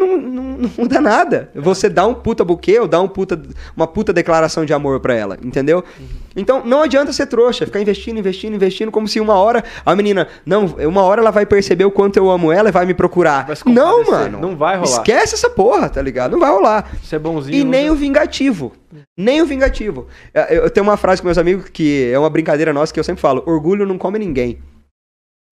não, 0.06 0.18
não, 0.18 0.44
não 0.58 0.72
muda 0.78 1.00
nada. 1.00 1.50
Você 1.56 1.90
dá 1.90 2.06
um 2.06 2.14
puta 2.14 2.44
buquê 2.44 2.80
ou 2.80 2.88
dá 2.88 3.00
um 3.02 3.08
puta, 3.08 3.42
uma 3.76 3.88
puta 3.88 4.12
declaração 4.12 4.66
de 4.66 4.74
amor 4.74 5.00
pra 5.00 5.14
ela, 5.14 5.38
entendeu? 5.44 5.84
Então 6.36 6.64
não 6.66 6.82
adianta 6.82 7.12
ser 7.12 7.28
trouxa, 7.28 7.66
ficar 7.66 7.82
investindo, 7.82 8.18
investindo, 8.18 8.56
investindo, 8.56 8.92
como 8.92 9.08
se 9.08 9.20
uma 9.20 9.36
hora 9.36 9.64
a 9.86 9.96
menina, 9.96 10.28
não, 10.46 10.66
uma 10.66 11.02
hora 11.04 11.22
ela 11.22 11.32
vai 11.32 11.46
perceber 11.46 11.86
o 11.86 11.92
quanto 11.92 12.18
eu 12.18 12.30
amo 12.30 12.52
ela 12.52 12.70
e 12.70 12.72
vai 12.72 12.86
me 12.86 12.94
procurar. 12.94 13.46
Vai 13.46 13.56
não, 13.66 14.04
mano. 14.06 14.40
não 14.40 14.56
vai 14.56 14.78
rolar. 14.78 14.90
Esquece 14.90 15.36
essa 15.36 15.50
porra, 15.50 15.90
tá 15.90 16.02
ligado? 16.02 16.32
Não 16.32 16.40
vai 16.40 16.52
rolar. 16.52 16.92
Você 17.02 17.16
é 17.16 17.20
bonzinho. 17.20 17.58
E 17.58 17.64
nem 17.64 17.90
o 17.90 17.96
vingativo. 17.96 18.72
Nem 19.18 19.42
o 19.42 19.46
vingativo. 19.46 20.08
É, 20.34 20.58
Eu 20.58 20.70
tenho 20.70 20.86
uma 20.86 20.98
frase 20.98 21.22
com 21.22 21.28
meus 21.28 21.38
amigos 21.38 21.70
que 21.70 22.10
é 22.12 22.18
uma 22.18 22.30
brincadeira 22.30 22.74
nossa 22.74 22.94
que 22.94 23.00
eu 23.00 23.04
sempre 23.04 23.22
falo: 23.22 23.44
orgulho 23.46 23.86
não 23.86 23.98
come 23.98 24.18
ninguém. 24.20 24.60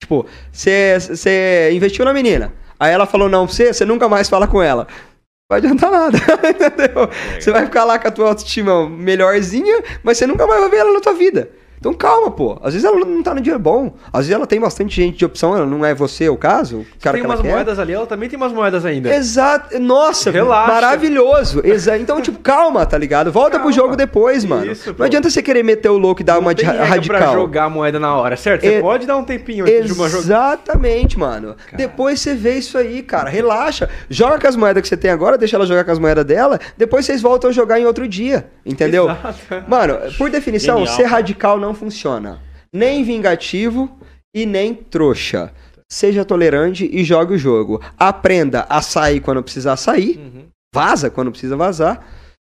Tipo, 0.02 0.26
você 0.52 1.70
investiu 1.74 2.06
na 2.06 2.14
menina. 2.14 2.54
Aí 2.80 2.92
ela 2.92 3.06
falou 3.06 3.28
não 3.28 3.46
pra 3.46 3.54
você, 3.54 3.74
você 3.74 3.86
nunca 3.86 4.08
mais 4.08 4.30
fala 4.30 4.48
com 4.48 4.62
ela. 4.62 4.88
Não 4.90 5.50
vai 5.50 5.60
adiantar 5.60 5.92
nada, 5.92 6.18
entendeu? 6.48 7.10
Você 7.40 7.52
vai 7.52 7.66
ficar 7.66 7.84
lá 7.84 8.00
com 8.00 8.08
a 8.08 8.12
tua 8.12 8.30
autoestima 8.30 8.90
melhorzinha, 8.90 9.84
mas 10.02 10.18
você 10.18 10.26
nunca 10.26 10.48
mais 10.48 10.62
vai 10.62 10.70
ver 10.70 10.78
ela 10.78 10.94
na 10.94 11.02
tua 11.02 11.14
vida. 11.14 11.50
Então 11.80 11.94
calma, 11.94 12.30
pô. 12.30 12.58
Às 12.62 12.74
vezes 12.74 12.84
ela 12.86 13.00
não 13.00 13.24
tá 13.24 13.34
no 13.34 13.42
dia 13.42 13.58
bom. 13.58 13.94
Às 14.12 14.22
vezes 14.26 14.32
ela 14.34 14.46
tem 14.46 14.60
bastante 14.60 14.96
gente 14.96 15.18
de 15.18 15.26
opção, 15.26 15.56
ela 15.56 15.66
não 15.66 15.86
é 15.86 15.94
você 15.96 16.28
o 16.30 16.36
caso. 16.38 16.80
O 16.80 16.86
cara 17.02 17.14
tem 17.16 17.22
que 17.24 17.28
umas 17.30 17.42
quer. 17.42 17.52
moedas 17.52 17.80
ali, 17.80 17.94
ela 17.94 18.06
também 18.06 18.28
tem 18.30 18.38
umas 18.38 18.52
moedas 18.52 18.86
ainda. 18.86 19.14
Exato. 19.16 19.80
Nossa, 19.80 20.30
Relaxa. 20.30 20.72
maravilhoso. 20.74 21.62
Exa 21.64 21.98
então, 21.98 22.20
tipo, 22.22 22.40
calma, 22.40 22.86
tá 22.86 22.98
ligado? 22.98 23.32
Volta 23.32 23.52
pro 23.52 23.60
Calma. 23.60 23.72
jogo 23.72 23.96
depois, 23.96 24.44
mano. 24.44 24.72
Isso, 24.72 24.94
pô. 24.94 25.00
não 25.00 25.06
adianta 25.06 25.30
você 25.30 25.42
querer 25.42 25.64
meter 25.64 25.90
o 25.90 25.98
louco 25.98 26.22
e 26.22 26.24
dar 26.24 26.34
Não 26.34 26.42
uma 26.42 26.54
de 26.54 26.62
tem 26.64 26.70
regra 26.70 26.86
radical. 26.86 27.18
pra 27.18 27.32
jogar 27.34 27.64
a 27.66 27.70
moeda 27.70 28.00
na 28.00 28.16
hora, 28.16 28.36
certo? 28.36 28.62
Você 28.62 28.78
E- 28.78 28.82
pode 28.82 29.06
dar 29.08 29.18
um 29.18 29.24
tempinho 29.24 29.66
antes 29.66 29.86
de 29.86 29.94
uma 29.94 30.10
jogada. 30.10 30.20
Exatamente, 30.60 31.18
mano. 31.18 31.56
Depois 31.74 32.20
você 32.20 32.36
vê 32.36 32.56
isso 32.58 32.78
aí, 32.78 33.02
cara. 33.02 33.30
Relaxa. 33.30 33.90
Joga 34.10 34.40
com 34.40 34.48
as 34.48 34.56
moedas 34.56 34.82
que 34.82 34.88
você 34.88 34.98
tem 34.98 35.12
agora, 35.12 35.38
deixa 35.38 35.56
ela 35.56 35.66
jogar 35.66 35.84
com 35.86 35.92
as 35.92 36.00
moedas 36.00 36.26
dela. 36.26 36.60
Depois 36.78 37.06
vocês 37.06 37.22
voltam 37.22 37.50
a 37.50 37.54
jogar 37.54 37.80
em 37.80 37.86
outro 37.86 38.08
dia. 38.08 38.48
Entendeu? 38.66 39.06
Exato. 39.06 39.64
Mano, 39.68 39.98
por 40.18 40.30
definição, 40.30 40.78
Genial, 40.80 40.96
ser 40.96 41.04
cara. 41.04 41.16
radical 41.16 41.58
não 41.58 41.69
funciona. 41.74 42.42
Nem 42.74 43.04
vingativo 43.04 44.00
e 44.34 44.46
nem 44.46 44.74
trouxa. 44.74 45.52
Seja 45.92 46.24
tolerante 46.24 46.88
e 46.92 47.04
jogue 47.04 47.34
o 47.34 47.38
jogo. 47.38 47.82
Aprenda 47.98 48.66
a 48.70 48.82
sair 48.82 49.20
quando 49.20 49.42
precisar 49.44 49.76
sair. 49.76 50.18
Uhum. 50.18 50.48
Vaza 50.74 51.10
quando 51.10 51.32
precisa 51.32 51.58
vazar. 51.58 52.06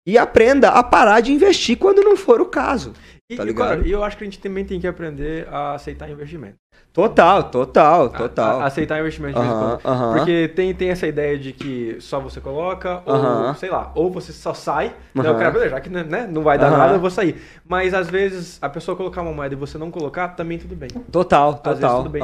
E 0.06 0.18
aprenda 0.18 0.70
a 0.70 0.82
parar 0.82 1.20
de 1.20 1.30
investir 1.32 1.78
quando 1.78 2.02
não 2.02 2.16
for 2.16 2.40
o 2.40 2.46
caso. 2.46 2.92
E, 3.30 3.36
Tá 3.36 3.44
e, 3.44 3.46
ligado? 3.46 3.68
cara, 3.68 3.86
e 3.86 3.92
eu 3.92 4.02
acho 4.02 4.16
que 4.16 4.24
a 4.24 4.26
gente 4.26 4.40
também 4.40 4.64
tem 4.64 4.80
que 4.80 4.86
aprender 4.86 5.46
a 5.48 5.74
aceitar 5.74 6.10
investimento. 6.10 6.56
Total, 6.92 7.44
total, 7.44 8.06
A- 8.06 8.08
total. 8.08 8.60
a- 8.60 8.64
aceitar 8.66 8.98
investimento 8.98 9.34
de 9.34 9.40
vez 9.46 9.52
em 9.54 9.58
quando. 9.58 10.14
Porque 10.16 10.48
tem, 10.48 10.74
tem 10.74 10.90
essa 10.90 11.06
ideia 11.06 11.38
de 11.38 11.52
que 11.52 11.96
só 12.00 12.18
você 12.18 12.40
coloca, 12.40 13.00
ou 13.06 13.14
Aham. 13.14 13.54
sei 13.54 13.70
lá, 13.70 13.92
ou 13.94 14.10
você 14.10 14.32
só 14.32 14.52
sai, 14.52 14.92
né, 15.14 15.30
o 15.30 15.36
cara, 15.36 15.50
beleza, 15.52 15.70
já 15.70 15.80
que 15.80 15.88
né, 15.88 16.26
não 16.28 16.42
vai 16.42 16.58
dar 16.58 16.66
Aham. 16.66 16.78
nada, 16.78 16.94
eu 16.94 17.00
vou 17.00 17.10
sair. 17.10 17.40
Mas 17.66 17.94
às 17.94 18.10
vezes 18.10 18.58
a 18.60 18.68
pessoa 18.68 18.96
colocar 18.96 19.22
uma 19.22 19.32
moeda 19.32 19.54
e 19.54 19.58
você 19.58 19.78
não 19.78 19.90
colocar, 19.90 20.28
também 20.30 20.58
tudo 20.58 20.74
bem. 20.74 20.88
Total, 21.12 21.50
Às 21.50 21.78
vezes 21.78 21.80
total. 21.80 21.98
tudo 21.98 22.10
bem. 22.10 22.22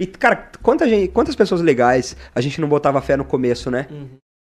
E, 0.00 0.06
cara, 0.06 0.48
quanta 0.62 0.88
gente, 0.88 1.08
quantas 1.08 1.36
pessoas 1.36 1.60
legais 1.60 2.16
a 2.34 2.40
gente 2.40 2.60
não 2.60 2.68
botava 2.68 3.00
fé 3.02 3.14
no 3.16 3.24
começo, 3.26 3.70
né? 3.70 3.86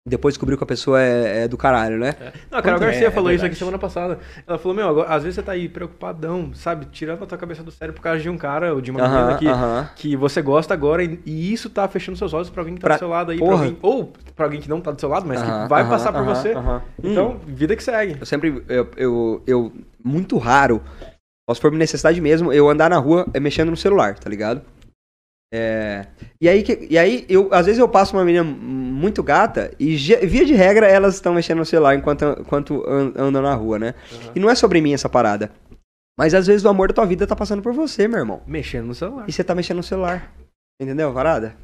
Depois 0.07 0.33
descobriu 0.33 0.57
que 0.57 0.63
a 0.63 0.67
pessoa 0.67 0.99
é, 0.99 1.43
é 1.43 1.47
do 1.47 1.55
caralho, 1.55 1.97
né? 1.99 2.15
Não, 2.49 2.57
a 2.57 2.61
Carol 2.61 2.79
É, 2.81 2.85
Garcia 2.85 3.07
é 3.07 3.11
falou 3.11 3.29
isso 3.29 3.41
verdade. 3.41 3.45
aqui 3.51 3.55
semana 3.55 3.77
passada. 3.77 4.17
Ela 4.47 4.57
falou, 4.57 4.75
meu, 4.75 4.87
agora, 4.89 5.09
às 5.13 5.21
vezes 5.21 5.35
você 5.35 5.43
tá 5.43 5.51
aí 5.51 5.69
preocupadão, 5.69 6.51
sabe? 6.55 6.87
Tirando 6.91 7.23
a 7.23 7.27
tua 7.27 7.37
cabeça 7.37 7.61
do 7.61 7.69
sério 7.69 7.93
por 7.93 8.01
causa 8.01 8.19
de 8.19 8.27
um 8.27 8.35
cara 8.35 8.73
ou 8.73 8.81
de 8.81 8.89
uma 8.89 8.99
menina 8.99 9.21
Aham, 9.29 9.37
que, 9.37 9.47
aham. 9.47 9.89
que 9.95 10.15
você 10.15 10.41
gosta 10.41 10.73
agora 10.73 11.03
e, 11.03 11.19
e 11.23 11.53
isso 11.53 11.69
tá 11.69 11.87
fechando 11.87 12.17
seus 12.17 12.33
olhos 12.33 12.49
pra 12.49 12.61
alguém 12.61 12.73
que 12.75 12.81
tá 12.81 12.87
Pra- 12.87 12.95
do 12.95 12.99
seu 12.99 13.09
lado 13.09 13.31
aí. 13.31 13.37
pra 13.37 13.51
alguém- 13.51 13.77
ou 13.79 14.11
pra 14.35 14.45
alguém 14.47 14.59
que 14.59 14.67
não 14.69 14.81
tá 14.81 14.89
do 14.89 14.99
seu 14.99 15.07
lado, 15.09 15.27
mas 15.27 15.39
Aham, 15.39 15.63
que 15.63 15.69
vai 15.69 15.87
passar 15.87 16.11
por 16.11 16.23
você. 16.23 16.55
Então, 17.03 17.39
vida 17.45 17.75
que 17.75 17.83
segue. 17.83 18.17
Eu 18.19 18.25
sempre, 18.25 18.63
eu, 18.67 18.87
eu, 18.97 19.43
eu- 19.45 19.71
muito 20.03 20.35
raro, 20.39 20.81
se 21.53 21.61
for 21.61 21.71
necessidade 21.73 22.19
mesmo, 22.19 22.51
eu 22.51 22.67
andar 22.69 22.89
na 22.89 22.97
rua 22.97 23.27
é, 23.35 23.39
mexendo 23.39 23.69
no 23.69 23.77
celular, 23.77 24.17
tá 24.17 24.27
ligado? 24.29 24.61
É, 25.53 26.05
e 26.39 26.47
aí, 26.47 26.63
e 26.89 26.97
aí 26.97 27.25
eu, 27.27 27.49
às 27.51 27.65
vezes 27.65 27.77
eu 27.79 27.87
passo 27.89 28.15
uma 28.15 28.23
menina 28.23 28.43
muito 28.43 29.21
gata 29.21 29.71
e 29.77 29.95
via 29.97 30.45
de 30.45 30.53
regra 30.53 30.87
elas 30.87 31.15
estão 31.15 31.33
mexendo 31.33 31.57
no 31.57 31.65
celular 31.65 31.93
enquanto, 31.93 32.23
enquanto 32.39 32.81
an- 32.87 33.11
andam 33.17 33.41
na 33.41 33.53
rua, 33.53 33.77
né? 33.77 33.93
E 34.33 34.39
não 34.39 34.49
é 34.49 34.55
sobre 34.55 34.79
mim 34.79 34.93
essa 34.93 35.09
parada. 35.09 35.51
Mas 36.17 36.33
às 36.33 36.47
vezes 36.47 36.63
o 36.63 36.69
amor 36.69 36.87
da 36.87 36.93
tua 36.93 37.05
vida 37.05 37.27
tá 37.27 37.35
passando 37.35 37.61
por 37.61 37.73
você, 37.73 38.07
meu 38.07 38.19
irmão. 38.19 38.41
Mexendo 38.47 38.85
no 38.85 38.95
celular. 38.95 39.25
E 39.27 39.31
você 39.33 39.43
tá 39.43 39.53
mexendo 39.53 39.77
no 39.77 39.83
celular. 39.83 40.31
Entendeu 40.81 41.09
a 41.09 41.13
parada? 41.13 41.55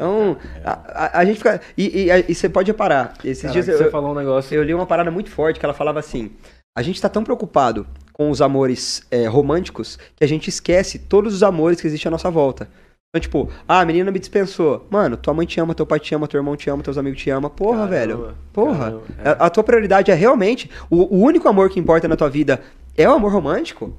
Então, 0.00 0.36
a, 0.64 0.72
a- 1.06 1.18
a 1.20 1.24
gente 1.24 1.36
fica. 1.36 1.60
E, 1.76 2.08
e- 2.10 2.24
e 2.28 2.34
você 2.34 2.48
pode 2.48 2.70
reparar. 2.72 3.14
Esses 3.24 3.42
Caraca, 3.42 3.52
dias 3.62 3.68
eu, 3.68 3.78
você 3.86 3.90
falou 3.90 4.12
um 4.12 4.14
negócio. 4.14 4.54
eu 4.54 4.62
li 4.64 4.74
uma 4.74 4.86
parada 4.86 5.10
muito 5.10 5.30
forte 5.30 5.60
que 5.60 5.66
ela 5.66 5.74
falava 5.74 5.98
assim: 6.00 6.30
a 6.76 6.82
gente 6.82 7.00
tá 7.00 7.08
tão 7.08 7.22
preocupado 7.24 7.86
com 8.12 8.30
os 8.30 8.40
amores 8.42 9.06
é, 9.10 9.26
românticos 9.26 9.96
que 10.16 10.24
a 10.24 10.28
gente 10.28 10.48
esquece 10.48 10.98
todos 10.98 11.34
os 11.34 11.42
amores 11.42 11.80
que 11.80 11.86
existem 11.86 12.08
à 12.08 12.12
nossa 12.12 12.30
volta. 12.30 12.68
Então, 13.10 13.20
tipo, 13.22 13.48
ah, 13.66 13.80
a 13.80 13.84
menina 13.86 14.10
me 14.10 14.18
dispensou. 14.18 14.86
Mano, 14.90 15.16
tua 15.16 15.32
mãe 15.32 15.46
te 15.46 15.58
ama, 15.58 15.74
teu 15.74 15.86
pai 15.86 15.98
te 15.98 16.14
ama, 16.14 16.28
teu 16.28 16.38
irmão 16.38 16.54
te 16.56 16.68
ama, 16.68 16.82
teus 16.82 16.98
amigos 16.98 17.18
te 17.20 17.30
amam. 17.30 17.50
Porra, 17.50 17.88
Caramba, 17.88 17.90
velho. 17.96 18.34
Porra. 18.52 18.78
caramba, 18.78 19.02
é. 19.24 19.28
A, 19.30 19.32
a 19.46 19.50
tua 19.50 19.64
prioridade 19.64 20.10
é 20.10 20.14
realmente. 20.14 20.70
O, 20.90 21.16
o 21.16 21.20
único 21.22 21.48
amor 21.48 21.70
que 21.70 21.80
importa 21.80 22.06
na 22.06 22.16
tua 22.16 22.28
vida 22.28 22.60
é 22.96 23.08
o 23.08 23.12
amor 23.12 23.32
romântico? 23.32 23.96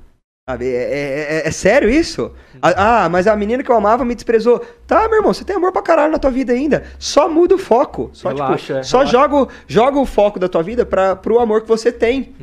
Sabe? 0.48 0.68
É, 0.68 0.70
é- 0.84 1.38
é- 1.44 1.48
é 1.48 1.52
sério 1.52 1.90
isso? 1.90 2.32
Ah, 2.62 3.10
mas 3.10 3.26
a 3.26 3.36
menina 3.36 3.64
que 3.64 3.72
eu 3.72 3.76
amava 3.76 4.06
me 4.06 4.14
desprezou. 4.14 4.60
Tá, 4.86 5.08
meu 5.08 5.18
irmão, 5.18 5.34
você 5.34 5.44
tem 5.44 5.56
amor 5.56 5.72
pra 5.72 5.82
caralho 5.82 6.12
na 6.12 6.20
tua 6.20 6.30
vida 6.32 6.54
ainda. 6.54 6.84
Só 7.00 7.28
muda 7.28 7.56
o 7.56 7.60
foco. 7.60 8.12
Só, 8.14 8.30
tipo, 8.30 8.44
Relaxa, 8.44 8.78
é, 8.80 8.84
só 8.84 9.04
joga, 9.06 9.36
o- 9.36 9.48
joga 9.68 9.98
o 10.00 10.06
foco 10.06 10.38
da 10.40 10.48
tua 10.48 10.62
vida 10.62 10.86
pra, 10.86 11.16
pro 11.16 11.40
amor 11.40 11.62
que 11.64 11.68
você 11.68 11.92
tem. 11.92 12.36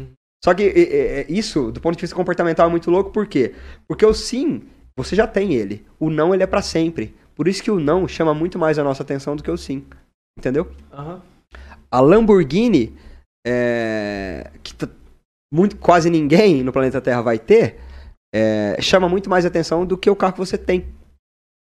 Só 0.44 0.52
que 0.52 0.64
é, 0.64 1.26
isso, 1.28 1.70
do 1.70 1.80
ponto 1.80 1.94
de 1.96 2.00
vista 2.00 2.14
comportamental, 2.16 2.66
é 2.66 2.70
muito 2.70 2.90
louco. 2.90 3.10
Por 3.10 3.26
quê? 3.26 3.54
Porque 3.88 4.04
o 4.04 4.12
sim, 4.12 4.62
você 4.97 5.14
já 5.14 5.26
tem 5.26 5.55
ele. 5.55 5.84
O 6.01 6.11
não, 6.11 6.32
ele 6.32 6.42
é 6.42 6.47
pra 6.47 6.62
sempre. 6.62 7.14
Por 7.34 7.47
isso 7.47 7.62
que 7.62 7.70
o 7.70 7.78
não 7.78 8.09
chama 8.09 8.32
muito 8.32 8.59
mais 8.59 8.78
a 8.78 8.84
nossa 8.84 9.03
atenção 9.03 9.36
do 9.36 9.42
que 9.42 9.51
o 9.51 9.57
sim. 9.57 9.84
Entendeu? 10.38 10.70
Aham. 10.92 11.22
A 11.90 12.01
Lamborghini, 12.01 12.97
é, 13.47 14.51
que 14.62 14.74
muito, 15.53 15.76
quase 15.76 16.11
ninguém 16.11 16.62
no 16.62 16.72
planeta 16.72 17.01
Terra 17.01 17.22
vai 17.22 17.38
ter, 17.38 17.78
é, 18.34 18.76
chama 18.80 19.09
muito 19.09 19.30
mais 19.30 19.47
atenção 19.47 19.86
do 19.86 19.97
que 19.97 20.11
o 20.11 20.16
carro 20.16 20.32
que 20.32 20.38
você 20.38 20.59
tem. 20.59 20.86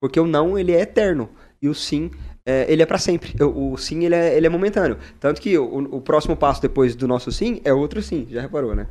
Porque 0.02 0.20
o 0.20 0.28
não, 0.28 0.58
ele 0.58 0.72
é 0.72 0.82
eterno. 0.82 1.30
E 1.62 1.68
o 1.68 1.76
sim, 1.76 2.10
é, 2.46 2.72
ele 2.72 2.82
é 2.82 2.86
pra 2.86 2.98
sempre. 2.98 3.34
O, 3.44 3.74
o 3.74 3.78
sim, 3.78 4.06
ele 4.06 4.16
é, 4.16 4.36
ele 4.36 4.48
é 4.48 4.50
momentâneo. 4.50 4.98
Tanto 5.20 5.42
que 5.42 5.58
o, 5.58 5.96
o 5.96 6.02
próximo 6.02 6.36
passo 6.36 6.62
depois 6.62 6.96
do 6.96 7.08
nosso 7.08 7.32
sim 7.32 7.62
é 7.64 7.74
outro 7.74 8.02
sim. 8.02 8.28
Já 8.30 8.42
reparou, 8.42 8.76
né? 8.76 8.88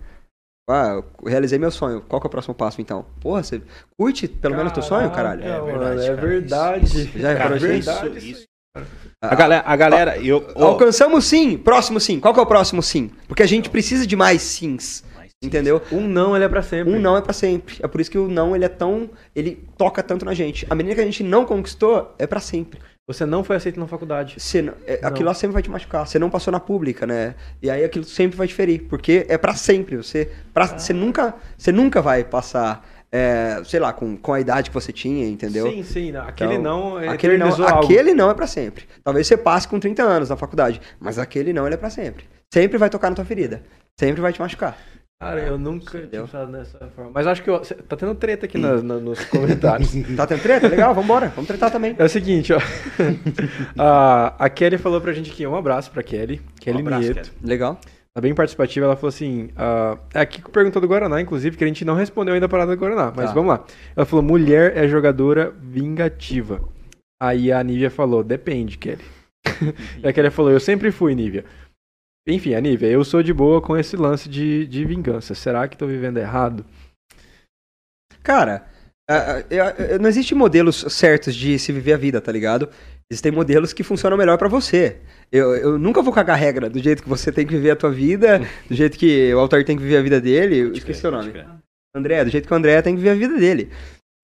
Ah, 0.68 1.00
eu 1.00 1.04
realizei 1.28 1.58
meu 1.58 1.70
sonho. 1.70 2.02
Qual 2.06 2.20
que 2.20 2.26
é 2.26 2.28
o 2.28 2.30
próximo 2.30 2.54
passo, 2.54 2.80
então? 2.80 3.06
Porra, 3.20 3.42
você 3.42 3.62
curte 3.98 4.28
pelo 4.28 4.54
menos 4.56 4.72
teu 4.72 4.82
sonho, 4.82 5.10
caralho? 5.10 5.42
Caraca, 5.42 5.58
É 5.58 5.60
mano, 5.72 5.78
verdade, 5.78 6.06
É 6.06 6.14
verdade. 6.14 7.10
Já 7.18 7.32
reparou 7.32 7.56
isso, 7.56 7.66
Verdade, 7.66 8.30
isso. 8.30 8.44
Ah, 8.76 8.82
A 9.22 9.34
galera, 9.34 9.62
a 9.66 9.76
galera 9.76 10.18
eu, 10.18 10.46
ó, 10.54 10.66
Alcançamos 10.66 11.24
sim, 11.24 11.56
próximo 11.56 11.98
sim. 11.98 12.20
Qual 12.20 12.34
que 12.34 12.38
é 12.40 12.42
o 12.42 12.46
próximo 12.46 12.82
sim? 12.82 13.10
Porque 13.26 13.42
a 13.42 13.46
gente 13.46 13.70
precisa 13.70 14.06
de 14.06 14.14
mais 14.14 14.42
sims, 14.42 15.02
entendeu? 15.42 15.80
Um 15.90 16.06
não, 16.06 16.36
ele 16.36 16.44
é 16.44 16.48
pra 16.48 16.62
sempre. 16.62 16.92
Um 16.92 17.00
não 17.00 17.16
é 17.16 17.22
pra 17.22 17.32
sempre. 17.32 17.76
É 17.82 17.88
por 17.88 18.00
isso 18.00 18.10
que 18.10 18.18
o 18.18 18.28
não 18.28 18.54
ele 18.54 18.64
é 18.64 18.68
tão, 18.68 19.08
ele 19.34 19.66
toca 19.76 20.02
tanto 20.02 20.24
na 20.24 20.34
gente. 20.34 20.66
A 20.68 20.74
menina 20.74 20.94
que 20.94 21.00
a 21.00 21.04
gente 21.04 21.22
não 21.24 21.44
conquistou 21.46 22.14
é 22.18 22.26
pra 22.26 22.40
sempre. 22.40 22.78
Você 23.08 23.24
não 23.24 23.42
foi 23.42 23.56
aceito 23.56 23.80
na 23.80 23.86
faculdade. 23.86 24.34
Você 24.38 24.60
não- 24.60 24.74
é, 24.86 25.00
Não. 25.00 25.08
aquilo 25.08 25.26
lá 25.28 25.34
sempre 25.34 25.54
vai 25.54 25.62
te 25.62 25.70
machucar. 25.70 26.06
Você 26.06 26.18
não 26.18 26.28
passou 26.28 26.52
na 26.52 26.60
pública, 26.60 27.06
né? 27.06 27.34
E 27.62 27.70
aí 27.70 27.82
aquilo 27.82 28.04
sempre 28.04 28.36
vai 28.36 28.46
te 28.46 28.52
ferir, 28.52 28.82
porque 28.82 29.24
é 29.30 29.38
pra 29.38 29.54
sempre. 29.54 29.96
Você, 29.96 30.30
pra, 30.52 30.64
Ah. 30.64 30.78
você 30.78 30.92
nunca, 30.92 31.34
você 31.56 31.72
nunca 31.72 32.02
vai 32.02 32.22
passar, 32.22 32.86
é, 33.10 33.62
sei 33.64 33.80
lá, 33.80 33.94
com, 33.94 34.14
com 34.14 34.34
a 34.34 34.40
idade 34.40 34.68
que 34.68 34.74
você 34.74 34.92
tinha, 34.92 35.26
entendeu? 35.26 35.70
Sim, 35.72 35.82
sim. 35.82 36.14
Aquele 36.16 36.56
Então, 36.56 36.62
não 36.62 37.00
é 37.00 37.08
aquele 37.08 37.38
não, 37.38 37.48
algo. 37.48 37.64
aquele 37.64 38.12
não 38.12 38.30
é 38.30 38.34
pra 38.34 38.46
sempre. 38.46 38.84
Talvez 39.02 39.26
você 39.26 39.38
passe 39.38 39.66
com 39.66 39.80
30 39.80 40.02
anos 40.02 40.28
na 40.28 40.36
faculdade, 40.36 40.78
mas 41.00 41.18
aquele 41.18 41.50
não 41.54 41.64
ele 41.64 41.76
é 41.76 41.78
pra 41.78 41.88
sempre. 41.88 42.24
Sempre 42.52 42.76
vai 42.76 42.90
tocar 42.90 43.08
na 43.08 43.16
tua 43.16 43.24
ferida. 43.24 43.62
Sempre 43.98 44.20
vai 44.20 44.34
te 44.34 44.40
machucar. 44.40 44.76
Cara, 45.20 45.40
eu 45.40 45.58
nunca 45.58 45.90
tinha 45.90 46.02
Entendeu? 46.04 46.24
pensado 46.26 46.52
dessa 46.52 46.78
forma. 46.94 47.10
Mas 47.12 47.26
acho 47.26 47.42
que 47.42 47.50
eu- 47.50 47.58
tá 47.60 47.96
tendo 47.96 48.14
treta 48.14 48.46
aqui 48.46 48.56
na- 48.56 48.80
na- 48.80 48.98
nos 49.00 49.18
comentários. 49.26 49.92
Tá 50.16 50.26
tendo 50.28 50.40
treta? 50.42 50.68
Legal, 50.68 50.94
vambora. 50.94 51.28
Vamos 51.34 51.48
tretar 51.48 51.72
também. 51.72 51.96
É 51.98 52.04
o 52.04 52.08
seguinte, 52.08 52.52
ó. 52.52 52.58
a, 53.76 54.34
a 54.38 54.48
Kelly 54.48 54.78
falou 54.78 55.00
pra 55.00 55.12
gente 55.12 55.32
aqui, 55.32 55.44
um 55.44 55.56
abraço 55.56 55.90
pra 55.90 56.04
Kelly. 56.04 56.40
Kelly 56.60 56.78
Um 56.78 56.80
abraço, 56.82 57.02
Nieto. 57.02 57.30
Kelly. 57.32 57.36
Legal. 57.42 57.80
Tá 58.14 58.20
bem 58.20 58.32
participativa, 58.32 58.86
ela 58.86 58.94
falou 58.96 59.08
assim. 59.08 59.50
ah, 59.56 59.98
é 60.14 60.20
aqui 60.20 60.40
que 60.40 60.50
perguntou 60.52 60.80
do 60.80 60.86
Guaraná, 60.88 61.20
inclusive, 61.20 61.56
que 61.56 61.64
a 61.64 61.66
gente 61.66 61.84
não 61.84 61.94
respondeu 61.96 62.34
ainda 62.34 62.46
a 62.46 62.48
parada 62.48 62.74
do 62.74 62.78
Guaraná. 62.80 63.12
Mas 63.14 63.26
Tá. 63.26 63.32
vamos 63.32 63.48
lá. 63.50 63.64
Ela 63.96 64.06
falou: 64.06 64.22
mulher 64.24 64.76
é 64.76 64.86
jogadora 64.86 65.52
vingativa. 65.60 66.60
Aí 67.20 67.50
a 67.50 67.60
Nívia 67.62 67.90
falou: 67.90 68.22
depende, 68.22 68.78
Kelly. 68.78 69.02
e 70.02 70.06
a 70.08 70.12
Kelly 70.12 70.30
falou: 70.30 70.52
eu 70.52 70.60
sempre 70.60 70.92
fui, 70.92 71.12
Nívia. 71.16 71.44
Enfim, 72.30 72.54
a 72.54 72.60
Nívia, 72.60 72.88
eu 72.88 73.02
sou 73.04 73.22
de 73.22 73.32
boa 73.32 73.62
com 73.62 73.74
esse 73.74 73.96
lance 73.96 74.28
de, 74.28 74.66
de 74.66 74.84
vingança. 74.84 75.34
Será 75.34 75.66
que 75.66 75.78
tô 75.78 75.86
vivendo 75.86 76.18
errado? 76.18 76.62
Cara, 78.22 78.66
não 79.98 80.08
existe 80.10 80.34
modelos 80.34 80.84
certos 80.90 81.34
de 81.34 81.58
se 81.58 81.72
viver 81.72 81.94
a 81.94 81.96
vida, 81.96 82.20
tá 82.20 82.30
ligado? 82.30 82.68
Existem 83.10 83.32
modelos 83.32 83.72
que 83.72 83.82
funcionam 83.82 84.18
melhor 84.18 84.36
pra 84.36 84.48
você. 84.48 84.98
Eu, 85.32 85.54
eu 85.56 85.78
nunca 85.78 86.02
vou 86.02 86.12
cagar 86.12 86.36
regra 86.36 86.68
do 86.68 86.78
jeito 86.78 87.02
que 87.02 87.08
você 87.08 87.32
tem 87.32 87.46
que 87.46 87.54
viver 87.54 87.70
a 87.70 87.76
tua 87.76 87.90
vida, 87.90 88.42
do 88.68 88.74
jeito 88.74 88.98
que 88.98 89.32
o 89.32 89.38
autor 89.38 89.64
tem 89.64 89.78
que 89.78 89.82
viver 89.82 89.96
a 89.96 90.02
vida 90.02 90.20
dele. 90.20 90.58
Eu 90.58 90.72
esqueci 90.72 91.06
o 91.06 91.10
nome. 91.10 91.32
André, 91.96 92.22
do 92.22 92.30
jeito 92.30 92.46
que 92.46 92.52
o 92.52 92.56
André 92.56 92.82
tem 92.82 92.94
que 92.94 93.00
viver 93.00 93.12
a 93.12 93.14
vida 93.14 93.38
dele. 93.38 93.70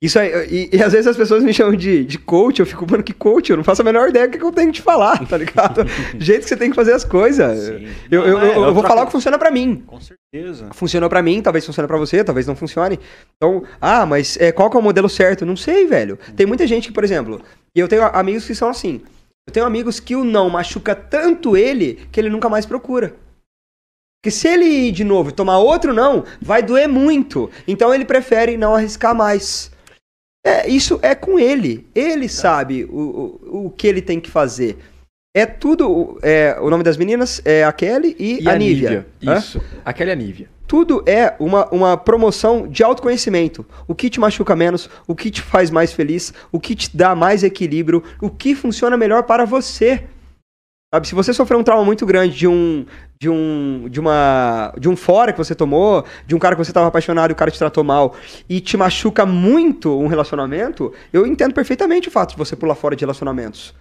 Isso 0.05 0.19
aí, 0.19 0.31
e, 0.51 0.77
e 0.77 0.83
às 0.83 0.93
vezes 0.93 1.07
as 1.07 1.17
pessoas 1.17 1.43
me 1.43 1.53
chamam 1.55 1.75
de, 1.75 2.05
de 2.05 2.19
coach, 2.19 2.61
eu 2.61 2.67
fico, 2.67 2.85
mano, 2.91 3.03
que 3.03 3.13
coach? 3.15 3.49
Eu 3.51 3.57
não 3.57 3.65
faço 3.65 3.81
a 3.81 3.85
menor 3.85 4.11
ideia 4.11 4.27
do 4.29 4.33
que, 4.33 4.39
que 4.39 4.45
eu 4.45 4.53
tenho 4.53 4.69
que 4.69 4.75
te 4.75 4.83
falar, 4.83 5.27
tá 5.27 5.37
ligado? 5.39 5.83
do 6.15 6.23
jeito 6.23 6.43
que 6.43 6.49
você 6.49 6.57
tem 6.57 6.69
que 6.69 6.77
fazer 6.77 6.93
as 6.93 7.05
coisas. 7.05 7.69
Eu, 8.11 8.23
eu, 8.23 8.33
Não, 8.35 8.41
é, 8.41 8.49
eu- 8.49 8.53
eu 8.55 8.65
eu 8.65 8.75
vou 8.75 8.83
falar 8.83 9.05
o 9.05 9.07
que 9.07 9.13
funciona 9.13 9.39
pra 9.39 9.51
mim 9.51 9.83
Com 9.87 9.99
certeza. 10.01 10.69
funcionou 10.73 11.09
pra 11.09 11.23
mim, 11.23 11.41
talvez 11.41 11.65
funcione 11.65 11.89
pra 11.89 11.97
você, 11.97 12.23
talvez 12.23 12.47
não 12.47 12.55
funcione. 12.55 13.01
Então, 13.37 13.63
ah, 13.81 14.05
mas 14.05 14.37
é, 14.39 14.53
qual 14.53 14.69
que 14.69 14.77
é 14.77 14.81
o 14.81 14.83
modelo 14.83 15.09
certo? 15.09 15.47
Não 15.47 15.57
sei, 15.57 15.87
velho. 15.87 16.19
Tem 16.37 16.45
muita 16.47 16.67
gente 16.67 16.89
que, 16.89 16.95
por 16.95 17.03
exemplo, 17.03 17.41
e 17.75 17.81
eu 17.81 17.89
tenho 17.89 18.05
amigos 18.05 18.45
que 18.47 18.55
são 18.55 18.69
assim. 18.69 19.01
Eu 19.49 19.53
tenho 19.53 19.65
amigos 19.65 20.01
que 20.01 20.15
o 20.15 20.23
não 20.25 20.51
machuca 20.51 20.95
tanto 20.95 21.57
ele 21.57 22.01
que 22.13 22.21
ele 22.21 22.29
nunca 22.29 22.49
mais 22.51 22.67
procura. 22.67 23.15
Porque 24.23 24.31
se 24.31 24.49
ele 24.49 24.65
ir 24.65 24.93
de 24.93 25.05
novo 25.05 25.29
e 25.31 25.33
tomar 25.33 25.59
outro 25.59 25.93
não, 25.95 26.25
vai 26.41 26.63
doer 26.63 26.89
muito. 26.89 27.51
Então 27.69 27.95
ele 27.95 28.05
prefere 28.05 28.57
não 28.57 28.75
arriscar 28.75 29.15
mais. 29.15 29.71
É, 30.45 30.69
isso 30.69 30.99
é 31.03 31.15
com 31.15 31.39
ele. 31.39 31.87
Ele 31.95 32.29
sabe 32.29 32.85
o, 32.85 33.41
o, 33.51 33.67
o 33.67 33.71
que 33.71 33.87
ele 33.87 34.03
tem 34.03 34.21
que 34.21 34.31
fazer. 34.31 34.77
É 35.35 35.47
tudo. 35.47 36.19
É, 36.23 36.57
o 36.61 36.69
nome 36.69 36.85
das 36.85 36.97
meninas 36.97 37.41
é 37.45 37.65
a 37.65 37.73
Kelly 37.73 38.15
e, 38.19 38.49
a, 38.49 38.55
Nívia. 38.57 39.07
Hã? 39.27 39.39
Isso. 39.39 39.61
A 39.85 39.93
Kelly 39.93 40.11
é 40.11 40.13
a 40.13 40.17
Nívia. 40.17 40.49
Tudo 40.67 41.03
é 41.07 41.35
uma, 41.39 41.67
uma 41.71 41.97
promoção 41.97 42.69
de 42.69 42.83
autoconhecimento. 42.83 43.67
O 43.89 43.95
que 43.95 44.09
te 44.09 44.21
machuca 44.21 44.55
menos, 44.55 44.89
o 45.07 45.15
que 45.15 45.31
te 45.31 45.43
faz 45.43 45.71
mais 45.71 45.93
feliz, 45.93 46.33
o 46.53 46.61
que 46.61 46.75
te 46.75 46.97
dá 46.97 47.15
mais 47.15 47.43
equilíbrio, 47.43 48.03
o 48.21 48.31
que 48.31 48.55
funciona 48.55 48.97
melhor 48.97 49.25
para 49.25 49.45
você. 49.45 50.05
Sabe, 50.95 51.09
se 51.09 51.15
você 51.17 51.35
sofreu 51.35 51.59
um 51.59 51.65
trauma 51.65 51.85
muito 51.85 52.07
grande 52.07 52.37
de 52.37 52.47
um 52.47 52.87
de 53.19 53.29
um 53.29 53.89
de 53.91 53.99
uma 53.99 54.73
de 54.79 54.89
um 54.89 54.95
fora 54.95 55.33
que 55.33 55.39
você 55.39 55.53
tomou, 55.53 56.05
de 56.25 56.37
um 56.37 56.39
cara 56.39 56.55
que 56.55 56.65
você 56.65 56.71
estava 56.71 56.87
apaixonado 56.87 57.31
e 57.31 57.33
o 57.33 57.35
cara 57.35 57.51
te 57.51 57.59
tratou 57.59 57.83
mal 57.83 58.15
e 58.49 58.61
te 58.61 58.77
machuca 58.77 59.27
muito 59.27 59.99
um 59.99 60.07
relacionamento, 60.07 60.93
eu 61.13 61.27
entendo 61.27 61.53
perfeitamente 61.53 62.07
o 62.07 62.13
fato 62.13 62.31
de 62.31 62.37
você 62.37 62.55
pular 62.55 62.77
fora 62.77 62.95
de 62.95 63.01
relacionamentos. 63.01 63.75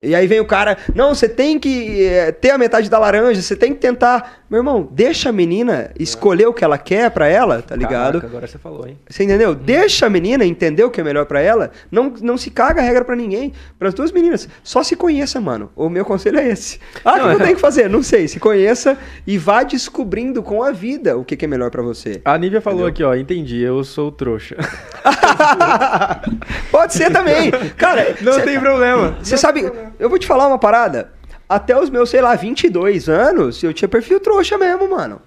E 0.00 0.14
aí 0.14 0.28
vem 0.28 0.38
o 0.38 0.46
cara, 0.46 0.78
não, 0.94 1.12
você 1.12 1.28
tem 1.28 1.58
que 1.58 2.04
eh, 2.04 2.30
ter 2.30 2.52
a 2.52 2.58
metade 2.58 2.88
da 2.88 3.00
laranja, 3.00 3.42
você 3.42 3.56
tem 3.56 3.74
que 3.74 3.80
tentar. 3.80 4.39
Meu 4.50 4.58
irmão, 4.58 4.88
deixa 4.90 5.28
a 5.28 5.32
menina 5.32 5.92
escolher 5.96 6.46
o 6.46 6.52
que 6.52 6.64
ela 6.64 6.76
quer 6.76 7.08
pra 7.12 7.28
ela, 7.28 7.62
tá 7.62 7.76
ligado? 7.76 8.14
Caraca, 8.14 8.26
agora 8.26 8.46
você 8.48 8.58
falou, 8.58 8.84
hein? 8.84 8.98
Você 9.08 9.22
entendeu? 9.22 9.54
Deixa 9.54 10.06
a 10.06 10.10
menina 10.10 10.44
entender 10.44 10.82
o 10.82 10.90
que 10.90 11.00
é 11.00 11.04
melhor 11.04 11.24
pra 11.24 11.40
ela. 11.40 11.70
Não, 11.88 12.12
não 12.20 12.36
se 12.36 12.50
caga 12.50 12.80
a 12.80 12.84
regra 12.84 13.04
pra 13.04 13.14
ninguém. 13.14 13.52
Pras 13.78 13.94
duas 13.94 14.10
meninas. 14.10 14.48
Só 14.64 14.82
se 14.82 14.96
conheça, 14.96 15.40
mano. 15.40 15.70
O 15.76 15.88
meu 15.88 16.04
conselho 16.04 16.36
é 16.40 16.48
esse. 16.48 16.80
Ah, 17.04 17.12
o 17.12 17.14
que 17.14 17.20
eu 17.20 17.30
é- 17.30 17.36
tenho 17.36 17.54
que 17.54 17.60
fazer? 17.60 17.88
Não 17.88 18.02
sei. 18.02 18.26
Se 18.26 18.40
conheça 18.40 18.98
e 19.24 19.38
vá 19.38 19.62
descobrindo 19.62 20.42
com 20.42 20.64
a 20.64 20.72
vida 20.72 21.16
o 21.16 21.24
que, 21.24 21.36
que 21.36 21.44
é 21.44 21.48
melhor 21.48 21.70
pra 21.70 21.80
você. 21.82 22.20
A 22.24 22.36
Nívia 22.36 22.60
falou 22.60 22.86
aqui, 22.86 23.04
ó, 23.04 23.14
entendi, 23.14 23.60
eu 23.60 23.84
sou 23.84 24.10
trouxa. 24.10 24.56
Pode 26.70 26.94
ser 26.94 27.10
também. 27.12 27.50
Cara, 27.76 28.16
Não 28.20 28.32
cê- 28.34 28.42
tem 28.42 28.58
problema. 28.60 29.16
Você 29.22 29.36
sabe, 29.36 29.70
eu 29.98 30.08
vou 30.08 30.18
te 30.18 30.26
falar 30.26 30.46
uma 30.48 30.58
parada. 30.58 31.12
Até 31.50 31.78
os 31.78 31.90
meus, 31.90 32.08
sei 32.10 32.20
lá, 32.22 32.34
22 32.36 33.08
anos, 33.08 33.62
eu 33.62 33.74
tinha 33.74 33.88
perfil 33.88 34.20
trouxa 34.20 34.56
mesmo, 34.56 34.88
mano. 34.88 35.20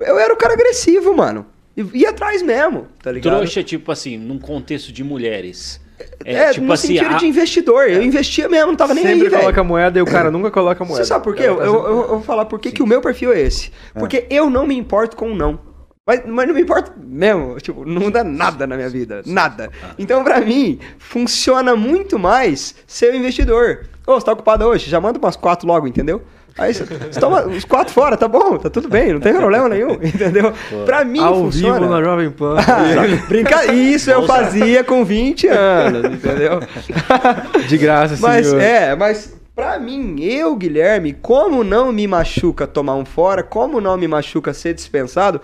Eu 0.00 0.18
era 0.18 0.32
o 0.32 0.36
cara 0.36 0.52
agressivo, 0.54 1.16
mano. 1.16 1.46
E 1.76 1.84
ia 2.00 2.10
atrás 2.10 2.42
mesmo, 2.42 2.86
tá 3.02 3.10
ligado? 3.10 3.36
Trouxa, 3.38 3.62
tipo 3.64 3.90
assim, 3.90 4.18
num 4.18 4.38
contexto 4.38 4.92
de 4.92 5.02
mulheres. 5.02 5.80
É, 6.24 6.50
tipo 6.50 6.66
no 6.66 6.72
assim, 6.72 6.88
sentido 6.88 7.14
a- 7.14 7.18
de 7.18 7.26
investidor. 7.26 7.88
Eu 7.88 8.02
investia 8.02 8.48
mesmo, 8.48 8.68
não 8.68 8.76
tava 8.76 8.92
nem 8.92 9.04
Sempre 9.04 9.22
aí, 9.22 9.28
velho. 9.28 9.42
coloca 9.42 9.62
moeda 9.64 9.98
e 9.98 10.02
o 10.02 10.06
cara 10.06 10.30
nunca 10.30 10.50
coloca 10.50 10.84
moeda. 10.84 11.02
Você 11.04 11.08
sabe 11.08 11.22
por 11.24 11.34
quê? 11.34 11.44
O 11.44 11.52
Eu, 11.52 11.56
tá 11.58 11.64
eu- 11.64 11.86
eu 11.86 12.08
vou 12.08 12.22
falar 12.22 12.44
por 12.44 12.58
que 12.58 12.72
que 12.72 12.82
o 12.82 12.86
meu 12.86 13.00
perfil 13.00 13.32
é 13.32 13.40
esse. 13.40 13.70
Porque 13.94 14.26
eu 14.28 14.50
não 14.50 14.66
me 14.66 14.76
importo 14.76 15.16
com 15.16 15.30
o 15.32 15.34
não. 15.34 15.58
Mas, 16.04 16.22
mas 16.26 16.48
não 16.48 16.54
me 16.54 16.62
importa 16.62 16.92
mesmo, 17.00 17.56
tipo, 17.60 17.84
não 17.84 18.02
muda 18.02 18.24
nada 18.24 18.66
na 18.66 18.74
minha 18.76 18.88
vida, 18.88 19.22
nada. 19.24 19.70
Então, 19.96 20.24
pra 20.24 20.40
mim, 20.40 20.80
funciona 20.98 21.76
muito 21.76 22.18
mais 22.18 22.74
ser 22.88 23.12
um 23.12 23.16
investidor. 23.18 23.86
Ô, 24.04 24.14
você 24.14 24.26
tá 24.26 24.32
ocupado 24.32 24.64
hoje? 24.64 24.90
Já 24.90 25.00
manda 25.00 25.16
umas 25.18 25.36
quatro 25.36 25.66
logo, 25.68 25.86
entendeu? 25.86 26.20
Aí 26.58 26.74
você 26.74 26.84
toma 27.20 27.46
os 27.46 27.64
quatro 27.64 27.94
fora, 27.94 28.16
tá 28.16 28.26
bom, 28.26 28.58
tá 28.58 28.68
tudo 28.68 28.88
bem, 28.88 29.12
não 29.12 29.20
tem 29.20 29.32
problema 29.32 29.68
nenhum, 29.68 29.92
entendeu? 30.02 30.52
Pra 30.84 31.04
mim 31.04 31.20
Ao 31.20 31.36
funciona. 31.36 31.78
vivo 31.78 31.90
na 31.92 32.02
Jovem 32.02 32.30
Pan. 32.30 32.56
Ah, 32.58 33.24
brinca... 33.28 33.72
Isso 33.72 34.10
eu 34.10 34.26
fazia 34.26 34.82
com 34.82 35.04
20 35.04 35.46
anos, 35.46 36.04
entendeu? 36.18 36.60
De 37.68 37.78
graça, 37.78 38.16
Mas 38.20 38.48
senhor. 38.48 38.60
é, 38.60 38.94
mas 38.96 39.34
pra 39.54 39.78
mim, 39.78 40.16
eu, 40.20 40.54
Guilherme, 40.56 41.12
como 41.14 41.62
não 41.64 41.92
me 41.92 42.06
machuca 42.08 42.66
tomar 42.66 42.96
um 42.96 43.04
fora, 43.04 43.42
como 43.44 43.80
não 43.80 43.96
me 43.96 44.06
machuca 44.08 44.52
ser 44.52 44.74
dispensado, 44.74 45.40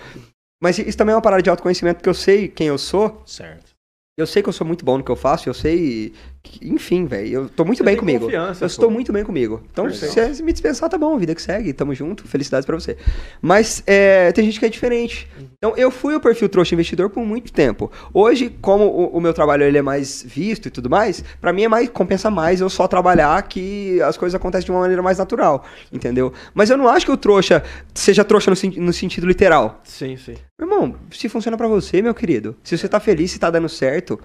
mas 0.60 0.78
isso 0.78 0.97
também 0.98 1.12
é 1.12 1.16
uma 1.16 1.22
parada 1.22 1.43
de 1.43 1.51
autoconhecimento, 1.51 1.97
porque 1.97 2.09
eu 2.09 2.14
sei 2.14 2.48
quem 2.48 2.66
eu 2.68 2.78
sou, 2.78 3.22
Certo. 3.26 3.72
eu 4.16 4.26
sei 4.26 4.43
que 4.43 4.48
eu 4.48 4.52
sou 4.52 4.66
muito 4.66 4.85
bom 4.85 4.98
no 4.98 5.05
que 5.05 5.10
eu 5.10 5.16
faço, 5.16 5.48
eu 5.48 5.55
sei. 5.55 6.12
Enfim, 6.62 7.06
velho, 7.06 7.28
eu 7.32 7.48
tô 7.48 7.64
muito 7.64 7.78
Você 7.78 7.84
bem 7.84 7.94
tem 7.94 8.00
comigo. 8.00 8.24
confiança, 8.24 8.64
eu 8.64 8.66
pô. 8.68 8.72
estou 8.72 8.90
muito 8.90 9.12
bem 9.12 9.24
comigo. 9.24 9.62
Então, 9.70 9.86
Perfeito. 9.86 10.12
se 10.14 10.34
você 10.34 10.42
me 10.42 10.52
dispensar, 10.52 10.88
tá 10.88 10.98
bom, 10.98 11.16
vida 11.18 11.34
que 11.34 11.42
segue, 11.42 11.72
tamo 11.72 11.94
junto, 11.94 12.26
felicidades 12.26 12.66
pra 12.66 12.74
você. 12.78 12.96
Mas 13.40 13.82
é, 13.86 14.32
tem 14.32 14.44
gente 14.44 14.58
que 14.58 14.66
é 14.66 14.68
diferente. 14.68 15.28
Então, 15.58 15.76
eu 15.76 15.90
fui 15.90 16.14
o 16.14 16.20
perfil 16.20 16.48
trouxa 16.48 16.74
investidor 16.74 17.10
por 17.10 17.24
muito 17.24 17.52
tempo. 17.52 17.90
Hoje, 18.12 18.50
como 18.60 18.84
o, 18.84 19.16
o 19.16 19.20
meu 19.20 19.32
trabalho 19.34 19.62
ele 19.64 19.78
é 19.78 19.82
mais 19.82 20.22
visto 20.26 20.66
e 20.66 20.70
tudo 20.70 20.88
mais, 20.88 21.22
pra 21.40 21.52
mim 21.52 21.62
é 21.64 21.68
mais 21.68 21.88
compensa 21.88 22.30
mais 22.30 22.60
eu 22.60 22.68
só 22.68 22.86
trabalhar 22.88 23.40
que 23.42 24.00
as 24.02 24.16
coisas 24.16 24.34
acontecem 24.34 24.66
de 24.66 24.70
uma 24.72 24.80
maneira 24.80 25.02
mais 25.02 25.18
natural, 25.18 25.64
entendeu? 25.92 26.32
Mas 26.54 26.70
eu 26.70 26.76
não 26.76 26.88
acho 26.88 27.06
que 27.06 27.12
o 27.12 27.16
trouxa 27.16 27.62
seja 27.94 28.24
trouxa 28.24 28.50
no, 28.50 28.84
no 28.84 28.92
sentido 28.92 29.26
literal. 29.26 29.80
Sim, 29.84 30.16
sim. 30.16 30.34
Meu 30.58 30.68
irmão, 30.70 30.94
se 31.10 31.28
funciona 31.28 31.56
pra 31.56 31.68
você, 31.68 32.02
meu 32.02 32.14
querido, 32.14 32.56
se 32.62 32.76
você 32.76 32.88
tá 32.88 32.98
feliz, 33.00 33.30
se 33.30 33.38
tá 33.38 33.50
dando 33.50 33.68
certo, 33.68 34.18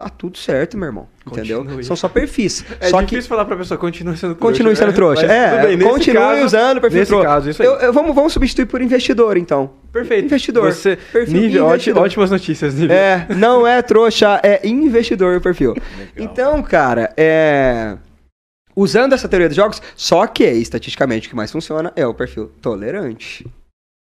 tá 0.00 0.08
tudo 0.08 0.38
certo, 0.38 0.78
meu 0.78 0.86
irmão. 0.86 1.06
Entendeu? 1.26 1.58
Continue. 1.62 1.84
São 1.84 1.94
só 1.94 2.08
perfis. 2.08 2.64
É 2.80 2.88
só 2.88 3.00
difícil 3.02 3.22
que 3.24 3.28
falar 3.28 3.44
pra 3.44 3.56
pessoa, 3.56 3.76
continue 3.78 4.16
sendo 4.16 4.34
trouxa. 4.34 4.40
continue 4.52 4.74
sendo 4.74 4.88
né? 4.88 4.92
trouxa. 4.94 5.26
É, 5.26 5.66
bem, 5.76 5.78
continue 5.78 6.16
caso- 6.22 6.44
usando 6.46 6.78
o 6.78 6.80
perfil 6.80 6.98
Nesse 7.00 7.10
trouxa. 7.10 7.28
caso, 7.28 7.50
isso 7.50 7.62
aí. 7.62 7.68
Eu- 7.68 7.74
eu- 7.76 7.92
vamos, 7.92 8.14
vamos 8.14 8.32
substituir 8.32 8.64
por 8.66 8.80
investidor, 8.80 9.36
então. 9.36 9.70
Perfeito. 9.92 10.24
Investidor. 10.24 10.72
Você, 10.72 10.96
Perfil 11.12 11.40
nível, 11.40 11.66
investidor. 11.68 12.02
ótimas 12.02 12.30
notícias, 12.30 12.74
nível. 12.74 12.96
É, 12.96 13.26
não 13.36 13.66
é 13.66 13.82
trouxa, 13.82 14.40
é 14.42 14.66
investidor 14.66 15.36
o 15.36 15.40
perfil. 15.40 15.76
Então, 16.16 16.62
cara, 16.62 17.12
é. 17.16 17.96
Usando 18.74 19.12
essa 19.12 19.28
teoria 19.28 19.48
dos 19.48 19.56
jogos, 19.56 19.82
só 19.94 20.26
que 20.26 20.44
estatisticamente 20.44 21.26
o 21.26 21.30
que 21.30 21.36
mais 21.36 21.52
funciona 21.52 21.92
é 21.96 22.06
o 22.06 22.14
perfil 22.14 22.50
tolerante. 22.62 23.46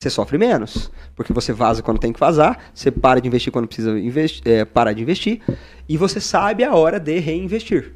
Você 0.01 0.11
sofre 0.11 0.37
menos, 0.37 0.91
porque 1.15 1.33
você 1.33 1.51
vaza 1.51 1.81
quando 1.81 1.99
tem 1.99 2.13
que 2.13 2.19
vazar, 2.19 2.71
você 2.73 2.91
para 2.91 3.19
de 3.19 3.27
investir 3.27 3.51
quando 3.51 3.67
precisa 3.67 3.97
investi- 3.99 4.47
é, 4.47 4.63
parar 4.63 4.93
de 4.93 5.01
investir, 5.01 5.41
e 5.89 5.97
você 5.97 6.21
sabe 6.21 6.63
a 6.63 6.75
hora 6.75 6.99
de 6.99 7.17
reinvestir. 7.17 7.93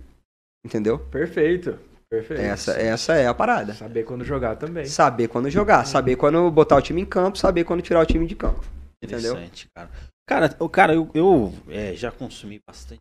Entendeu? 0.65 0.98
Perfeito. 0.98 1.78
Perfeito. 2.10 2.41
Essa, 2.41 2.72
essa 2.73 3.14
é 3.14 3.28
a 3.28 3.34
parada. 3.34 3.73
Saber 3.76 4.03
quando 4.03 4.26
jogar 4.26 4.56
também. 4.56 4.86
Saber 4.86 5.28
quando 5.28 5.49
jogar, 5.49 5.86
saber 5.86 6.15
quando 6.15 6.49
botar 6.49 6.76
o 6.76 6.82
time 6.82 7.02
em 7.02 7.06
campo, 7.06 7.38
saber 7.38 7.64
quando 7.64 7.82
tirar 7.84 8.02
o 8.02 8.06
time 8.06 8.26
de 8.26 8.36
campo. 8.36 8.65
Entendeu? 9.02 9.34
Interessante, 9.34 9.68
cara. 9.73 9.90
Cara, 10.28 10.56
o 10.60 10.68
cara, 10.69 10.94
eu, 10.95 11.10
eu, 11.14 11.53
é, 11.69 11.94
já 11.95 12.11
consumi 12.11 12.60
bastante. 12.68 12.99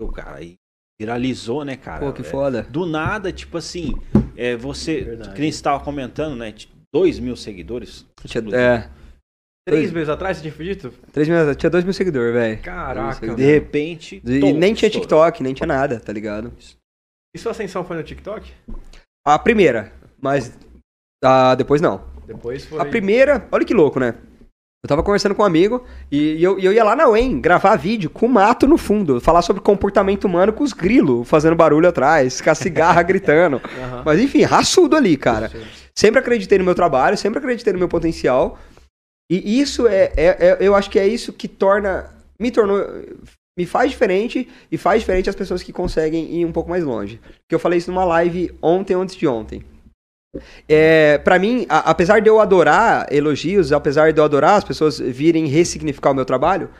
O 0.00 0.12
cara 0.12 0.36
aí 0.36 0.56
viralizou, 1.00 1.64
né, 1.64 1.76
cara? 1.76 2.04
Pô, 2.04 2.12
que 2.12 2.20
É, 2.22 2.24
foda. 2.24 2.62
do 2.64 2.84
nada, 2.86 3.32
tipo 3.32 3.56
assim, 3.58 3.94
é, 4.36 4.56
você, 4.56 5.02
Verdade. 5.02 5.34
que 5.34 5.40
nem 5.40 5.50
você 5.50 5.62
tava 5.62 5.82
comentando, 5.82 6.36
né? 6.36 6.52
Tipo, 6.96 7.00
Dois 7.00 7.18
mil 7.18 7.36
seguidores. 7.36 8.06
Tinha, 8.24 8.42
é, 8.56 8.90
Três 9.68 9.90
meses 9.90 10.08
atrás 10.08 10.36
você 10.36 10.48
tinha 10.48 10.74
dito? 10.74 10.94
três 11.12 11.28
mil, 11.28 11.54
tinha 11.56 11.68
dois 11.68 11.82
mil 11.82 11.92
seguidores, 11.92 12.32
velho. 12.32 12.62
Caraca. 12.62 13.34
De 13.34 13.44
repente. 13.44 14.22
E 14.24 14.40
tom, 14.40 14.52
nem 14.52 14.72
tinha. 14.72 14.88
TikTok, 14.88 15.42
nem 15.42 15.52
tinha 15.54 15.66
nada, 15.66 15.98
tá 15.98 16.12
ligado? 16.12 16.52
E 17.34 17.38
sua 17.38 17.50
ascensão 17.50 17.84
foi 17.84 17.96
no 17.96 18.04
TikTok? 18.04 18.52
A 19.26 19.38
primeira, 19.38 19.92
mas 20.22 20.56
ah, 21.24 21.56
depois 21.56 21.80
não. 21.80 22.04
Depois 22.26 22.64
foi. 22.64 22.80
A 22.80 22.84
primeira, 22.84 23.48
olha 23.50 23.64
que 23.64 23.74
louco, 23.74 23.98
né? 23.98 24.14
Eu 24.86 24.88
tava 24.88 25.02
conversando 25.02 25.34
com 25.34 25.42
um 25.42 25.44
amigo 25.44 25.82
e 26.12 26.40
eu, 26.40 26.60
e 26.60 26.64
eu 26.64 26.72
ia 26.72 26.84
lá 26.84 26.94
na 26.94 27.08
UEM 27.08 27.40
gravar 27.40 27.74
vídeo 27.74 28.08
com 28.08 28.28
mato 28.28 28.68
no 28.68 28.78
fundo, 28.78 29.20
falar 29.20 29.42
sobre 29.42 29.60
comportamento 29.60 30.26
humano 30.26 30.52
com 30.52 30.62
os 30.62 30.72
grilos 30.72 31.28
fazendo 31.28 31.56
barulho 31.56 31.88
atrás, 31.88 32.40
com 32.40 32.48
a 32.48 32.54
cigarra 32.54 33.02
gritando. 33.02 33.56
Aham. 33.82 34.02
Mas 34.06 34.20
enfim, 34.20 34.42
raçudo 34.42 34.94
ali, 34.94 35.16
cara. 35.16 35.50
Sempre 35.92 36.20
acreditei 36.20 36.56
no 36.56 36.64
meu 36.64 36.74
trabalho, 36.74 37.16
sempre 37.18 37.40
acreditei 37.40 37.72
no 37.72 37.80
meu 37.80 37.88
potencial. 37.88 38.60
E 39.28 39.60
isso 39.60 39.88
é, 39.88 40.12
é- 40.16 40.36
é- 40.38 40.56
eu 40.60 40.72
acho 40.76 40.88
que 40.88 41.00
é 41.00 41.08
isso 41.08 41.32
que 41.32 41.48
torna, 41.48 42.08
me 42.38 42.52
tornou, 42.52 42.78
me 43.58 43.66
faz 43.66 43.90
diferente 43.90 44.48
e 44.70 44.78
faz 44.78 45.00
diferente 45.00 45.28
as 45.28 45.34
pessoas 45.34 45.64
que 45.64 45.72
conseguem 45.72 46.32
ir 46.32 46.44
um 46.44 46.52
pouco 46.52 46.70
mais 46.70 46.84
longe. 46.84 47.20
Que 47.48 47.56
eu 47.56 47.58
falei 47.58 47.78
isso 47.80 47.90
numa 47.90 48.04
live 48.04 48.52
ontem, 48.62 48.94
antes 48.94 49.16
de 49.16 49.26
ontem. 49.26 49.64
É, 50.68 51.18
para 51.18 51.38
mim, 51.38 51.66
a- 51.68 51.90
apesar 51.90 52.20
de 52.20 52.28
eu 52.28 52.40
adorar 52.40 53.06
elogios, 53.10 53.72
apesar 53.72 54.12
de 54.12 54.20
eu 54.20 54.24
adorar 54.24 54.56
as 54.56 54.64
pessoas 54.64 54.98
virem 54.98 55.46
ressignificar 55.46 56.10
o 56.10 56.14
meu 56.14 56.24
trabalho, 56.24 56.70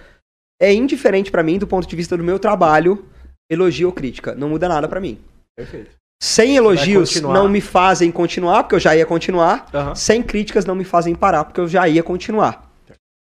é 0.60 0.72
indiferente 0.72 1.30
pra 1.30 1.42
mim 1.42 1.58
do 1.58 1.66
ponto 1.66 1.86
de 1.86 1.96
vista 1.96 2.16
do 2.16 2.24
meu 2.24 2.38
trabalho, 2.38 3.04
elogio 3.50 3.88
ou 3.88 3.92
crítica. 3.92 4.34
Não 4.34 4.48
muda 4.48 4.68
nada 4.68 4.88
pra 4.88 5.00
mim. 5.00 5.18
Perfeito. 5.56 5.90
Sem 6.22 6.56
elogios 6.56 7.10
não 7.20 7.48
me 7.48 7.60
fazem 7.60 8.10
continuar, 8.10 8.62
porque 8.62 8.74
eu 8.76 8.80
já 8.80 8.96
ia 8.96 9.04
continuar. 9.04 9.66
Aham. 9.72 9.94
Sem 9.94 10.22
críticas 10.22 10.64
não 10.64 10.74
me 10.74 10.84
fazem 10.84 11.14
parar, 11.14 11.44
porque 11.44 11.60
eu 11.60 11.68
já 11.68 11.86
ia 11.88 12.02
continuar. 12.02 12.64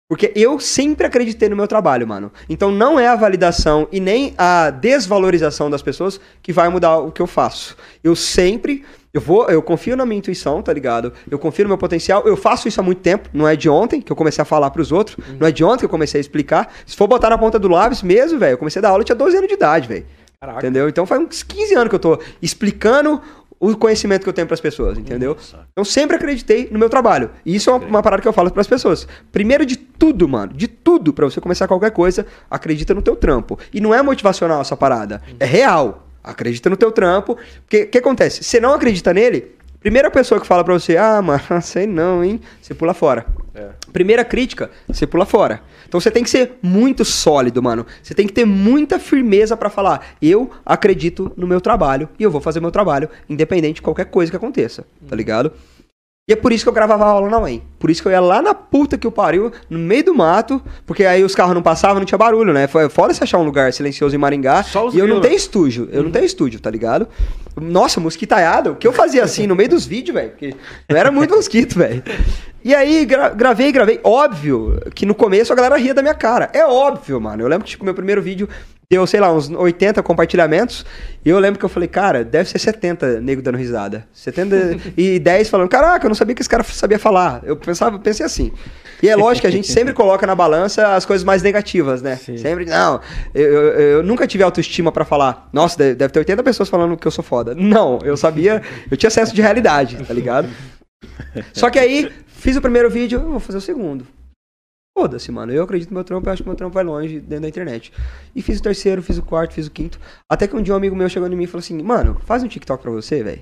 Porque 0.10 0.32
eu 0.36 0.60
sempre 0.60 1.08
acreditei 1.08 1.48
no 1.48 1.56
meu 1.56 1.68
trabalho, 1.68 2.06
mano. 2.08 2.32
Então 2.50 2.70
não 2.72 3.00
é 3.00 3.08
a 3.08 3.16
validação 3.16 3.88
e 3.92 4.00
nem 4.02 4.34
a 4.38 4.70
desvalorização 4.70 5.70
das 5.70 5.82
pessoas 5.82 6.20
que 6.42 6.52
vai 6.52 6.68
mudar 6.70 6.98
o 6.98 7.12
que 7.12 7.22
eu 7.22 7.26
faço. 7.26 7.76
Eu 8.04 8.16
sempre, 8.16 8.84
eu 9.14 9.22
vou, 9.22 9.48
eu 9.48 9.62
confio 9.62 9.96
na 9.96 10.08
minha 10.08 10.18
intuição, 10.18 10.60
tá 10.64 10.74
ligado? 10.74 11.14
Eu 11.30 11.38
confio 11.38 11.66
no 11.66 11.70
meu 11.70 11.78
potencial. 11.78 12.24
Eu 12.26 12.36
faço 12.36 12.68
isso 12.68 12.80
há 12.80 12.84
muito 12.84 13.00
tempo, 13.00 13.30
não 13.32 13.48
é 13.48 13.56
de 13.56 13.70
ontem 13.70 14.02
que 14.02 14.12
eu 14.12 14.16
comecei 14.16 14.42
a 14.42 14.46
falar 14.46 14.72
pros 14.72 14.92
outros, 14.92 15.18
não 15.40 15.48
é 15.48 15.52
de 15.52 15.64
ontem 15.64 15.80
que 15.80 15.86
eu 15.86 15.90
comecei 15.90 16.20
a 16.20 16.22
explicar. 16.22 16.74
Se 16.84 16.98
for 16.98 17.08
botar 17.08 17.30
na 17.30 17.38
ponta 17.38 17.60
do 17.60 17.68
lápis 17.68 18.02
mesmo, 18.02 18.40
velho, 18.40 18.54
eu 18.54 18.58
comecei 18.58 18.80
a 18.80 18.82
dar 18.82 18.90
aula, 18.90 19.02
eu 19.02 19.06
tinha 19.06 19.16
12 19.16 19.38
anos 19.38 19.48
de 19.48 19.54
idade, 19.54 19.88
velho. 19.88 20.06
Caraca. 20.40 20.58
Entendeu? 20.58 20.90
Então 20.90 21.06
faz 21.06 21.22
uns 21.22 21.44
15 21.44 21.76
anos 21.76 21.90
que 21.90 21.96
eu 21.96 22.00
tô 22.00 22.20
explicando 22.42 23.22
o 23.60 23.78
conhecimento 23.78 24.24
que 24.24 24.30
eu 24.30 24.34
tenho 24.34 24.48
pras 24.48 24.60
pessoas, 24.60 24.98
entendeu? 24.98 25.36
Nossa. 25.36 25.60
Eu 25.76 25.86
sempre 25.86 26.18
acreditei 26.18 26.68
no 26.72 26.80
meu 26.80 26.90
trabalho. 26.90 27.30
E 27.46 27.56
isso 27.56 27.70
é 27.70 27.74
uma, 27.74 27.86
uma 27.86 28.04
parada 28.04 28.22
que 28.22 28.28
eu 28.28 28.34
falo 28.34 28.50
pras 28.52 28.68
pessoas. 28.68 29.08
Primeiro 29.32 29.64
de 29.64 29.78
tudo, 29.78 30.28
mano, 30.28 30.54
de 30.54 30.68
tudo, 30.68 31.14
pra 31.14 31.26
você 31.26 31.40
começar 31.40 31.68
qualquer 31.68 31.92
coisa, 31.92 32.26
acredita 32.50 32.94
no 32.94 33.02
teu 33.02 33.16
trampo. 33.16 33.58
E 33.72 33.80
não 33.80 33.94
é 33.94 34.02
motivacional 34.02 34.60
essa 34.60 34.76
parada, 34.76 35.22
é 35.40 35.46
real. 35.46 36.03
Acredita 36.24 36.70
no 36.70 36.78
teu 36.78 36.92
trampo. 36.92 37.38
Porque 37.62 37.84
o 37.84 37.88
que 37.88 37.98
acontece? 37.98 38.44
Você 38.44 38.60
não 38.60 38.74
acredita 38.74 39.14
nele, 39.14 39.52
primeira 39.84 40.10
pessoa 40.10 40.40
que 40.40 40.48
fala 40.48 40.64
pra 40.64 40.74
você, 40.74 40.96
ah, 40.96 41.22
mano, 41.22 41.42
sei 41.62 41.86
não, 41.86 42.24
hein? 42.24 42.40
Você 42.62 42.74
pula 42.74 42.94
fora. 42.94 43.26
É. 43.54 43.70
Primeira 43.92 44.24
crítica, 44.24 44.72
você 44.88 45.06
pula 45.06 45.26
fora. 45.26 45.62
Então 45.88 46.00
você 46.00 46.10
tem 46.10 46.24
que 46.24 46.30
ser 46.30 46.54
muito 46.62 47.06
sólido, 47.06 47.62
mano. 47.62 47.86
Você 48.02 48.16
tem 48.16 48.26
que 48.26 48.34
ter 48.34 48.46
muita 48.46 48.98
firmeza 48.98 49.56
pra 49.56 49.70
falar: 49.70 50.16
eu 50.22 50.50
acredito 50.66 51.32
no 51.38 51.46
meu 51.46 51.62
trabalho 51.62 52.10
e 52.18 52.24
eu 52.24 52.32
vou 52.32 52.42
fazer 52.42 52.60
meu 52.60 52.72
trabalho, 52.72 53.10
independente 53.30 53.76
de 53.76 53.82
qualquer 53.84 54.06
coisa 54.06 54.32
que 54.32 54.38
aconteça, 54.38 54.86
tá 55.08 55.16
ligado? 55.16 55.52
E 56.26 56.32
é 56.32 56.38
por 56.38 56.54
isso 56.54 56.64
que 56.64 56.70
eu 56.70 56.74
gravava 56.74 57.04
aula 57.04 57.30
na 57.30 57.38
UEM. 57.38 57.62
Por 57.78 57.90
isso 57.90 58.02
que 58.02 58.08
eu 58.08 58.12
ia 58.14 58.22
lá 58.22 58.42
na 58.42 58.54
puta 58.54 58.98
que 58.98 59.06
o 59.06 59.12
pariu, 59.12 59.52
no 59.70 59.78
meio 59.78 60.06
do 60.06 60.16
mato, 60.16 60.62
porque 60.86 61.04
aí 61.04 61.22
os 61.22 61.36
carros 61.36 61.54
não 61.54 61.62
passavam, 61.62 61.98
não 62.00 62.06
tinha 62.06 62.18
barulho, 62.18 62.54
né? 62.54 62.66
Foi 62.66 62.88
foda 62.88 63.14
você 63.14 63.26
achar 63.26 63.40
um 63.40 63.44
lugar 63.44 63.74
silencioso 63.74 64.16
em 64.16 64.18
Maringá. 64.18 64.64
Só 64.64 64.88
os 64.88 64.96
e 64.96 65.00
eu 65.00 65.06
não 65.06 65.20
tenho 65.20 65.36
estúdio, 65.36 65.90
eu 65.92 66.02
não 66.02 66.10
tenho 66.12 66.24
estúdio, 66.24 66.62
tá 66.62 66.70
ligado? 66.70 67.10
Nossa, 67.60 68.00
mosquitaiada, 68.00 68.72
o 68.72 68.76
que 68.78 68.88
eu 68.88 68.94
fazia 68.94 69.22
assim 69.22 69.46
no 69.48 69.54
meio 69.54 69.68
dos 69.68 69.86
vídeos, 69.86 70.16
velho? 70.16 70.30
Porque 70.30 70.56
não 70.90 70.96
era 70.98 71.12
muito 71.12 71.36
mosquito, 71.36 71.78
velho. 71.78 72.02
E 72.64 72.74
aí, 72.74 73.04
gra- 73.04 73.28
gravei, 73.32 73.70
gravei. 73.74 74.00
Óbvio 74.02 74.80
que 74.96 75.06
no 75.06 75.14
começo 75.14 75.52
a 75.52 75.56
galera 75.58 75.76
ria 75.76 75.94
da 75.94 76.02
minha 76.02 76.16
cara. 76.16 76.50
É 76.54 76.66
óbvio, 76.66 77.20
mano. 77.20 77.44
Eu 77.44 77.50
lembro 77.50 77.66
que, 77.66 77.72
tipo, 77.72 77.84
meu 77.84 77.94
primeiro 77.94 78.22
vídeo 78.22 78.48
deu, 78.94 79.08
sei 79.08 79.20
lá, 79.20 79.34
uns 79.34 79.50
80 79.50 80.04
compartilhamentos. 80.04 80.86
E 81.26 81.30
eu 81.30 81.40
lembro 81.40 81.58
que 81.58 81.66
eu 81.66 81.70
falei, 81.70 81.90
cara, 81.90 82.24
deve 82.24 82.48
ser 82.48 82.60
70 82.60 83.22
nego 83.22 83.42
dando 83.42 83.58
risada. 83.58 84.06
70 84.14 84.78
e 84.96 85.20
10 85.20 85.50
falando, 85.50 85.68
caraca, 85.68 86.06
eu 86.06 86.10
não 86.10 86.16
sabia 86.16 86.36
que 86.36 86.42
esse 86.42 86.50
cara 86.50 86.64
sabia 86.64 87.00
falar. 87.00 87.42
Eu 87.44 87.58
pensava, 87.58 87.98
pensei 87.98 88.26
assim. 88.26 88.52
E 89.02 89.10
é 89.10 89.16
lógico 89.16 89.42
que 89.42 89.48
a 89.48 89.52
gente 89.52 89.68
sempre 89.72 89.94
coloca 89.94 90.28
na 90.28 90.36
balança 90.36 90.96
as 90.96 91.06
coisas 91.06 91.26
mais 91.26 91.42
negativas, 91.42 92.02
né? 92.04 92.18
Sim. 92.18 92.38
Sempre, 92.38 92.66
não. 92.66 93.02
Eu, 93.34 93.44
eu, 93.44 93.80
eu 93.80 94.04
nunca 94.04 94.28
tive 94.28 94.44
autoestima 94.44 94.92
pra 94.92 95.04
falar, 95.04 95.50
nossa, 95.52 95.78
deve, 95.78 95.96
deve 95.96 96.14
ter 96.14 96.20
80 96.20 96.44
pessoas 96.44 96.70
falando 96.70 96.96
que 96.96 97.08
eu 97.08 97.12
sou 97.12 97.24
foda. 97.24 97.56
Não, 97.56 98.00
eu 98.04 98.16
sabia, 98.16 98.62
eu 98.92 98.96
tinha 98.96 99.10
senso 99.10 99.34
de 99.34 99.42
realidade, 99.42 99.98
tá 100.06 100.14
ligado? 100.14 100.48
Só 101.52 101.70
que 101.72 101.80
aí, 101.80 102.12
fiz 102.28 102.56
o 102.56 102.62
primeiro 102.62 102.90
vídeo, 102.90 103.20
eu 103.20 103.32
vou 103.32 103.40
fazer 103.40 103.58
o 103.58 103.62
segundo. 103.62 104.06
Foda-se, 104.98 105.32
mano. 105.32 105.52
Eu 105.52 105.64
acredito 105.64 105.90
no 105.90 105.96
meu 105.96 106.04
trampo, 106.04 106.28
eu 106.28 106.34
acho 106.34 106.44
que 106.44 106.50
meu 106.50 106.56
trampo 106.56 106.74
vai 106.74 106.84
longe 106.84 107.20
dentro 107.20 107.42
da 107.42 107.50
internet. 107.50 107.92
E 108.36 108.42
fiz 108.42 108.60
o 108.60 108.64
terceiro, 108.64 109.02
fiz 109.02 109.18
o 109.18 109.24
quarto, 109.24 109.54
fiz 109.54 109.68
o 109.68 109.72
quinto. 109.72 110.00
Até 110.30 110.48
que 110.48 110.56
um 110.56 110.62
dia 110.62 110.74
um 110.74 110.78
amigo 110.78 110.96
meu 110.96 111.10
chegou 111.10 111.28
em 111.28 111.36
mim 111.36 111.44
e 111.44 111.48
falou 111.48 111.60
assim: 111.60 111.82
Mano, 111.82 112.20
faz 112.26 112.44
um 112.44 112.48
TikTok 112.48 112.82
pra 112.82 112.92
você, 112.92 113.24
velho. 113.24 113.42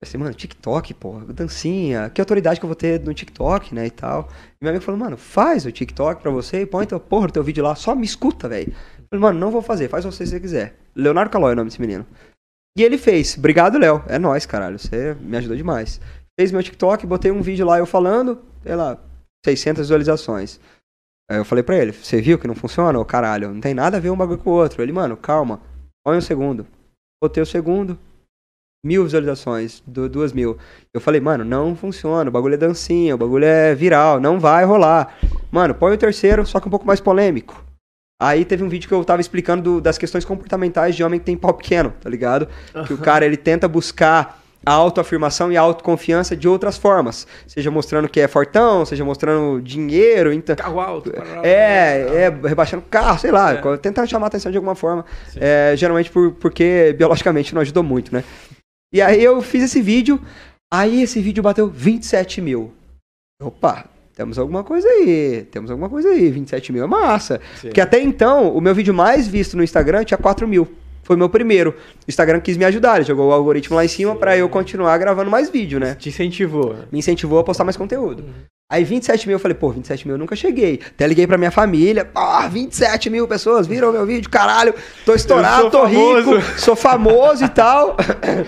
Eu 0.00 0.06
falei, 0.06 0.26
mano, 0.26 0.34
TikTok, 0.34 0.94
porra, 0.94 1.24
dancinha, 1.32 2.08
que 2.08 2.20
autoridade 2.20 2.60
que 2.60 2.64
eu 2.64 2.68
vou 2.68 2.76
ter 2.76 3.00
no 3.00 3.12
TikTok, 3.12 3.74
né, 3.74 3.86
e 3.86 3.90
tal. 3.90 4.28
E 4.60 4.64
meu 4.64 4.70
amigo 4.70 4.84
falou, 4.84 5.00
mano, 5.00 5.16
faz 5.16 5.66
o 5.66 5.72
TikTok 5.72 6.22
pra 6.22 6.30
você 6.30 6.60
e 6.60 6.66
põe 6.66 6.86
tua 6.86 7.00
porra 7.00 7.28
teu 7.28 7.42
vídeo 7.42 7.64
lá, 7.64 7.74
só 7.74 7.96
me 7.96 8.04
escuta, 8.04 8.48
velho. 8.48 8.72
Falei, 9.10 9.20
mano, 9.20 9.40
não 9.40 9.50
vou 9.50 9.60
fazer, 9.60 9.88
faz 9.88 10.04
você 10.04 10.24
se 10.24 10.30
você 10.30 10.40
quiser. 10.40 10.78
Leonardo 10.94 11.32
Calói 11.32 11.50
é 11.50 11.52
o 11.54 11.56
nome 11.56 11.70
desse 11.70 11.80
menino. 11.80 12.06
E 12.78 12.82
ele 12.84 12.96
fez, 12.96 13.36
obrigado, 13.36 13.76
Léo, 13.76 14.04
é 14.06 14.20
nóis, 14.20 14.46
caralho, 14.46 14.78
você 14.78 15.16
me 15.20 15.36
ajudou 15.36 15.56
demais. 15.56 16.00
Fez 16.38 16.52
meu 16.52 16.62
TikTok, 16.62 17.04
botei 17.04 17.32
um 17.32 17.42
vídeo 17.42 17.66
lá 17.66 17.78
eu 17.78 17.86
falando, 17.86 18.40
sei 18.62 18.76
lá, 18.76 18.96
600 19.44 19.82
visualizações. 19.82 20.60
Aí 21.30 21.36
eu 21.36 21.44
falei 21.44 21.62
pra 21.62 21.76
ele, 21.76 21.92
você 21.92 22.20
viu 22.20 22.38
que 22.38 22.46
não 22.48 22.54
funciona? 22.54 22.98
Ô 22.98 23.04
caralho, 23.04 23.52
não 23.52 23.60
tem 23.60 23.74
nada 23.74 23.96
a 23.98 24.00
ver 24.00 24.10
um 24.10 24.16
bagulho 24.16 24.38
com 24.38 24.50
o 24.50 24.54
outro. 24.54 24.82
Ele, 24.82 24.92
mano, 24.92 25.16
calma, 25.16 25.60
põe 26.04 26.16
um 26.16 26.20
segundo. 26.22 26.66
Botei 27.22 27.42
o 27.42 27.46
segundo, 27.46 27.98
mil 28.84 29.04
visualizações, 29.04 29.82
du- 29.86 30.08
duas 30.08 30.32
mil. 30.32 30.56
Eu 30.94 31.00
falei, 31.00 31.20
mano, 31.20 31.44
não 31.44 31.74
funciona, 31.76 32.30
o 32.30 32.32
bagulho 32.32 32.54
é 32.54 32.58
dancinha, 32.58 33.14
o 33.14 33.18
bagulho 33.18 33.44
é 33.44 33.74
viral, 33.74 34.20
não 34.20 34.38
vai 34.40 34.64
rolar. 34.64 35.18
Mano, 35.50 35.74
põe 35.74 35.92
o 35.94 35.98
terceiro, 35.98 36.46
só 36.46 36.60
que 36.60 36.68
um 36.68 36.70
pouco 36.70 36.86
mais 36.86 37.00
polêmico. 37.00 37.62
Aí 38.20 38.44
teve 38.44 38.64
um 38.64 38.68
vídeo 38.68 38.88
que 38.88 38.94
eu 38.94 39.04
tava 39.04 39.20
explicando 39.20 39.62
do- 39.62 39.80
das 39.80 39.98
questões 39.98 40.24
comportamentais 40.24 40.96
de 40.96 41.04
homem 41.04 41.20
que 41.20 41.26
tem 41.26 41.36
pau 41.36 41.52
pequeno, 41.54 41.92
tá 42.00 42.08
ligado? 42.08 42.48
Que 42.86 42.92
o 42.94 42.98
cara, 42.98 43.24
ele 43.26 43.36
tenta 43.36 43.68
buscar 43.68 44.42
a 44.64 44.72
autoafirmação 44.72 45.50
e 45.52 45.56
a 45.56 45.60
autoconfiança 45.60 46.36
de 46.36 46.48
outras 46.48 46.76
formas. 46.76 47.26
Seja 47.46 47.70
mostrando 47.70 48.08
que 48.08 48.20
é 48.20 48.28
fortão, 48.28 48.84
seja 48.84 49.04
mostrando 49.04 49.60
dinheiro, 49.62 50.32
então... 50.32 50.56
Carro 50.56 50.80
alto. 50.80 51.10
parará. 51.10 51.46
É, 51.46 52.24
é, 52.24 52.48
rebaixando 52.48 52.82
o 52.82 52.90
carro, 52.90 53.18
sei 53.18 53.30
lá, 53.30 53.52
É. 53.52 53.76
tentando 53.76 54.08
chamar 54.08 54.26
a 54.26 54.28
atenção 54.28 54.50
de 54.50 54.58
alguma 54.58 54.74
forma. 54.74 55.04
É, 55.36 55.74
geralmente 55.76 56.10
por, 56.10 56.32
porque 56.32 56.94
biologicamente 56.98 57.54
não 57.54 57.62
ajudou 57.62 57.82
muito, 57.82 58.12
né? 58.12 58.24
E 58.92 59.00
aí 59.00 59.22
eu 59.22 59.40
fiz 59.42 59.62
esse 59.62 59.80
vídeo, 59.82 60.20
aí 60.72 61.02
esse 61.02 61.20
vídeo 61.20 61.42
bateu 61.42 61.68
27 61.68 62.40
mil. 62.40 62.72
Opa, 63.40 63.84
temos 64.16 64.38
alguma 64.38 64.64
coisa 64.64 64.88
aí, 64.88 65.46
temos 65.50 65.70
alguma 65.70 65.88
coisa 65.88 66.08
aí, 66.08 66.30
27 66.30 66.72
mil 66.72 66.82
é 66.82 66.86
massa. 66.86 67.40
Sim. 67.60 67.68
Porque 67.68 67.80
até 67.80 68.00
então, 68.00 68.50
o 68.52 68.60
meu 68.60 68.74
vídeo 68.74 68.92
mais 68.92 69.28
visto 69.28 69.56
no 69.56 69.62
Instagram 69.62 70.04
tinha 70.04 70.18
4 70.18 70.48
mil. 70.48 70.66
Foi 71.08 71.16
meu 71.16 71.30
primeiro. 71.30 71.70
O 71.70 71.74
Instagram 72.06 72.38
quis 72.38 72.58
me 72.58 72.66
ajudar, 72.66 72.96
ele 72.96 73.06
jogou 73.06 73.30
o 73.30 73.32
algoritmo 73.32 73.74
lá 73.74 73.82
em 73.82 73.88
cima 73.88 74.14
pra 74.14 74.36
eu 74.36 74.46
continuar 74.46 74.98
gravando 74.98 75.30
mais 75.30 75.48
vídeo, 75.48 75.80
né? 75.80 75.94
Te 75.94 76.10
incentivou. 76.10 76.76
me 76.92 76.98
incentivou 76.98 77.38
a 77.38 77.44
postar 77.44 77.64
mais 77.64 77.78
conteúdo. 77.78 78.26
Aí 78.70 78.84
27 78.84 79.26
mil, 79.26 79.36
eu 79.36 79.40
falei, 79.40 79.54
pô, 79.54 79.70
27 79.70 80.06
mil 80.06 80.16
eu 80.16 80.18
nunca 80.18 80.36
cheguei. 80.36 80.80
Até 80.86 81.06
liguei 81.06 81.26
pra 81.26 81.38
minha 81.38 81.50
família, 81.50 82.04
pô, 82.04 82.20
27 82.50 83.08
mil 83.08 83.26
pessoas 83.26 83.66
viram 83.66 83.90
meu 83.90 84.04
vídeo, 84.04 84.28
caralho, 84.28 84.74
tô 85.06 85.14
estourado, 85.14 85.70
tô 85.70 85.84
famoso. 85.88 86.36
rico, 86.36 86.60
sou 86.60 86.76
famoso 86.76 87.42
e 87.42 87.48
tal. 87.48 87.96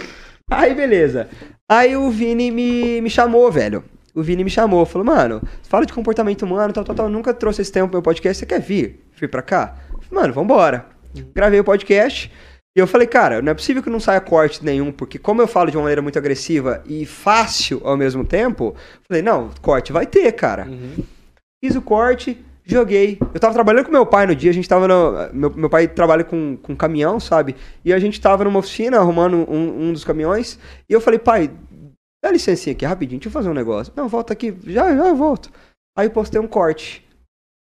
Aí, 0.53 0.75
beleza. 0.75 1.31
Aí 1.67 1.97
o 1.97 2.11
Vini 2.11 2.51
me, 2.51 3.01
me 3.01 3.09
chamou, 3.09 3.51
velho. 3.51 3.83
O 4.15 4.23
Vini 4.23 4.45
me 4.45 4.51
chamou, 4.51 4.85
falou, 4.85 5.07
mano, 5.07 5.41
fala 5.63 5.87
de 5.87 5.95
comportamento 5.95 6.43
humano, 6.43 6.75
tal, 6.75 6.85
tal, 6.85 6.95
tal, 6.95 7.09
nunca 7.09 7.33
trouxe 7.33 7.63
esse 7.63 7.73
tema 7.73 7.89
pro 7.89 7.97
meu 7.97 8.03
podcast, 8.03 8.39
você 8.39 8.45
quer 8.45 8.61
vir? 8.61 9.01
Vir 9.19 9.31
pra 9.31 9.41
cá? 9.41 9.77
Falei, 9.89 10.09
Mano, 10.13 10.35
vambora. 10.35 11.01
Gravei 11.35 11.59
o 11.59 11.65
podcast, 11.65 12.31
e 12.77 12.81
eu 12.81 12.87
falei, 12.87 13.07
cara, 13.07 13.43
não 13.43 13.51
é 13.51 13.55
possível 13.55 13.83
que 13.83 13.91
não 13.91 13.99
saia 13.99 14.21
corte 14.21 14.65
nenhum, 14.65 14.93
porque 14.93 15.19
como 15.19 15.43
eu 15.43 15.49
falo 15.49 15.71
de 15.71 15.77
uma 15.77 15.83
maneira 15.83 16.01
muito 16.01 16.19
agressiva 16.19 16.83
e 16.87 17.05
fácil 17.05 17.81
ao 17.85 17.97
mesmo 17.97 18.25
tempo, 18.25 18.77
falei, 19.09 19.23
não, 19.23 19.51
corte 19.61 19.93
vai 19.93 20.07
ter, 20.07 20.31
cara. 20.33 20.67
Fiz 21.63 21.75
o 21.75 21.83
corte, 21.83 22.39
joguei. 22.65 23.19
Eu 23.35 23.41
tava 23.41 23.53
trabalhando 23.53 23.87
com 23.87 23.91
meu 23.91 24.07
pai 24.07 24.27
no 24.27 24.37
dia, 24.37 24.51
a 24.51 24.55
gente 24.55 24.69
tava 24.69 24.87
no. 24.87 25.33
Meu, 25.33 25.51
meu 25.51 25.69
pai 25.69 25.89
trabalha 25.89 26.23
com, 26.23 26.57
com 26.57 26.77
caminhão, 26.77 27.19
sabe? 27.19 27.57
E 27.85 27.93
a 27.93 27.99
gente 27.99 28.21
tava 28.21 28.45
numa 28.45 28.61
oficina 28.61 28.99
arrumando 28.99 29.35
um, 29.51 29.89
um 29.89 29.93
dos 29.93 30.05
caminhões. 30.05 30.59
E 30.89 30.93
eu 30.93 31.01
falei, 31.01 31.19
pai, 31.19 31.51
dá 32.25 32.31
licencinha 32.31 32.73
aqui 32.73 32.85
rapidinho, 32.85 33.19
deixa 33.19 33.29
eu 33.29 33.33
fazer 33.33 33.51
um 33.51 33.55
negócio. 33.55 33.93
Não, 33.97 34.09
volta 34.09 34.33
aqui, 34.33 34.57
já, 34.65 34.95
já 34.95 35.09
eu 35.09 35.17
volto. 35.17 35.51
Aí 35.99 36.07
eu 36.07 36.11
postei 36.13 36.41
um 36.41 36.47
corte 36.47 37.05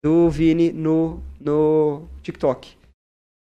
do 0.03 0.30
Vini 0.30 0.71
no, 0.71 1.21
no 1.39 2.07
TikTok. 2.21 2.82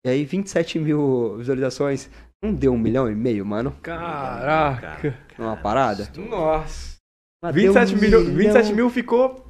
E 0.05 0.09
aí, 0.09 0.25
27 0.25 0.79
mil 0.79 1.37
visualizações. 1.37 2.09
Não 2.43 2.55
deu 2.55 2.73
um 2.73 2.79
milhão 2.79 3.11
e 3.11 3.15
meio, 3.15 3.45
mano? 3.45 3.77
Caraca. 3.83 5.15
Numa 5.39 5.57
parada? 5.57 6.09
Nossa. 6.17 6.97
Mas 7.43 7.55
deu 7.55 7.73
27 7.73 7.95
um 7.95 7.99
mil, 7.99 8.21
milhão. 8.21 8.37
27 8.37 8.73
mil 8.73 8.91
ficou 8.91 9.47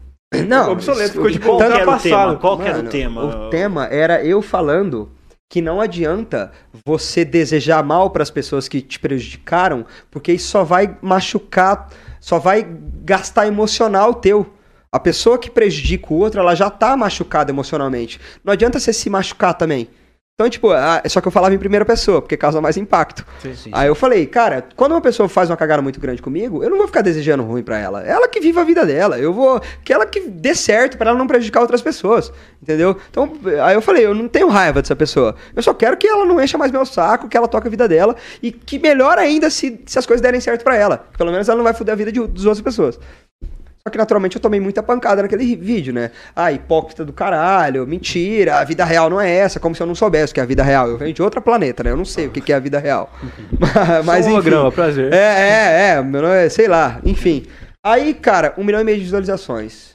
Não, 0.48 0.72
obsoleto, 0.72 1.12
ficou 1.12 1.31
de 1.31 1.39
qual 1.39 1.59
que 1.59 1.64
era 1.64 1.90
o 1.90 1.98
tema? 2.01 2.36
Qual 2.36 2.59
que 2.59 2.64
era 2.64 2.74
o 2.74 2.77
Mano, 2.78 2.90
tema? 2.90 3.24
O 3.24 3.51
tema 3.51 3.86
era 3.86 4.24
eu 4.24 4.43
falando 4.43 5.12
que 5.48 5.60
não 5.60 5.81
adianta 5.81 6.52
você 6.85 7.24
desejar 7.24 7.82
mal 7.85 8.10
para 8.10 8.22
as 8.22 8.31
pessoas 8.31 8.68
que 8.68 8.81
te 8.81 8.98
prejudicaram, 8.98 9.85
porque 10.10 10.32
isso 10.32 10.48
só 10.48 10.64
vai 10.64 10.97
machucar, 11.02 11.90
só 12.20 12.39
vai 12.39 12.66
gastar 13.05 13.47
emocional 13.47 14.14
teu. 14.14 14.52
A 14.93 14.98
pessoa 14.98 15.39
que 15.39 15.51
prejudica 15.51 16.12
o 16.12 16.18
outro, 16.18 16.40
ela 16.40 16.56
já 16.56 16.70
tá 16.70 16.97
machucada 16.97 17.52
emocionalmente. 17.52 18.20
Não 18.44 18.52
adianta 18.52 18.81
você 18.81 18.93
se 18.93 19.09
machucar 19.09 19.55
também. 19.55 19.89
Então, 20.41 20.49
tipo, 20.49 20.71
ah, 20.71 21.03
só 21.07 21.21
que 21.21 21.29
eu 21.29 21.33
falava 21.33 21.55
em 21.55 21.59
primeira 21.59 21.85
pessoa, 21.85 22.23
porque 22.23 22.35
causa 22.35 22.62
mais 22.62 22.79
impacto. 22.79 23.27
Sim. 23.43 23.55
Sim. 23.55 23.71
Aí 23.75 23.87
eu 23.87 23.95
falei, 23.95 24.25
cara, 24.25 24.67
quando 24.75 24.93
uma 24.93 25.01
pessoa 25.03 25.29
faz 25.29 25.51
uma 25.51 25.57
cagada 25.57 25.83
muito 25.83 26.01
grande 26.01 26.23
comigo, 26.23 26.65
eu 26.65 26.71
não 26.71 26.79
vou 26.79 26.87
ficar 26.87 27.03
desejando 27.03 27.43
ruim 27.43 27.62
pra 27.62 27.79
ela. 27.79 28.03
Ela 28.03 28.27
que 28.27 28.41
viva 28.41 28.62
a 28.62 28.65
vida 28.65 28.87
dela. 28.87 29.19
Eu 29.19 29.35
vou. 29.35 29.61
Que 29.85 29.93
ela 29.93 30.07
que 30.07 30.21
dê 30.21 30.55
certo 30.55 30.97
pra 30.97 31.11
ela 31.11 31.19
não 31.19 31.27
prejudicar 31.27 31.61
outras 31.61 31.83
pessoas. 31.83 32.33
Entendeu? 32.62 32.97
Então, 33.11 33.31
aí 33.62 33.75
eu 33.75 33.83
falei, 33.83 34.07
eu 34.07 34.15
não 34.15 34.29
tenho 34.29 34.49
raiva 34.49 34.81
dessa 34.81 34.97
pessoa. 34.97 35.37
Eu 35.55 35.62
só 35.62 35.75
quero 35.75 35.99
que 35.99 36.07
ela 36.07 36.25
não 36.25 36.43
encha 36.43 36.57
mais 36.57 36.73
meu 36.73 36.87
saco, 36.87 37.29
que 37.29 37.37
ela 37.37 37.47
toque 37.47 37.67
a 37.67 37.71
vida 37.71 37.87
dela. 37.87 38.17
E 38.43 38.51
que 38.51 38.79
melhor 38.79 39.19
ainda 39.19 39.51
se, 39.51 39.79
se 39.85 39.99
as 39.99 40.07
coisas 40.07 40.23
derem 40.23 40.41
certo 40.41 40.65
pra 40.65 40.75
ela. 40.75 41.05
Pelo 41.19 41.31
menos 41.31 41.51
ela 41.51 41.59
não 41.59 41.65
vai 41.65 41.75
foder 41.75 41.93
a 41.93 41.97
vida 41.97 42.11
de, 42.11 42.27
das 42.27 42.47
outras 42.47 42.62
pessoas. 42.62 42.99
Só 43.82 43.90
que 43.90 43.97
naturalmente 43.97 44.36
eu 44.36 44.43
tomei 44.43 44.61
muita 44.61 44.82
pancada 44.82 45.23
naquele 45.23 45.57
vídeo, 45.57 45.93
né? 45.93 46.11
Ah, 46.36 46.52
hipócrita 46.52 47.02
do 47.05 47.12
caralho, 47.15 47.86
mentira, 47.86 48.59
a 48.59 48.65
vida 48.65 48.85
real 48.85 49.09
não 49.09 49.19
é 49.19 49.31
essa, 49.31 49.59
como 49.59 49.74
se 49.74 49.82
eu 49.82 49.86
não 49.86 49.94
soubesse 49.94 50.32
o 50.32 50.35
que 50.35 50.40
é 50.40 50.43
a 50.43 50.47
vida 50.47 50.62
real. 50.62 50.89
Eu 50.89 50.98
venho 50.98 51.15
de 51.15 51.23
outra 51.23 51.40
planeta, 51.40 51.82
né? 51.82 51.90
Eu 51.90 51.97
não 51.97 52.05
sei 52.05 52.27
o 52.27 52.31
que 52.31 52.43
que 52.43 52.52
é 52.52 52.57
a 52.57 52.61
vida 52.61 52.78
real. 52.78 53.11
Mas, 54.05 54.24
Só 54.24 54.31
um 54.31 54.35
enfim. 54.35 54.35
holograma, 54.35 54.70
prazer. 54.70 55.12
É, 55.12 55.16
é, 55.16 55.89
é, 55.93 56.02
meu 56.02 56.20
nome 56.20 56.35
é, 56.35 56.48
sei 56.51 56.69
lá, 56.69 57.01
enfim. 57.05 57.47
Aí, 57.82 58.12
cara, 58.12 58.52
um 58.59 58.65
milhão 58.65 58.82
e 58.82 58.85
meio 58.85 58.98
de 58.98 59.05
visualizações. 59.05 59.94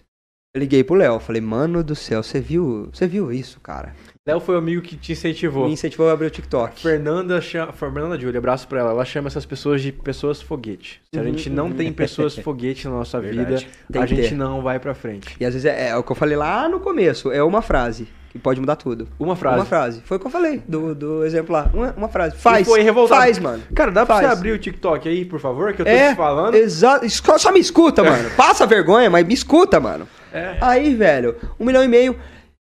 Eu 0.56 0.60
liguei 0.60 0.84
pro 0.84 0.95
Léo, 0.95 1.20
falei, 1.20 1.41
mano 1.41 1.84
do 1.84 1.95
céu, 1.95 2.24
você 2.24 2.40
viu, 2.40 2.90
você 2.91 3.06
viu 3.06 3.32
isso, 3.32 3.60
cara? 3.60 3.94
Léo 4.27 4.39
foi 4.39 4.56
o 4.56 4.57
amigo 4.57 4.81
que 4.81 4.95
te 4.95 5.11
incentivou. 5.11 5.68
Me 5.68 5.73
incentivou 5.73 6.10
a 6.10 6.14
abrir 6.14 6.26
o 6.26 6.30
TikTok. 6.31 6.81
Fernanda, 6.81 7.39
chama, 7.39 7.72
Fernanda 7.72 8.19
Júlia, 8.19 8.39
abraço 8.39 8.68
pra 8.68 8.80
ela. 8.80 8.89
Ela 8.89 9.06
chama 9.06 9.27
essas 9.27 9.45
pessoas 9.45 9.84
de 9.84 9.91
pessoas 9.91 10.41
foguete. 10.41 10.99
Se 11.14 11.19
a 11.19 11.22
Uhum, 11.22 11.27
gente 11.30 11.47
não 11.47 11.72
tem 11.72 11.93
pessoas 11.93 12.34
foguete 12.39 12.85
na 12.88 12.95
nossa 12.95 13.22
Verdade. 13.22 13.65
vida, 13.68 13.72
Tem 13.91 14.02
a 14.02 14.06
gente 14.07 14.30
ter. 14.30 14.35
não 14.35 14.64
vai 14.64 14.80
pra 14.80 14.95
frente. 14.95 15.35
E 15.39 15.45
às 15.45 15.53
vezes 15.53 15.65
é, 15.65 15.89
é 15.89 15.95
o 15.95 16.02
que 16.02 16.11
eu 16.11 16.15
falei 16.15 16.35
lá 16.35 16.68
no 16.68 16.80
começo, 16.80 17.31
é 17.31 17.43
uma 17.43 17.61
frase 17.61 18.07
que 18.31 18.39
pode 18.39 18.60
mudar 18.60 18.77
tudo. 18.77 19.07
Uma 19.19 19.35
frase. 19.35 19.57
Uma 19.60 19.65
frase. 19.65 20.02
Foi 20.03 20.18
o 20.18 20.19
que 20.19 20.26
eu 20.26 20.31
falei 20.31 20.60
do, 20.68 20.95
do 20.95 21.23
exemplo 21.23 21.53
lá. 21.53 21.69
Uma, 21.72 21.91
uma 21.95 22.10
frase. 22.10 22.35
Faz. 22.35 22.68
foi 22.68 22.81
revoltado. 22.81 23.22
Faz, 23.22 23.38
mano. 23.38 23.61
Cara, 23.76 23.91
dá 23.91 24.07
pra 24.07 24.15
Faz. 24.15 24.27
você 24.27 24.34
abrir 24.34 24.52
o 24.53 24.57
TikTok 24.57 25.07
aí, 25.07 25.23
por 25.23 25.39
favor, 25.39 25.72
que 25.73 25.84
eu 25.84 25.85
tô 25.85 25.91
É, 25.91 26.10
te 26.14 26.15
falando? 26.15 26.56
exato. 26.56 27.07
Só, 27.11 27.38
só 27.38 27.52
me 27.52 27.60
escuta, 27.60 28.02
mano. 28.03 28.27
Passa 28.35 28.65
vergonha, 28.65 29.07
mas 29.07 29.23
me 29.23 29.35
escuta, 29.35 29.80
mano. 29.80 30.07
É. 30.34 30.57
Aí, 30.60 30.95
velho, 30.95 31.35
um 31.60 31.64
milhão 31.65 31.84
e 31.84 31.88
meio. 31.88 32.15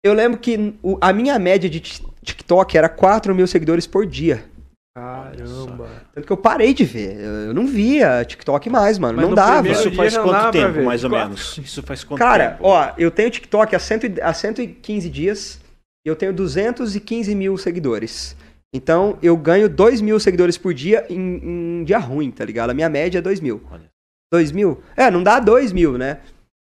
Eu 0.04 0.14
lembro 0.14 0.40
que 0.40 0.74
o- 0.82 0.98
a 1.00 1.14
minha 1.14 1.38
média 1.38 1.70
de 1.70 1.80
ti- 1.80 2.04
TikTok 2.24 2.78
era 2.78 2.90
4 2.90 3.34
mil 3.36 3.46
seguidores 3.48 3.86
por 3.86 4.06
dia. 4.06 4.44
Caramba. 4.96 5.90
Tanto 6.14 6.26
que 6.28 6.34
eu 6.34 6.38
parei 6.38 6.74
de 6.74 6.84
ver. 6.84 7.18
Eu, 7.20 7.32
eu 7.48 7.54
não 7.54 7.66
via 7.66 8.26
TikTok 8.26 8.70
mais, 8.70 8.98
mano. 8.98 9.18
Mas 9.18 9.28
não 9.28 9.36
dava. 9.36 9.70
Isso 9.70 9.92
faz 9.94 10.18
quanto 10.18 10.52
tempo, 10.52 10.84
mais 10.84 11.04
ou 11.04 11.10
menos? 11.10 11.58
Isso 11.58 11.82
faz 11.84 12.04
quanto 12.04 12.20
Cara, 12.20 12.52
tempo? 12.52 12.64
ó, 12.68 12.92
eu 12.98 13.10
tenho 13.12 13.30
TikTok 13.30 13.76
há, 13.76 13.80
cento, 13.80 14.06
e- 14.08 14.22
há 14.22 14.34
115 14.34 15.10
dias 15.10 15.60
e 16.06 16.10
eu 16.10 16.16
tenho 16.16 16.34
215 16.34 17.34
mil 17.36 17.58
seguidores. 17.58 18.36
Então, 18.74 19.18
eu 19.22 19.36
ganho 19.38 19.70
2 19.70 20.02
mil 20.02 20.20
seguidores 20.20 20.58
por 20.58 20.74
dia 20.74 21.06
em, 21.10 21.80
em 21.80 21.84
dia 21.84 21.98
ruim, 22.00 22.32
tá 22.32 22.44
ligado? 22.44 22.70
A 22.70 22.74
minha 22.74 22.90
média 22.90 23.20
é 23.20 23.22
2 23.22 23.40
mil. 23.40 23.62
Olha. 23.70 23.90
2 24.34 24.52
mil? 24.52 24.82
É, 24.96 25.12
não 25.12 25.22
dá 25.24 25.40
2 25.40 25.72
mil, 25.74 25.98
né? 25.98 26.20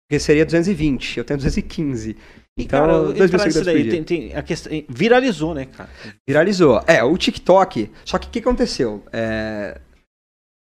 Porque 0.09 0.21
seria 0.21 0.45
220. 0.45 1.19
Eu 1.19 1.25
tenho 1.25 1.37
215. 1.39 2.17
E, 2.59 2.65
Então, 2.65 2.81
cara, 2.81 3.13
dois 3.13 3.31
mil 3.31 3.41
seguidores 3.41 3.67
daí, 3.67 3.91
tem, 3.91 4.03
tem 4.03 4.35
a 4.35 4.43
questão, 4.43 4.73
viralizou, 4.89 5.55
né, 5.55 5.67
cara? 5.67 5.91
Viralizou. 6.27 6.83
É, 6.87 7.03
o 7.05 7.17
TikTok. 7.17 7.91
Só 8.05 8.19
que 8.19 8.29
o 8.29 8.31
que 8.31 8.39
aconteceu? 8.39 9.05
É, 9.13 9.79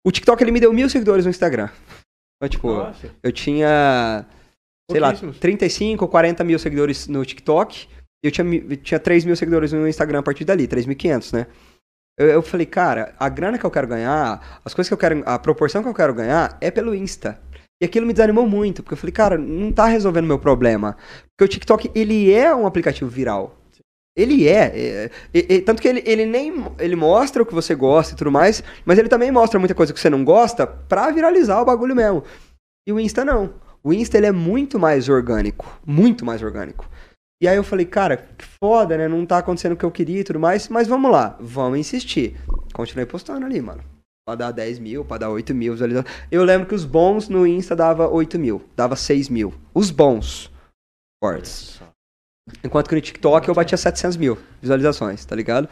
O 0.05 0.10
TikTok 0.10 0.42
ele 0.42 0.50
me 0.50 0.60
deu 0.60 0.72
mil 0.72 0.88
seguidores 0.90 1.24
no 1.24 1.30
Instagram. 1.30 1.68
Então, 2.36 2.48
tipo, 2.48 2.72
Nossa, 2.72 3.10
eu 3.22 3.32
tinha, 3.32 4.24
sei 4.90 5.00
lá, 5.00 5.09
pouquíssimos. 5.09 5.38
35 5.38 6.05
ou 6.05 6.10
40 6.10 6.44
mil 6.44 6.59
seguidores 6.59 7.06
no 7.06 7.24
TikTok. 7.24 7.88
E 8.24 8.26
eu 8.26 8.32
tinha, 8.32 8.46
eu 8.55 8.76
tinha 8.76 8.98
3 8.98 9.24
mil 9.24 9.36
seguidores 9.36 9.72
no 9.72 9.86
Instagram 9.88 10.18
a 10.20 10.22
partir 10.22 10.44
dali, 10.44 10.66
3.500, 10.66 11.32
né? 11.32 11.46
Eu, 12.18 12.26
eu 12.26 12.42
falei, 12.42 12.66
cara, 12.66 13.14
a 13.18 13.28
grana 13.28 13.56
que 13.59 13.64
eu 13.64 13.70
quero 13.70 13.86
ganhar, 13.86 14.60
as 14.64 14.74
coisas 14.74 14.88
que 14.88 14.94
eu 14.94 14.98
quero, 14.98 15.22
a 15.24 15.38
proporção 15.38 15.82
que 15.84 15.88
eu 15.88 15.94
quero 15.94 16.12
ganhar 16.12 16.59
é 16.60 16.68
pelo 16.70 16.92
Insta. 16.94 17.40
E 17.80 17.84
aquilo 17.84 18.06
me 18.06 18.12
desanimou 18.12 18.46
muito, 18.46 18.82
porque 18.82 18.94
eu 18.94 18.98
falei, 18.98 19.12
cara, 19.12 19.38
não 19.38 19.70
tá 19.70 19.86
resolvendo 19.86 20.26
meu 20.26 20.38
problema. 20.38 20.96
Porque 21.36 21.44
o 21.44 21.48
TikTok, 21.48 21.90
ele 21.94 22.32
é 22.32 22.52
um 22.55 22.66
aplicativo 22.66 23.09
viral. 23.09 23.56
Ele 24.16 24.48
é. 24.48 24.72
é, 24.74 25.10
é, 25.32 25.55
é, 25.55 25.60
tanto 25.60 25.80
que 25.80 25.86
ele, 25.86 26.02
ele 26.05 26.26
nem 26.26 26.52
ele 26.80 26.96
mostra 26.96 27.40
o 27.40 27.46
que 27.46 27.55
você 27.55 27.72
gosta 27.76 28.14
e 28.14 28.16
tudo 28.16 28.32
mais, 28.32 28.64
mas 28.84 28.98
ele 28.98 29.09
também 29.09 29.30
mostra 29.30 29.60
muita 29.60 29.76
coisa 29.76 29.92
que 29.92 30.00
você 30.00 30.10
não 30.10 30.24
gosta 30.24 30.66
pra 30.66 31.12
viralizar 31.12 31.62
o 31.62 31.64
bagulho 31.64 31.94
mesmo. 31.94 32.24
E 32.86 32.92
o 32.92 32.98
Insta 32.98 33.24
não. 33.24 33.55
O 33.82 33.92
Insta 33.92 34.18
ele 34.18 34.26
é 34.26 34.32
muito 34.32 34.76
mais 34.76 35.09
orgânico. 35.09 35.80
Muito 35.86 36.24
mais 36.24 36.42
orgânico. 36.42 36.88
E 37.40 37.46
aí 37.46 37.56
eu 37.56 37.62
falei, 37.62 37.86
cara, 37.86 38.16
que 38.16 38.44
foda, 38.60 38.98
né? 38.98 39.06
Não 39.06 39.24
tá 39.24 39.38
acontecendo 39.38 39.72
o 39.72 39.76
que 39.76 39.84
eu 39.84 39.92
queria 39.92 40.20
e 40.20 40.24
tudo 40.24 40.40
mais, 40.40 40.68
mas 40.68 40.88
vamos 40.88 41.12
lá, 41.12 41.36
vamos 41.38 41.78
insistir. 41.78 42.36
Continuei 42.72 43.06
postando 43.06 43.46
ali, 43.46 43.62
mano. 43.62 43.97
Pra 44.28 44.34
dar 44.34 44.50
10 44.50 44.78
mil, 44.78 45.06
pra 45.06 45.16
dar 45.16 45.30
8 45.30 45.55
mil 45.55 45.72
visualizações. 45.72 46.14
Eu 46.30 46.44
lembro 46.44 46.68
que 46.68 46.74
os 46.74 46.84
bons 46.84 47.30
no 47.30 47.46
Insta 47.46 47.74
dava 47.74 48.06
8 48.06 48.38
mil, 48.38 48.62
dava 48.76 48.94
6 48.94 49.30
mil. 49.30 49.55
Os 49.72 49.90
bons. 49.90 50.52
Cortes. 51.18 51.80
Enquanto 52.62 52.90
que 52.90 52.94
no 52.94 53.00
TikTok 53.00 53.48
eu 53.48 53.55
batia 53.55 53.78
700 53.78 54.18
mil 54.18 54.36
visualizações, 54.60 55.24
tá 55.24 55.34
ligado? 55.34 55.66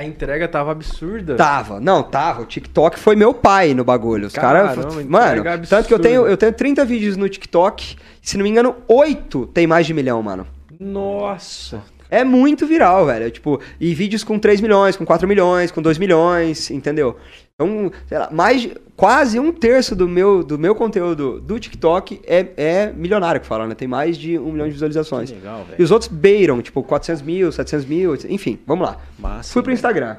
A 0.00 0.04
entrega 0.04 0.46
tava 0.46 0.70
absurda. 0.70 1.34
Tava, 1.34 1.80
não, 1.80 2.04
tava. 2.04 2.42
O 2.42 2.46
TikTok 2.46 3.00
foi 3.00 3.16
meu 3.16 3.34
pai 3.34 3.74
no 3.74 3.82
bagulho. 3.82 4.28
Os 4.28 4.32
caras. 4.32 4.76
Mano, 5.04 5.40
entrega 5.40 5.58
tanto 5.66 5.88
que 5.88 5.92
eu 5.92 5.96
absurda. 5.96 6.02
tenho, 6.02 6.24
eu 6.24 6.36
tenho 6.36 6.52
30 6.52 6.84
vídeos 6.84 7.16
no 7.16 7.28
TikTok. 7.28 7.96
Se 8.22 8.36
não 8.36 8.44
me 8.44 8.50
engano, 8.50 8.76
8 8.86 9.46
tem 9.46 9.66
mais 9.66 9.88
de 9.88 9.92
milhão, 9.92 10.22
mano. 10.22 10.46
Nossa. 10.78 11.82
É 12.08 12.22
muito 12.22 12.64
viral, 12.64 13.06
velho. 13.06 13.28
Tipo, 13.28 13.60
e 13.80 13.92
vídeos 13.92 14.22
com 14.22 14.38
3 14.38 14.60
milhões, 14.60 14.96
com 14.96 15.04
4 15.04 15.26
milhões, 15.26 15.72
com 15.72 15.82
2 15.82 15.98
milhões, 15.98 16.70
entendeu? 16.70 17.18
Então, 17.60 17.90
sei 18.06 18.16
lá, 18.18 18.30
mais 18.30 18.68
quase 18.96 19.40
um 19.40 19.52
terço 19.52 19.96
do 19.96 20.06
meu, 20.08 20.44
do 20.44 20.56
meu 20.56 20.76
conteúdo 20.76 21.40
do 21.40 21.58
TikTok 21.58 22.20
é, 22.24 22.52
é 22.56 22.92
milionário 22.92 23.40
que 23.40 23.46
fala, 23.48 23.66
né? 23.66 23.74
Tem 23.74 23.88
mais 23.88 24.16
de 24.16 24.38
um 24.38 24.52
milhão 24.52 24.66
de 24.68 24.72
visualizações. 24.74 25.28
Que 25.30 25.36
legal, 25.36 25.62
E 25.62 25.70
velho. 25.70 25.84
os 25.84 25.90
outros 25.90 26.08
beiram, 26.08 26.62
tipo, 26.62 26.80
400 26.84 27.20
mil, 27.22 27.50
700 27.50 27.84
mil, 27.84 28.14
enfim, 28.28 28.60
vamos 28.64 28.86
lá. 28.86 29.00
Massa, 29.18 29.52
Fui 29.52 29.60
pro 29.60 29.70
velho. 29.70 29.74
Instagram. 29.76 30.18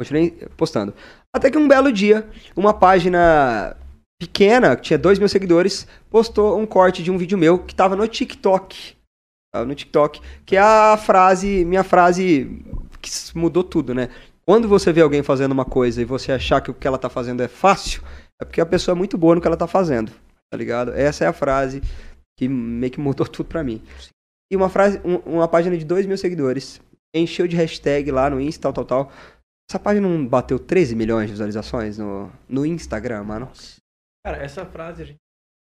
Continuei 0.00 0.30
postando. 0.56 0.92
Até 1.32 1.52
que 1.52 1.58
um 1.58 1.68
belo 1.68 1.92
dia, 1.92 2.28
uma 2.56 2.74
página 2.74 3.76
pequena, 4.20 4.74
que 4.74 4.82
tinha 4.82 4.98
2 4.98 5.20
mil 5.20 5.28
seguidores, 5.28 5.86
postou 6.10 6.58
um 6.58 6.66
corte 6.66 7.00
de 7.00 7.12
um 7.12 7.18
vídeo 7.18 7.38
meu 7.38 7.60
que 7.60 7.74
tava 7.74 7.94
no 7.94 8.08
TikTok. 8.08 8.96
Tava 9.54 9.66
no 9.66 9.74
TikTok. 9.74 10.20
Que 10.44 10.56
é 10.56 10.60
a 10.60 10.96
frase, 10.96 11.64
minha 11.64 11.84
frase 11.84 12.60
que 13.00 13.10
mudou 13.34 13.62
tudo, 13.62 13.94
né? 13.94 14.08
Quando 14.50 14.66
você 14.66 14.92
vê 14.92 15.00
alguém 15.00 15.22
fazendo 15.22 15.52
uma 15.52 15.64
coisa 15.64 16.02
e 16.02 16.04
você 16.04 16.32
achar 16.32 16.60
que 16.60 16.72
o 16.72 16.74
que 16.74 16.84
ela 16.84 16.98
tá 16.98 17.08
fazendo 17.08 17.40
é 17.40 17.46
fácil, 17.46 18.02
é 18.42 18.44
porque 18.44 18.60
a 18.60 18.66
pessoa 18.66 18.96
é 18.96 18.98
muito 18.98 19.16
boa 19.16 19.36
no 19.36 19.40
que 19.40 19.46
ela 19.46 19.56
tá 19.56 19.68
fazendo. 19.68 20.10
Tá 20.50 20.56
ligado? 20.58 20.90
Essa 20.92 21.22
é 21.22 21.28
a 21.28 21.32
frase 21.32 21.80
que 22.36 22.48
meio 22.48 22.90
que 22.92 22.98
mudou 22.98 23.24
tudo 23.30 23.46
pra 23.46 23.62
mim. 23.62 23.80
E 24.50 24.56
uma 24.56 24.68
frase, 24.68 25.00
um- 25.04 25.18
uma 25.36 25.46
página 25.46 25.78
de 25.78 25.84
2 25.84 26.04
mil 26.04 26.18
seguidores. 26.18 26.80
Encheu 27.14 27.46
de 27.46 27.54
hashtag 27.54 28.10
lá 28.10 28.28
no 28.28 28.40
Insta, 28.40 28.62
tal, 28.62 28.72
tal, 28.72 28.84
tal. 29.04 29.12
Essa 29.70 29.78
página 29.78 30.08
não 30.08 30.26
bateu 30.26 30.58
13 30.58 30.96
milhões 30.96 31.26
de 31.26 31.32
visualizações 31.34 31.96
no, 31.96 32.28
no 32.48 32.66
Instagram, 32.66 33.22
mano. 33.22 33.48
Cara, 34.26 34.38
essa 34.42 34.66
frase 34.66 35.02
a 35.02 35.06
gente 35.06 35.18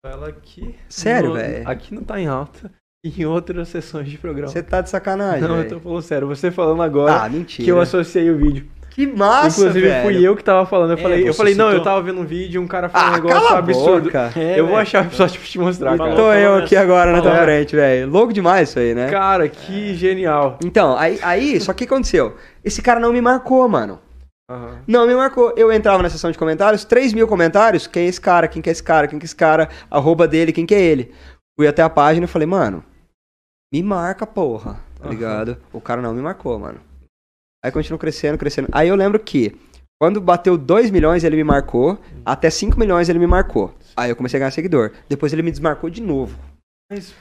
ela 0.04 0.28
aqui. 0.30 0.76
Sério, 0.88 1.34
velho? 1.34 1.68
Aqui 1.68 1.94
não 1.94 2.02
tá 2.02 2.18
em 2.18 2.26
alta. 2.26 2.72
Em 3.18 3.24
outras 3.26 3.68
sessões 3.68 4.08
de 4.08 4.16
programa. 4.16 4.48
Você 4.50 4.62
tá 4.62 4.80
de 4.80 4.88
sacanagem, 4.88 5.42
não, 5.42 5.50
eu 5.50 5.56
velho. 5.56 5.68
tô 5.70 5.80
falando 5.80 6.02
sério. 6.02 6.26
Você 6.28 6.50
falando 6.50 6.82
agora 6.82 7.22
Ah, 7.24 7.28
mentira. 7.28 7.64
que 7.64 7.70
eu 7.70 7.80
associei 7.80 8.30
o 8.30 8.36
vídeo. 8.38 8.66
Que 8.90 9.06
massa, 9.08 9.60
Inclusive, 9.60 9.88
velho. 9.88 10.04
fui 10.04 10.22
eu 10.26 10.36
que 10.36 10.44
tava 10.44 10.64
falando. 10.66 10.92
Eu 10.92 10.98
É, 10.98 11.02
falei, 11.02 11.28
eu 11.28 11.34
falei 11.34 11.54
não, 11.56 11.70
eu 11.72 11.82
tava 11.82 12.00
vendo 12.00 12.20
um 12.20 12.24
vídeo 12.24 12.60
e 12.60 12.64
um 12.64 12.66
cara 12.68 12.88
falou 12.88 13.08
um 13.08 13.10
Ah, 13.10 13.16
negócio 13.16 13.36
cala 13.42 13.50
a 13.50 13.58
absurdo. 13.58 14.04
boca. 14.04 14.32
É, 14.36 14.58
eu 14.60 14.66
vou 14.68 14.76
achar 14.76 15.10
só 15.10 15.26
pra 15.26 15.36
te 15.36 15.58
mostrar, 15.58 15.98
cara. 15.98 16.14
Tô 16.14 16.32
eu 16.32 16.54
aqui 16.54 16.76
agora 16.76 17.10
na 17.12 17.20
tua 17.20 17.36
frente, 17.42 17.74
velho. 17.74 18.08
Louco 18.08 18.32
demais 18.32 18.68
isso 18.70 18.78
aí, 18.78 18.94
né? 18.94 19.10
Cara, 19.10 19.48
que 19.48 19.94
genial. 19.96 20.58
Então, 20.64 20.96
aí, 20.96 21.18
aí, 21.22 21.60
só 21.60 21.72
que 21.72 21.84
o 21.84 21.86
que 21.88 21.92
aconteceu? 21.92 22.36
Esse 22.64 22.80
cara 22.80 23.00
não 23.00 23.12
me 23.12 23.20
marcou, 23.20 23.68
mano. 23.68 23.98
Aham. 24.48 24.78
Não 24.86 25.06
me 25.08 25.14
marcou. 25.16 25.52
Eu 25.56 25.72
entrava 25.72 26.00
na 26.02 26.08
seção 26.08 26.30
de 26.30 26.38
comentários, 26.38 26.84
3 26.84 27.12
mil 27.12 27.26
comentários. 27.26 27.88
Quem 27.88 28.04
é 28.04 28.08
esse 28.08 28.20
cara? 28.20 28.46
Quem 28.46 28.62
que 28.62 28.68
é 28.68 28.72
esse 28.72 28.82
cara? 28.82 29.08
Quem 29.08 29.18
que 29.18 29.24
é 29.24 29.26
esse 29.26 29.34
cara? 29.36 29.68
Arroba 29.90 30.28
dele, 30.28 30.52
quem 30.52 30.64
que 30.64 30.74
é 30.74 30.80
ele? 30.80 31.10
Fui 31.58 31.66
até 31.66 31.82
a 31.82 31.90
página 31.90 32.26
e 32.26 32.28
falei, 32.28 32.46
mano, 32.46 32.84
me 33.72 33.82
marca, 33.82 34.26
porra. 34.26 34.74
Tá 34.98 35.04
Aham. 35.04 35.10
ligado? 35.10 35.56
O 35.72 35.80
cara 35.80 36.00
não 36.00 36.14
me 36.14 36.22
marcou, 36.22 36.58
mano. 36.58 36.80
Aí 37.64 37.72
continuou 37.72 37.98
crescendo, 37.98 38.38
crescendo. 38.38 38.68
Aí 38.72 38.88
eu 38.88 38.96
lembro 38.96 39.18
que 39.18 39.56
quando 40.00 40.20
bateu 40.20 40.56
2 40.58 40.90
milhões, 40.90 41.24
ele 41.24 41.36
me 41.36 41.44
marcou. 41.44 41.98
Até 42.24 42.50
5 42.50 42.78
milhões 42.78 43.08
ele 43.08 43.18
me 43.18 43.26
marcou. 43.26 43.74
Aí 43.96 44.10
eu 44.10 44.16
comecei 44.16 44.36
a 44.38 44.40
ganhar 44.40 44.50
seguidor. 44.50 44.92
Depois 45.08 45.32
ele 45.32 45.42
me 45.42 45.50
desmarcou 45.50 45.88
de 45.88 46.02
novo. 46.02 46.38
Mas, 46.90 47.14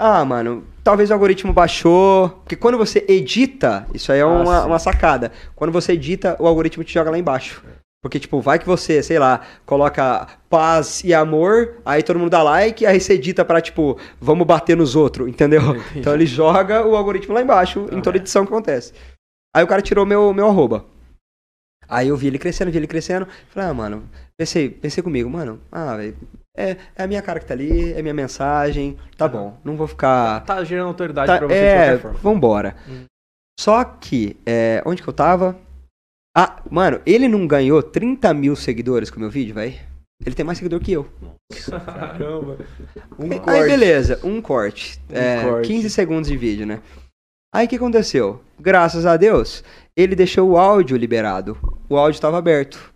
Ah, 0.00 0.24
mano, 0.24 0.64
talvez 0.82 1.10
o 1.10 1.12
algoritmo 1.12 1.52
baixou. 1.52 2.30
Porque 2.30 2.56
quando 2.56 2.78
você 2.78 3.04
edita, 3.08 3.86
isso 3.92 4.10
aí 4.10 4.18
é 4.20 4.22
Ah, 4.22 4.26
uma, 4.28 4.64
uma 4.64 4.78
sacada. 4.78 5.30
Quando 5.54 5.70
você 5.72 5.92
edita, 5.92 6.36
o 6.40 6.46
algoritmo 6.46 6.82
te 6.82 6.94
joga 6.94 7.10
lá 7.10 7.18
embaixo. 7.18 7.62
Porque, 8.02 8.18
tipo, 8.18 8.40
vai 8.40 8.58
que 8.58 8.66
você, 8.66 9.00
sei 9.00 9.16
lá, 9.18 9.42
coloca 9.64 10.26
paz 10.50 11.04
e 11.04 11.14
amor, 11.14 11.76
aí 11.84 12.02
todo 12.02 12.18
mundo 12.18 12.30
dá 12.30 12.42
like, 12.42 12.84
aí 12.84 13.00
você 13.00 13.14
edita 13.14 13.44
pra, 13.44 13.60
tipo, 13.60 13.96
vamos 14.20 14.44
bater 14.44 14.76
nos 14.76 14.96
outros, 14.96 15.28
entendeu? 15.28 15.60
Entendi. 15.76 15.82
Então 16.00 16.12
ele 16.12 16.26
joga 16.26 16.84
o 16.84 16.96
algoritmo 16.96 17.32
lá 17.32 17.40
embaixo 17.40 17.86
em 17.92 18.00
toda 18.02 18.16
edição 18.18 18.44
que 18.44 18.52
acontece. 18.52 18.92
Aí 19.54 19.62
o 19.62 19.68
cara 19.68 19.80
tirou 19.80 20.04
meu, 20.04 20.34
meu 20.34 20.48
arroba. 20.48 20.84
Aí 21.88 22.08
eu 22.08 22.16
vi 22.16 22.26
ele 22.26 22.38
crescendo, 22.40 22.72
vi 22.72 22.78
ele 22.78 22.86
crescendo. 22.88 23.28
Falei, 23.50 23.68
ah, 23.68 23.74
mano, 23.74 24.02
pensei, 24.36 24.68
pensei 24.68 25.00
comigo, 25.02 25.30
mano, 25.30 25.60
ah, 25.70 25.96
velho, 25.96 26.16
é, 26.56 26.76
é 26.96 27.04
a 27.04 27.06
minha 27.06 27.22
cara 27.22 27.38
que 27.38 27.46
tá 27.46 27.54
ali, 27.54 27.92
é 27.92 28.02
minha 28.02 28.14
mensagem, 28.14 28.98
tá 29.16 29.28
bom, 29.28 29.56
não 29.62 29.76
vou 29.76 29.86
ficar. 29.86 30.40
tá 30.44 30.64
gerando 30.64 30.88
autoridade 30.88 31.28
Tá, 31.28 31.38
pra 31.38 31.46
você 31.46 31.54
de 31.54 31.60
é, 31.60 31.76
qualquer 31.84 31.98
forma. 32.00 32.18
vambora. 32.18 32.76
Hum. 32.88 33.04
Só 33.60 33.84
que, 33.84 34.36
é, 34.44 34.82
onde 34.84 35.02
que 35.02 35.08
eu 35.08 35.12
tava? 35.12 35.56
Ah, 36.34 36.62
mano, 36.70 37.00
ele 37.04 37.28
não 37.28 37.46
ganhou 37.46 37.82
30 37.82 38.32
mil 38.32 38.56
seguidores 38.56 39.10
com 39.10 39.18
o 39.18 39.20
meu 39.20 39.30
vídeo, 39.30 39.54
velho? 39.54 39.78
Ele 40.24 40.34
tem 40.34 40.44
mais 40.44 40.58
seguidor 40.58 40.80
que 40.80 40.92
eu. 40.92 41.06
Caramba. 41.84 42.58
Um 43.18 43.32
Aí, 43.32 43.40
corte. 43.40 43.64
beleza, 43.64 44.20
um 44.24 44.40
corte. 44.40 45.00
Um 45.10 45.16
é, 45.16 45.42
corte. 45.42 45.68
15 45.68 45.90
segundos 45.90 46.30
de 46.30 46.36
vídeo, 46.36 46.64
né? 46.64 46.80
Aí 47.54 47.66
o 47.66 47.68
que 47.68 47.76
aconteceu? 47.76 48.42
Graças 48.58 49.04
a 49.04 49.16
Deus, 49.16 49.62
ele 49.94 50.16
deixou 50.16 50.50
o 50.50 50.56
áudio 50.56 50.96
liberado. 50.96 51.58
O 51.88 51.98
áudio 51.98 52.16
estava 52.16 52.38
aberto. 52.38 52.92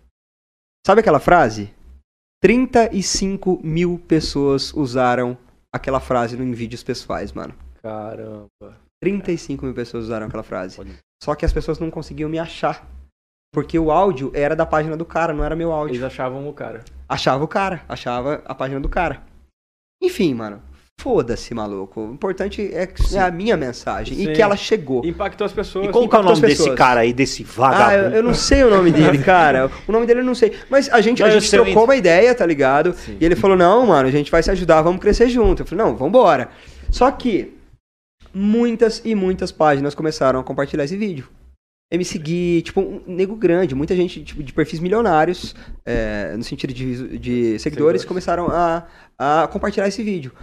Sabe 0.85 1.01
aquela 1.01 1.19
frase? 1.19 1.71
35 2.41 3.59
mil 3.63 4.01
pessoas 4.07 4.73
usaram 4.73 5.37
aquela 5.71 5.99
frase 5.99 6.35
em 6.35 6.51
vídeos 6.53 6.81
pessoais, 6.81 7.31
mano. 7.33 7.53
Caramba. 7.83 8.47
35 9.01 9.65
mil 9.65 9.75
pessoas 9.75 10.05
usaram 10.05 10.25
aquela 10.25 10.43
frase. 10.43 10.79
Só 11.21 11.35
que 11.35 11.45
as 11.45 11.53
pessoas 11.53 11.77
não 11.77 11.91
conseguiam 11.91 12.29
me 12.29 12.39
achar. 12.39 12.87
Porque 13.57 13.79
o 13.79 13.89
áudio 13.89 14.29
era 14.35 14.55
da 14.55 14.67
página 14.67 14.95
do 14.95 15.03
cara, 15.03 15.33
não 15.33 15.43
era 15.43 15.55
meu 15.55 15.71
áudio. 15.71 15.95
Eles 15.95 16.03
achavam 16.03 16.47
o 16.47 16.53
cara. 16.53 16.83
Achava 17.09 17.43
o 17.43 17.47
cara, 17.47 17.81
achava 17.89 18.39
a 18.45 18.53
página 18.53 18.79
do 18.79 18.87
cara. 18.87 19.23
Enfim, 19.99 20.31
mano. 20.35 20.61
Foda-se, 21.01 21.55
maluco. 21.55 22.01
O 22.01 22.13
importante 22.13 22.71
é, 22.71 22.85
que- 22.85 23.15
é 23.15 23.19
a 23.19 23.31
minha 23.31 23.57
mensagem 23.57 24.15
e 24.15 24.25
Sim. 24.25 24.33
que 24.33 24.41
ela 24.43 24.55
chegou. 24.55 25.03
Impactou 25.03 25.43
as 25.45 25.51
pessoas. 25.53 25.87
E 25.87 25.89
qual 25.91 26.07
que 26.07 26.15
é 26.15 26.19
o 26.19 26.21
nome 26.21 26.39
desse 26.41 26.71
cara 26.75 26.99
aí, 26.99 27.11
desse 27.11 27.41
Ah, 27.41 27.51
vagabundo? 27.55 27.93
eu, 28.09 28.11
eu 28.17 28.23
não 28.23 28.35
sei 28.35 28.63
o 28.63 28.69
nome 28.69 28.91
dele, 28.91 29.17
cara. 29.25 29.71
O 29.87 29.91
nome 29.91 30.05
dele 30.05 30.19
eu 30.19 30.23
não 30.23 30.35
sei. 30.35 30.55
Mas 30.69 30.87
a 30.93 31.01
gente, 31.01 31.21
Não, 31.23 31.27
a 31.27 31.31
gente 31.31 31.49
trocou 31.49 31.85
uma 31.85 31.95
ideia, 31.95 32.35
tá 32.35 32.45
ligado? 32.45 32.93
Sim. 32.93 33.17
E 33.19 33.25
ele 33.25 33.35
falou: 33.35 33.57
não, 33.57 33.87
mano, 33.87 34.07
a 34.07 34.11
gente 34.11 34.29
vai 34.29 34.43
se 34.43 34.51
ajudar, 34.51 34.83
vamos 34.83 35.01
crescer 35.01 35.29
junto. 35.29 35.63
Eu 35.63 35.65
falei, 35.65 35.83
não, 35.83 35.95
vambora. 35.95 36.49
Só 36.91 37.09
que 37.09 37.57
muitas 38.31 39.01
e 39.03 39.15
muitas 39.15 39.51
páginas 39.51 39.95
começaram 39.95 40.39
a 40.39 40.43
compartilhar 40.43 40.83
esse 40.83 40.95
vídeo. 40.95 41.27
Me 41.93 42.03
seguir, 42.03 42.63
tipo, 42.63 42.81
um 42.81 43.01
nego 43.07 43.35
grande, 43.35 43.73
muita 43.73 43.95
gente 43.95 44.21
tipo, 44.21 44.43
de 44.43 44.51
perfis 44.51 44.79
milionários, 44.79 45.55
é, 45.85 46.35
no 46.35 46.43
sentido 46.43 46.73
de, 46.73 47.17
de 47.17 47.59
seguidores, 47.59 47.61
Seguidores. 47.61 48.05
começaram 48.05 48.47
a, 48.49 48.85
a 49.17 49.47
compartilhar 49.47 49.87
esse 49.87 50.03
vídeo. 50.03 50.33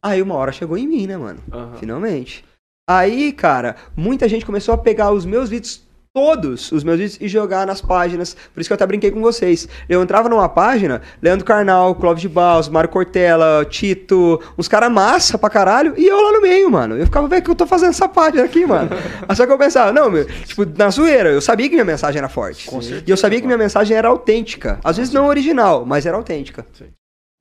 Aí 0.00 0.22
uma 0.22 0.36
hora 0.36 0.52
chegou 0.52 0.78
em 0.78 0.86
mim, 0.86 1.06
né, 1.06 1.16
mano? 1.16 1.40
Aham. 1.52 1.76
Finalmente. 1.76 2.44
Aí, 2.88 3.32
cara, 3.32 3.76
muita 3.96 4.28
gente 4.28 4.46
começou 4.46 4.74
a 4.74 4.78
pegar 4.78 5.10
os 5.12 5.24
meus 5.24 5.48
vídeos 5.48 5.82
todos 6.14 6.70
os 6.72 6.84
meus 6.84 6.98
vídeos 6.98 7.18
e 7.20 7.26
jogar 7.26 7.66
nas 7.66 7.80
páginas. 7.80 8.36
Por 8.52 8.60
isso 8.60 8.68
que 8.68 8.72
eu 8.72 8.74
até 8.74 8.86
brinquei 8.86 9.10
com 9.10 9.20
vocês. 9.20 9.66
Eu 9.88 10.02
entrava 10.02 10.28
numa 10.28 10.48
página, 10.48 11.00
Leandro 11.22 11.44
Carnal, 11.44 11.94
Clóvis 11.94 12.20
de 12.20 12.28
Baus, 12.28 12.68
Mário 12.68 12.90
Cortella, 12.90 13.64
Tito, 13.64 14.40
uns 14.58 14.68
caras 14.68 14.92
massa 14.92 15.38
pra 15.38 15.48
caralho, 15.48 15.94
e 15.96 16.06
eu 16.06 16.20
lá 16.20 16.32
no 16.32 16.42
meio, 16.42 16.70
mano. 16.70 16.96
Eu 16.96 17.06
ficava, 17.06 17.26
velho, 17.28 17.40
o 17.40 17.44
que 17.44 17.50
eu 17.50 17.54
tô 17.54 17.66
fazendo 17.66 17.90
essa 17.90 18.08
página 18.08 18.44
aqui, 18.44 18.66
mano? 18.66 18.90
Só 19.34 19.46
que 19.46 19.52
eu 19.52 19.58
pensava, 19.58 19.92
não, 19.92 20.10
meu, 20.10 20.26
tipo, 20.26 20.66
na 20.76 20.90
zoeira, 20.90 21.30
eu 21.30 21.40
sabia 21.40 21.68
que 21.68 21.74
minha 21.74 21.84
mensagem 21.84 22.18
era 22.18 22.28
forte. 22.28 22.68
e 23.06 23.10
eu 23.10 23.16
sabia 23.16 23.40
que 23.40 23.46
minha 23.46 23.58
mensagem 23.58 23.96
era 23.96 24.08
autêntica. 24.08 24.78
Às 24.84 24.98
vezes 24.98 25.14
não 25.14 25.26
original, 25.26 25.86
mas 25.86 26.04
era 26.04 26.16
autêntica. 26.16 26.66
Sim. 26.74 26.86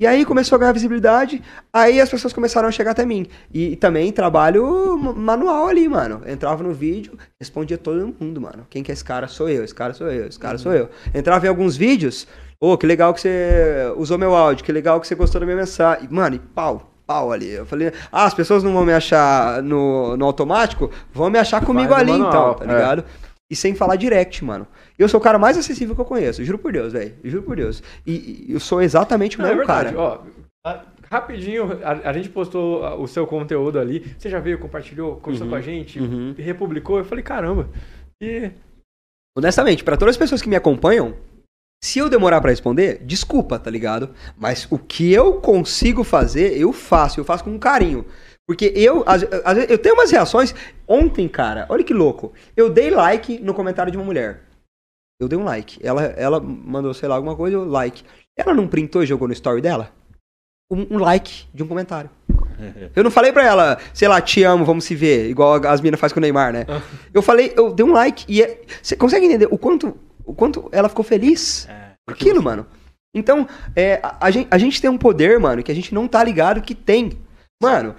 E 0.02 0.07
aí 0.07 0.26
começou 0.26 0.56
a 0.56 0.60
ganhar 0.60 0.72
visibilidade, 0.72 1.44
aí 1.72 2.02
as 2.02 2.10
pessoas 2.10 2.34
começaram 2.34 2.68
a 2.68 2.72
chegar 2.72 2.90
até 2.90 3.06
mim. 3.06 3.28
E, 3.53 3.76
também 3.76 4.11
trabalho 4.11 4.98
ma- 4.98 5.14
manual 5.14 5.68
ali, 5.68 5.88
mano. 5.88 6.23
Entrava 6.26 6.64
no 6.64 6.73
vídeo, 6.73 7.15
respondia 7.40 7.78
todo 7.78 8.11
mundo, 8.19 8.41
mano. 8.41 8.65
Quem 8.68 8.82
que 8.82 8.91
é 8.91 8.94
esse 8.94 9.06
cara? 9.06 9.28
Sou 9.28 9.48
eu, 9.48 9.64
esse 9.64 9.76
cara 9.76 9.94
sou 9.94 10.07
eu, 10.11 10.26
esse 10.28 10.40
cara 10.40 10.57
sou 10.57 10.73
eu. 10.73 10.90
Entrava 11.14 11.45
em 11.45 11.49
alguns 11.49 11.78
vídeos, 11.78 12.28
ô, 12.60 12.76
que 12.80 12.88
legal 12.88 13.14
que 13.14 13.22
você 13.22 13.94
usou 13.95 14.18
meu 14.18 14.36
áudio, 14.36 14.65
que 14.65 14.72
legal 14.72 14.99
que 14.99 15.06
você 15.07 15.14
gostou 15.14 15.40
da 15.40 15.45
minha 15.45 15.57
mensagem. 15.57 16.07
Mano, 16.10 16.36
e 16.36 16.40
pau, 16.40 16.91
pau 17.06 17.32
ali. 17.32 17.52
Eu 17.52 17.68
falei, 17.68 17.94
ah, 18.11 18.26
as 18.26 18.34
pessoas 18.34 18.64
não 18.64 18.73
vão 18.73 18.84
me 18.84 18.94
achar 18.94 19.61
no, 19.61 20.18
no 20.18 20.26
automático, 20.26 20.90
vão 21.14 21.30
me 21.30 21.38
achar 21.38 21.64
comigo 21.64 21.94
ali 21.94 22.11
manual, 22.14 22.56
então, 22.57 22.68
tá 22.68 22.73
é. 22.73 23.03
E 23.52 23.56
sem 23.56 23.76
falar 23.76 23.98
direct, 23.98 24.41
mano. 24.45 24.65
Eu 24.98 25.10
sou 25.10 25.19
o 25.19 25.23
cara 25.23 25.38
mais 25.38 25.57
acessível 25.57 25.94
que 25.94 25.99
eu 25.99 26.06
conheço, 26.06 26.41
juro 26.45 26.57
por 26.57 26.72
Deus, 26.72 26.94
velho. 26.94 27.14
Juro 27.22 27.44
por 27.44 27.57
Deus. 27.57 27.84
E, 28.07 28.45
e 28.48 28.53
eu 28.53 28.60
sou 28.61 28.82
exatamente 28.82 29.38
o 29.38 29.41
Não, 29.41 29.48
é 29.48 29.49
mesmo 29.49 29.68
verdade. 29.68 29.94
cara. 29.94 29.99
Ó, 29.99 30.22
a- 30.65 30.86
rapidinho, 31.11 31.80
a, 31.84 32.10
a 32.10 32.14
gente 32.14 32.30
postou 32.30 32.82
o 33.02 33.06
seu 33.07 33.28
conteúdo 33.28 33.78
ali. 33.78 34.15
Você 34.18 34.30
já 34.30 34.40
veio, 34.40 34.57
compartilhou, 34.57 35.18
conversou 35.18 35.49
com 35.49 35.56
a 35.56 35.60
gente, 35.61 35.99
uhum. 35.99 36.34
republicou. 36.38 36.98
Eu 36.98 37.03
falei, 37.03 37.23
caramba. 37.23 37.68
E 38.23 38.52
Honestamente, 39.38 39.84
pra 39.84 39.98
todas 39.98 40.14
as 40.15 40.18
pessoas 40.18 40.41
que 40.41 40.49
me 40.49 40.56
acompanham, 40.56 41.15
se 41.84 41.99
eu 41.99 42.10
demorar 42.10 42.41
pra 42.41 42.49
responder, 42.52 43.02
desculpa, 43.03 43.57
tá 43.57 43.69
ligado? 43.72 44.11
Mas 44.38 44.68
o 44.69 44.78
que 44.78 45.11
eu 45.11 45.41
consigo 45.41 46.03
fazer, 46.03 46.57
eu 46.57 46.72
faço, 46.72 47.19
eu 47.19 47.26
faço 47.26 47.44
com 47.44 47.57
carinho. 47.57 48.06
Porque 48.47 48.72
eu, 48.76 49.03
às, 49.05 49.23
às 49.45 49.55
vezes, 49.55 49.69
eu 49.69 49.77
tenho 49.77 49.95
umas 49.95 50.11
reações. 50.11 50.53
Ontem, 50.88 51.27
cara, 51.27 51.65
olha 51.69 51.84
que 51.84 51.93
louco. 51.93 52.34
Eu 52.55 52.69
dei 52.69 52.89
like 52.89 53.39
no 53.39 53.53
comentário 53.53 53.91
de 53.91 53.97
uma 53.97 54.03
mulher. 54.05 54.41
Eu 55.22 55.27
dei 55.27 55.38
um 55.38 55.43
like. 55.43 55.80
Ela, 55.85 56.03
ela 56.03 56.39
mandou, 56.39 56.93
sei 56.93 57.07
lá, 57.07 57.15
alguma 57.15 57.35
coisa, 57.35 57.55
eu 57.55 57.65
like. 57.65 58.03
Ela 58.38 58.53
não 58.53 58.68
printou 58.68 59.03
e 59.03 59.05
jogou 59.05 59.27
no 59.27 59.34
story 59.34 59.61
dela? 59.61 59.91
Um, 60.72 60.95
um 60.95 60.97
like 60.97 61.47
de 61.53 61.61
um 61.63 61.68
comentário. 61.68 62.09
Eu 62.95 63.03
não 63.03 63.09
falei 63.11 63.31
pra 63.31 63.43
ela, 63.43 63.80
sei 63.93 64.07
lá, 64.07 64.22
te 64.22 64.43
amo, 64.43 64.63
vamos 64.63 64.84
se 64.85 64.93
ver, 64.95 65.27
igual 65.30 65.55
as 65.65 65.81
minas 65.81 65.99
fazem 65.99 66.13
com 66.13 66.19
o 66.19 66.22
Neymar, 66.22 66.53
né? 66.53 66.65
Eu 67.11 67.22
falei, 67.22 67.51
eu 67.57 67.73
dei 67.73 67.84
um 67.84 67.91
like 67.91 68.23
e 68.27 68.41
é- 68.43 68.61
você 68.81 68.95
consegue 68.95 69.26
entender 69.26 69.47
o 69.49 69.57
quanto, 69.57 69.97
o 70.23 70.31
quanto 70.34 70.69
ela 70.72 70.88
ficou 70.88 71.03
feliz 71.03 71.68
É. 71.68 71.93
por 72.05 72.13
aquilo, 72.13 72.41
mano? 72.43 72.65
Então, 73.15 73.47
é, 73.76 73.99
a, 74.03 74.27
a 74.27 74.31
gente, 74.31 74.47
a 74.51 74.57
gente 74.59 74.80
tem 74.80 74.89
um 74.91 74.97
poder, 74.97 75.39
mano, 75.39 75.63
que 75.63 75.72
a 75.72 75.76
gente 75.76 75.91
não 75.93 76.07
tá 76.07 76.23
ligado 76.23 76.61
que 76.61 76.76
tem. 76.76 77.13
Mano, 77.61 77.95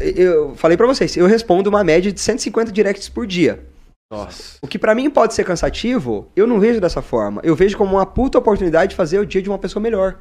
eu 0.00 0.56
falei 0.56 0.76
pra 0.76 0.88
vocês, 0.88 1.16
eu 1.16 1.26
respondo 1.26 1.70
uma 1.70 1.84
média 1.84 2.10
de 2.10 2.20
150 2.20 2.72
directs 2.72 3.08
por 3.08 3.26
dia. 3.26 3.64
Nossa. 4.12 4.58
O 4.60 4.66
que 4.66 4.78
pra 4.78 4.94
mim 4.94 5.08
pode 5.08 5.34
ser 5.34 5.44
cansativo, 5.44 6.30
eu 6.34 6.46
não 6.46 6.58
vejo 6.58 6.80
dessa 6.80 7.00
forma. 7.00 7.40
Eu 7.44 7.54
vejo 7.54 7.78
como 7.78 7.94
uma 7.94 8.04
puta 8.04 8.38
oportunidade 8.38 8.90
de 8.90 8.96
fazer 8.96 9.20
o 9.20 9.26
dia 9.26 9.40
de 9.40 9.48
uma 9.48 9.58
pessoa 9.58 9.82
melhor. 9.82 10.18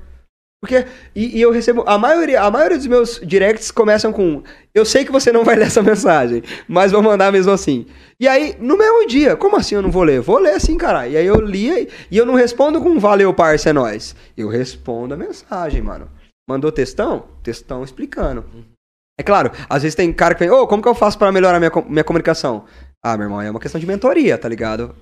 Porque, 0.61 0.85
e, 1.13 1.39
e 1.39 1.41
eu 1.41 1.51
recebo, 1.51 1.83
a 1.85 1.97
maioria, 1.97 2.41
a 2.41 2.49
maioria 2.49 2.77
dos 2.77 2.87
meus 2.87 3.19
directs 3.21 3.69
começam 3.69 4.13
com, 4.13 4.41
eu 4.73 4.85
sei 4.85 5.03
que 5.03 5.11
você 5.11 5.29
não 5.29 5.43
vai 5.43 5.55
ler 5.57 5.65
essa 5.65 5.81
mensagem, 5.83 6.41
mas 6.69 6.93
vou 6.93 7.01
mandar 7.01 7.33
mesmo 7.33 7.51
assim. 7.51 7.85
E 8.17 8.27
aí, 8.29 8.55
no 8.59 8.77
mesmo 8.77 9.05
dia, 9.05 9.35
como 9.35 9.57
assim 9.57 9.75
eu 9.75 9.81
não 9.81 9.91
vou 9.91 10.03
ler? 10.03 10.21
Vou 10.21 10.39
ler 10.39 10.53
assim, 10.53 10.77
cara. 10.77 11.05
E 11.07 11.17
aí 11.17 11.25
eu 11.25 11.35
li 11.35 11.89
e 12.09 12.17
eu 12.17 12.25
não 12.25 12.35
respondo 12.35 12.79
com 12.79 12.97
valeu, 12.97 13.33
parça, 13.33 13.71
é 13.71 13.73
nóis. 13.73 14.15
Eu 14.37 14.47
respondo 14.47 15.13
a 15.13 15.17
mensagem, 15.17 15.81
mano. 15.81 16.09
Mandou 16.47 16.71
textão? 16.71 17.25
Textão 17.41 17.83
explicando. 17.83 18.45
É 19.19 19.23
claro, 19.23 19.52
às 19.69 19.84
vezes 19.84 19.95
tem 19.95 20.11
cara 20.11 20.34
que 20.34 20.40
vem, 20.40 20.49
ô, 20.49 20.65
como 20.65 20.81
que 20.81 20.88
eu 20.90 20.95
faço 20.95 21.19
pra 21.19 21.31
melhorar 21.31 21.60
minha, 21.60 21.72
minha 21.88 22.03
comunicação? 22.03 22.65
Ah, 23.06 23.15
meu 23.15 23.26
irmão, 23.26 23.41
é 23.41 23.52
uma 23.52 23.60
questão 23.60 23.80
de 23.80 23.85
mentoria, 23.85 24.38
tá 24.38 24.48
ligado? 24.49 24.95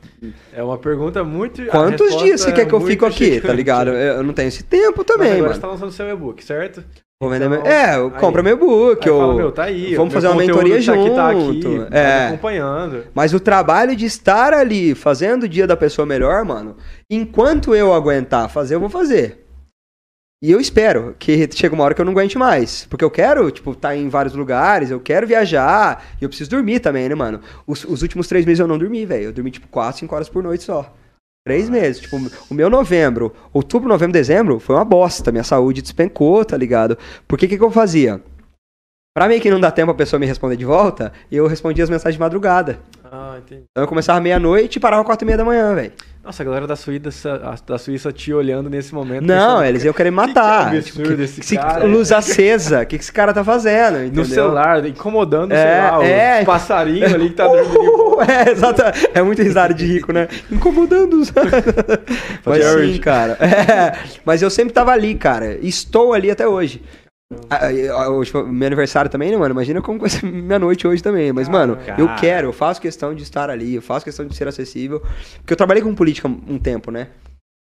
É 0.52 0.62
uma 0.62 0.78
pergunta 0.78 1.24
muito. 1.24 1.64
Quantos 1.68 2.18
dias 2.18 2.42
você 2.42 2.50
é 2.50 2.52
quer 2.52 2.66
que 2.66 2.74
eu 2.74 2.82
fico 2.82 3.06
aqui, 3.06 3.26
chegante. 3.26 3.48
tá 3.48 3.54
ligado? 3.54 3.92
Eu 3.92 4.24
não 4.24 4.34
tenho 4.34 4.48
esse 4.48 4.64
tempo 4.64 5.04
também, 5.04 5.30
Mas 5.30 5.38
agora 5.38 5.50
mano. 5.50 5.56
você 5.56 5.62
tá 5.62 5.68
lançando 5.68 5.92
seu 5.92 6.10
e-book, 6.10 6.44
certo? 6.44 6.84
Vou 7.22 7.30
vender 7.30 7.46
Então, 7.46 7.62
meu... 7.62 7.72
É, 7.72 8.20
compra 8.20 8.42
meu 8.42 8.58
book, 8.58 9.08
Aí 9.08 9.16
eu... 9.16 9.20
fala, 9.20 9.36
meu, 9.36 9.52
tá 9.52 9.64
aí. 9.66 9.96
Vamos 9.96 10.12
fazer 10.12 10.28
uma 10.28 10.38
mentoria 10.38 10.84
tá 10.84 10.94
aqui, 10.94 11.10
tá 11.12 11.30
aqui, 11.30 11.62
junto. 11.62 11.94
É. 11.96 12.28
acompanhando. 12.30 13.04
Mas 13.14 13.34
o 13.36 13.40
trabalho 13.40 13.96
de 13.96 14.06
estar 14.08 14.52
ali 14.52 14.96
fazendo 14.96 15.44
o 15.44 15.48
dia 15.48 15.68
da 15.68 15.78
pessoa 15.78 16.06
melhor, 16.06 16.44
mano, 16.44 16.76
enquanto 17.08 17.76
eu 17.76 17.94
aguentar 17.94 18.50
fazer, 18.50 18.74
eu 18.74 18.80
vou 18.80 18.90
fazer. 18.90 19.41
E 20.44 20.52
eu 20.52 20.60
espero 20.60 21.16
que 21.20 21.48
chegue 21.54 21.76
uma 21.76 21.84
hora 21.84 21.94
que 21.94 22.02
eu 22.02 22.06
não 22.06 22.14
aguente 22.14 22.36
mais. 22.36 22.86
Porque 22.86 23.06
eu 23.06 23.12
quero, 23.12 23.52
tipo, 23.52 23.74
estar 23.74 23.96
em 23.96 24.10
vários 24.10 24.34
lugares, 24.34 24.90
eu 24.90 25.00
quero 25.00 25.28
viajar. 25.28 26.04
E 26.20 26.24
eu 26.24 26.30
preciso 26.30 26.50
dormir 26.50 26.80
também, 26.80 27.08
né, 27.08 27.14
mano? 27.14 27.42
Os, 27.68 27.84
os 27.84 28.02
últimos 28.02 28.28
três 28.28 28.44
meses 28.44 28.60
eu 28.60 28.68
não 28.68 28.78
dormi, 28.78 29.06
velho. 29.06 29.26
Eu 29.26 29.34
dormi, 29.34 29.52
tipo, 29.52 29.68
quatro, 29.68 30.00
cinco 30.00 30.16
horas 30.16 30.28
por 30.28 30.42
noite 30.42 30.64
só. 30.64 30.92
Três 31.46 31.70
meses. 31.70 32.02
Tipo, 32.02 32.18
o 32.50 32.56
meu 32.56 32.72
novembro, 32.72 33.32
outubro, 33.54 33.88
novembro, 33.88 34.14
dezembro, 34.14 34.60
foi 34.60 34.76
uma 34.76 34.86
bosta. 34.86 35.32
Minha 35.32 35.44
saúde 35.44 35.84
despencou, 35.84 36.44
tá 36.44 36.58
ligado? 36.58 36.98
Porque 37.28 37.46
o 37.46 37.50
que, 37.50 37.58
que 37.58 37.64
eu 37.64 37.70
fazia? 37.70 38.20
Pra 39.14 39.28
meio 39.28 39.42
que 39.42 39.52
não 39.52 39.60
dar 39.60 39.72
tempo 39.72 39.92
a 39.92 39.96
pessoa 39.96 40.20
me 40.20 40.26
responder 40.26 40.56
de 40.56 40.66
volta, 40.66 41.12
eu 41.32 41.46
respondia 41.46 41.84
as 41.84 41.90
mensagens 41.90 42.16
de 42.16 42.20
madrugada. 42.20 42.80
Ah, 43.04 43.36
entendi. 43.38 43.66
Então 43.70 43.84
eu 43.84 43.88
começava 43.88 44.20
meia-noite 44.22 44.78
e 44.78 44.80
parava 44.80 45.04
quatro 45.04 45.26
e 45.26 45.28
meia 45.28 45.38
da 45.38 45.46
manhã, 45.46 45.76
velho. 45.76 45.92
Nossa, 46.24 46.44
a 46.44 46.46
galera 46.46 46.68
da 46.68 46.76
Suíça, 46.76 47.42
da 47.66 47.78
Suíça 47.80 48.12
te 48.12 48.32
olhando 48.32 48.70
nesse 48.70 48.94
momento. 48.94 49.24
Não, 49.26 49.54
pensando, 49.56 49.64
eles 49.66 49.84
iam 49.84 49.94
querer 49.94 50.12
me 50.12 50.18
matar. 50.18 50.70
que 50.70 50.82
Tipo, 50.84 51.00
absurdo 51.00 51.18
que- 51.18 51.24
esse 51.24 51.42
que- 51.42 51.58
cara. 51.58 51.84
Luz 51.86 52.12
acesa. 52.12 52.82
O 52.84 52.86
que, 52.86 52.98
que 53.00 53.04
esse 53.04 53.12
cara 53.12 53.34
tá 53.34 53.44
fazendo? 53.44 53.98
No 53.98 54.04
entendeu? 54.06 54.26
celular, 54.26 54.86
incomodando, 54.86 55.52
É, 55.52 55.56
sei 55.58 55.92
lá, 55.98 56.06
é. 56.06 56.40
os 56.42 56.46
passarinhos 56.46 57.12
ali 57.12 57.30
que 57.30 57.36
tá 57.36 57.48
dormindo. 57.50 58.18
Uh, 58.18 58.22
é, 58.30 58.52
exato. 58.52 58.84
É 59.16 59.24
muito 59.24 59.42
risada 59.42 59.74
de 59.74 59.84
rico, 59.84 60.14
né? 60.14 60.28
Incomodando 60.52 61.16
os. 61.16 61.34
mas 62.46 62.66
sim, 62.66 62.98
cara. 63.00 63.34
É, 63.42 63.98
mas 64.24 64.44
eu 64.44 64.50
sempre 64.52 64.74
tava 64.74 64.92
ali, 64.92 65.16
cara. 65.16 65.58
Estou 65.60 66.14
ali 66.14 66.30
até 66.30 66.48
hoje. 66.48 66.84
Ah, 67.50 67.68
ah, 67.94 68.10
Hoje 68.10 68.32
foi 68.32 68.44
meu 68.50 68.68
aniversário 68.68 69.10
também, 69.10 69.32
né, 69.32 69.38
mano? 69.38 69.54
Imagina 69.54 69.82
como 69.82 70.00
vai 70.00 70.10
ser 70.10 70.26
minha 70.30 70.60
noite 70.60 70.88
hoje 70.88 71.02
também. 71.02 71.32
Mas, 71.32 71.48
mano, 71.48 71.78
eu 71.98 72.08
Cara. 72.08 72.20
quero, 72.20 72.48
eu 72.50 72.54
faço 72.54 72.82
questão 72.82 73.14
de 73.14 73.24
estar 73.24 73.50
ali, 73.50 73.76
eu 73.76 73.82
faço 73.82 74.06
questão 74.06 74.26
de 74.26 74.36
ser 74.36 74.48
acessível. 74.48 75.02
Porque 75.38 75.54
eu 75.54 75.58
trabalhei 75.58 75.84
com 75.84 75.94
política 75.96 76.28
um 76.28 76.60
tempo, 76.60 76.92
né? 76.92 77.10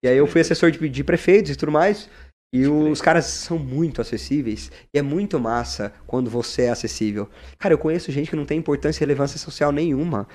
E 0.04 0.08
aí 0.08 0.16
eu 0.16 0.26
fui 0.26 0.40
assessor 0.40 0.70
de, 0.70 0.88
de 0.88 1.04
prefeitos 1.04 1.52
e 1.52 1.56
tudo 1.56 1.70
mais. 1.70 2.08
E 2.54 2.66
os 2.66 3.00
caras 3.00 3.24
são 3.24 3.58
muito 3.58 4.02
acessíveis. 4.02 4.70
E 4.92 4.98
é 4.98 5.02
muito 5.02 5.40
massa 5.40 5.92
quando 6.06 6.28
você 6.28 6.62
é 6.62 6.70
acessível. 6.70 7.28
Cara, 7.58 7.72
eu 7.72 7.78
conheço 7.78 8.12
gente 8.12 8.28
que 8.28 8.36
não 8.36 8.44
tem 8.44 8.58
importância 8.58 8.98
e 8.98 9.06
relevância 9.06 9.38
social 9.38 9.72
nenhuma. 9.72 10.28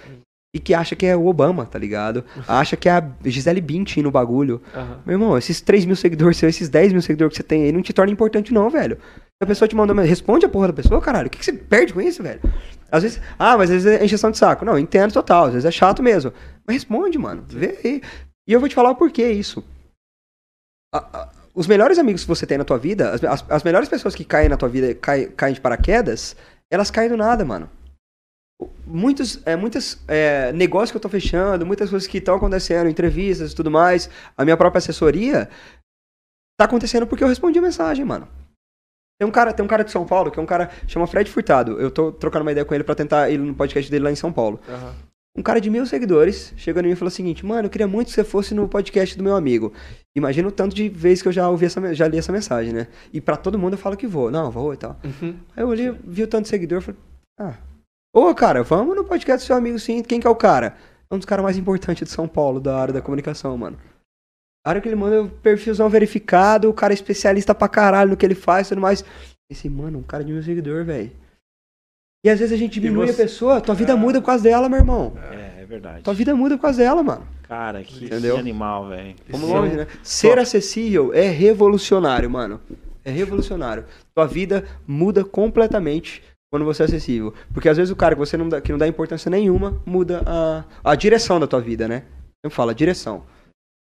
E 0.57 0.59
que 0.59 0.73
acha 0.73 0.95
que 0.95 1.05
é 1.05 1.15
o 1.15 1.27
Obama, 1.27 1.67
tá 1.67 1.77
ligado? 1.77 2.25
Acha 2.47 2.75
que 2.75 2.89
é 2.89 2.93
a 2.93 3.09
Gisele 3.23 3.61
Bündchen 3.61 4.01
no 4.01 4.09
bagulho. 4.09 4.59
Aham. 4.75 4.99
Meu 5.05 5.13
irmão, 5.13 5.37
esses 5.37 5.61
3 5.61 5.85
mil 5.85 5.95
seguidores 5.95 6.35
seus, 6.37 6.55
esses 6.55 6.67
10 6.67 6.93
mil 6.93 7.01
seguidores 7.03 7.31
que 7.33 7.37
você 7.37 7.47
tem 7.47 7.63
aí, 7.63 7.71
não 7.71 7.81
te 7.83 7.93
torna 7.93 8.11
importante 8.11 8.51
não, 8.51 8.67
velho. 8.69 8.97
Se 8.97 9.43
a 9.43 9.45
pessoa 9.45 9.67
te 9.67 9.75
mandou, 9.75 9.95
mas 9.95 10.09
responde 10.09 10.47
a 10.47 10.49
porra 10.49 10.67
da 10.69 10.73
pessoa, 10.73 10.99
caralho. 10.99 11.27
O 11.27 11.29
que, 11.29 11.37
que 11.37 11.45
você 11.45 11.53
perde 11.53 11.93
com 11.93 12.01
isso, 12.01 12.23
velho? 12.23 12.41
Às 12.91 13.03
vezes, 13.03 13.21
ah, 13.37 13.55
mas 13.55 13.69
às 13.69 13.83
vezes 13.83 14.01
é 14.01 14.03
encheção 14.03 14.31
de 14.31 14.37
saco. 14.39 14.65
Não, 14.65 14.79
entendo 14.79 15.13
total. 15.13 15.45
Às 15.45 15.51
vezes 15.53 15.65
é 15.65 15.71
chato 15.71 16.01
mesmo. 16.01 16.33
Mas 16.65 16.77
responde, 16.77 17.19
mano. 17.19 17.43
Vê 17.47 17.77
aí. 17.85 18.01
E 18.47 18.53
eu 18.53 18.59
vou 18.59 18.67
te 18.67 18.73
falar 18.73 18.89
o 18.89 18.95
porquê 18.95 19.29
isso. 19.31 19.63
A- 20.93 20.97
a- 21.19 21.29
os 21.53 21.67
melhores 21.67 21.99
amigos 21.99 22.21
que 22.23 22.27
você 22.27 22.45
tem 22.47 22.57
na 22.57 22.63
tua 22.63 22.77
vida, 22.77 23.11
as, 23.11 23.23
as- 23.23 23.45
as 23.47 23.63
melhores 23.63 23.89
pessoas 23.89 24.15
que 24.15 24.23
caem 24.25 24.49
na 24.49 24.57
tua 24.57 24.69
vida, 24.69 24.95
caem, 24.95 25.29
caem 25.31 25.53
de 25.53 25.61
paraquedas, 25.61 26.35
elas 26.71 26.89
caem 26.89 27.09
do 27.09 27.17
nada, 27.17 27.43
mano. 27.45 27.69
Muitos, 28.85 29.45
é, 29.45 29.55
muitos 29.55 29.99
é, 30.07 30.51
negócios 30.53 30.91
que 30.91 30.97
eu 30.97 31.01
tô 31.01 31.09
fechando, 31.09 31.65
muitas 31.65 31.89
coisas 31.89 32.07
que 32.07 32.17
estão 32.17 32.35
acontecendo, 32.35 32.89
entrevistas 32.89 33.51
e 33.51 33.55
tudo 33.55 33.69
mais, 33.69 34.09
a 34.35 34.43
minha 34.43 34.57
própria 34.57 34.79
assessoria, 34.79 35.49
tá 36.59 36.65
acontecendo 36.65 37.05
porque 37.05 37.23
eu 37.23 37.27
respondi 37.27 37.59
a 37.59 37.61
mensagem, 37.61 38.03
mano. 38.03 38.27
Tem 39.19 39.27
um 39.27 39.31
cara, 39.31 39.51
tem 39.51 39.65
um 39.65 39.67
cara 39.67 39.83
de 39.83 39.91
São 39.91 40.05
Paulo, 40.05 40.31
que 40.31 40.39
é 40.39 40.41
um 40.41 40.45
cara, 40.45 40.69
chama 40.87 41.07
Fred 41.07 41.29
Furtado. 41.29 41.79
Eu 41.79 41.91
tô 41.91 42.11
trocando 42.11 42.43
uma 42.43 42.51
ideia 42.51 42.65
com 42.65 42.73
ele 42.73 42.83
pra 42.83 42.95
tentar 42.95 43.29
ir 43.29 43.37
no 43.37 43.53
podcast 43.53 43.89
dele 43.89 44.05
lá 44.05 44.11
em 44.11 44.15
São 44.15 44.31
Paulo. 44.31 44.59
Aham. 44.67 44.95
Um 45.37 45.43
cara 45.43 45.61
de 45.61 45.69
mil 45.69 45.85
seguidores 45.85 46.51
chegou 46.57 46.81
em 46.81 46.87
mim 46.87 46.91
e 46.93 46.95
falou 46.95 47.09
o 47.09 47.11
seguinte: 47.11 47.45
Mano, 47.45 47.67
eu 47.67 47.69
queria 47.69 47.87
muito 47.87 48.07
que 48.07 48.13
você 48.13 48.23
fosse 48.23 48.55
no 48.55 48.67
podcast 48.67 49.15
do 49.15 49.23
meu 49.23 49.35
amigo. 49.35 49.71
Imagina 50.15 50.47
o 50.47 50.51
tanto 50.51 50.75
de 50.75 50.89
vezes 50.89 51.21
que 51.21 51.27
eu 51.27 51.31
já 51.31 51.47
ouvi 51.47 51.67
essa, 51.67 51.93
já 51.93 52.07
li 52.07 52.17
essa 52.17 52.31
mensagem, 52.31 52.73
né? 52.73 52.87
E 53.13 53.21
pra 53.21 53.37
todo 53.37 53.57
mundo 53.57 53.73
eu 53.73 53.77
falo 53.77 53.95
que 53.95 54.07
vou. 54.07 54.31
Não, 54.31 54.49
vou 54.49 54.73
e 54.73 54.77
tal. 54.77 54.99
Uhum. 55.03 55.35
Aí 55.55 55.63
eu 55.63 55.67
olhei, 55.67 55.95
vi 56.03 56.23
o 56.23 56.27
tanto 56.27 56.43
de 56.43 56.49
seguidor 56.49 56.79
e 56.79 56.81
falei: 56.81 56.99
Ah, 57.39 57.53
ô 58.19 58.35
cara, 58.35 58.63
vamos 58.63 58.95
no 58.95 59.03
podcast 59.03 59.43
do 59.43 59.47
seu 59.47 59.55
amigo 59.55 59.77
sim. 59.79 60.01
Quem 60.03 60.19
que 60.19 60.27
é 60.27 60.29
o 60.29 60.35
cara? 60.35 60.75
É 61.09 61.15
um 61.15 61.17
dos 61.17 61.25
caras 61.25 61.43
mais 61.43 61.57
importantes 61.57 62.07
de 62.07 62.13
São 62.13 62.27
Paulo, 62.27 62.59
da 62.59 62.77
área 62.77 62.93
da 62.93 63.01
comunicação, 63.01 63.57
mano. 63.57 63.77
A 64.65 64.69
hora 64.71 64.81
que 64.81 64.89
ele 64.89 64.95
manda 64.95 65.21
o 65.23 65.29
perfilzão 65.29 65.87
verificado, 65.89 66.69
o 66.69 66.73
cara 66.73 66.91
é 66.93 66.95
especialista 66.95 67.55
pra 67.55 67.69
caralho 67.69 68.11
no 68.11 68.17
que 68.17 68.25
ele 68.25 68.35
faz 68.35 68.67
e 68.67 68.69
tudo 68.69 68.81
mais. 68.81 69.03
Esse, 69.49 69.69
mano, 69.69 69.99
um 69.99 70.03
cara 70.03 70.23
de 70.25 70.33
mil 70.33 70.43
seguidor, 70.43 70.83
velho. 70.83 71.11
E 72.25 72.29
às 72.29 72.39
vezes 72.39 72.53
a 72.53 72.57
gente 72.57 72.79
diminui 72.79 73.07
você- 73.07 73.13
a 73.21 73.25
pessoa, 73.25 73.61
tua 73.61 73.73
vida 73.75 73.93
Ah. 73.93 73.97
muda 73.97 74.19
por 74.19 74.25
causa 74.27 74.43
dela, 74.43 74.67
meu 74.67 74.79
irmão. 74.79 75.13
É, 75.31 75.61
é 75.61 75.65
verdade. 75.65 76.03
Tua 76.03 76.13
vida 76.13 76.35
muda 76.35 76.57
por 76.57 76.63
causa 76.63 76.79
dela, 76.79 77.01
mano. 77.01 77.25
Cara, 77.43 77.81
que, 77.81 78.05
Entendeu? 78.05 78.33
que 78.33 78.39
animal, 78.41 78.89
velho. 78.89 79.15
Vamos 79.29 79.49
longe, 79.49 79.75
né? 79.77 79.87
Ser 80.03 80.37
acessível 80.37 81.13
é 81.13 81.29
revolucionário, 81.29 82.29
mano. 82.29 82.59
É 83.05 83.11
revolucionário. 83.11 83.85
Tua 84.13 84.27
vida 84.27 84.65
muda 84.85 85.23
completamente 85.23 86.21
quando 86.51 86.65
você 86.65 86.83
é 86.83 86.85
acessível. 86.85 87.33
Porque 87.53 87.69
às 87.69 87.77
vezes 87.77 87.91
o 87.91 87.95
cara 87.95 88.15
que 88.15 88.19
você 88.19 88.37
não 88.37 88.49
dá, 88.49 88.61
que 88.61 88.71
não 88.71 88.79
dá 88.79 88.87
importância 88.87 89.29
nenhuma 89.29 89.81
muda 89.85 90.23
a, 90.25 90.63
a 90.83 90.95
direção 90.95 91.39
da 91.39 91.47
tua 91.47 91.61
vida, 91.61 91.87
né? 91.87 92.03
Eu 92.43 92.49
falo, 92.49 92.71
a 92.71 92.73
direção. 92.73 93.25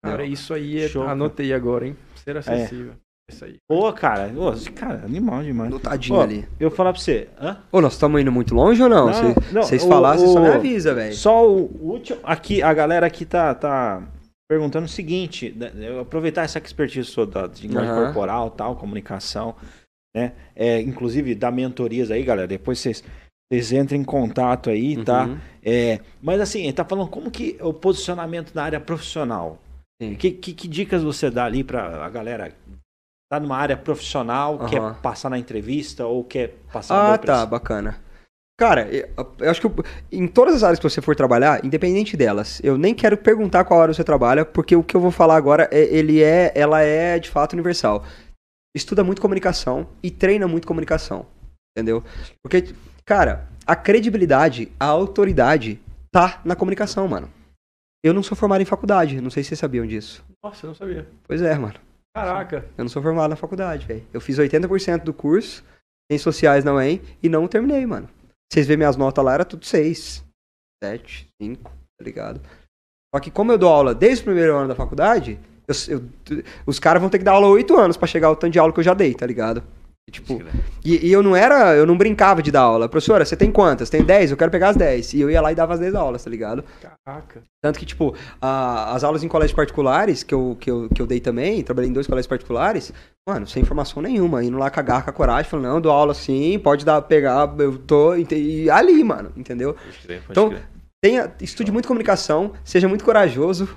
Cara, 0.04 0.24
isso 0.24 0.54
aí 0.54 0.80
é, 0.80 0.88
Show, 0.88 1.06
anotei 1.06 1.52
agora, 1.52 1.86
hein? 1.86 1.96
Ser 2.16 2.36
acessível. 2.36 2.94
Isso 3.30 3.44
aí. 3.44 3.56
Pô, 3.68 3.92
cara, 3.92 4.32
ô, 4.36 4.52
cara, 4.74 5.04
animal 5.04 5.42
demais. 5.42 5.70
Notadinho 5.70 6.20
ali. 6.20 6.48
Eu 6.58 6.68
vou 6.68 6.76
falar 6.76 6.92
pra 6.92 7.00
você. 7.00 7.28
Hã? 7.40 7.58
Ô, 7.70 7.80
nós 7.80 7.92
estamos 7.92 8.20
indo 8.20 8.32
muito 8.32 8.54
longe 8.54 8.82
ou 8.82 8.88
não? 8.88 9.06
Não, 9.52 9.62
vocês 9.62 9.84
falassem, 9.84 10.26
só 10.26 10.40
me 10.40 10.48
avisa, 10.48 10.94
velho. 10.94 11.14
Só 11.14 11.48
o 11.48 11.70
último. 11.80 12.18
Aqui, 12.24 12.60
a 12.62 12.72
galera 12.74 13.06
aqui 13.06 13.24
tá, 13.24 13.54
tá 13.54 14.02
perguntando 14.48 14.86
o 14.86 14.88
seguinte: 14.88 15.54
né, 15.56 15.70
eu 15.76 16.00
aproveitar 16.00 16.42
essa 16.42 16.58
expertise 16.58 17.08
sua 17.08 17.24
da 17.24 17.46
de 17.46 17.68
linguagem 17.68 17.92
Aham. 17.92 18.06
corporal, 18.06 18.50
tal, 18.50 18.74
comunicação, 18.74 19.54
né? 20.14 20.32
É, 20.54 20.80
inclusive 20.80 21.34
dar 21.34 21.50
mentorias 21.50 22.10
aí, 22.10 22.22
galera. 22.22 22.48
Depois 22.48 22.78
vocês, 22.78 23.02
vocês 23.50 23.72
entrem 23.72 24.00
em 24.00 24.04
contato 24.04 24.70
aí, 24.70 25.02
tá? 25.04 25.26
Uhum. 25.26 25.38
É, 25.62 26.00
mas 26.20 26.40
assim, 26.40 26.62
ele 26.62 26.72
tá 26.72 26.84
falando 26.84 27.08
como 27.08 27.30
que 27.30 27.56
é 27.58 27.64
o 27.64 27.72
posicionamento 27.72 28.52
na 28.54 28.62
área 28.64 28.80
profissional. 28.80 29.58
Que, 30.18 30.30
que, 30.30 30.54
que 30.54 30.66
dicas 30.66 31.02
você 31.02 31.30
dá 31.30 31.44
ali 31.44 31.62
pra 31.62 32.02
a 32.06 32.08
galera 32.08 32.54
tá 33.30 33.38
numa 33.38 33.56
área 33.58 33.76
profissional, 33.76 34.54
Aham. 34.54 34.66
quer 34.66 34.94
passar 35.02 35.28
na 35.28 35.38
entrevista 35.38 36.06
ou 36.06 36.24
quer 36.24 36.56
passar 36.72 37.12
Ah, 37.12 37.18
tá, 37.18 37.44
bacana. 37.44 38.00
Cara, 38.58 38.88
eu, 38.90 39.08
eu 39.38 39.50
acho 39.50 39.60
que 39.60 39.66
eu- 39.66 39.84
em 40.10 40.26
todas 40.26 40.54
as 40.56 40.62
áreas 40.62 40.78
que 40.78 40.88
você 40.88 41.00
for 41.02 41.14
trabalhar, 41.14 41.64
independente 41.64 42.16
delas, 42.16 42.60
eu 42.64 42.76
nem 42.76 42.94
quero 42.94 43.16
perguntar 43.16 43.64
qual 43.64 43.80
área 43.80 43.92
você 43.94 44.02
trabalha, 44.02 44.44
porque 44.44 44.74
o 44.74 44.82
que 44.82 44.96
eu 44.96 45.00
vou 45.00 45.10
falar 45.10 45.36
agora, 45.36 45.68
é, 45.70 45.80
ele 45.80 46.22
é, 46.22 46.50
ela 46.54 46.80
é 46.82 47.18
de 47.18 47.28
fato 47.28 47.52
universal. 47.52 48.02
Estuda 48.74 49.02
muito 49.02 49.20
comunicação 49.20 49.88
e 50.02 50.10
treina 50.10 50.46
muito 50.46 50.66
comunicação, 50.66 51.26
entendeu? 51.76 52.04
Porque, 52.42 52.74
cara, 53.04 53.48
a 53.66 53.74
credibilidade, 53.74 54.70
a 54.78 54.86
autoridade 54.86 55.80
tá 56.12 56.40
na 56.44 56.54
comunicação, 56.54 57.06
mano. 57.08 57.30
Eu 58.02 58.14
não 58.14 58.22
sou 58.22 58.36
formado 58.36 58.62
em 58.62 58.66
faculdade, 58.66 59.20
não 59.20 59.30
sei 59.30 59.42
se 59.42 59.48
vocês 59.48 59.60
sabiam 59.60 59.86
disso. 59.86 60.24
Nossa, 60.42 60.64
eu 60.64 60.68
não 60.68 60.74
sabia. 60.74 61.06
Pois 61.24 61.42
é, 61.42 61.54
mano. 61.56 61.74
Caraca. 62.14 62.66
Eu 62.76 62.84
não 62.84 62.88
sou 62.88 63.02
formado 63.02 63.30
na 63.30 63.36
faculdade, 63.36 63.86
velho. 63.86 64.06
Eu 64.12 64.20
fiz 64.20 64.38
80% 64.38 65.04
do 65.04 65.12
curso 65.12 65.64
em 66.10 66.18
sociais 66.18 66.64
na 66.64 66.74
UEM 66.74 67.00
e 67.22 67.28
não 67.28 67.46
terminei, 67.46 67.84
mano. 67.86 68.08
Vocês 68.50 68.66
vêem 68.66 68.78
minhas 68.78 68.96
notas 68.96 69.24
lá, 69.24 69.34
era 69.34 69.44
tudo 69.44 69.64
6, 69.64 70.24
7, 70.82 71.28
5, 71.40 71.70
tá 71.70 72.04
ligado? 72.04 72.40
Só 73.14 73.20
que 73.20 73.30
como 73.30 73.52
eu 73.52 73.58
dou 73.58 73.68
aula 73.68 73.94
desde 73.94 74.22
o 74.22 74.24
primeiro 74.24 74.56
ano 74.56 74.68
da 74.68 74.74
faculdade, 74.74 75.38
eu- 75.88 76.02
eu- 76.30 76.42
os 76.66 76.78
caras 76.78 77.00
vão 77.00 77.10
ter 77.10 77.18
que 77.18 77.24
dar 77.24 77.32
aula 77.32 77.46
8 77.48 77.76
anos 77.76 77.96
pra 77.96 78.06
chegar 78.06 78.28
ao 78.28 78.36
tanto 78.36 78.52
de 78.52 78.58
aula 78.58 78.72
que 78.72 78.80
eu 78.80 78.84
já 78.84 78.94
dei, 78.94 79.14
tá 79.14 79.26
ligado? 79.26 79.62
E, 80.08 80.10
tipo, 80.12 80.38
e, 80.84 81.06
e 81.08 81.12
eu 81.12 81.22
não 81.22 81.36
era, 81.36 81.76
eu 81.76 81.86
não 81.86 81.96
brincava 81.96 82.42
de 82.42 82.50
dar 82.50 82.62
aula. 82.62 82.88
Professora, 82.88 83.24
você 83.24 83.36
tem 83.36 83.52
quantas? 83.52 83.88
Tem 83.90 84.02
10? 84.02 84.30
Eu 84.32 84.36
quero 84.36 84.50
pegar 84.50 84.70
as 84.70 84.76
10. 84.76 85.12
E 85.14 85.20
eu 85.20 85.30
ia 85.30 85.40
lá 85.40 85.52
e 85.52 85.54
dava 85.54 85.74
as 85.74 85.78
10 85.78 85.94
aulas, 85.94 86.24
tá 86.24 86.30
ligado? 86.30 86.64
Caraca. 87.04 87.42
Tanto 87.62 87.78
que, 87.78 87.86
tipo, 87.86 88.14
a- 88.40 88.92
as 88.94 89.04
aulas 89.04 89.22
em 89.22 89.28
colégios 89.28 89.54
particulares, 89.54 90.24
que 90.24 90.34
eu, 90.34 90.56
que, 90.58 90.68
eu, 90.70 90.88
que 90.92 91.00
eu 91.00 91.06
dei 91.06 91.20
também, 91.20 91.62
trabalhei 91.62 91.90
em 91.90 91.92
dois 91.92 92.08
colégios 92.08 92.26
particulares, 92.26 92.92
mano, 93.28 93.46
sem 93.46 93.62
informação 93.62 94.02
nenhuma, 94.02 94.42
indo 94.42 94.58
lá 94.58 94.68
cagar 94.68 95.04
com 95.04 95.10
a 95.10 95.12
coragem, 95.12 95.48
falando, 95.48 95.66
não, 95.66 95.80
dou 95.80 95.92
aula 95.92 96.14
sim, 96.14 96.58
pode 96.58 96.84
dar, 96.84 97.00
pegar, 97.02 97.48
eu 97.58 97.78
tô. 97.78 98.16
E 98.16 98.68
ali, 98.68 99.04
mano, 99.04 99.30
entendeu? 99.36 99.76
Então, 100.32 100.48
tenha, 101.04 101.30
estude 101.40 101.70
muito 101.70 101.86
comunicação, 101.86 102.52
seja 102.64 102.88
muito 102.88 103.04
corajoso. 103.04 103.68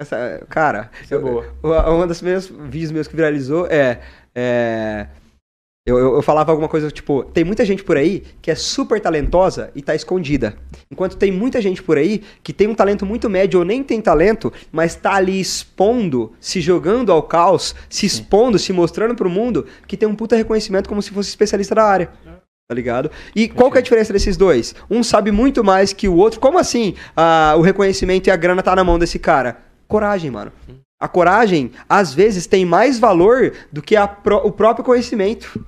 Essa, 0.00 0.44
cara, 0.48 0.90
Isso 1.02 1.14
é 1.14 1.16
eu- 1.16 1.22
boa. 1.22 1.54
uma 1.62 1.90
uma 1.90 2.06
das 2.06 2.18
primeiras 2.18 2.46
vídeos 2.48 2.90
meus 2.90 3.06
que 3.06 3.14
viralizou 3.14 3.66
é. 3.70 4.00
é, 4.34 5.06
eu, 5.86 5.98
eu, 5.98 6.14
eu 6.16 6.22
falava 6.22 6.50
alguma 6.50 6.68
coisa 6.68 6.90
tipo: 6.90 7.22
tem 7.24 7.44
muita 7.44 7.64
gente 7.64 7.84
por 7.84 7.96
aí 7.96 8.24
que 8.42 8.50
é 8.50 8.56
super 8.56 9.00
talentosa 9.00 9.70
e 9.74 9.80
tá 9.82 9.94
escondida. 9.94 10.56
Enquanto 10.90 11.16
tem 11.16 11.30
muita 11.30 11.60
gente 11.62 11.80
por 11.80 11.96
aí 11.96 12.22
que 12.42 12.52
tem 12.52 12.66
um 12.66 12.74
talento 12.74 13.06
muito 13.06 13.30
médio 13.30 13.60
ou 13.60 13.64
nem 13.64 13.84
tem 13.84 14.00
talento, 14.00 14.52
mas 14.72 14.96
tá 14.96 15.14
ali 15.14 15.38
expondo, 15.38 16.32
se 16.40 16.60
jogando 16.60 17.12
ao 17.12 17.22
caos, 17.22 17.74
se 17.88 18.04
expondo, 18.04 18.58
se 18.58 18.72
mostrando 18.72 19.14
pro 19.14 19.30
mundo, 19.30 19.64
que 19.86 19.96
tem 19.96 20.08
um 20.08 20.16
puta 20.16 20.34
reconhecimento 20.34 20.88
como 20.88 21.02
se 21.02 21.10
fosse 21.12 21.28
especialista 21.28 21.74
da 21.74 21.84
área. 21.84 22.10
Tá 22.66 22.74
ligado? 22.74 23.10
E 23.36 23.46
qual 23.46 23.70
que 23.70 23.76
é 23.76 23.80
a 23.80 23.82
diferença 23.82 24.12
desses 24.12 24.36
dois? 24.38 24.74
Um 24.90 25.04
sabe 25.04 25.30
muito 25.30 25.62
mais 25.62 25.92
que 25.92 26.08
o 26.08 26.16
outro. 26.16 26.40
Como 26.40 26.58
assim 26.58 26.94
ah, 27.14 27.54
o 27.58 27.60
reconhecimento 27.60 28.26
e 28.26 28.30
a 28.30 28.36
grana 28.36 28.62
tá 28.62 28.74
na 28.74 28.82
mão 28.82 28.98
desse 28.98 29.18
cara? 29.18 29.58
Coragem, 29.94 30.28
mano. 30.28 30.50
A 31.00 31.06
coragem, 31.06 31.70
às 31.88 32.12
vezes, 32.12 32.48
tem 32.48 32.64
mais 32.64 32.98
valor 32.98 33.52
do 33.70 33.80
que 33.80 33.94
a 33.94 34.08
pró- 34.08 34.42
o 34.44 34.50
próprio 34.50 34.84
conhecimento. 34.84 35.64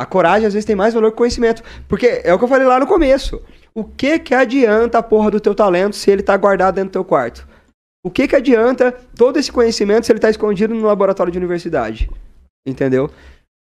A 0.00 0.06
coragem, 0.06 0.46
às 0.46 0.54
vezes, 0.54 0.64
tem 0.64 0.74
mais 0.74 0.94
valor 0.94 1.10
que 1.10 1.16
o 1.16 1.18
conhecimento. 1.18 1.62
Porque 1.86 2.22
é 2.24 2.32
o 2.32 2.38
que 2.38 2.44
eu 2.44 2.48
falei 2.48 2.66
lá 2.66 2.80
no 2.80 2.86
começo. 2.86 3.42
O 3.74 3.84
que 3.84 4.18
que 4.18 4.34
adianta 4.34 4.96
a 4.96 5.02
porra 5.02 5.30
do 5.30 5.38
teu 5.38 5.54
talento 5.54 5.96
se 5.96 6.10
ele 6.10 6.22
tá 6.22 6.34
guardado 6.34 6.76
dentro 6.76 6.88
do 6.88 6.92
teu 6.94 7.04
quarto? 7.04 7.46
O 8.02 8.10
que 8.10 8.26
que 8.26 8.34
adianta 8.36 8.90
todo 9.14 9.38
esse 9.38 9.52
conhecimento 9.52 10.06
se 10.06 10.12
ele 10.12 10.18
tá 10.18 10.30
escondido 10.30 10.74
no 10.74 10.86
laboratório 10.86 11.30
de 11.30 11.36
universidade? 11.36 12.08
Entendeu? 12.66 13.10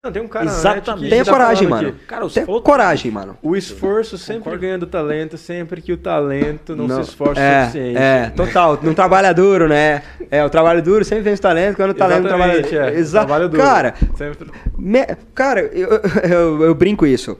Não, 0.02 0.10
tem 0.10 0.22
um 0.22 0.28
cara 0.28 0.46
na 0.46 0.50
Exatamente. 0.52 1.24
tá 1.24 1.30
coragem, 1.30 1.68
falando 1.68 1.84
mano. 1.84 1.98
que 1.98 2.06
Cara, 2.06 2.24
os 2.24 2.32
Tenha 2.32 2.46
fotos- 2.46 2.62
coragem, 2.64 3.10
mano. 3.10 3.36
O 3.42 3.54
esforço 3.54 4.16
sempre 4.16 4.44
Concordo. 4.44 4.60
ganha 4.60 4.78
do 4.78 4.86
talento, 4.86 5.36
sempre 5.36 5.82
que 5.82 5.92
o 5.92 5.96
talento 5.98 6.74
não, 6.74 6.88
se 7.04 7.10
esforça 7.10 7.38
o 7.38 7.44
é, 7.44 7.60
suficiente. 7.66 7.98
É, 7.98 8.30
total. 8.30 8.78
Não 8.82 8.94
trabalha 8.94 9.34
duro, 9.34 9.68
né? 9.68 10.02
É, 10.30 10.42
o 10.42 10.48
trabalho 10.48 10.82
duro 10.82 11.04
sempre 11.04 11.24
vem 11.24 11.34
o 11.34 11.38
talento, 11.38 11.76
quando 11.76 11.90
o 11.90 11.94
talento 11.94 12.22
não 12.22 12.28
trabalha 12.28 12.52
Exatamente, 12.60 12.78
é. 12.78 12.98
Exa- 12.98 13.18
Trabalho 13.26 13.48
duro. 13.50 13.62
Cara, 13.62 13.94
Sempre... 14.16 14.50
me- 14.78 15.06
cara 15.34 15.60
eu, 15.60 15.88
eu, 16.26 16.62
eu 16.64 16.74
brinco 16.74 17.04
isso. 17.06 17.36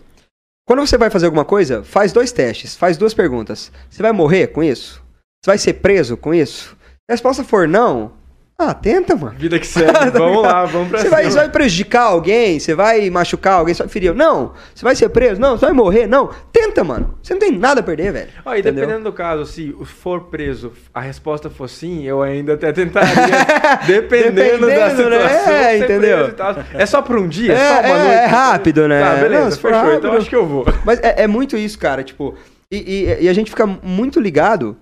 Quando 0.68 0.80
você 0.86 0.98
vai 0.98 1.08
fazer 1.08 1.26
alguma 1.26 1.46
coisa, 1.46 1.82
faz 1.82 2.12
dois 2.12 2.30
testes, 2.30 2.76
faz 2.76 2.98
duas 2.98 3.14
perguntas. 3.14 3.72
Você 3.88 4.02
vai 4.02 4.12
morrer 4.12 4.48
com 4.48 4.62
isso? 4.62 5.02
Você 5.42 5.50
vai 5.50 5.56
ser 5.58 5.72
preso 5.74 6.14
com 6.14 6.34
isso? 6.34 6.76
Se 6.76 7.10
a 7.10 7.12
resposta 7.14 7.42
for 7.42 7.66
não, 7.66 8.12
ah, 8.60 8.74
tenta, 8.74 9.16
mano. 9.16 9.34
Vida 9.38 9.58
que 9.58 9.66
segue. 9.66 9.90
vamos 10.12 10.42
lá, 10.42 10.64
vamos 10.66 10.88
pra 10.88 10.98
Você 11.00 11.08
vai, 11.08 11.20
cima. 11.22 11.30
você 11.32 11.38
vai 11.38 11.48
prejudicar 11.48 12.02
alguém? 12.02 12.58
Você 12.60 12.74
vai 12.74 13.08
machucar 13.10 13.54
alguém? 13.54 13.74
Você 13.74 13.82
vai 13.82 13.88
ferir? 13.90 14.14
Não. 14.14 14.52
Você 14.74 14.84
vai 14.84 14.94
ser 14.94 15.08
preso? 15.08 15.40
Não. 15.40 15.56
Você 15.56 15.64
vai 15.66 15.74
morrer? 15.74 16.06
Não. 16.06 16.30
Tenta, 16.52 16.84
mano. 16.84 17.14
Você 17.22 17.32
não 17.34 17.40
tem 17.40 17.50
nada 17.58 17.80
a 17.80 17.82
perder, 17.82 18.12
velho. 18.12 18.28
Ó, 18.44 18.54
e 18.54 18.60
Entendeu? 18.60 18.82
dependendo 18.82 19.04
do 19.04 19.12
caso, 19.12 19.44
se 19.46 19.74
for 19.84 20.22
preso, 20.24 20.72
a 20.94 21.00
resposta 21.00 21.48
for 21.50 21.68
sim, 21.68 22.04
eu 22.04 22.20
ainda 22.22 22.54
até 22.54 22.72
tentaria. 22.72 23.10
dependendo, 23.86 24.66
da 24.66 24.66
Dependendo, 24.66 25.10
né? 25.10 25.28
situação. 25.28 25.52
É, 25.52 25.78
ser 25.78 25.84
entendeu? 25.84 26.34
É 26.74 26.86
só 26.86 27.02
por 27.02 27.18
um 27.18 27.28
dia? 27.28 27.52
É, 27.54 27.56
só 27.68 27.80
uma 27.80 27.88
é, 27.88 27.98
noite? 27.98 28.12
é 28.14 28.26
rápido, 28.26 28.88
né? 28.88 29.00
Tá, 29.00 29.14
beleza, 29.16 29.44
Não, 29.44 29.50
fechou. 29.52 29.70
Então 29.70 29.90
rápido- 29.90 30.16
acho 30.16 30.28
que 30.28 30.36
eu 30.36 30.46
vou. 30.46 30.66
Mas 30.84 31.00
é, 31.00 31.22
é 31.22 31.26
muito 31.26 31.56
isso, 31.56 31.78
cara. 31.78 32.02
Tipo, 32.02 32.34
e, 32.70 32.76
e- 32.76 33.24
e 33.24 33.28
a 33.28 33.32
gente 33.32 33.50
fica 33.50 33.66
muito 33.66 34.20
ligado 34.20 34.76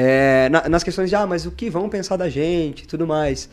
é, 0.00 0.48
na- 0.48 0.68
nas 0.68 0.84
questões 0.84 1.10
de, 1.10 1.16
ah, 1.16 1.26
mas 1.26 1.44
o 1.44 1.50
que 1.50 1.68
vão 1.68 1.88
pensar 1.88 2.16
da 2.16 2.28
gente 2.28 2.84
e 2.84 2.86
tudo 2.86 3.04
mais. 3.04 3.50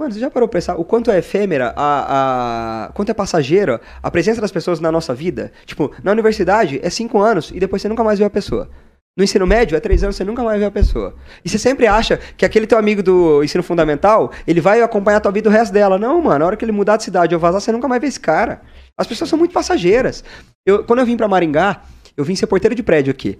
Mano, 0.00 0.12
você 0.14 0.20
já 0.20 0.30
parou 0.30 0.48
pra 0.48 0.58
pensar 0.58 0.76
o 0.76 0.84
quanto 0.84 1.10
é 1.10 1.18
efêmera, 1.18 1.74
a, 1.76 2.84
a, 2.86 2.92
quanto 2.92 3.10
é 3.10 3.14
passageira 3.14 3.80
a 4.00 4.08
presença 4.08 4.40
das 4.40 4.52
pessoas 4.52 4.78
na 4.78 4.92
nossa 4.92 5.12
vida? 5.12 5.50
Tipo, 5.66 5.90
na 6.04 6.12
universidade 6.12 6.78
é 6.84 6.88
cinco 6.88 7.20
anos 7.20 7.50
e 7.52 7.58
depois 7.58 7.82
você 7.82 7.88
nunca 7.88 8.04
mais 8.04 8.16
vê 8.20 8.24
a 8.24 8.30
pessoa. 8.30 8.70
No 9.16 9.24
ensino 9.24 9.44
médio, 9.44 9.76
é 9.76 9.80
três 9.80 10.04
anos, 10.04 10.14
você 10.14 10.22
nunca 10.22 10.44
mais 10.44 10.60
vê 10.60 10.66
a 10.66 10.70
pessoa. 10.70 11.16
E 11.44 11.48
você 11.48 11.58
sempre 11.58 11.88
acha 11.88 12.16
que 12.36 12.44
aquele 12.44 12.68
teu 12.68 12.78
amigo 12.78 13.02
do 13.02 13.42
ensino 13.42 13.64
fundamental, 13.64 14.30
ele 14.46 14.60
vai 14.60 14.80
acompanhar 14.80 15.16
a 15.16 15.20
tua 15.20 15.32
vida 15.32 15.48
o 15.48 15.52
resto 15.52 15.72
dela. 15.72 15.98
Não, 15.98 16.22
mano, 16.22 16.44
a 16.44 16.46
hora 16.46 16.56
que 16.56 16.64
ele 16.64 16.70
mudar 16.70 16.96
de 16.96 17.02
cidade 17.02 17.34
ou 17.34 17.40
vazar, 17.40 17.60
você 17.60 17.72
nunca 17.72 17.88
mais 17.88 18.00
vê 18.00 18.06
esse 18.06 18.20
cara. 18.20 18.60
As 18.96 19.08
pessoas 19.08 19.28
são 19.28 19.36
muito 19.36 19.52
passageiras. 19.52 20.22
Eu, 20.64 20.84
quando 20.84 21.00
eu 21.00 21.06
vim 21.06 21.16
pra 21.16 21.26
Maringá, 21.26 21.82
eu 22.16 22.24
vim 22.24 22.36
ser 22.36 22.46
porteiro 22.46 22.76
de 22.76 22.84
prédio 22.84 23.10
aqui. 23.10 23.36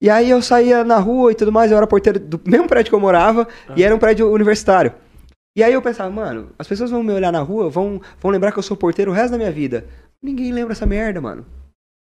E 0.00 0.08
aí 0.08 0.30
eu 0.30 0.40
saía 0.40 0.84
na 0.84 0.98
rua 0.98 1.32
e 1.32 1.34
tudo 1.34 1.50
mais, 1.50 1.70
eu 1.70 1.76
era 1.76 1.86
porteiro 1.86 2.20
do 2.20 2.40
mesmo 2.44 2.68
prédio 2.68 2.90
que 2.90 2.94
eu 2.94 3.00
morava, 3.00 3.48
e 3.76 3.82
era 3.82 3.94
um 3.94 3.98
prédio 3.98 4.30
universitário. 4.32 4.92
E 5.56 5.62
aí 5.62 5.72
eu 5.72 5.82
pensava, 5.82 6.08
mano, 6.08 6.50
as 6.56 6.68
pessoas 6.68 6.90
vão 6.90 7.02
me 7.02 7.12
olhar 7.12 7.32
na 7.32 7.40
rua, 7.40 7.68
vão, 7.68 8.00
vão 8.20 8.30
lembrar 8.30 8.52
que 8.52 8.58
eu 8.58 8.62
sou 8.62 8.76
porteiro 8.76 9.10
o 9.10 9.14
resto 9.14 9.32
da 9.32 9.38
minha 9.38 9.50
vida. 9.50 9.86
Ninguém 10.22 10.52
lembra 10.52 10.72
essa 10.72 10.86
merda, 10.86 11.20
mano. 11.20 11.44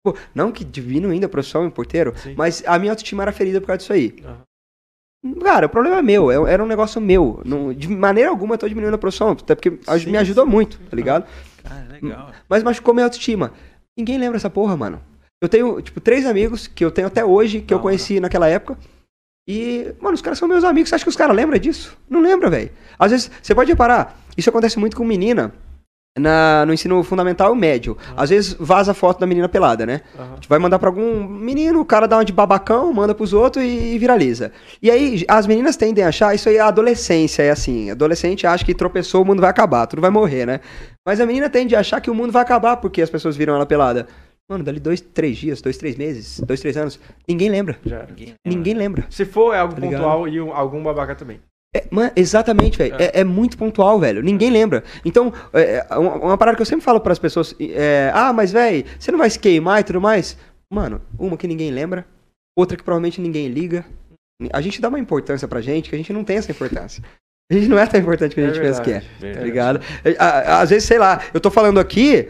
Pô, 0.04 0.14
não 0.34 0.52
que 0.52 0.64
diminuindo 0.64 1.24
a 1.24 1.28
profissão 1.28 1.64
em 1.66 1.70
porteiro, 1.70 2.12
Sim. 2.16 2.34
mas 2.36 2.62
a 2.66 2.78
minha 2.78 2.92
autoestima 2.92 3.22
era 3.22 3.32
ferida 3.32 3.60
por 3.60 3.68
causa 3.68 3.78
disso 3.78 3.92
aí. 3.92 4.16
Aham. 4.22 4.42
Cara, 5.42 5.66
o 5.66 5.68
problema 5.68 5.98
é 5.98 6.02
meu, 6.02 6.30
é- 6.30 6.52
era 6.52 6.62
um 6.62 6.66
negócio 6.66 7.00
meu. 7.00 7.42
Não- 7.44 7.72
de 7.72 7.88
maneira 7.88 8.30
alguma 8.30 8.54
eu 8.54 8.58
tô 8.58 8.68
diminuindo 8.68 8.94
a 8.94 8.98
profissão, 8.98 9.30
até 9.30 9.54
porque 9.54 9.70
Sim, 9.98 10.10
me 10.10 10.16
ajudou 10.18 10.44
sim. 10.44 10.50
muito, 10.50 10.78
tá 10.88 10.94
ligado? 10.94 11.26
Cara, 11.62 11.86
legal. 11.90 12.30
Mas 12.48 12.62
machucou 12.62 12.94
minha 12.94 13.04
autoestima. 13.06 13.52
Ninguém 13.96 14.16
lembra 14.18 14.36
essa 14.36 14.48
porra, 14.48 14.76
mano. 14.76 15.00
Eu 15.42 15.48
tenho, 15.48 15.80
tipo, 15.80 16.00
três 16.00 16.26
amigos 16.26 16.66
que 16.66 16.84
eu 16.84 16.90
tenho 16.90 17.06
até 17.06 17.24
hoje, 17.24 17.60
que 17.60 17.72
eu 17.72 17.78
Da 17.78 17.82
hora. 17.82 17.82
conheci 17.82 18.18
naquela 18.20 18.48
época. 18.48 18.76
E, 19.48 19.94
mano, 20.00 20.14
os 20.14 20.20
caras 20.20 20.38
são 20.38 20.48
meus 20.48 20.64
amigos. 20.64 20.88
Você 20.88 20.96
acha 20.96 21.04
que 21.04 21.08
os 21.10 21.16
caras 21.16 21.34
lembram 21.34 21.58
disso? 21.58 21.96
Não 22.10 22.20
lembra, 22.20 22.50
velho. 22.50 22.70
Às 22.98 23.12
vezes, 23.12 23.30
você 23.42 23.54
pode 23.54 23.70
reparar, 23.70 24.18
isso 24.36 24.50
acontece 24.50 24.78
muito 24.78 24.96
com 24.96 25.04
menina. 25.04 25.52
na- 26.18 26.66
no 26.66 26.72
ensino 26.74 27.00
fundamental 27.04 27.54
médio. 27.54 27.96
Às 28.16 28.30
vezes 28.30 28.52
vaza 28.58 28.92
foto 28.92 29.20
da 29.20 29.26
menina 29.26 29.48
pelada, 29.48 29.86
né? 29.86 30.00
Aham. 30.18 30.32
A 30.32 30.34
gente 30.34 30.48
vai 30.48 30.58
mandar 30.58 30.76
pra 30.80 30.88
algum 30.88 31.22
menino, 31.28 31.78
o 31.80 31.84
cara 31.84 32.08
dá 32.08 32.16
uma 32.16 32.24
de 32.24 32.32
babacão, 32.32 32.92
manda 32.92 33.14
pros 33.14 33.32
outros 33.32 33.64
e, 33.64 33.96
viraliza. 33.98 34.50
E 34.82 34.90
aí, 34.90 35.24
as 35.28 35.46
meninas 35.46 35.76
tendem 35.76 36.02
a 36.02 36.08
achar, 36.08 36.34
isso 36.34 36.48
aí 36.48 36.56
é 36.56 36.60
a 36.60 36.66
adolescência, 36.66 37.44
é 37.44 37.50
assim. 37.50 37.88
Adolescente 37.92 38.48
acha 38.48 38.64
que 38.64 38.74
tropeçou, 38.74 39.22
o 39.22 39.24
mundo 39.24 39.40
vai 39.40 39.48
acabar, 39.50 39.86
tudo 39.86 40.02
vai 40.02 40.10
morrer, 40.10 40.44
né? 40.44 40.60
Mas 41.06 41.20
a 41.20 41.26
menina 41.26 41.48
tende 41.48 41.76
a 41.76 41.80
achar 41.80 42.00
que 42.00 42.10
o 42.10 42.14
mundo 42.14 42.32
vai 42.32 42.42
acabar 42.42 42.78
porque 42.78 43.00
as 43.00 43.10
pessoas 43.10 43.36
viram 43.36 43.54
ela 43.54 43.66
pelada. 43.66 44.08
Mano, 44.50 44.64
dali 44.64 44.80
dois, 44.80 45.00
três 45.00 45.36
dias, 45.36 45.60
dois, 45.60 45.76
três 45.76 45.94
meses, 45.96 46.40
dois, 46.40 46.58
três 46.60 46.76
anos, 46.76 46.98
ninguém 47.28 47.50
lembra. 47.50 47.78
Já 47.84 47.96
era. 47.98 48.14
Ninguém 48.46 48.72
lembra. 48.74 49.06
Se 49.10 49.26
for, 49.26 49.52
é 49.54 49.58
algo 49.58 49.74
Tá 49.74 49.80
ligado? 49.80 50.00
pontual 50.00 50.26
e 50.28 50.40
um- 50.40 50.52
algum 50.54 50.82
babaca 50.82 51.14
também. 51.14 51.38
É, 51.76 51.84
mano, 51.90 52.10
exatamente, 52.16 52.78
velho. 52.78 52.94
É. 52.98 53.20
é 53.20 53.24
muito 53.24 53.58
pontual, 53.58 54.00
velho. 54.00 54.22
Ninguém 54.22 54.48
lembra. 54.48 54.82
Então, 55.04 55.30
é, 55.52 55.84
é, 55.90 55.96
uma, 55.98 56.14
uma 56.14 56.38
parada 56.38 56.56
que 56.56 56.62
eu 56.62 56.66
sempre 56.66 56.82
falo 56.82 56.98
para 56.98 57.12
as 57.12 57.18
pessoas: 57.18 57.54
é, 57.60 58.10
ah, 58.14 58.32
mas, 58.32 58.50
velho, 58.50 58.86
você 58.98 59.10
não 59.12 59.18
vai 59.18 59.28
se 59.28 59.38
queimar 59.38 59.80
e 59.80 59.84
tudo 59.84 60.00
mais? 60.00 60.38
Mano, 60.72 61.02
uma 61.18 61.36
que 61.36 61.46
ninguém 61.46 61.70
lembra, 61.70 62.06
outra 62.58 62.74
que 62.74 62.82
provavelmente 62.82 63.20
ninguém 63.20 63.48
liga. 63.48 63.84
A 64.52 64.62
gente 64.62 64.80
dá 64.80 64.88
uma 64.88 64.98
importância 64.98 65.46
pra 65.46 65.60
gente 65.60 65.90
que 65.90 65.94
a 65.94 65.98
gente 65.98 66.12
não 66.12 66.24
tem 66.24 66.38
essa 66.38 66.50
importância. 66.50 67.02
A 67.50 67.54
gente 67.54 67.68
não 67.68 67.78
é 67.78 67.86
tão 67.86 68.00
importante 68.00 68.34
que 68.34 68.40
a 68.40 68.44
É 68.44 68.46
gente 68.48 68.60
pensa 68.62 68.80
que 68.82 68.92
é. 68.92 69.00
verdade, 69.20 69.38
Tá 69.38 69.44
ligado? 69.44 69.80
É, 70.04 70.16
a- 70.18 70.60
Às 70.62 70.70
vezes, 70.70 70.84
sei 70.88 70.98
lá, 70.98 71.20
eu 71.34 71.40
tô 71.40 71.50
falando 71.50 71.78
aqui. 71.78 72.28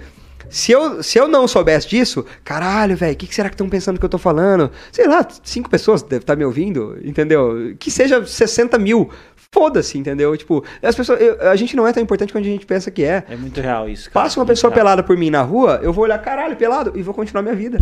Se 0.50 0.72
eu, 0.72 1.02
se 1.02 1.18
eu 1.18 1.28
não 1.28 1.46
soubesse 1.46 1.88
disso, 1.88 2.24
caralho, 2.44 2.96
velho, 2.96 3.12
o 3.12 3.16
que, 3.16 3.26
que 3.26 3.34
será 3.34 3.48
que 3.48 3.54
estão 3.54 3.68
pensando 3.68 3.98
que 3.98 4.04
eu 4.04 4.08
tô 4.08 4.18
falando? 4.18 4.70
Sei 4.90 5.06
lá, 5.06 5.26
cinco 5.44 5.68
pessoas 5.68 6.02
devem 6.02 6.18
estar 6.18 6.36
me 6.36 6.44
ouvindo, 6.44 6.98
entendeu? 7.02 7.74
Que 7.78 7.90
seja 7.90 8.24
60 8.24 8.78
mil. 8.78 9.10
Foda-se, 9.54 9.96
entendeu? 9.96 10.36
Tipo, 10.36 10.62
as 10.82 10.94
pessoas. 10.94 11.18
eu- 11.22 11.50
a 11.50 11.56
gente 11.56 11.74
não 11.74 11.86
é 11.88 11.92
tão 11.92 12.02
importante 12.02 12.32
quanto 12.34 12.44
a 12.44 12.48
gente 12.50 12.66
pensa 12.66 12.90
que 12.90 13.02
é. 13.02 13.24
É 13.30 13.34
muito 13.34 13.58
real 13.62 13.88
isso, 13.88 14.10
cara. 14.10 14.24
Passa 14.24 14.38
uma 14.38 14.44
Muito 14.44 14.54
pessoa 14.54 14.70
real. 14.70 14.78
pelada 14.84 15.02
por 15.02 15.16
mim 15.16 15.30
na 15.30 15.40
rua, 15.40 15.80
eu 15.82 15.90
vou 15.90 16.04
olhar, 16.04 16.18
caralho, 16.18 16.54
pelado, 16.54 16.92
e 16.94 17.02
vou 17.02 17.14
continuar 17.14 17.40
minha 17.42 17.54
vida. 17.54 17.78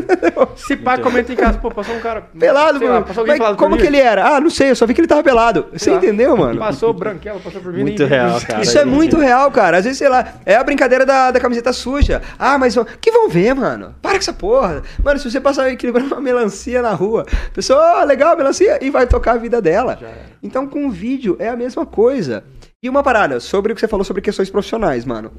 Se 0.56 0.74
pá, 0.74 0.92
Muito 0.92 1.02
comenta 1.04 1.30
em 1.32 1.36
casa, 1.36 1.58
pô, 1.58 1.70
passou 1.70 1.94
um 1.94 2.00
cara. 2.00 2.22
Pelado, 2.38 2.78
sei 2.78 2.88
lá, 2.88 2.94
mano. 2.94 3.06
passou 3.06 3.20
alguém 3.20 3.32
Mas 3.34 3.38
pelado 3.40 3.56
por 3.56 3.62
como 3.64 3.74
mim. 3.76 3.80
que 3.82 3.86
ele 3.86 3.98
era? 3.98 4.24
Ah, 4.36 4.40
não 4.40 4.48
sei, 4.48 4.70
eu 4.70 4.76
só 4.76 4.86
vi 4.86 4.94
que 4.94 5.00
ele 5.02 5.08
tava 5.08 5.22
pelado. 5.22 5.66
Você 5.72 5.90
lá. 5.90 5.98
entendeu, 5.98 6.34
mano? 6.34 6.58
Passou 6.58 6.94
branquela, 6.94 7.38
passou 7.40 7.60
por 7.60 7.72
mim. 7.74 7.82
Muito 7.82 8.00
nem- 8.00 8.08
real, 8.08 8.40
cara. 8.40 8.62
Isso 8.62 8.78
é 8.78 8.84
muito 8.86 9.18
real, 9.18 9.50
cara. 9.50 9.76
Às 9.78 9.84
vezes, 9.84 9.98
sei 9.98 10.08
lá, 10.08 10.34
é 10.46 10.56
a 10.56 10.64
brincadeira 10.64 11.04
da, 11.04 11.30
da 11.30 11.38
camiseta 11.38 11.74
suja. 11.74 12.22
Ah, 12.38 12.56
mas 12.56 12.74
que 13.02 13.10
vão 13.12 13.28
ver, 13.28 13.54
mano? 13.54 13.94
Para 14.00 14.12
com 14.12 14.18
essa 14.18 14.32
porra. 14.32 14.82
Mano, 15.04 15.18
se 15.20 15.30
você 15.30 15.40
passar 15.40 15.70
equilibrando 15.70 16.14
uma 16.14 16.22
melancia 16.22 16.80
na 16.80 16.92
rua, 16.94 17.26
a 17.30 17.50
pessoa, 17.54 18.00
ó, 18.00 18.04
legal, 18.04 18.34
melancia, 18.34 18.78
e 18.82 18.88
vai 18.88 19.06
tocar 19.06 19.32
a 19.32 19.38
vida 19.38 19.60
dela. 19.60 19.98
Então, 20.42 20.66
com 20.66 20.86
o 20.86 20.90
vídeo 21.02 21.36
é 21.40 21.48
a 21.48 21.56
mesma 21.56 21.84
coisa. 21.84 22.44
E 22.80 22.88
uma 22.88 23.02
parada, 23.02 23.40
sobre 23.40 23.72
o 23.72 23.74
que 23.74 23.80
você 23.80 23.88
falou 23.88 24.04
sobre 24.04 24.22
questões 24.22 24.48
profissionais, 24.48 25.04
mano. 25.04 25.32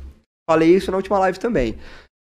Falei 0.50 0.76
isso 0.76 0.92
na 0.92 0.98
última 0.98 1.18
live 1.20 1.40
também. 1.40 1.78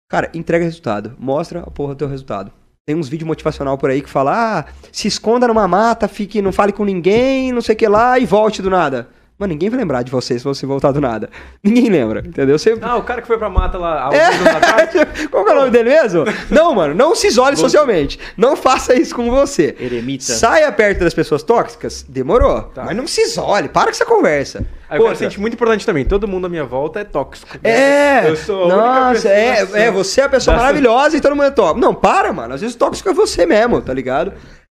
Cara, 0.07 0.29
entrega 0.31 0.63
resultado. 0.63 1.15
Mostra 1.17 1.61
a 1.61 1.71
porra 1.71 1.95
do 1.95 1.97
teu 1.97 2.07
resultado. 2.07 2.51
Tem 2.87 2.95
uns 2.95 3.09
vídeos 3.09 3.27
motivacional 3.27 3.79
por 3.79 3.89
aí 3.89 4.03
que 4.03 4.09
fala, 4.09 4.59
ah, 4.59 4.65
se 4.91 5.07
esconda 5.07 5.47
numa 5.47 5.67
mata, 5.67 6.07
fique, 6.07 6.39
não 6.39 6.51
fale 6.51 6.71
com 6.71 6.85
ninguém, 6.85 7.51
não 7.51 7.63
sei 7.63 7.73
o 7.73 7.77
que 7.79 7.87
lá, 7.87 8.19
e 8.19 8.27
volte 8.27 8.61
do 8.61 8.69
nada. 8.69 9.09
Mano, 9.37 9.51
ninguém 9.51 9.69
vai 9.69 9.77
lembrar 9.77 10.01
de 10.01 10.09
você 10.09 10.39
se 10.39 10.45
você 10.45 10.65
voltar 10.65 10.93
do 10.93 11.01
nada. 11.01 11.29
Ninguém 11.61 11.89
lembra, 11.89 12.23
entendeu? 12.25 12.57
Você... 12.57 12.77
Ah, 12.81 12.95
o 12.95 13.03
cara 13.03 13.21
que 13.21 13.27
foi 13.27 13.37
pra 13.37 13.49
mata 13.49 13.77
lá 13.77 14.07
há 14.09 14.15
É. 14.15 14.25
anos 14.27 14.47
atrás. 14.47 14.89
Qual 15.29 15.43
que 15.43 15.51
é 15.51 15.53
o 15.53 15.57
nome 15.57 15.71
dele 15.71 15.89
mesmo? 15.89 16.23
Não, 16.49 16.73
mano, 16.73 16.93
não 16.95 17.13
se 17.13 17.27
isole 17.27 17.57
socialmente. 17.57 18.17
Não 18.37 18.55
faça 18.55 18.95
isso 18.95 19.13
com 19.13 19.29
você. 19.29 19.75
Eremita. 19.77 20.23
Saia 20.23 20.71
perto 20.71 20.99
das 21.03 21.13
pessoas 21.13 21.43
tóxicas, 21.43 22.05
demorou. 22.07 22.61
Tá. 22.73 22.85
Mas 22.85 22.95
não 22.95 23.05
se 23.05 23.21
isole, 23.23 23.67
para 23.67 23.85
com 23.85 23.89
essa 23.89 24.05
conversa. 24.05 24.65
Aí 24.89 24.97
eu 24.99 25.01
Outra. 25.03 25.17
sentir 25.17 25.41
muito 25.41 25.55
importante 25.55 25.85
também. 25.85 26.05
Todo 26.05 26.27
mundo 26.29 26.45
à 26.45 26.49
minha 26.49 26.63
volta 26.63 27.01
é 27.01 27.03
tóxico. 27.03 27.57
É, 27.61 28.29
Eu 28.29 28.37
sou 28.37 28.71
a 28.71 28.75
nossa, 28.75 29.13
pessoa 29.15 29.33
é, 29.33 29.59
assim. 29.61 29.77
é, 29.79 29.91
você 29.91 30.21
é 30.21 30.23
a 30.23 30.29
pessoa 30.29 30.55
maravilhosa 30.55 31.17
e 31.17 31.19
todo 31.19 31.35
mundo 31.35 31.47
é 31.47 31.51
tóxico. 31.51 31.79
Não, 31.81 31.93
para, 31.93 32.31
mano. 32.31 32.53
Às 32.53 32.61
vezes 32.61 32.75
o 32.75 32.79
tóxico 32.79 33.09
é 33.09 33.13
você 33.13 33.45
mesmo, 33.45 33.81
tá 33.81 33.93
ligado? 33.93 34.31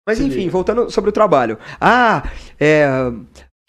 Mas 0.08 0.20
enfim, 0.20 0.50
voltando 0.50 0.92
sobre 0.92 1.10
o 1.10 1.14
trabalho. 1.14 1.58
Ah, 1.80 2.24
é. 2.60 2.88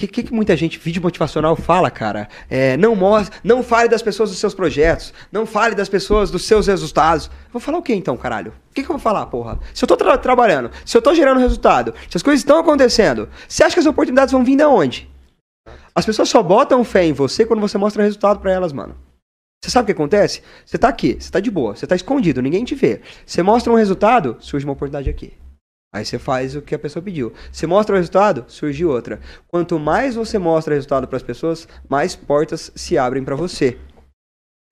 Que, 0.03 0.09
que, 0.09 0.23
que 0.25 0.35
muita 0.35 0.57
gente, 0.57 0.81
vídeo 0.81 1.01
motivacional, 1.01 1.55
fala, 1.55 1.89
cara? 1.89 2.29
É, 2.51 2.77
não 2.77 2.97
mostre, 2.97 3.39
não 3.45 3.63
fale 3.63 3.89
das 3.89 4.03
pessoas 4.03 4.31
dos 4.31 4.39
seus 4.41 4.53
projetos, 4.53 5.15
não 5.31 5.47
fale 5.47 5.77
das 5.77 5.89
pessoas 5.89 6.29
dos 6.29 6.45
seus 6.45 6.67
resultados. 6.67 7.31
Vou 7.53 7.61
falar 7.61 7.79
o 7.79 7.83
que 7.83 7.95
então, 7.95 8.17
caralho? 8.17 8.53
O 8.71 8.75
que, 8.75 8.83
que 8.83 8.91
eu 8.91 8.95
vou 8.95 8.99
falar, 8.99 9.25
porra? 9.27 9.61
Se 9.73 9.85
eu 9.85 9.87
tô 9.87 9.97
tra- 9.97 10.19
trabalhando, 10.19 10.73
se 10.85 10.97
eu 10.97 11.01
tô 11.01 11.15
gerando 11.15 11.39
resultado, 11.39 11.95
se 12.11 12.17
as 12.17 12.23
coisas 12.23 12.41
estão 12.41 12.59
acontecendo, 12.59 13.29
você 13.47 13.63
acha 13.63 13.75
que 13.75 13.79
as 13.79 13.87
oportunidades 13.87 14.33
vão 14.33 14.43
vir 14.43 14.57
de 14.57 14.65
onde? 14.65 15.09
As 15.95 16.05
pessoas 16.05 16.29
só 16.29 16.43
botam 16.43 16.83
fé 16.83 17.05
em 17.05 17.13
você 17.13 17.47
quando 17.47 17.61
você 17.61 17.79
mostra 17.79 18.03
resultado 18.03 18.41
pra 18.41 18.51
elas, 18.51 18.73
mano. 18.73 18.97
Você 19.63 19.71
sabe 19.71 19.85
o 19.85 19.87
que 19.87 19.93
acontece? 19.93 20.43
Você 20.67 20.79
tá 20.79 20.89
aqui, 20.89 21.17
você 21.21 21.31
tá 21.31 21.39
de 21.39 21.49
boa, 21.49 21.77
você 21.77 21.87
tá 21.87 21.95
escondido, 21.95 22.43
ninguém 22.43 22.65
te 22.65 22.75
vê. 22.75 23.03
Você 23.25 23.41
mostra 23.41 23.73
um 23.73 23.77
resultado, 23.77 24.37
surge 24.41 24.67
uma 24.67 24.73
oportunidade 24.73 25.09
aqui. 25.09 25.33
Aí 25.95 26.07
você 26.07 26.19
faz 26.19 26.57
o 26.57 26.63
que 26.63 26.75
a 26.75 26.79
pessoa 26.79 27.03
pediu. 27.03 27.35
Você 27.51 27.67
mostra 27.67 27.95
o 27.95 27.99
resultado, 27.99 28.47
surge 28.49 28.83
outra. 28.83 29.21
Quanto 29.47 29.79
mais 29.79 30.15
você 30.15 30.39
mostra 30.39 30.75
resultado 30.75 31.07
para 31.07 31.19
as 31.19 31.23
pessoas, 31.23 31.69
mais 31.87 32.17
portas 32.17 32.73
se 32.75 32.97
abrem 32.97 33.23
para 33.23 33.37
você. 33.37 33.77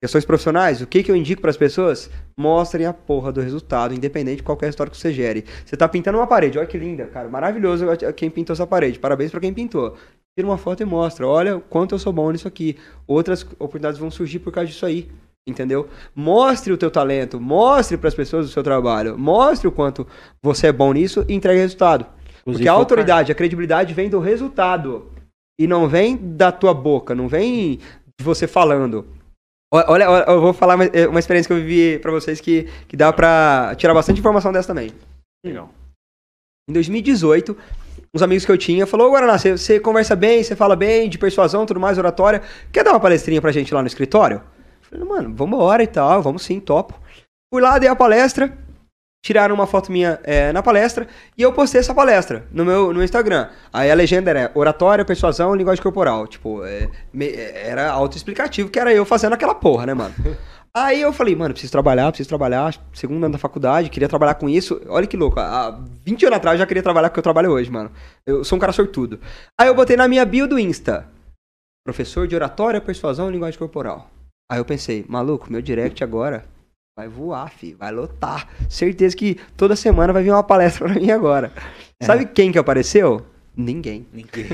Questões 0.01 0.25
profissionais, 0.25 0.81
o 0.81 0.87
que, 0.87 1.03
que 1.03 1.11
eu 1.11 1.15
indico 1.15 1.39
para 1.39 1.51
as 1.51 1.57
pessoas? 1.57 2.09
Mostrem 2.35 2.87
a 2.87 2.93
porra 2.93 3.31
do 3.31 3.39
resultado, 3.39 3.93
independente 3.93 4.37
de 4.37 4.43
qualquer 4.43 4.65
resultado 4.65 4.89
que 4.89 4.97
você 4.97 5.13
gere. 5.13 5.45
Você 5.63 5.77
tá 5.77 5.87
pintando 5.87 6.17
uma 6.17 6.25
parede, 6.25 6.57
olha 6.57 6.65
que 6.65 6.75
linda, 6.75 7.05
cara, 7.05 7.29
maravilhoso 7.29 7.85
quem 8.15 8.31
pintou 8.31 8.55
essa 8.55 8.65
parede. 8.65 8.97
Parabéns 8.97 9.29
para 9.29 9.41
quem 9.41 9.53
pintou. 9.53 9.95
Tira 10.35 10.47
uma 10.47 10.57
foto 10.57 10.81
e 10.81 10.85
mostra, 10.85 11.27
olha 11.27 11.57
o 11.57 11.61
quanto 11.61 11.93
eu 11.93 11.99
sou 11.99 12.11
bom 12.11 12.31
nisso 12.31 12.47
aqui. 12.47 12.79
Outras 13.05 13.43
oportunidades 13.59 13.99
vão 13.99 14.09
surgir 14.09 14.39
por 14.39 14.51
causa 14.51 14.67
disso 14.67 14.87
aí. 14.87 15.07
Entendeu? 15.47 15.89
Mostre 16.15 16.71
o 16.71 16.77
teu 16.77 16.91
talento, 16.91 17.39
mostre 17.39 17.97
para 17.97 18.07
as 18.07 18.15
pessoas 18.15 18.45
o 18.45 18.49
seu 18.49 18.61
trabalho, 18.61 19.17
mostre 19.17 19.67
o 19.67 19.71
quanto 19.71 20.07
você 20.41 20.67
é 20.67 20.71
bom 20.71 20.93
nisso 20.93 21.25
e 21.27 21.33
entregue 21.33 21.59
resultado. 21.59 22.05
Inclusive, 22.41 22.63
Porque 22.63 22.67
a 22.67 22.73
autoridade, 22.73 23.31
a 23.31 23.35
credibilidade 23.35 23.93
vem 23.93 24.09
do 24.09 24.19
resultado. 24.19 25.11
E 25.59 25.67
não 25.67 25.87
vem 25.87 26.17
da 26.17 26.51
tua 26.51 26.73
boca, 26.73 27.13
não 27.13 27.27
vem 27.27 27.77
de 28.19 28.23
você 28.23 28.47
falando. 28.47 29.05
Olha, 29.73 30.09
olha, 30.09 30.25
eu 30.27 30.41
vou 30.41 30.53
falar 30.53 30.75
uma, 30.75 30.85
eh, 30.85 31.19
experiência 31.19 31.47
que 31.47 31.53
eu 31.53 31.63
vivi 31.63 31.99
pra 31.99 32.11
vocês 32.11 32.41
que, 32.41 32.67
que 32.87 32.97
dá 32.97 33.13
pra 33.13 33.73
tirar 33.77 33.93
bastante 33.93 34.19
informação 34.19 34.51
dessa 34.51 34.67
também. 34.67 34.91
Legal. 35.45 35.69
Em 36.69 36.73
2018, 36.73 37.55
uns 38.13 38.21
amigos 38.21 38.45
que 38.45 38.51
eu 38.51 38.57
tinha 38.57 38.85
falou, 38.85 39.09
Guaraná, 39.11 39.37
você, 39.37 39.57
você 39.57 39.79
conversa 39.79 40.15
bem, 40.15 40.43
você 40.43 40.55
fala 40.55 40.75
bem, 40.75 41.09
de 41.09 41.17
persuasão, 41.17 41.65
tudo 41.65 41.79
mais, 41.79 41.97
oratória. 41.97 42.41
Quer 42.71 42.83
dar 42.83 42.91
uma 42.91 42.99
palestrinha 42.99 43.41
pra 43.41 43.51
gente 43.51 43.73
lá 43.73 43.81
no 43.81 43.87
escritório? 43.87 44.41
Falei, 44.91 45.07
mano, 45.07 45.33
vamos 45.35 45.55
embora 45.55 45.81
e 45.83 45.87
tal, 45.87 46.21
vamos 46.21 46.43
sim, 46.43 46.59
topo. 46.59 46.99
Fui 47.53 47.61
lá, 47.61 47.79
dei 47.79 47.89
a 47.89 47.95
palestra, 47.95 48.55
tiraram 49.25 49.55
uma 49.55 49.67
foto 49.67 49.91
minha 49.91 50.19
é, 50.23 50.51
na 50.51 50.61
palestra 50.63 51.07
e 51.37 51.41
eu 51.41 51.53
postei 51.53 51.79
essa 51.79 51.93
palestra 51.93 52.45
no 52.51 52.65
meu 52.65 52.93
no 52.93 53.03
Instagram. 53.03 53.49
Aí 53.71 53.89
a 53.89 53.93
legenda 53.95 54.29
era 54.29 54.51
oratória, 54.53 55.05
persuasão, 55.05 55.55
linguagem 55.55 55.81
corporal. 55.81 56.27
Tipo, 56.27 56.63
é, 56.65 56.89
me- 57.13 57.31
era 57.33 57.89
autoexplicativo, 57.91 58.69
que 58.69 58.79
era 58.79 58.93
eu 58.93 59.05
fazendo 59.05 59.33
aquela 59.33 59.55
porra, 59.55 59.85
né, 59.85 59.93
mano? 59.93 60.13
Aí 60.73 61.01
eu 61.01 61.11
falei, 61.11 61.35
mano, 61.35 61.53
preciso 61.53 61.71
trabalhar, 61.73 62.09
preciso 62.11 62.29
trabalhar. 62.29 62.73
Segundo 62.93 63.21
ano 63.25 63.33
da 63.33 63.37
faculdade, 63.37 63.89
queria 63.89 64.07
trabalhar 64.07 64.35
com 64.35 64.47
isso. 64.47 64.81
Olha 64.87 65.05
que 65.05 65.17
louco, 65.17 65.37
há 65.37 65.77
20 66.05 66.25
anos 66.27 66.37
atrás 66.37 66.55
eu 66.55 66.59
já 66.59 66.65
queria 66.65 66.81
trabalhar 66.81 67.09
com 67.09 67.11
o 67.11 67.15
que 67.15 67.19
eu 67.19 67.23
trabalho 67.23 67.51
hoje, 67.51 67.69
mano. 67.69 67.91
Eu 68.25 68.45
sou 68.45 68.55
um 68.55 68.59
cara 68.59 68.71
sortudo. 68.71 69.19
Aí 69.59 69.67
eu 69.67 69.75
botei 69.75 69.97
na 69.97 70.07
minha 70.07 70.23
bio 70.25 70.47
do 70.47 70.57
Insta, 70.57 71.05
professor 71.85 72.25
de 72.25 72.35
oratória, 72.35 72.79
persuasão 72.79 73.29
linguagem 73.29 73.59
corporal. 73.59 74.09
Aí 74.51 74.59
eu 74.59 74.65
pensei, 74.65 75.05
maluco, 75.07 75.49
meu 75.49 75.61
direct 75.61 76.03
agora 76.03 76.43
vai 76.93 77.07
voar, 77.07 77.49
fi, 77.49 77.73
vai 77.73 77.89
lotar. 77.89 78.49
Certeza 78.67 79.15
que 79.15 79.37
toda 79.55 79.77
semana 79.77 80.11
vai 80.11 80.23
vir 80.23 80.31
uma 80.31 80.43
palestra 80.43 80.83
pra 80.91 80.99
mim 80.99 81.09
agora. 81.09 81.53
Sabe 82.03 82.25
quem 82.25 82.51
que 82.51 82.59
apareceu? 82.59 83.25
Ninguém. 83.55 84.05
Ninguém. 84.11 84.47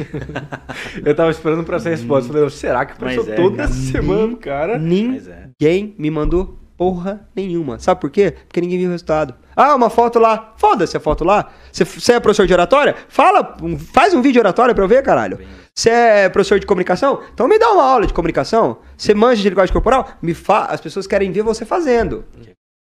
Eu 1.03 1.15
tava 1.15 1.31
esperando 1.31 1.63
pra 1.63 1.77
essa 1.77 1.89
resposta. 1.89 2.31
Falei, 2.31 2.47
será 2.51 2.85
que 2.85 2.95
passou 2.99 3.27
é, 3.27 3.35
toda 3.35 3.57
cara. 3.57 3.69
semana, 3.71 4.35
cara? 4.37 4.73
É. 4.73 4.77
Ninguém 4.77 5.95
me 5.97 6.11
mandou 6.11 6.59
porra 6.77 7.27
nenhuma. 7.35 7.79
Sabe 7.79 7.99
por 7.99 8.11
quê? 8.11 8.35
Porque 8.47 8.61
ninguém 8.61 8.77
viu 8.77 8.89
o 8.89 8.91
resultado. 8.91 9.33
Ah, 9.55 9.73
uma 9.73 9.89
foto 9.89 10.19
lá. 10.19 10.53
Foda-se 10.57 10.95
a 10.95 10.99
foto 10.99 11.23
lá. 11.23 11.49
Você- 11.71 12.11
é 12.13 12.19
professor 12.19 12.45
de 12.45 12.53
oratória? 12.53 12.95
Fala, 13.09 13.57
um- 13.63 13.79
faz 13.79 14.13
um 14.13 14.21
vídeo 14.21 14.33
de 14.33 14.39
oratória 14.39 14.75
pra 14.75 14.83
eu 14.83 14.87
ver, 14.87 15.01
caralho. 15.01 15.39
Você 15.77 15.91
é 15.91 16.27
professor 16.27 16.59
de 16.59 16.65
comunicação? 16.65 17.21
Então 17.31 17.47
me 17.47 17.59
dá 17.59 17.71
uma 17.71 17.83
aula 17.83 18.07
de 18.07 18.13
comunicação. 18.13 18.79
Você 18.97 19.13
manja 19.13 19.43
de 19.43 19.47
linguagem 19.47 19.71
corporal? 19.71 20.09
Me 20.19 20.33
fa... 20.33 20.65
As 20.65 20.81
pessoas 20.81 21.05
querem 21.05 21.31
ver 21.31 21.43
você 21.43 21.65
fazendo. 21.65 22.25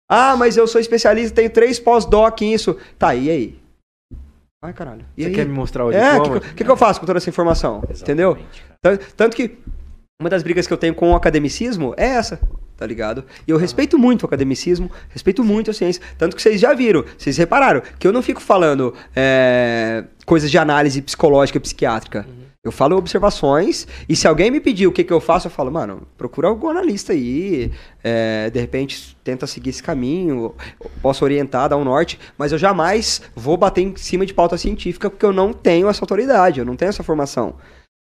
Ah, 0.10 0.38
mas 0.38 0.56
eu 0.56 0.66
sou 0.66 0.80
especialista, 0.80 1.36
tenho 1.36 1.50
três 1.50 1.78
pós-doc 1.78 2.42
em 2.42 2.54
isso. 2.54 2.78
Tá, 2.98 3.14
e 3.14 3.30
aí? 3.30 3.60
Ai, 4.64 4.72
caralho. 4.72 5.06
E 5.18 5.24
Você 5.24 5.28
aí? 5.28 5.36
quer 5.36 5.46
me 5.46 5.52
mostrar 5.52 5.84
o 5.84 5.92
É, 5.92 6.12
o 6.14 6.22
diploma? 6.22 6.40
que, 6.40 6.54
que, 6.54 6.64
que 6.64 6.72
eu 6.72 6.78
faço 6.78 7.02
com 7.02 7.06
toda 7.06 7.18
essa 7.18 7.30
informação? 7.30 7.84
Entendeu? 7.90 8.30
Exatamente, 8.32 8.64
cara. 8.82 8.98
Tanto, 9.18 9.36
que 9.36 9.58
uma 10.22 10.30
das 10.30 10.42
brigas 10.42 10.66
que 10.66 10.72
eu 10.72 10.78
tenho 10.78 10.96
com 10.96 11.12
o 11.12 11.16
academicismo 11.18 11.94
é 11.98 12.06
essa, 12.08 12.40
tá 12.78 12.88
ligado? 12.88 13.26
E 13.46 13.52
eu 13.52 13.58
respeito 13.58 14.00
muito 14.00 14.24
o 14.24 14.26
academicismo, 14.26 14.90
respeito 15.10 15.44
muito 15.44 15.70
a 15.70 15.74
ciência. 15.74 16.02
Tanto 16.18 16.34
que 16.34 16.42
vocês 16.42 16.62
já 16.62 16.74
viram, 16.74 17.04
vocês 17.18 17.36
repararam, 17.36 17.82
que 18.00 18.08
eu 18.08 18.14
não 18.14 18.22
fico 18.22 18.40
falando 18.42 18.94
é, 19.14 20.06
coisas 20.26 20.50
de 20.50 20.58
análise 20.58 21.02
psicológica 21.02 21.58
e 21.58 21.62
psiquiátrica. 21.62 22.26
Eu 22.66 22.72
falo 22.72 22.98
observações, 22.98 23.88
e 24.10 24.16
se 24.16 24.28
alguém 24.28 24.50
me 24.50 24.60
pedir 24.60 24.88
o 24.88 24.92
que, 24.92 25.04
que 25.04 25.14
eu 25.14 25.22
faço, 25.22 25.46
eu 25.46 25.52
falo, 25.52 25.72
mano, 25.72 26.02
procura 26.18 26.48
algum 26.48 26.68
analista 26.68 27.14
aí, 27.14 27.72
é, 28.04 28.50
de 28.50 28.60
repente 28.60 29.16
tenta 29.24 29.46
seguir 29.46 29.70
esse 29.70 29.84
caminho, 29.84 30.52
posso 31.00 31.24
orientar, 31.24 31.70
dar 31.70 31.78
um 31.78 31.84
norte, 31.84 32.20
mas 32.36 32.52
eu 32.52 32.58
jamais 32.58 33.22
vou 33.36 33.56
bater 33.56 33.84
em 33.84 33.96
cima 33.96 34.26
de 34.26 34.34
pauta 34.34 34.58
científica, 34.58 35.12
porque 35.12 35.24
eu 35.24 35.32
não 35.32 35.54
tenho 35.54 35.88
essa 35.88 36.02
autoridade, 36.02 36.60
eu 36.60 36.66
não 36.66 36.76
tenho 36.76 36.90
essa 36.90 37.04
formação. 37.04 37.54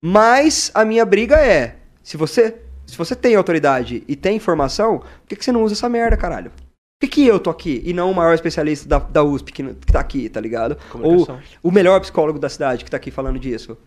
Mas 0.04 0.72
a 0.74 0.84
minha 0.84 1.04
briga 1.04 1.36
é, 1.36 1.76
se 2.02 2.16
você, 2.16 2.56
se 2.84 2.98
você 2.98 3.14
tem 3.14 3.36
autoridade 3.36 4.02
e 4.08 4.16
tem 4.16 4.34
informação, 4.34 4.98
por 4.98 5.28
que, 5.28 5.36
que 5.36 5.44
você 5.44 5.52
não 5.52 5.62
usa 5.62 5.74
essa 5.74 5.88
merda, 5.88 6.16
caralho? 6.16 6.50
Por 6.50 7.06
que, 7.06 7.06
que 7.06 7.26
eu 7.28 7.38
tô 7.38 7.48
aqui 7.48 7.80
e 7.84 7.92
não 7.92 8.10
o 8.10 8.14
maior 8.14 8.34
especialista 8.34 8.88
da, 8.88 8.98
da 8.98 9.22
USP 9.22 9.52
que, 9.52 9.62
que 9.62 9.92
tá 9.92 10.00
aqui, 10.00 10.28
tá 10.28 10.40
ligado? 10.40 10.76
Ou 10.94 11.28
o 11.62 11.70
melhor 11.70 12.00
psicólogo 12.00 12.40
da 12.40 12.48
cidade 12.48 12.84
que 12.84 12.90
tá 12.90 12.96
aqui 12.96 13.12
falando 13.12 13.38
disso? 13.38 13.78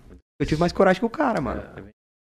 Eu 0.41 0.45
tive 0.47 0.59
mais 0.59 0.71
coragem 0.71 0.99
que 0.99 1.05
o 1.05 1.09
cara, 1.09 1.39
mano. 1.39 1.61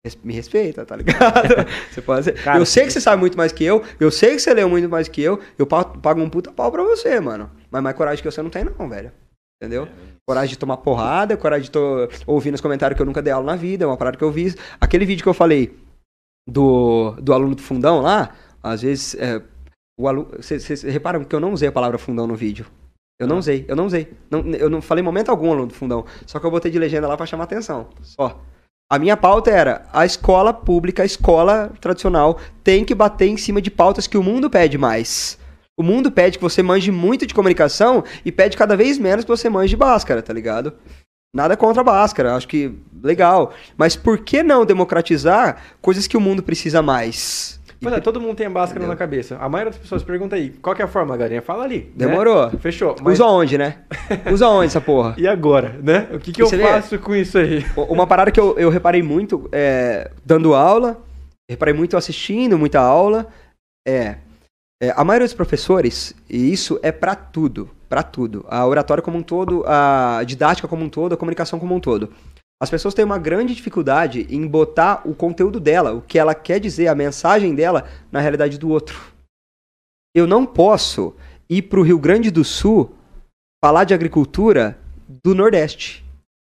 Res- 0.04 0.18
Me 0.22 0.34
respeita, 0.34 0.84
tá 0.84 0.96
ligado? 0.96 1.66
você 1.90 2.02
pode 2.02 2.24
ser. 2.24 2.42
Cara, 2.42 2.58
eu 2.58 2.66
sei 2.66 2.84
que 2.84 2.92
você 2.92 3.00
sabe 3.00 3.18
muito 3.20 3.36
mais 3.38 3.52
que 3.52 3.64
eu, 3.64 3.82
eu 3.98 4.10
sei 4.10 4.32
que 4.34 4.40
você 4.40 4.52
leu 4.52 4.68
muito 4.68 4.88
mais 4.88 5.08
que 5.08 5.22
eu, 5.22 5.40
eu 5.58 5.66
pa- 5.66 5.84
pago 5.84 6.20
um 6.20 6.28
puta 6.28 6.52
pau 6.52 6.70
pra 6.70 6.82
você, 6.82 7.18
mano. 7.20 7.50
Mas 7.70 7.82
mais 7.82 7.96
coragem 7.96 8.22
que 8.22 8.30
você 8.30 8.42
não 8.42 8.50
tem, 8.50 8.64
não, 8.64 8.88
velho. 8.88 9.10
Entendeu? 9.62 9.88
Coragem 10.28 10.50
de 10.50 10.58
tomar 10.58 10.76
porrada, 10.78 11.36
coragem 11.36 11.64
de 11.64 11.70
tô 11.70 12.08
ouvir 12.26 12.50
nos 12.50 12.60
comentários 12.60 12.96
que 12.96 13.02
eu 13.02 13.06
nunca 13.06 13.22
dei 13.22 13.32
aula 13.32 13.46
na 13.46 13.56
vida, 13.56 13.84
é 13.84 13.86
uma 13.86 13.96
parada 13.96 14.16
que 14.18 14.24
eu 14.24 14.30
vi. 14.30 14.54
Aquele 14.80 15.06
vídeo 15.06 15.22
que 15.22 15.28
eu 15.28 15.34
falei 15.34 15.74
do, 16.48 17.12
do 17.12 17.32
aluno 17.32 17.54
do 17.54 17.62
fundão 17.62 18.00
lá, 18.00 18.34
às 18.62 18.82
vezes. 18.82 19.14
É, 19.14 19.40
o 19.98 20.08
aluno. 20.08 20.30
Vocês 20.36 20.82
reparam 20.82 21.24
que 21.24 21.34
eu 21.34 21.40
não 21.40 21.52
usei 21.52 21.68
a 21.68 21.72
palavra 21.72 21.96
fundão 21.96 22.26
no 22.26 22.34
vídeo. 22.34 22.66
Eu 23.22 23.28
não 23.28 23.38
usei, 23.38 23.64
eu 23.68 23.76
não 23.76 23.86
usei. 23.86 24.12
Não, 24.30 24.40
eu 24.40 24.68
não 24.68 24.82
falei 24.82 25.02
momento 25.02 25.30
algum 25.30 25.52
aluno 25.52 25.68
do 25.68 25.74
fundão. 25.74 26.04
Só 26.26 26.40
que 26.40 26.46
eu 26.46 26.50
botei 26.50 26.70
de 26.70 26.78
legenda 26.78 27.06
lá 27.06 27.16
pra 27.16 27.24
chamar 27.24 27.44
atenção. 27.44 27.86
Só. 28.02 28.40
A 28.90 28.98
minha 28.98 29.16
pauta 29.16 29.50
era 29.50 29.86
a 29.92 30.04
escola 30.04 30.52
pública, 30.52 31.02
a 31.02 31.06
escola 31.06 31.72
tradicional, 31.80 32.38
tem 32.62 32.84
que 32.84 32.94
bater 32.94 33.28
em 33.28 33.36
cima 33.36 33.62
de 33.62 33.70
pautas 33.70 34.06
que 34.06 34.18
o 34.18 34.22
mundo 34.22 34.50
pede 34.50 34.76
mais. 34.76 35.38
O 35.78 35.82
mundo 35.82 36.10
pede 36.10 36.36
que 36.36 36.42
você 36.42 36.62
manje 36.62 36.90
muito 36.90 37.26
de 37.26 37.32
comunicação 37.32 38.04
e 38.24 38.30
pede 38.30 38.56
cada 38.56 38.76
vez 38.76 38.98
menos 38.98 39.24
que 39.24 39.30
você 39.30 39.48
manje 39.48 39.70
de 39.70 39.76
Bhaskara, 39.76 40.20
tá 40.20 40.32
ligado? 40.32 40.74
Nada 41.34 41.56
contra 41.56 41.80
a 41.80 41.84
Bhaskara, 41.84 42.34
acho 42.34 42.46
que 42.46 42.74
legal. 43.02 43.54
Mas 43.78 43.96
por 43.96 44.18
que 44.18 44.42
não 44.42 44.66
democratizar 44.66 45.62
coisas 45.80 46.06
que 46.06 46.16
o 46.16 46.20
mundo 46.20 46.42
precisa 46.42 46.82
mais? 46.82 47.58
Pois 47.82 47.94
é, 47.94 48.00
todo 48.00 48.20
mundo 48.20 48.36
tem 48.36 48.46
a 48.46 48.50
Bhaskara 48.50 48.78
Entendeu? 48.78 48.88
na 48.88 48.96
cabeça. 48.96 49.36
A 49.40 49.48
maioria 49.48 49.72
das 49.72 49.80
pessoas 49.80 50.02
pergunta 50.02 50.36
aí, 50.36 50.50
qual 50.50 50.74
que 50.74 50.82
é 50.82 50.84
a 50.84 50.88
forma, 50.88 51.16
galerinha? 51.16 51.42
Fala 51.42 51.64
ali. 51.64 51.92
né? 51.96 52.06
Demorou. 52.06 52.50
Fechou. 52.60 52.94
Mas... 53.02 53.14
Usa 53.14 53.26
onde, 53.26 53.58
né? 53.58 53.78
Usa 54.32 54.48
onde 54.48 54.66
essa 54.66 54.80
porra? 54.80 55.14
E 55.22 55.26
agora, 55.26 55.76
né? 55.82 56.08
O 56.12 56.18
que, 56.18 56.32
que 56.32 56.42
eu 56.42 56.48
vê? 56.48 56.62
faço 56.62 56.98
com 56.98 57.14
isso 57.14 57.38
aí? 57.38 57.64
Uma 57.76 58.06
parada 58.06 58.30
que 58.30 58.40
eu, 58.40 58.58
eu 58.58 58.70
reparei 58.70 59.02
muito 59.02 59.48
é, 59.52 60.10
dando 60.24 60.54
aula, 60.54 61.00
reparei 61.50 61.74
muito 61.74 61.96
assistindo 61.96 62.58
muita 62.58 62.80
aula, 62.80 63.26
é, 63.86 64.16
é, 64.82 64.92
a 64.96 65.04
maioria 65.04 65.26
dos 65.26 65.34
professores, 65.34 66.14
e 66.28 66.52
isso 66.52 66.78
é 66.82 66.90
pra 66.90 67.14
tudo, 67.14 67.70
pra 67.88 68.02
tudo, 68.02 68.44
a 68.48 68.66
oratória 68.66 69.02
como 69.02 69.18
um 69.18 69.22
todo, 69.22 69.64
a 69.66 70.22
didática 70.26 70.66
como 70.66 70.84
um 70.84 70.88
todo, 70.88 71.12
a 71.12 71.16
comunicação 71.16 71.58
como 71.58 71.74
um 71.74 71.80
todo. 71.80 72.12
As 72.62 72.70
pessoas 72.70 72.94
têm 72.94 73.04
uma 73.04 73.18
grande 73.18 73.56
dificuldade 73.56 74.24
em 74.30 74.46
botar 74.46 75.02
o 75.04 75.16
conteúdo 75.16 75.58
dela, 75.58 75.94
o 75.94 76.00
que 76.00 76.16
ela 76.16 76.32
quer 76.32 76.60
dizer, 76.60 76.86
a 76.86 76.94
mensagem 76.94 77.56
dela, 77.56 77.88
na 78.12 78.20
realidade 78.20 78.56
do 78.56 78.68
outro. 78.68 79.12
Eu 80.14 80.28
não 80.28 80.46
posso 80.46 81.12
ir 81.50 81.62
pro 81.62 81.82
Rio 81.82 81.98
Grande 81.98 82.30
do 82.30 82.44
Sul 82.44 82.94
falar 83.60 83.82
de 83.82 83.92
agricultura 83.92 84.78
do 85.24 85.34
Nordeste. 85.34 86.04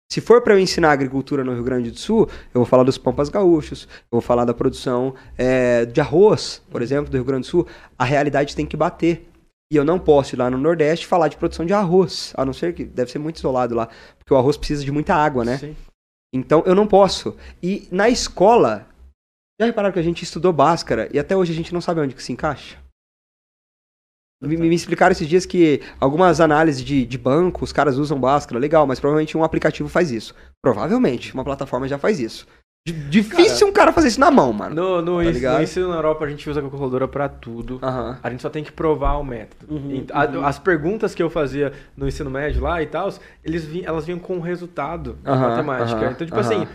Se 0.08 0.20
for 0.20 0.40
para 0.40 0.54
eu 0.54 0.60
ensinar 0.60 0.92
agricultura 0.92 1.42
no 1.42 1.52
Rio 1.52 1.64
Grande 1.64 1.90
do 1.90 1.98
Sul, 1.98 2.28
eu 2.54 2.60
vou 2.60 2.64
falar 2.64 2.84
dos 2.84 2.96
pampas 2.96 3.28
gaúchos, 3.28 3.88
eu 3.92 4.12
vou 4.12 4.20
falar 4.20 4.44
da 4.44 4.54
produção 4.54 5.16
é, 5.36 5.84
de 5.84 6.00
arroz, 6.00 6.62
por 6.70 6.80
exemplo, 6.80 7.10
do 7.10 7.16
Rio 7.16 7.24
Grande 7.24 7.48
do 7.48 7.50
Sul. 7.50 7.66
A 7.98 8.04
realidade 8.04 8.54
tem 8.54 8.64
que 8.64 8.76
bater. 8.76 9.28
E 9.72 9.74
eu 9.74 9.84
não 9.84 9.98
posso 9.98 10.36
ir 10.36 10.38
lá 10.38 10.48
no 10.48 10.58
Nordeste 10.58 11.08
falar 11.08 11.26
de 11.26 11.36
produção 11.36 11.66
de 11.66 11.72
arroz, 11.72 12.32
a 12.36 12.44
não 12.44 12.52
ser 12.52 12.72
que 12.72 12.84
deve 12.84 13.10
ser 13.10 13.18
muito 13.18 13.38
isolado 13.38 13.74
lá, 13.74 13.88
porque 14.16 14.32
o 14.32 14.36
arroz 14.36 14.56
precisa 14.56 14.84
de 14.84 14.92
muita 14.92 15.16
água, 15.16 15.44
né? 15.44 15.58
Sim. 15.58 15.74
Então 16.34 16.64
eu 16.66 16.74
não 16.74 16.84
posso. 16.84 17.36
E 17.62 17.86
na 17.92 18.08
escola, 18.08 18.88
já 19.58 19.66
repararam 19.66 19.92
que 19.92 20.00
a 20.00 20.02
gente 20.02 20.24
estudou 20.24 20.52
Bhaskara 20.52 21.08
e 21.14 21.18
até 21.18 21.36
hoje 21.36 21.52
a 21.52 21.54
gente 21.54 21.72
não 21.72 21.80
sabe 21.80 22.00
onde 22.00 22.12
que 22.12 22.22
se 22.22 22.32
encaixa? 22.32 22.76
Me, 24.42 24.56
me 24.56 24.74
explicaram 24.74 25.12
esses 25.12 25.28
dias 25.28 25.46
que 25.46 25.80
algumas 26.00 26.40
análises 26.40 26.84
de, 26.84 27.06
de 27.06 27.16
banco, 27.16 27.62
os 27.62 27.72
caras 27.72 27.96
usam 27.96 28.20
Bhaskara, 28.20 28.58
legal, 28.58 28.84
mas 28.84 28.98
provavelmente 28.98 29.38
um 29.38 29.44
aplicativo 29.44 29.88
faz 29.88 30.10
isso. 30.10 30.34
Provavelmente, 30.60 31.32
uma 31.32 31.44
plataforma 31.44 31.86
já 31.86 31.98
faz 31.98 32.18
isso. 32.18 32.46
Difícil 33.08 33.66
um 33.66 33.72
cara 33.72 33.92
fazer 33.94 34.08
isso 34.08 34.20
na 34.20 34.30
mão, 34.30 34.52
mano. 34.52 34.74
No, 34.74 35.00
no, 35.00 35.16
Tá 35.16 35.24
ens- 35.24 35.34
ligado? 35.34 35.56
no 35.56 35.62
ensino 35.62 35.88
na 35.88 35.94
Europa, 35.96 36.26
a 36.26 36.28
gente 36.28 36.50
usa 36.50 36.60
a 36.60 36.62
calculadora 36.62 37.08
pra 37.08 37.30
tudo. 37.30 37.78
Aham. 37.82 38.18
A 38.22 38.28
gente 38.28 38.42
só 38.42 38.50
tem 38.50 38.62
que 38.62 38.70
provar 38.70 39.14
o 39.14 39.24
método. 39.24 39.74
Uhum, 39.74 40.04
a- 40.12 40.46
As 40.48 40.58
perguntas 40.58 41.14
que 41.14 41.22
eu 41.22 41.30
fazia 41.30 41.72
no 41.96 42.06
ensino 42.06 42.28
médio 42.28 42.60
lá 42.62 42.82
e 42.82 42.86
tal, 42.86 43.10
eles 43.42 43.66
elas 43.84 44.04
vinham 44.04 44.18
com 44.18 44.36
o 44.36 44.40
resultado 44.40 45.14
da 45.22 45.32
Aham, 45.32 45.48
matemática. 45.48 46.10
então, 46.12 46.26
tipo 46.26 46.38
assim, 46.38 46.68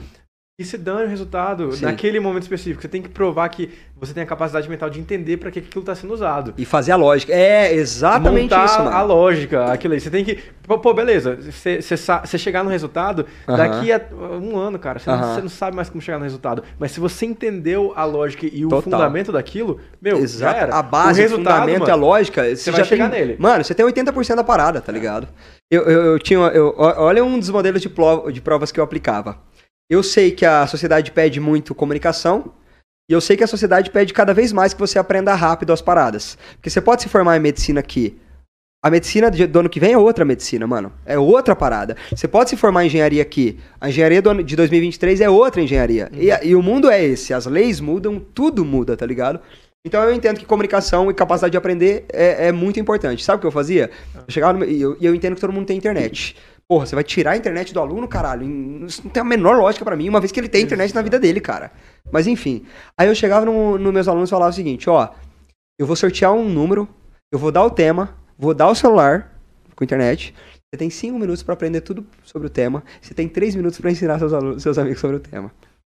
e 0.59 0.65
se 0.65 0.77
dane 0.77 1.05
o 1.05 1.07
resultado 1.07 1.71
Sim. 1.71 1.85
naquele 1.85 2.19
momento 2.19 2.43
específico. 2.43 2.81
Você 2.81 2.89
tem 2.89 3.01
que 3.01 3.07
provar 3.07 3.47
que 3.47 3.69
você 3.97 4.13
tem 4.13 4.21
a 4.23 4.25
capacidade 4.25 4.69
mental 4.69 4.89
de 4.89 4.99
entender 4.99 5.37
pra 5.37 5.49
que 5.49 5.59
aquilo 5.59 5.83
tá 5.85 5.95
sendo 5.95 6.13
usado. 6.13 6.53
E 6.57 6.65
fazer 6.65 6.91
a 6.91 6.95
lógica. 6.97 7.33
É 7.33 7.73
exatamente 7.73 8.43
montar 8.51 8.65
isso, 8.65 8.77
mano. 8.79 8.95
a 8.95 9.01
lógica, 9.01 9.71
aquilo 9.71 9.93
aí. 9.93 9.99
Você 10.01 10.09
tem 10.09 10.23
que. 10.25 10.37
Pô, 10.67 10.93
beleza. 10.93 11.35
Você, 11.37 11.81
você, 11.81 11.95
sa- 11.97 12.25
você 12.25 12.37
chegar 12.37 12.63
no 12.63 12.69
resultado, 12.69 13.25
Aham. 13.47 13.57
daqui 13.57 13.91
a 13.91 14.01
um 14.41 14.57
ano, 14.57 14.77
cara, 14.77 14.99
você, 14.99 15.09
não, 15.09 15.17
Aham. 15.17 15.35
você 15.35 15.41
não 15.41 15.49
sabe 15.49 15.75
mais 15.77 15.89
como 15.89 16.01
chegar 16.01 16.17
no 16.17 16.23
resultado. 16.25 16.61
Mas 16.77 16.91
se 16.91 16.99
você 16.99 17.25
entendeu 17.25 17.93
a 17.95 18.03
lógica 18.03 18.45
e 18.45 18.65
o 18.65 18.69
Total. 18.69 18.81
fundamento 18.83 19.31
daquilo, 19.31 19.79
meu, 20.01 20.17
já 20.17 20.23
Exato. 20.23 20.57
era. 20.59 20.75
A 20.75 20.83
base, 20.83 21.21
o 21.21 21.23
o, 21.23 21.27
resultado, 21.29 21.53
fundamento 21.61 21.79
mano, 21.79 21.89
e 21.89 21.93
a 21.93 21.95
lógica, 21.95 22.55
você, 22.55 22.69
vai 22.71 22.81
já 22.81 22.85
chegar 22.85 23.09
tem, 23.09 23.19
nele. 23.21 23.35
Mano, 23.39 23.63
você 23.63 23.73
tem 23.73 23.85
80% 23.85 24.35
da 24.35 24.43
parada, 24.43 24.81
tá 24.81 24.91
ligado? 24.91 25.27
Eu, 25.71 25.83
eu, 25.83 26.01
eu 26.13 26.19
tinha. 26.19 26.39
Eu, 26.47 26.73
olha 26.77 27.23
um 27.23 27.37
dos 27.39 27.49
modelos 27.49 27.81
de, 27.81 27.87
plo- 27.89 28.29
de 28.31 28.41
provas 28.41 28.71
que 28.71 28.79
eu 28.79 28.83
aplicava. 28.83 29.37
Eu 29.89 30.03
sei 30.03 30.29
que 30.29 30.45
a 30.45 30.67
sociedade 30.67 31.11
pede 31.11 31.39
muito 31.39 31.73
comunicação. 31.73 32.53
E 33.09 33.13
eu 33.13 33.19
sei 33.19 33.35
que 33.35 33.43
a 33.43 33.47
sociedade 33.47 33.89
pede 33.89 34.13
cada 34.13 34.35
vez 34.35 34.53
mais 34.53 34.71
que 34.71 34.79
você 34.79 34.99
aprenda 34.99 35.33
rápido 35.33 35.73
as 35.73 35.81
paradas. 35.81 36.37
Porque 36.53 36.69
você 36.69 36.79
pode 36.79 37.01
se 37.01 37.09
formar 37.09 37.35
em 37.37 37.39
medicina 37.39 37.79
aqui. 37.79 38.15
A 38.85 38.91
medicina 38.91 39.31
do 39.31 39.59
ano 39.59 39.67
que 39.67 39.79
vem 39.79 39.93
é 39.93 39.97
outra 39.97 40.23
medicina, 40.23 40.67
mano. 40.67 40.93
É 41.05 41.17
outra 41.17 41.55
parada. 41.55 41.97
Você 42.11 42.27
pode 42.27 42.51
se 42.51 42.55
formar 42.55 42.83
em 42.83 42.87
engenharia 42.87 43.21
aqui. 43.21 43.57
A 43.81 43.89
engenharia 43.89 44.21
do 44.21 44.29
ano, 44.29 44.43
de 44.43 44.55
2023 44.55 45.21
é 45.21 45.29
outra 45.29 45.59
engenharia. 45.59 46.09
E, 46.13 46.29
e 46.47 46.55
o 46.55 46.61
mundo 46.61 46.87
é 46.87 47.03
esse. 47.03 47.33
As 47.33 47.47
leis 47.47 47.79
mudam, 47.79 48.19
tudo 48.19 48.63
muda, 48.63 48.95
tá 48.95 49.07
ligado? 49.07 49.39
Então 49.85 50.03
eu 50.03 50.13
entendo 50.13 50.37
que 50.37 50.45
comunicação 50.45 51.09
e 51.09 51.13
capacidade 51.13 51.51
de 51.51 51.57
aprender 51.57 52.05
é, 52.13 52.47
é 52.47 52.51
muito 52.51 52.79
importante. 52.79 53.23
Sabe 53.23 53.37
o 53.37 53.41
que 53.41 53.47
eu 53.47 53.51
fazia? 53.51 53.89
Eu 54.13 54.25
chegava 54.27 54.59
no, 54.59 54.65
e 54.65 54.79
eu, 54.79 54.95
e 54.99 55.05
eu 55.05 55.15
entendo 55.15 55.35
que 55.35 55.41
todo 55.41 55.51
mundo 55.51 55.65
tem 55.65 55.77
internet. 55.77 56.35
Porra, 56.69 56.85
você 56.85 56.93
vai 56.93 57.03
tirar 57.03 57.31
a 57.31 57.37
internet 57.37 57.73
do 57.73 57.79
aluno, 57.79 58.07
caralho? 58.07 58.85
Isso 58.85 59.01
não 59.03 59.09
tem 59.09 59.21
a 59.21 59.23
menor 59.23 59.57
lógica 59.57 59.83
pra 59.83 59.95
mim, 59.95 60.07
uma 60.07 60.19
vez 60.19 60.31
que 60.31 60.39
ele 60.39 60.47
tem 60.47 60.63
internet 60.63 60.93
na 60.93 61.01
vida 61.01 61.19
dele, 61.19 61.41
cara. 61.41 61.71
Mas 62.11 62.27
enfim. 62.27 62.63
Aí 62.95 63.07
eu 63.07 63.15
chegava 63.15 63.43
nos 63.43 63.81
no 63.81 63.91
meus 63.91 64.07
alunos 64.07 64.29
e 64.29 64.31
falava 64.31 64.51
o 64.51 64.53
seguinte, 64.53 64.87
ó. 64.87 65.09
Eu 65.79 65.87
vou 65.87 65.95
sortear 65.95 66.31
um 66.31 66.47
número, 66.47 66.87
eu 67.31 67.39
vou 67.39 67.51
dar 67.51 67.63
o 67.63 67.71
tema, 67.71 68.15
vou 68.37 68.53
dar 68.53 68.67
o 68.67 68.75
celular 68.75 69.33
com 69.75 69.83
internet. 69.83 70.35
Você 70.71 70.77
tem 70.77 70.89
cinco 70.91 71.17
minutos 71.17 71.41
pra 71.41 71.55
aprender 71.55 71.81
tudo 71.81 72.05
sobre 72.23 72.47
o 72.47 72.51
tema. 72.51 72.83
Você 73.01 73.15
tem 73.15 73.27
três 73.27 73.55
minutos 73.55 73.79
pra 73.79 73.89
ensinar 73.89 74.19
seus, 74.19 74.31
alunos, 74.33 74.61
seus 74.61 74.77
amigos 74.77 74.99
sobre 74.99 75.17
o 75.17 75.19
tema. 75.19 75.51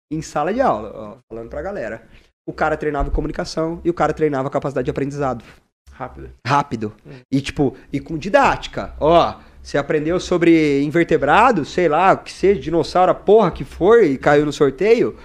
Em 0.10 0.22
sala 0.22 0.54
de 0.54 0.62
aula, 0.62 0.92
ó, 0.96 1.18
falando 1.30 1.50
pra 1.50 1.62
galera. 1.62 2.08
O 2.48 2.54
cara 2.54 2.78
treinava 2.78 3.12
comunicação 3.12 3.82
e 3.84 3.90
o 3.90 3.94
cara 3.94 4.14
treinava 4.14 4.50
capacidade 4.50 4.86
de 4.86 4.92
aprendizado 4.92 5.44
Rápido. 5.92 6.30
rápido. 6.48 6.94
E 7.30 7.42
tipo, 7.42 7.76
e 7.92 8.00
com 8.00 8.18
didática. 8.18 8.94
Ó, 9.00 9.36
você 9.62 9.78
aprendeu 9.78 10.20
sobre 10.20 10.82
invertebrados, 10.84 11.70
sei 11.72 11.88
lá, 11.88 12.14
o 12.14 12.18
que 12.18 12.32
seja, 12.32 12.60
dinossauro, 12.60 13.12
a 13.12 13.16
porra 13.16 13.52
que 13.52 13.64
for, 13.64 14.04
e 14.04 14.18
caiu 14.18 14.46
no 14.46 14.54
sorteio, 14.54 15.16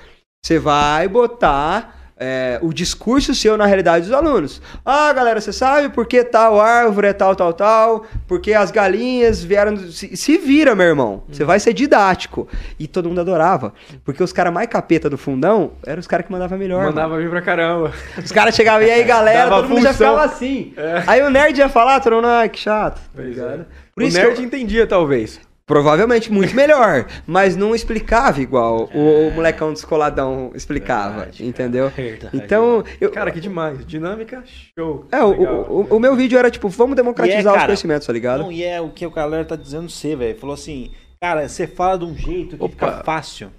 você 0.44 0.58
vai 0.58 1.08
botar 1.08 1.96
é, 2.18 2.58
o 2.62 2.72
discurso 2.72 3.34
seu 3.34 3.56
na 3.58 3.66
realidade 3.66 4.06
dos 4.06 4.12
alunos. 4.14 4.62
Ah, 4.84 5.12
galera, 5.12 5.38
você 5.40 5.52
sabe 5.52 5.90
por 5.90 6.06
que 6.06 6.24
tal 6.24 6.58
árvore 6.58 7.08
é 7.08 7.12
tal, 7.12 7.36
tal, 7.36 7.52
tal? 7.52 8.06
Porque 8.26 8.54
as 8.54 8.70
galinhas 8.70 9.44
vieram. 9.44 9.76
Se, 9.76 10.16
se 10.16 10.38
vira, 10.38 10.74
meu 10.74 10.86
irmão. 10.86 11.24
Você 11.28 11.44
vai 11.44 11.60
ser 11.60 11.74
didático. 11.74 12.48
E 12.78 12.86
todo 12.86 13.08
mundo 13.08 13.20
adorava. 13.20 13.74
Porque 14.02 14.22
os 14.22 14.32
caras 14.32 14.52
mais 14.52 14.66
capeta 14.68 15.10
do 15.10 15.18
fundão 15.18 15.72
eram 15.84 16.00
os 16.00 16.06
caras 16.06 16.24
que 16.24 16.32
mandavam 16.32 16.56
melhor. 16.56 16.78
mano. 16.84 16.94
Mandava 16.94 17.18
vir 17.18 17.28
pra 17.28 17.42
caramba. 17.42 17.92
Os 18.16 18.32
caras 18.32 18.54
chegavam, 18.54 18.86
e 18.86 18.90
aí, 18.90 19.04
galera, 19.04 19.50
Dava 19.50 19.56
todo 19.56 19.68
mundo 19.68 19.82
já 19.82 19.92
função. 19.92 20.12
ficava 20.14 20.24
assim. 20.24 20.72
É. 20.76 21.02
Aí 21.06 21.22
o 21.22 21.28
nerd 21.28 21.58
ia 21.58 21.68
falar, 21.68 22.00
todo 22.00 22.14
mundo, 22.16 22.28
ai, 22.28 22.48
que 22.48 22.58
chato. 22.58 22.98
Tá. 23.14 23.66
Por 23.97 24.05
o 24.05 24.06
isso 24.06 24.18
nerd 24.18 24.35
que 24.35 24.40
eu- 24.43 24.44
entendia, 24.44 24.86
talvez. 24.86 25.40
provavelmente 25.66 26.31
muito 26.31 26.55
melhor, 26.55 27.06
mas 27.27 27.56
não 27.56 27.74
explicava 27.74 28.40
igual 28.40 28.89
o, 28.94 29.28
o 29.28 29.31
molecão 29.35 29.73
descoladão 29.73 30.52
explicava, 30.55 31.16
Verdade, 31.20 31.44
entendeu? 31.47 31.89
Verdade. 31.97 32.36
Então, 32.36 32.85
eu, 33.01 33.10
Cara, 33.10 33.31
que 33.32 33.40
demais. 33.40 33.85
Dinâmica, 33.86 34.44
show. 34.78 35.06
é, 35.10 35.23
o, 35.24 35.31
Legal. 35.31 35.55
o, 35.68 35.81
o- 35.81 35.97
o 35.97 36.01
meu 36.01 36.14
vídeo 36.14 36.39
era 36.39 36.51
tipo, 36.51 36.68
vamos 36.68 36.94
democratizar 36.94 37.39
é, 37.39 37.48
os 37.48 37.52
cara, 37.55 37.66
conhecimentos, 37.66 38.06
tá 38.06 38.12
ligado? 38.12 38.43
Não, 38.43 38.52
e 38.52 38.62
é 38.62 38.81
o 38.81 38.90
que 38.90 39.05
o 39.06 39.10
galera 39.10 39.44
tá 39.44 39.56
dizendo 39.56 39.89
você, 39.90 40.14
velho. 40.14 40.39
Falou 40.39 40.55
assim, 40.55 40.93
cara, 41.20 41.48
você 41.48 41.66
fala 41.66 41.98
de 41.98 42.05
um 42.05 42.14
jeito 42.14 42.56
que 42.59 42.62
Opa. 42.64 42.73
fica 42.74 43.02
fácil. 43.05 43.51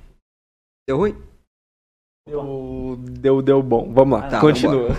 Deu 0.88 0.98
ruim? 0.98 1.16
Deu, 2.30 2.98
deu, 3.00 3.42
deu 3.42 3.64
bom. 3.64 3.92
Vamos 3.94 4.20
lá, 4.20 4.28
Tá, 4.28 4.40
continua. 4.40 4.90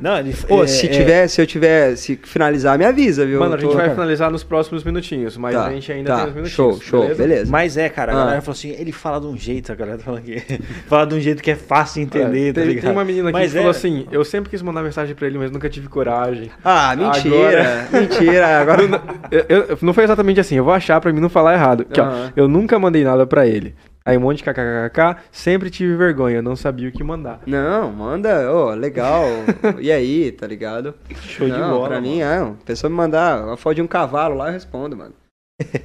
Não, 0.00 0.18
ele, 0.18 0.34
Pô, 0.48 0.64
é, 0.64 0.66
se 0.66 0.86
é, 0.86 0.88
tiver, 0.90 1.28
se 1.28 1.40
eu 1.40 1.46
tiver, 1.46 1.96
se 1.96 2.18
finalizar, 2.22 2.78
me 2.78 2.84
avisa, 2.84 3.24
viu? 3.24 3.40
Mano, 3.40 3.54
a 3.54 3.58
gente 3.58 3.70
tô- 3.70 3.76
vai 3.76 3.90
finalizar 3.90 4.30
nos 4.30 4.42
próximos 4.44 4.82
minutinhos, 4.84 5.36
mas 5.36 5.54
Tá, 5.54 5.66
a 5.66 5.70
gente 5.72 5.90
ainda 5.92 6.10
tá, 6.10 6.16
tem 6.20 6.24
uns 6.30 6.34
minutinhos. 6.34 6.52
Show, 6.54 6.80
show, 7.06 7.14
beleza. 7.14 7.50
Mas 7.50 7.76
é, 7.76 7.88
cara, 7.88 8.12
a 8.12 8.14
Ah. 8.14 8.18
galera 8.24 8.40
falou 8.42 8.52
assim, 8.56 8.70
ele 8.70 8.92
fala 8.92 9.20
de 9.20 9.26
um 9.26 9.36
jeito, 9.36 9.70
a 9.70 9.74
galera 9.74 9.98
tá 9.98 10.04
falando 10.04 10.22
que 10.22 10.36
fala 10.88 11.06
de 11.06 11.14
um 11.14 11.20
jeito 11.20 11.42
que 11.42 11.50
é 11.50 11.56
fácil 11.56 12.00
de 12.00 12.06
entender, 12.18 12.48
É, 12.50 12.52
tá 12.52 12.60
tem, 12.60 12.68
ligado? 12.70 12.82
tem 12.84 12.92
uma 12.92 13.04
menina 13.04 13.28
aqui 13.30 13.38
Mas 13.38 13.50
que 13.52 13.56
falou 13.58 13.72
é- 13.72 13.76
assim: 13.76 14.06
eu 14.10 14.24
sempre 14.24 14.50
quis 14.50 14.62
mandar 14.62 14.82
mensagem 14.82 15.14
pra 15.14 15.26
ele, 15.26 15.38
mas 15.38 15.50
nunca 15.50 15.68
tive 15.68 15.88
coragem. 15.88 16.50
Ah, 16.64 16.94
mentira, 16.96 17.86
mentira. 17.92 18.60
Agora 18.60 18.82
Eu- 19.30 19.44
eu- 19.48 19.78
não 19.82 19.92
foi 19.94 20.04
exatamente 20.04 20.40
assim, 20.40 20.56
eu 20.56 20.64
vou 20.64 20.72
achar 20.72 21.00
pra 21.00 21.12
mim 21.12 21.20
não 21.20 21.28
falar 21.28 21.54
errado. 21.54 21.82
Aqui, 21.88 22.00
ó, 22.00 22.04
Aham. 22.04 22.32
eu 22.36 22.48
nunca 22.48 22.78
mandei 22.78 23.02
nada 23.04 23.26
pra 23.26 23.46
ele. 23.46 23.74
Aí 24.06 24.18
um 24.18 24.20
monte 24.20 24.38
de 24.38 24.44
kkkk, 24.44 25.16
sempre 25.32 25.70
tive 25.70 25.96
vergonha, 25.96 26.42
não 26.42 26.54
sabia 26.54 26.90
o 26.90 26.92
que 26.92 27.02
mandar. 27.02 27.40
Não, 27.46 27.90
manda, 27.90 28.52
ô, 28.52 28.70
legal. 28.74 29.24
E 29.80 29.90
aí, 29.90 30.30
tá 30.30 30.46
ligado? 30.46 30.94
Show 31.22 31.46
de 31.48 31.52
Não, 31.58 31.70
bola, 31.70 31.88
Pra 31.88 31.96
mano. 32.00 32.06
mim, 32.12 32.20
é. 32.20 32.36
A 32.38 32.52
pessoa 32.66 32.90
me 32.90 32.96
mandar 32.96 33.42
uma 33.42 33.56
foto 33.56 33.76
de 33.76 33.82
um 33.82 33.86
cavalo 33.86 34.34
lá, 34.36 34.48
eu 34.48 34.52
respondo, 34.52 34.94
mano. 34.94 35.14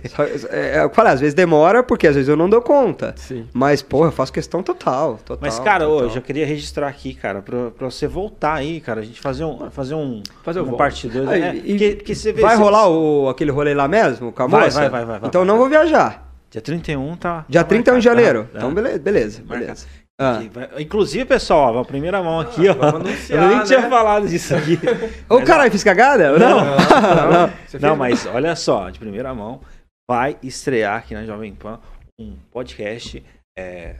Só- 0.10 0.24
é, 0.50 0.84
eu 0.84 0.90
falei, 0.90 1.14
às 1.14 1.20
vezes 1.22 1.34
demora, 1.34 1.82
porque 1.82 2.08
às 2.08 2.16
vezes 2.16 2.28
eu 2.28 2.36
não 2.36 2.50
dou 2.50 2.62
conta. 2.62 3.14
Sim. 3.16 3.48
Mas, 3.54 3.82
porra, 3.82 4.08
eu 4.08 4.12
faço 4.12 4.34
questão 4.34 4.62
total. 4.62 5.18
total 5.24 5.38
Mas, 5.40 5.58
cara, 5.60 5.86
total. 5.86 6.08
hoje 6.08 6.18
eu 6.18 6.22
queria 6.22 6.46
registrar 6.46 6.88
aqui, 6.90 7.14
cara, 7.14 7.42
pra, 7.42 7.72
pra 7.72 7.90
você 7.90 8.06
voltar 8.06 8.56
aí, 8.56 8.82
cara, 8.82 9.00
a 9.00 9.04
gente 9.04 9.22
fazer 9.22 9.46
um, 9.46 9.70
fazer 9.70 9.96
um, 9.96 10.22
Fazer 10.44 10.60
um 10.60 10.74
parte 10.74 11.08
2. 11.08 11.30
Aí, 11.30 11.42
É, 11.42 11.56
e 11.56 11.62
porque, 11.70 11.96
porque 11.96 12.16
você 12.16 12.34
vê, 12.34 12.42
Vai 12.42 12.58
você- 12.58 12.64
rolar 12.64 12.90
o, 12.90 13.30
aquele 13.30 13.52
rolê 13.52 13.74
lá 13.74 13.88
mesmo, 13.88 14.34
com 14.34 14.44
a 14.44 14.48
Vai, 14.48 14.66
moça? 14.66 14.80
vai, 14.82 14.90
vai, 14.90 15.06
vai, 15.06 15.20
vai, 15.22 15.30
Então 15.30 15.42
vai. 15.42 15.48
não 15.48 15.58
vou 15.58 15.70
viajar. 15.70 16.28
Dia 16.50 16.62
31 16.62 17.16
tá. 17.18 17.46
Dia 17.48 17.64
tá 17.64 17.70
31 17.70 18.00
de 18.00 18.08
marcado, 18.08 18.24
janeiro. 18.24 18.44
tá? 18.52 18.58
Então, 18.58 18.70
Tá. 18.70 18.76
beleza, 18.76 19.00
beleza. 19.00 19.44
Marca. 19.44 19.60
beleza. 19.60 19.88
Ah. 20.22 20.38
Aqui, 20.40 20.84
Inclusive, 20.84 21.24
pessoal, 21.26 21.76
ó, 21.76 21.80
a 21.80 21.86
primeira 21.86 22.22
mão 22.22 22.40
aqui, 22.42 22.68
ó. 22.68 22.74
vamos 22.74 23.08
anunciar, 23.08 23.44
eu 23.44 23.56
nem 23.58 23.64
tinha 23.66 23.82
né? 23.82 23.90
falado 23.90 24.28
disso 24.28 24.54
aqui. 24.56 24.78
Ô, 25.30 25.42
caralho, 25.42 25.72
fiz 25.72 25.84
cagada? 25.84 26.38
Não. 26.38 26.60
Não, 26.60 27.48
você 27.66 27.80
Não, 27.80 27.90
fez- 27.90 27.98
mas 27.98 28.26
olha 28.26 28.56
só, 28.56 28.90
de 28.90 29.00
primeira 29.00 29.34
mão, 29.34 29.62
vai 30.10 30.38
estrear 30.44 30.98
aqui 30.98 31.14
na 31.14 31.24
Jovem 31.26 31.54
Pan 31.56 31.80
um 32.20 32.36
podcast 32.52 33.24
é, 33.58 33.96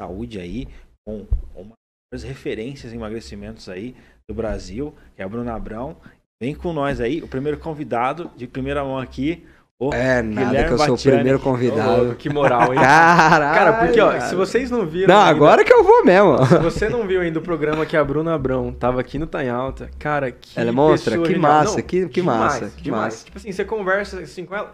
saúde 0.00 0.40
aí, 0.40 0.66
com 1.06 1.26
uma 1.54 1.72
das 2.10 2.22
referências 2.22 2.92
em 2.92 2.96
emagrecimentos 2.96 3.68
aí 3.68 3.94
do 4.26 4.34
Brasil, 4.34 4.94
que 5.14 5.20
é 5.20 5.24
a 5.24 5.28
Bruna 5.28 5.54
Abrão. 5.54 5.96
Vem 6.42 6.54
com 6.54 6.72
nós 6.72 6.98
aí, 6.98 7.22
o 7.22 7.28
primeiro 7.28 7.58
convidado 7.58 8.30
de 8.36 8.46
primeira 8.46 8.82
mão 8.82 8.98
aqui, 8.98 9.46
o 9.80 9.92
É 9.92 10.22
nada 10.22 10.46
Guilherme 10.46 10.68
que 10.68 10.72
eu 10.74 10.78
sou 10.78 10.86
o 10.86 10.90
Batiani. 10.92 11.16
primeiro 11.16 11.38
convidado. 11.40 11.96
louco, 12.02 12.14
que 12.14 12.28
moral, 12.30 12.72
hein? 12.72 12.80
Caralho. 12.80 13.54
Cara, 13.58 13.72
porque, 13.84 14.00
ó, 14.00 14.08
cara. 14.10 14.20
se 14.20 14.34
vocês 14.36 14.70
não 14.70 14.86
viram. 14.86 15.08
Não, 15.12 15.20
ainda- 15.20 15.30
agora 15.30 15.64
que 15.64 15.72
eu 15.72 15.82
vou 15.82 16.04
mesmo. 16.04 16.46
Se 16.46 16.58
você 16.58 16.88
não 16.88 17.06
viu 17.06 17.20
ainda 17.20 17.38
o 17.38 17.42
programa 17.42 17.84
que 17.84 17.96
a 17.96 18.04
Bruna 18.04 18.34
Abrão 18.34 18.72
tava 18.72 19.00
aqui 19.00 19.18
no 19.18 19.26
Tá 19.26 19.42
em 19.44 19.48
Alta, 19.48 19.90
cara, 19.98 20.30
que 20.30 20.58
Ela 20.58 20.70
é 20.70 20.72
pessoa 20.92 21.26
que 21.26 21.36
massa, 21.36 21.76
Não, 21.78 21.82
que- 21.82 22.06
que 22.08 22.20
demais, 22.20 22.38
massa, 22.38 22.72
que 22.76 22.82
demais. 22.82 23.02
massa. 23.04 23.24
Tipo 23.24 23.38
assim, 23.38 23.50
você 23.52 23.64
conversa 23.64 24.20
assim 24.20 24.44
com 24.44 24.54
ela, 24.54 24.70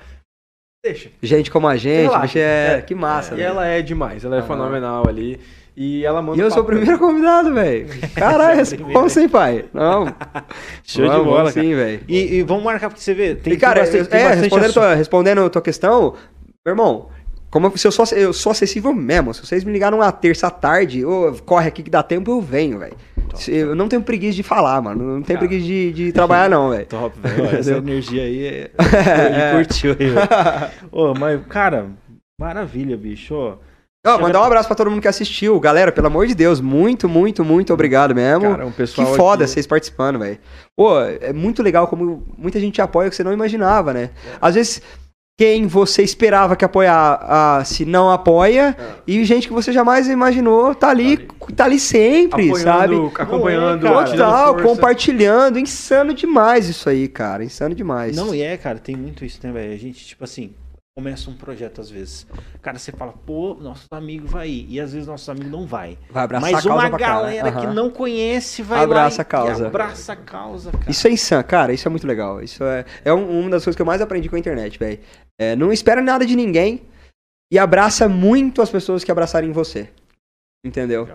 deixa. 0.84 1.10
Gente 1.22 1.50
como 1.50 1.66
a 1.68 1.76
gente, 1.76 2.16
bicho, 2.20 2.38
é... 2.38 2.74
É. 2.78 2.80
que 2.82 2.94
massa, 2.94 3.32
E 3.34 3.38
velho. 3.38 3.48
ela 3.48 3.66
é 3.66 3.80
demais, 3.80 4.24
ela 4.24 4.36
é 4.36 4.40
Ah. 4.40 4.42
fenomenal 4.42 5.08
ali. 5.08 5.40
E 5.80 6.05
ela 6.05 6.20
manda 6.20 6.36
E 6.36 6.40
eu 6.40 6.50
sou 6.50 6.64
o 6.64 6.66
primeiro 6.66 6.98
convidado, 6.98 7.55
velho. 7.55 7.86
Caralho, 8.16 8.59
é 8.59 8.62
o 8.64 8.66
primeiro. 8.66 8.86
responsa, 8.88 9.20
hein, 9.20 9.28
pai? 9.28 9.64
Não. 9.72 10.06
show 10.82 11.05
de 11.05 11.09
Vamos, 11.10 11.24
bola, 11.24 11.36
vamos 11.38 11.55
cara. 11.55 11.66
sim, 11.66 11.74
velho. 11.76 12.00
E, 12.09 12.34
e 12.34 12.42
vamos 12.42 12.64
marcar, 12.64 12.88
porque 12.88 13.00
você 13.00 13.14
vê, 13.14 13.36
tem, 13.36 13.52
E, 13.52 13.56
cara, 13.56 13.74
tem 13.84 13.84
bastante, 13.84 14.09
tem 14.09 14.20
é, 14.20 14.24
bastante 14.24 14.40
respondendo, 14.42 14.64
assunto. 14.70 14.82
tua, 14.82 14.94
respondendo 14.96 15.44
a 15.44 15.50
tua 15.50 15.62
questão, 15.62 16.14
meu 16.66 16.72
irmão, 16.72 17.09
como 17.48 17.68
eu- 17.68 17.76
se 17.76 17.86
eu 17.86 17.92
sou, 17.92 18.05
eu 18.16 18.32
sou 18.32 18.50
acessível 18.50 18.92
mesmo. 18.92 19.32
Se 19.32 19.46
vocês 19.46 19.62
me 19.62 19.72
ligaram 19.72 19.98
uma 19.98 20.10
terça 20.10 20.50
tarde, 20.50 21.05
ô, 21.05 21.32
corre 21.46 21.68
aqui 21.68 21.84
que 21.84 21.90
dá 21.90 22.02
tempo, 22.02 22.28
eu 22.32 22.40
venho, 22.40 22.80
velho. 22.80 22.96
Eu 23.46 23.76
não 23.76 23.88
tenho 23.88 24.02
preguiça 24.02 24.34
de 24.34 24.42
falar, 24.42 24.82
mano. 24.82 25.00
Não 25.14 25.22
tenho 25.22 25.38
Cara. 25.38 25.48
preguiça 25.48 25.64
de, 25.64 25.92
de 25.92 26.12
trabalhar, 26.12 26.50
não, 26.50 26.70
velho. 26.70 26.86
Top, 26.90 27.16
velho. 27.22 27.56
Essa 27.56 27.76
energia 27.76 28.24
aí 28.24 28.46
é... 28.46 28.70
É. 28.78 29.52
curtiu 29.55 29.92
aí, 29.92 30.09
velho. 30.09 30.28
Ô, 30.90 31.14
mas, 31.14 31.40
cara, 31.46 31.86
maravilha, 32.40 32.96
bicho. 32.96 33.56
Ó, 34.06 34.18
mandar 34.18 34.40
um 34.40 34.44
abraço 34.44 34.68
pra 34.68 34.76
todo 34.76 34.90
mundo 34.90 35.02
que 35.02 35.08
assistiu. 35.08 35.58
Galera, 35.58 35.90
pelo 35.90 36.06
amor 36.06 36.26
de 36.26 36.34
Deus, 36.34 36.60
muito, 36.60 37.08
muito, 37.08 37.44
muito 37.44 37.72
obrigado 37.74 38.14
mesmo. 38.14 38.42
Cara, 38.50 38.66
um 38.66 38.70
que 38.70 38.76
pessoal 38.78 39.14
foda 39.14 39.44
aqui- 39.44 39.52
vocês 39.52 39.66
participando, 39.66 40.18
velho. 40.18 40.38
Pô, 40.76 41.00
é 41.00 41.32
muito 41.32 41.62
legal 41.62 41.88
como 41.88 42.22
muita 42.36 42.60
gente 42.60 42.80
apoia 42.80 43.10
que 43.10 43.16
você 43.16 43.24
não 43.24 43.32
imaginava, 43.32 43.92
né? 43.92 44.10
Às 44.40 44.54
vezes, 44.54 44.80
quem 45.36 45.66
você 45.66 46.02
esperava 46.02 46.54
que 46.56 46.64
apoiasse 46.64 47.84
não 47.84 48.10
apoia, 48.10 48.76
e 49.06 49.24
gente 49.24 49.48
que 49.48 49.52
você 49.52 49.72
jamais 49.72 50.08
imaginou 50.08 50.74
tá 50.76 50.90
ali, 50.90 51.28
tá 51.56 51.64
ali 51.64 51.78
sempre, 51.80 52.56
sabe? 52.56 52.94
Apoiando, 52.94 53.12
acompanhando, 53.18 53.82
Não 53.84 54.00
é, 54.00 54.04
Total, 54.04 54.56
compartilhando. 54.62 55.58
Insano 55.58 56.14
demais 56.14 56.68
isso 56.68 56.88
aí, 56.88 57.08
cara. 57.08 57.44
Insano 57.44 57.74
demais. 57.74 58.16
Não, 58.16 58.32
e 58.34 58.42
é, 58.42 58.56
cara, 58.56 58.78
tem 58.78 58.94
muito 58.96 59.24
isso, 59.24 59.40
né, 59.42 59.52
velho? 59.52 59.72
A 59.72 59.76
gente, 59.76 60.04
tipo 60.06 60.22
assim, 60.24 60.52
começa 60.98 61.30
um 61.30 61.34
projeto 61.34 61.80
às 61.80 61.88
vezes. 61.88 62.26
Cara, 62.60 62.76
você 62.76 62.90
fala, 62.90 63.12
pô, 63.12 63.54
nosso 63.54 63.86
amigo 63.92 64.26
vai 64.26 64.48
ir. 64.48 64.66
E 64.68 64.80
às 64.80 64.92
vezes 64.92 65.06
nosso 65.06 65.30
amigo 65.30 65.48
não 65.48 65.64
vai. 65.64 65.96
Vai 66.10 66.24
abraçar 66.24 66.50
Mas 66.50 66.66
a 66.66 66.68
causa 66.68 66.88
uma 66.88 66.98
galera 66.98 67.52
que 67.52 67.66
não 67.68 67.88
conhece 67.88 68.64
vai 68.64 68.82
Abraça 68.82 69.18
lá 69.18 69.22
a 69.22 69.24
causa. 69.24 69.66
Abraça 69.68 70.12
a 70.12 70.16
causa, 70.16 70.72
cara. 70.72 70.90
Isso 70.90 71.06
é 71.06 71.10
insano, 71.12 71.44
cara, 71.44 71.72
isso 71.72 71.86
é 71.86 71.90
muito 71.90 72.04
legal. 72.04 72.42
Isso 72.42 72.64
é, 72.64 72.84
é 73.04 73.14
um- 73.14 73.42
uma 73.42 73.50
das 73.50 73.62
coisas 73.62 73.76
que 73.76 73.82
eu 73.82 73.86
mais 73.86 74.00
aprendi 74.00 74.28
com 74.28 74.34
a 74.34 74.40
internet, 74.40 74.76
velho. 74.76 74.98
É, 75.40 75.54
não 75.54 75.72
espera 75.72 76.02
nada 76.02 76.26
de 76.26 76.34
ninguém 76.34 76.82
e 77.52 77.60
abraça 77.60 78.08
muito 78.08 78.60
as 78.60 78.68
pessoas 78.68 79.04
que 79.04 79.12
abraçarem 79.12 79.52
você. 79.52 79.88
Entendeu? 80.66 81.06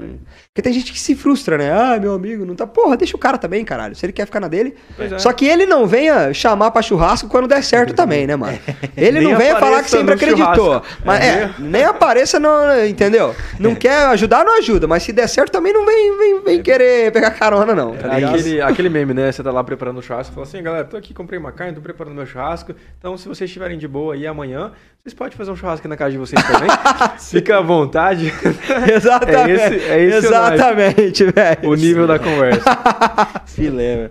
Legal. 0.00 0.18
Porque 0.48 0.62
tem 0.62 0.72
gente 0.72 0.92
que 0.92 0.98
se 0.98 1.14
frustra, 1.14 1.56
né? 1.56 1.70
Ah, 1.72 1.98
meu 2.00 2.14
amigo, 2.14 2.44
não 2.44 2.54
tá. 2.54 2.66
Porra, 2.66 2.96
deixa 2.96 3.16
o 3.16 3.20
cara 3.20 3.38
também, 3.38 3.64
caralho. 3.64 3.94
Se 3.94 4.04
ele 4.04 4.12
quer 4.12 4.26
ficar 4.26 4.40
na 4.40 4.48
dele. 4.48 4.74
É. 4.98 5.18
Só 5.18 5.32
que 5.32 5.46
ele 5.46 5.66
não 5.66 5.86
venha 5.86 6.32
chamar 6.34 6.70
pra 6.70 6.82
churrasco 6.82 7.28
quando 7.28 7.46
der 7.46 7.62
certo 7.62 7.94
também, 7.94 8.26
né, 8.26 8.36
mano? 8.36 8.58
Ele 8.96 9.20
não 9.20 9.36
venha 9.36 9.56
falar 9.56 9.82
que 9.82 9.90
sempre 9.90 10.14
acreditou. 10.14 10.54
churrasco. 10.54 10.86
Mas 11.04 11.24
é, 11.24 11.54
nem 11.58 11.84
apareça, 11.84 12.38
não, 12.38 12.84
entendeu? 12.86 13.34
Não 13.58 13.74
quer 13.74 14.06
ajudar, 14.08 14.44
não 14.44 14.58
ajuda. 14.58 14.86
Mas 14.86 15.02
se 15.02 15.12
der 15.12 15.28
certo, 15.28 15.52
também 15.52 15.72
não 15.72 15.86
vem, 15.86 16.18
vem, 16.18 16.40
vem 16.42 16.62
querer 16.62 17.12
pegar 17.12 17.30
carona, 17.30 17.74
não. 17.74 17.94
Tá 17.94 18.18
É 18.18 18.24
aquele, 18.24 18.60
aquele 18.60 18.88
meme, 18.88 19.14
né? 19.14 19.30
Você 19.32 19.42
tá 19.42 19.50
lá 19.50 19.62
preparando 19.64 19.98
o 19.98 20.02
churrasco, 20.02 20.34
fala 20.34 20.46
assim, 20.46 20.62
galera, 20.62 20.84
tô 20.84 20.96
aqui, 20.96 21.14
comprei 21.14 21.38
uma 21.38 21.52
carne, 21.52 21.74
tô 21.74 21.80
preparando 21.80 22.14
meu 22.14 22.26
churrasco. 22.26 22.74
Então, 22.98 23.16
se 23.16 23.28
vocês 23.28 23.48
estiverem 23.48 23.78
de 23.78 23.88
boa 23.88 24.14
aí 24.14 24.26
amanhã, 24.26 24.72
vocês 25.02 25.14
podem 25.14 25.36
fazer 25.36 25.50
um 25.50 25.56
churrasco 25.56 25.88
na 25.88 25.96
casa 25.96 26.12
de 26.12 26.18
vocês 26.18 26.42
também. 26.42 26.68
Fica 27.18 27.58
à 27.58 27.60
vontade. 27.62 28.32
Exatamente. 28.94 29.50
É 29.62 29.66
esse- 29.76 29.84
é 29.90 30.04
esse 30.04 30.26
Exatamente, 30.26 31.24
velho. 31.24 31.70
o 31.70 31.74
nível 31.74 32.06
da 32.06 32.18
conversa. 32.18 32.62
Filé, 33.46 33.96
velho. 33.96 34.10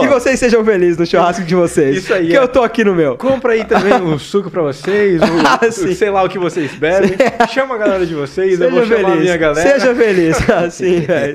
Que 0.00 0.08
vocês 0.08 0.40
sejam 0.40 0.64
felizes 0.64 0.96
no 0.96 1.06
churrasco 1.06 1.44
de 1.44 1.54
vocês. 1.54 1.98
Isso 1.98 2.12
aí, 2.14 2.28
Que 2.28 2.36
é. 2.36 2.38
eu 2.38 2.48
tô 2.48 2.62
aqui 2.62 2.82
no 2.82 2.94
meu. 2.94 3.16
Compra 3.18 3.52
aí 3.52 3.64
também 3.64 3.92
um 3.94 4.18
suco 4.18 4.50
pra 4.50 4.62
vocês, 4.62 5.20
um, 5.22 5.26
Ah, 5.46 5.70
sei 5.70 6.08
lá 6.10 6.22
o 6.24 6.28
que 6.28 6.38
vocês 6.38 6.74
bebem. 6.74 7.10
Chama 7.52 7.74
a 7.74 7.78
galera 7.78 8.06
de 8.06 8.14
vocês, 8.14 8.58
eu 8.60 8.70
vou 8.70 8.80
Seja 8.80 8.96
chamar 8.96 9.08
a 9.08 9.10
feliz. 9.12 9.24
minha 9.24 9.36
galera. 9.36 9.70
Seja 9.78 9.94
feliz. 9.94 10.50
Assim, 10.50 11.00
velho. 11.00 11.34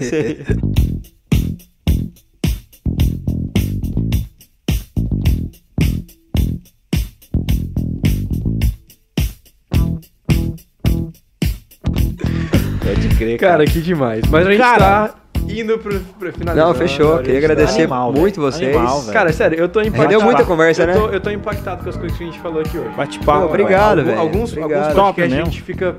Crer, 13.19 13.37
Cara, 13.37 13.65
que 13.65 13.81
demais. 13.81 14.21
Mas 14.29 14.47
a 14.47 14.51
gente 14.51 14.61
Cara. 14.61 14.79
tá 14.79 15.15
indo 15.47 15.77
pro, 15.77 15.99
pro 15.99 16.31
finalizar. 16.33 16.67
Não, 16.67 16.73
fechou. 16.73 17.17
Queria 17.19 17.39
agradecer 17.39 17.81
Animal, 17.81 18.13
muito 18.13 18.39
velho. 18.39 18.51
vocês. 18.51 18.75
Animal. 18.75 19.03
Cara, 19.11 19.33
sério, 19.33 19.59
eu 19.59 19.67
tô 19.67 19.81
impactado. 19.81 20.03
Rendeu 20.03 20.21
muita 20.21 20.45
conversa, 20.45 20.83
eu 20.83 20.87
né? 20.87 20.93
Tô, 20.93 21.07
eu 21.09 21.19
tô 21.19 21.29
impactado 21.29 21.83
com 21.83 21.89
as 21.89 21.97
coisas 21.97 22.17
que 22.17 22.23
a 22.23 22.27
gente 22.27 22.39
falou 22.39 22.61
aqui 22.61 22.77
hoje. 22.77 22.89
Bate-papo. 22.95 23.45
Obrigado, 23.45 24.03
velho. 24.03 24.19
Alguns, 24.19 24.57
alguns 24.57 24.93
Top 24.93 25.21
podcasts 25.21 25.39
a 25.39 25.43
gente 25.43 25.61
fica. 25.61 25.95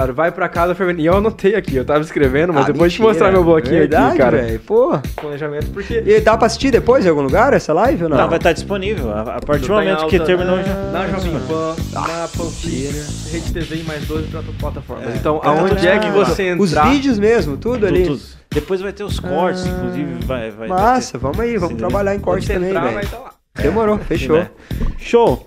Cara, 0.00 0.12
vai 0.14 0.32
pra 0.32 0.48
casa 0.48 0.74
fervendo. 0.74 1.00
E 1.00 1.04
eu 1.06 1.14
anotei 1.14 1.54
aqui, 1.54 1.76
eu 1.76 1.84
tava 1.84 2.00
escrevendo, 2.00 2.54
mas 2.54 2.64
Ah, 2.64 2.72
depois 2.72 2.90
de 2.90 2.98
mentira. 2.98 3.08
mostrar 3.12 3.30
meu 3.32 3.44
bloquinho 3.44 3.80
Verdade, 3.80 4.06
aqui, 4.08 4.16
cara. 4.18 4.36
velho. 4.38 4.60
Pô. 4.60 4.98
Planejamento, 5.20 5.66
porque. 5.72 6.02
E 6.06 6.20
dá 6.20 6.38
pra 6.38 6.46
assistir 6.46 6.70
depois 6.70 7.04
em 7.04 7.10
algum 7.10 7.20
lugar 7.20 7.52
essa 7.52 7.74
live 7.74 8.04
ou 8.04 8.08
não? 8.08 8.16
Não, 8.16 8.26
vai 8.28 8.38
estar 8.38 8.52
disponível. 8.54 9.12
A 9.12 9.20
a 9.20 9.40
partir 9.42 9.62
do 9.62 9.68
Tá 9.68 9.74
momento 9.74 10.06
que 10.06 10.18
terminou 10.20 10.56
na, 10.56 10.62
já. 10.62 10.74
Na 10.74 11.06
Jovem 11.06 11.32
Pan, 11.46 11.76
na 11.92 12.28
Panflix, 12.28 13.30
Rede 13.30 13.52
TV 13.52 13.76
e 13.76 13.82
mais 13.84 14.06
12 14.06 14.28
plata- 14.28 14.46
plataformas. 14.58 15.06
É. 15.12 15.16
Então, 15.18 15.38
aonde 15.44 15.86
é 15.86 15.98
que 15.98 16.06
ah, 16.06 16.12
você 16.12 16.54
Os 16.54 16.70
entrar... 16.70 16.88
vídeos 16.90 17.18
mesmo, 17.18 17.58
tudo 17.58 17.86
ali. 17.86 18.06
Tudo. 18.06 18.20
Depois 18.52 18.80
vai 18.80 18.92
ter 18.94 19.04
os 19.04 19.20
cortes, 19.20 19.66
Ah, 19.66 19.68
inclusive. 19.68 20.24
Vai, 20.24 20.50
vai 20.50 20.66
Massa, 20.66 21.18
vamos 21.18 21.38
aí, 21.40 21.56
vamos 21.58 21.72
Sim, 21.74 21.76
trabalhar 21.78 22.12
em 22.12 22.16
onde 22.16 22.24
corte 22.24 22.46
você 22.46 22.54
também, 22.54 22.70
entrar, 22.70 22.80
vai 22.84 22.94
velho. 22.94 23.04
estar 23.04 23.18
lá. 23.18 23.30
Demorou, 23.60 23.98
ter- 23.98 24.04
fechou. 24.04 24.36
né? 24.38 24.48
Show. 24.98 25.44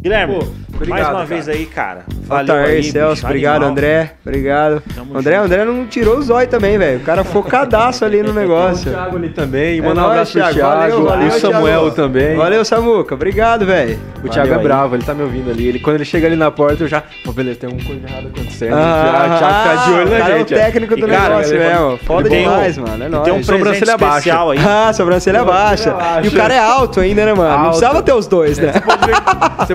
Guilherme, 0.00 0.34
Pô, 0.34 0.46
mais 0.88 1.06
uma 1.06 1.12
cara. 1.12 1.24
vez 1.26 1.48
aí, 1.48 1.64
cara. 1.66 2.00
Valeu 2.26 2.56
Altair, 2.56 2.76
aí, 2.76 2.82
Celso, 2.82 3.14
bicho, 3.14 3.26
obrigado, 3.26 3.54
animal. 3.56 3.70
André. 3.70 4.12
Obrigado. 4.26 4.82
Tamo 4.96 5.16
André, 5.18 5.34
junto. 5.36 5.44
André 5.46 5.64
não 5.64 5.86
tirou 5.86 6.18
o 6.18 6.22
zóio 6.22 6.48
também, 6.48 6.76
velho. 6.76 6.98
O 6.98 7.02
cara 7.02 7.22
focadaço 7.22 8.04
ali 8.04 8.20
no 8.20 8.30
O 8.30 8.34
negócio. 8.34 8.90
Thiago 8.90 9.16
ali 9.16 9.28
também. 9.28 9.78
É 9.78 9.82
Manda 9.82 9.92
um 9.92 10.02
nóis, 10.02 10.10
abraço 10.12 10.32
pro 10.32 10.40
Thiago. 10.42 10.60
Valeu, 10.60 11.04
valeu, 11.04 11.28
o 11.28 11.30
Samuel 11.40 11.80
Thiago. 11.82 11.90
também. 11.96 12.36
Valeu, 12.36 12.64
Samuca. 12.64 13.14
Obrigado, 13.14 13.64
velho. 13.64 13.96
O 14.24 14.28
Thiago 14.28 14.48
Valeu 14.48 14.54
é 14.54 14.56
aí. 14.56 14.62
bravo, 14.64 14.96
ele 14.96 15.04
tá 15.04 15.14
me 15.14 15.22
ouvindo 15.22 15.50
ali. 15.50 15.68
Ele, 15.68 15.78
quando 15.78 15.96
ele 15.96 16.04
chega 16.04 16.26
ali 16.26 16.36
na 16.36 16.50
porta, 16.50 16.82
eu 16.82 16.88
já. 16.88 17.02
Pô, 17.24 17.32
beleza, 17.32 17.60
tem 17.60 17.70
alguma 17.70 17.86
coisa 17.86 18.06
errada 18.08 18.28
acontecendo. 18.28 18.72
Ah, 18.74 19.04
o 19.06 19.10
Thiago, 19.12 19.34
o 19.34 19.38
tá 19.38 19.84
de 19.84 19.92
olho 19.92 20.10
na 20.10 20.16
o 20.16 20.18
cara 20.18 20.38
gente. 20.38 20.54
é 20.54 20.56
o 20.56 20.60
técnico 20.60 20.96
do 20.96 21.06
E, 21.06 21.10
negócio 21.10 21.58
mesmo. 21.58 21.98
Foda 21.98 22.28
um- 22.28 22.32
demais, 22.32 22.78
mano. 22.78 23.04
É 23.04 23.06
E 23.06 23.10
nóis. 23.10 23.24
tem 23.24 23.32
um 23.34 23.42
Sobrancelha 23.44 23.96
baixa. 23.96 24.36
Ah, 24.66 24.92
sobrancelha 24.92 25.44
baixa. 25.44 25.94
E 26.24 26.28
o 26.28 26.32
cara 26.32 26.54
é 26.54 26.58
alto 26.58 26.98
ainda, 26.98 27.24
né, 27.24 27.34
mano? 27.34 27.56
Não 27.58 27.64
precisava 27.66 28.02
ter 28.02 28.12
os 28.14 28.26
dois, 28.26 28.58
né? 28.58 28.72
Você 28.72 28.80
pode, 28.80 29.06
ver, 29.06 29.14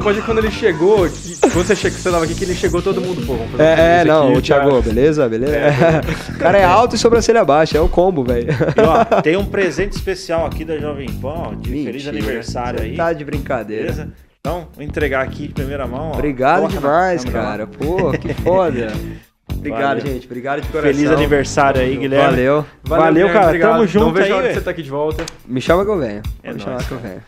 pode 0.07 0.19
ver 0.21 0.25
quando 0.25 0.37
ele 0.37 0.51
chegou, 0.51 1.09
que- 1.09 1.35
quando 1.41 1.65
você, 1.65 1.75
chega, 1.75 1.97
você 1.97 2.09
tava 2.09 2.23
aqui, 2.23 2.33
que 2.33 2.45
ele 2.45 2.55
chegou 2.55 2.81
todo 2.81 3.01
mundo, 3.01 3.25
pô, 3.25 3.33
vamos 3.33 3.51
fazer 3.51 3.63
um 3.63 3.65
É, 3.65 3.99
é, 4.01 4.05
não, 4.05 4.29
aqui, 4.29 4.37
o 4.37 4.41
Thiago, 4.41 4.81
beleza, 4.81 5.27
beleza. 5.27 5.53
o 6.33 6.37
cara 6.39 6.57
é 6.57 6.63
alto 6.63 6.95
e 6.95 6.97
sobrancelha 6.97 7.43
baixa, 7.43 7.77
é 7.77 7.81
o 7.81 7.89
combo, 7.89 8.23
velho. 8.23 8.47
E, 8.49 8.81
ó, 8.81 9.21
tem 9.21 9.35
um 9.35 9.43
presente 9.45 9.93
especial 9.97 10.45
aqui 10.45 10.63
da 10.63 10.77
Jovem 10.77 11.09
Pan, 11.11 11.27
ó, 11.49 11.53
de 11.53 11.69
feliz 11.83 12.05
Mentira. 12.05 12.09
aniversário 12.11 12.81
aí. 12.81 12.95
Tá 12.95 13.11
de 13.11 13.25
brincadeira. 13.25 13.83
Beleza? 13.83 14.13
Então, 14.39 14.69
vou 14.73 14.81
entregar 14.81 15.23
aqui 15.25 15.47
de 15.49 15.53
primeira 15.53 15.85
mão. 15.85 16.11
ó. 16.11 16.13
Obrigado 16.13 16.61
na 16.61 16.67
demais, 16.69 17.25
lá. 17.25 17.31
cara. 17.31 17.67
Pô, 17.67 18.11
que 18.11 18.33
foda. 18.33 18.93
Obrigado, 19.53 19.97
Valeu. 19.99 20.05
gente. 20.13 20.25
Obrigado 20.25 20.61
de 20.61 20.67
coração. 20.69 20.93
Feliz 20.93 21.11
aniversário 21.11 21.81
aí, 21.81 21.97
Guilherme. 21.97 22.29
Valeu. 22.29 22.65
Valeu, 22.83 23.11
Guilherme, 23.13 23.33
cara. 23.33 23.45
obrigado. 23.47 23.71
Tamo 23.73 23.87
junto 23.87 24.05
Não 24.05 24.13
vejo 24.13 24.35
aí, 24.35 24.47
que 24.47 24.53
você 24.53 24.61
tá 24.61 24.71
aqui 24.71 24.83
de 24.83 24.89
volta. 24.89 25.25
Me 25.45 25.59
chama 25.59 25.83
que 25.83 25.91
eu 25.91 25.97
venho. 25.99 26.21
É 26.43 26.47
Me 26.53 26.53
nóis, 26.53 26.63
chamar 26.63 26.83
que 26.85 26.91
eu 26.93 26.97
venho. 26.99 27.21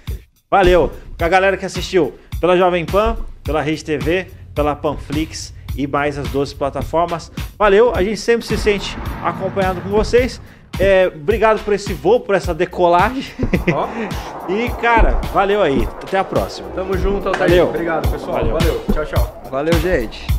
Valeu. 0.49 0.91
Com 1.17 1.25
a 1.25 1.27
galera 1.27 1.57
que 1.57 1.65
assistiu 1.65 2.13
pela 2.39 2.57
Jovem 2.57 2.85
Pan, 2.85 3.17
pela 3.43 3.61
Rede 3.61 3.83
TV, 3.83 4.27
pela 4.53 4.75
Panflix 4.75 5.53
e 5.75 5.87
mais 5.87 6.17
as 6.17 6.27
12 6.29 6.55
plataformas. 6.55 7.31
Valeu. 7.57 7.93
A 7.95 8.03
gente 8.03 8.17
sempre 8.17 8.45
se 8.45 8.57
sente 8.57 8.97
acompanhado 9.23 9.81
com 9.81 9.89
vocês. 9.89 10.41
É, 10.79 11.07
obrigado 11.07 11.63
por 11.63 11.73
esse 11.73 11.93
voo, 11.93 12.19
por 12.19 12.35
essa 12.35 12.53
decolagem. 12.53 13.25
Ó, 13.73 13.87
e, 14.51 14.69
cara, 14.81 15.19
valeu 15.33 15.61
aí. 15.61 15.87
Até 16.01 16.17
a 16.17 16.23
próxima. 16.23 16.69
tamo 16.69 16.97
junto, 16.97 17.27
Altair. 17.27 17.49
Valeu. 17.49 17.69
Obrigado, 17.69 18.09
pessoal. 18.09 18.33
Valeu. 18.33 18.53
Valeu. 18.53 18.85
Tchau, 18.93 19.05
tchau. 19.05 19.43
Valeu, 19.49 19.73
gente. 19.79 20.38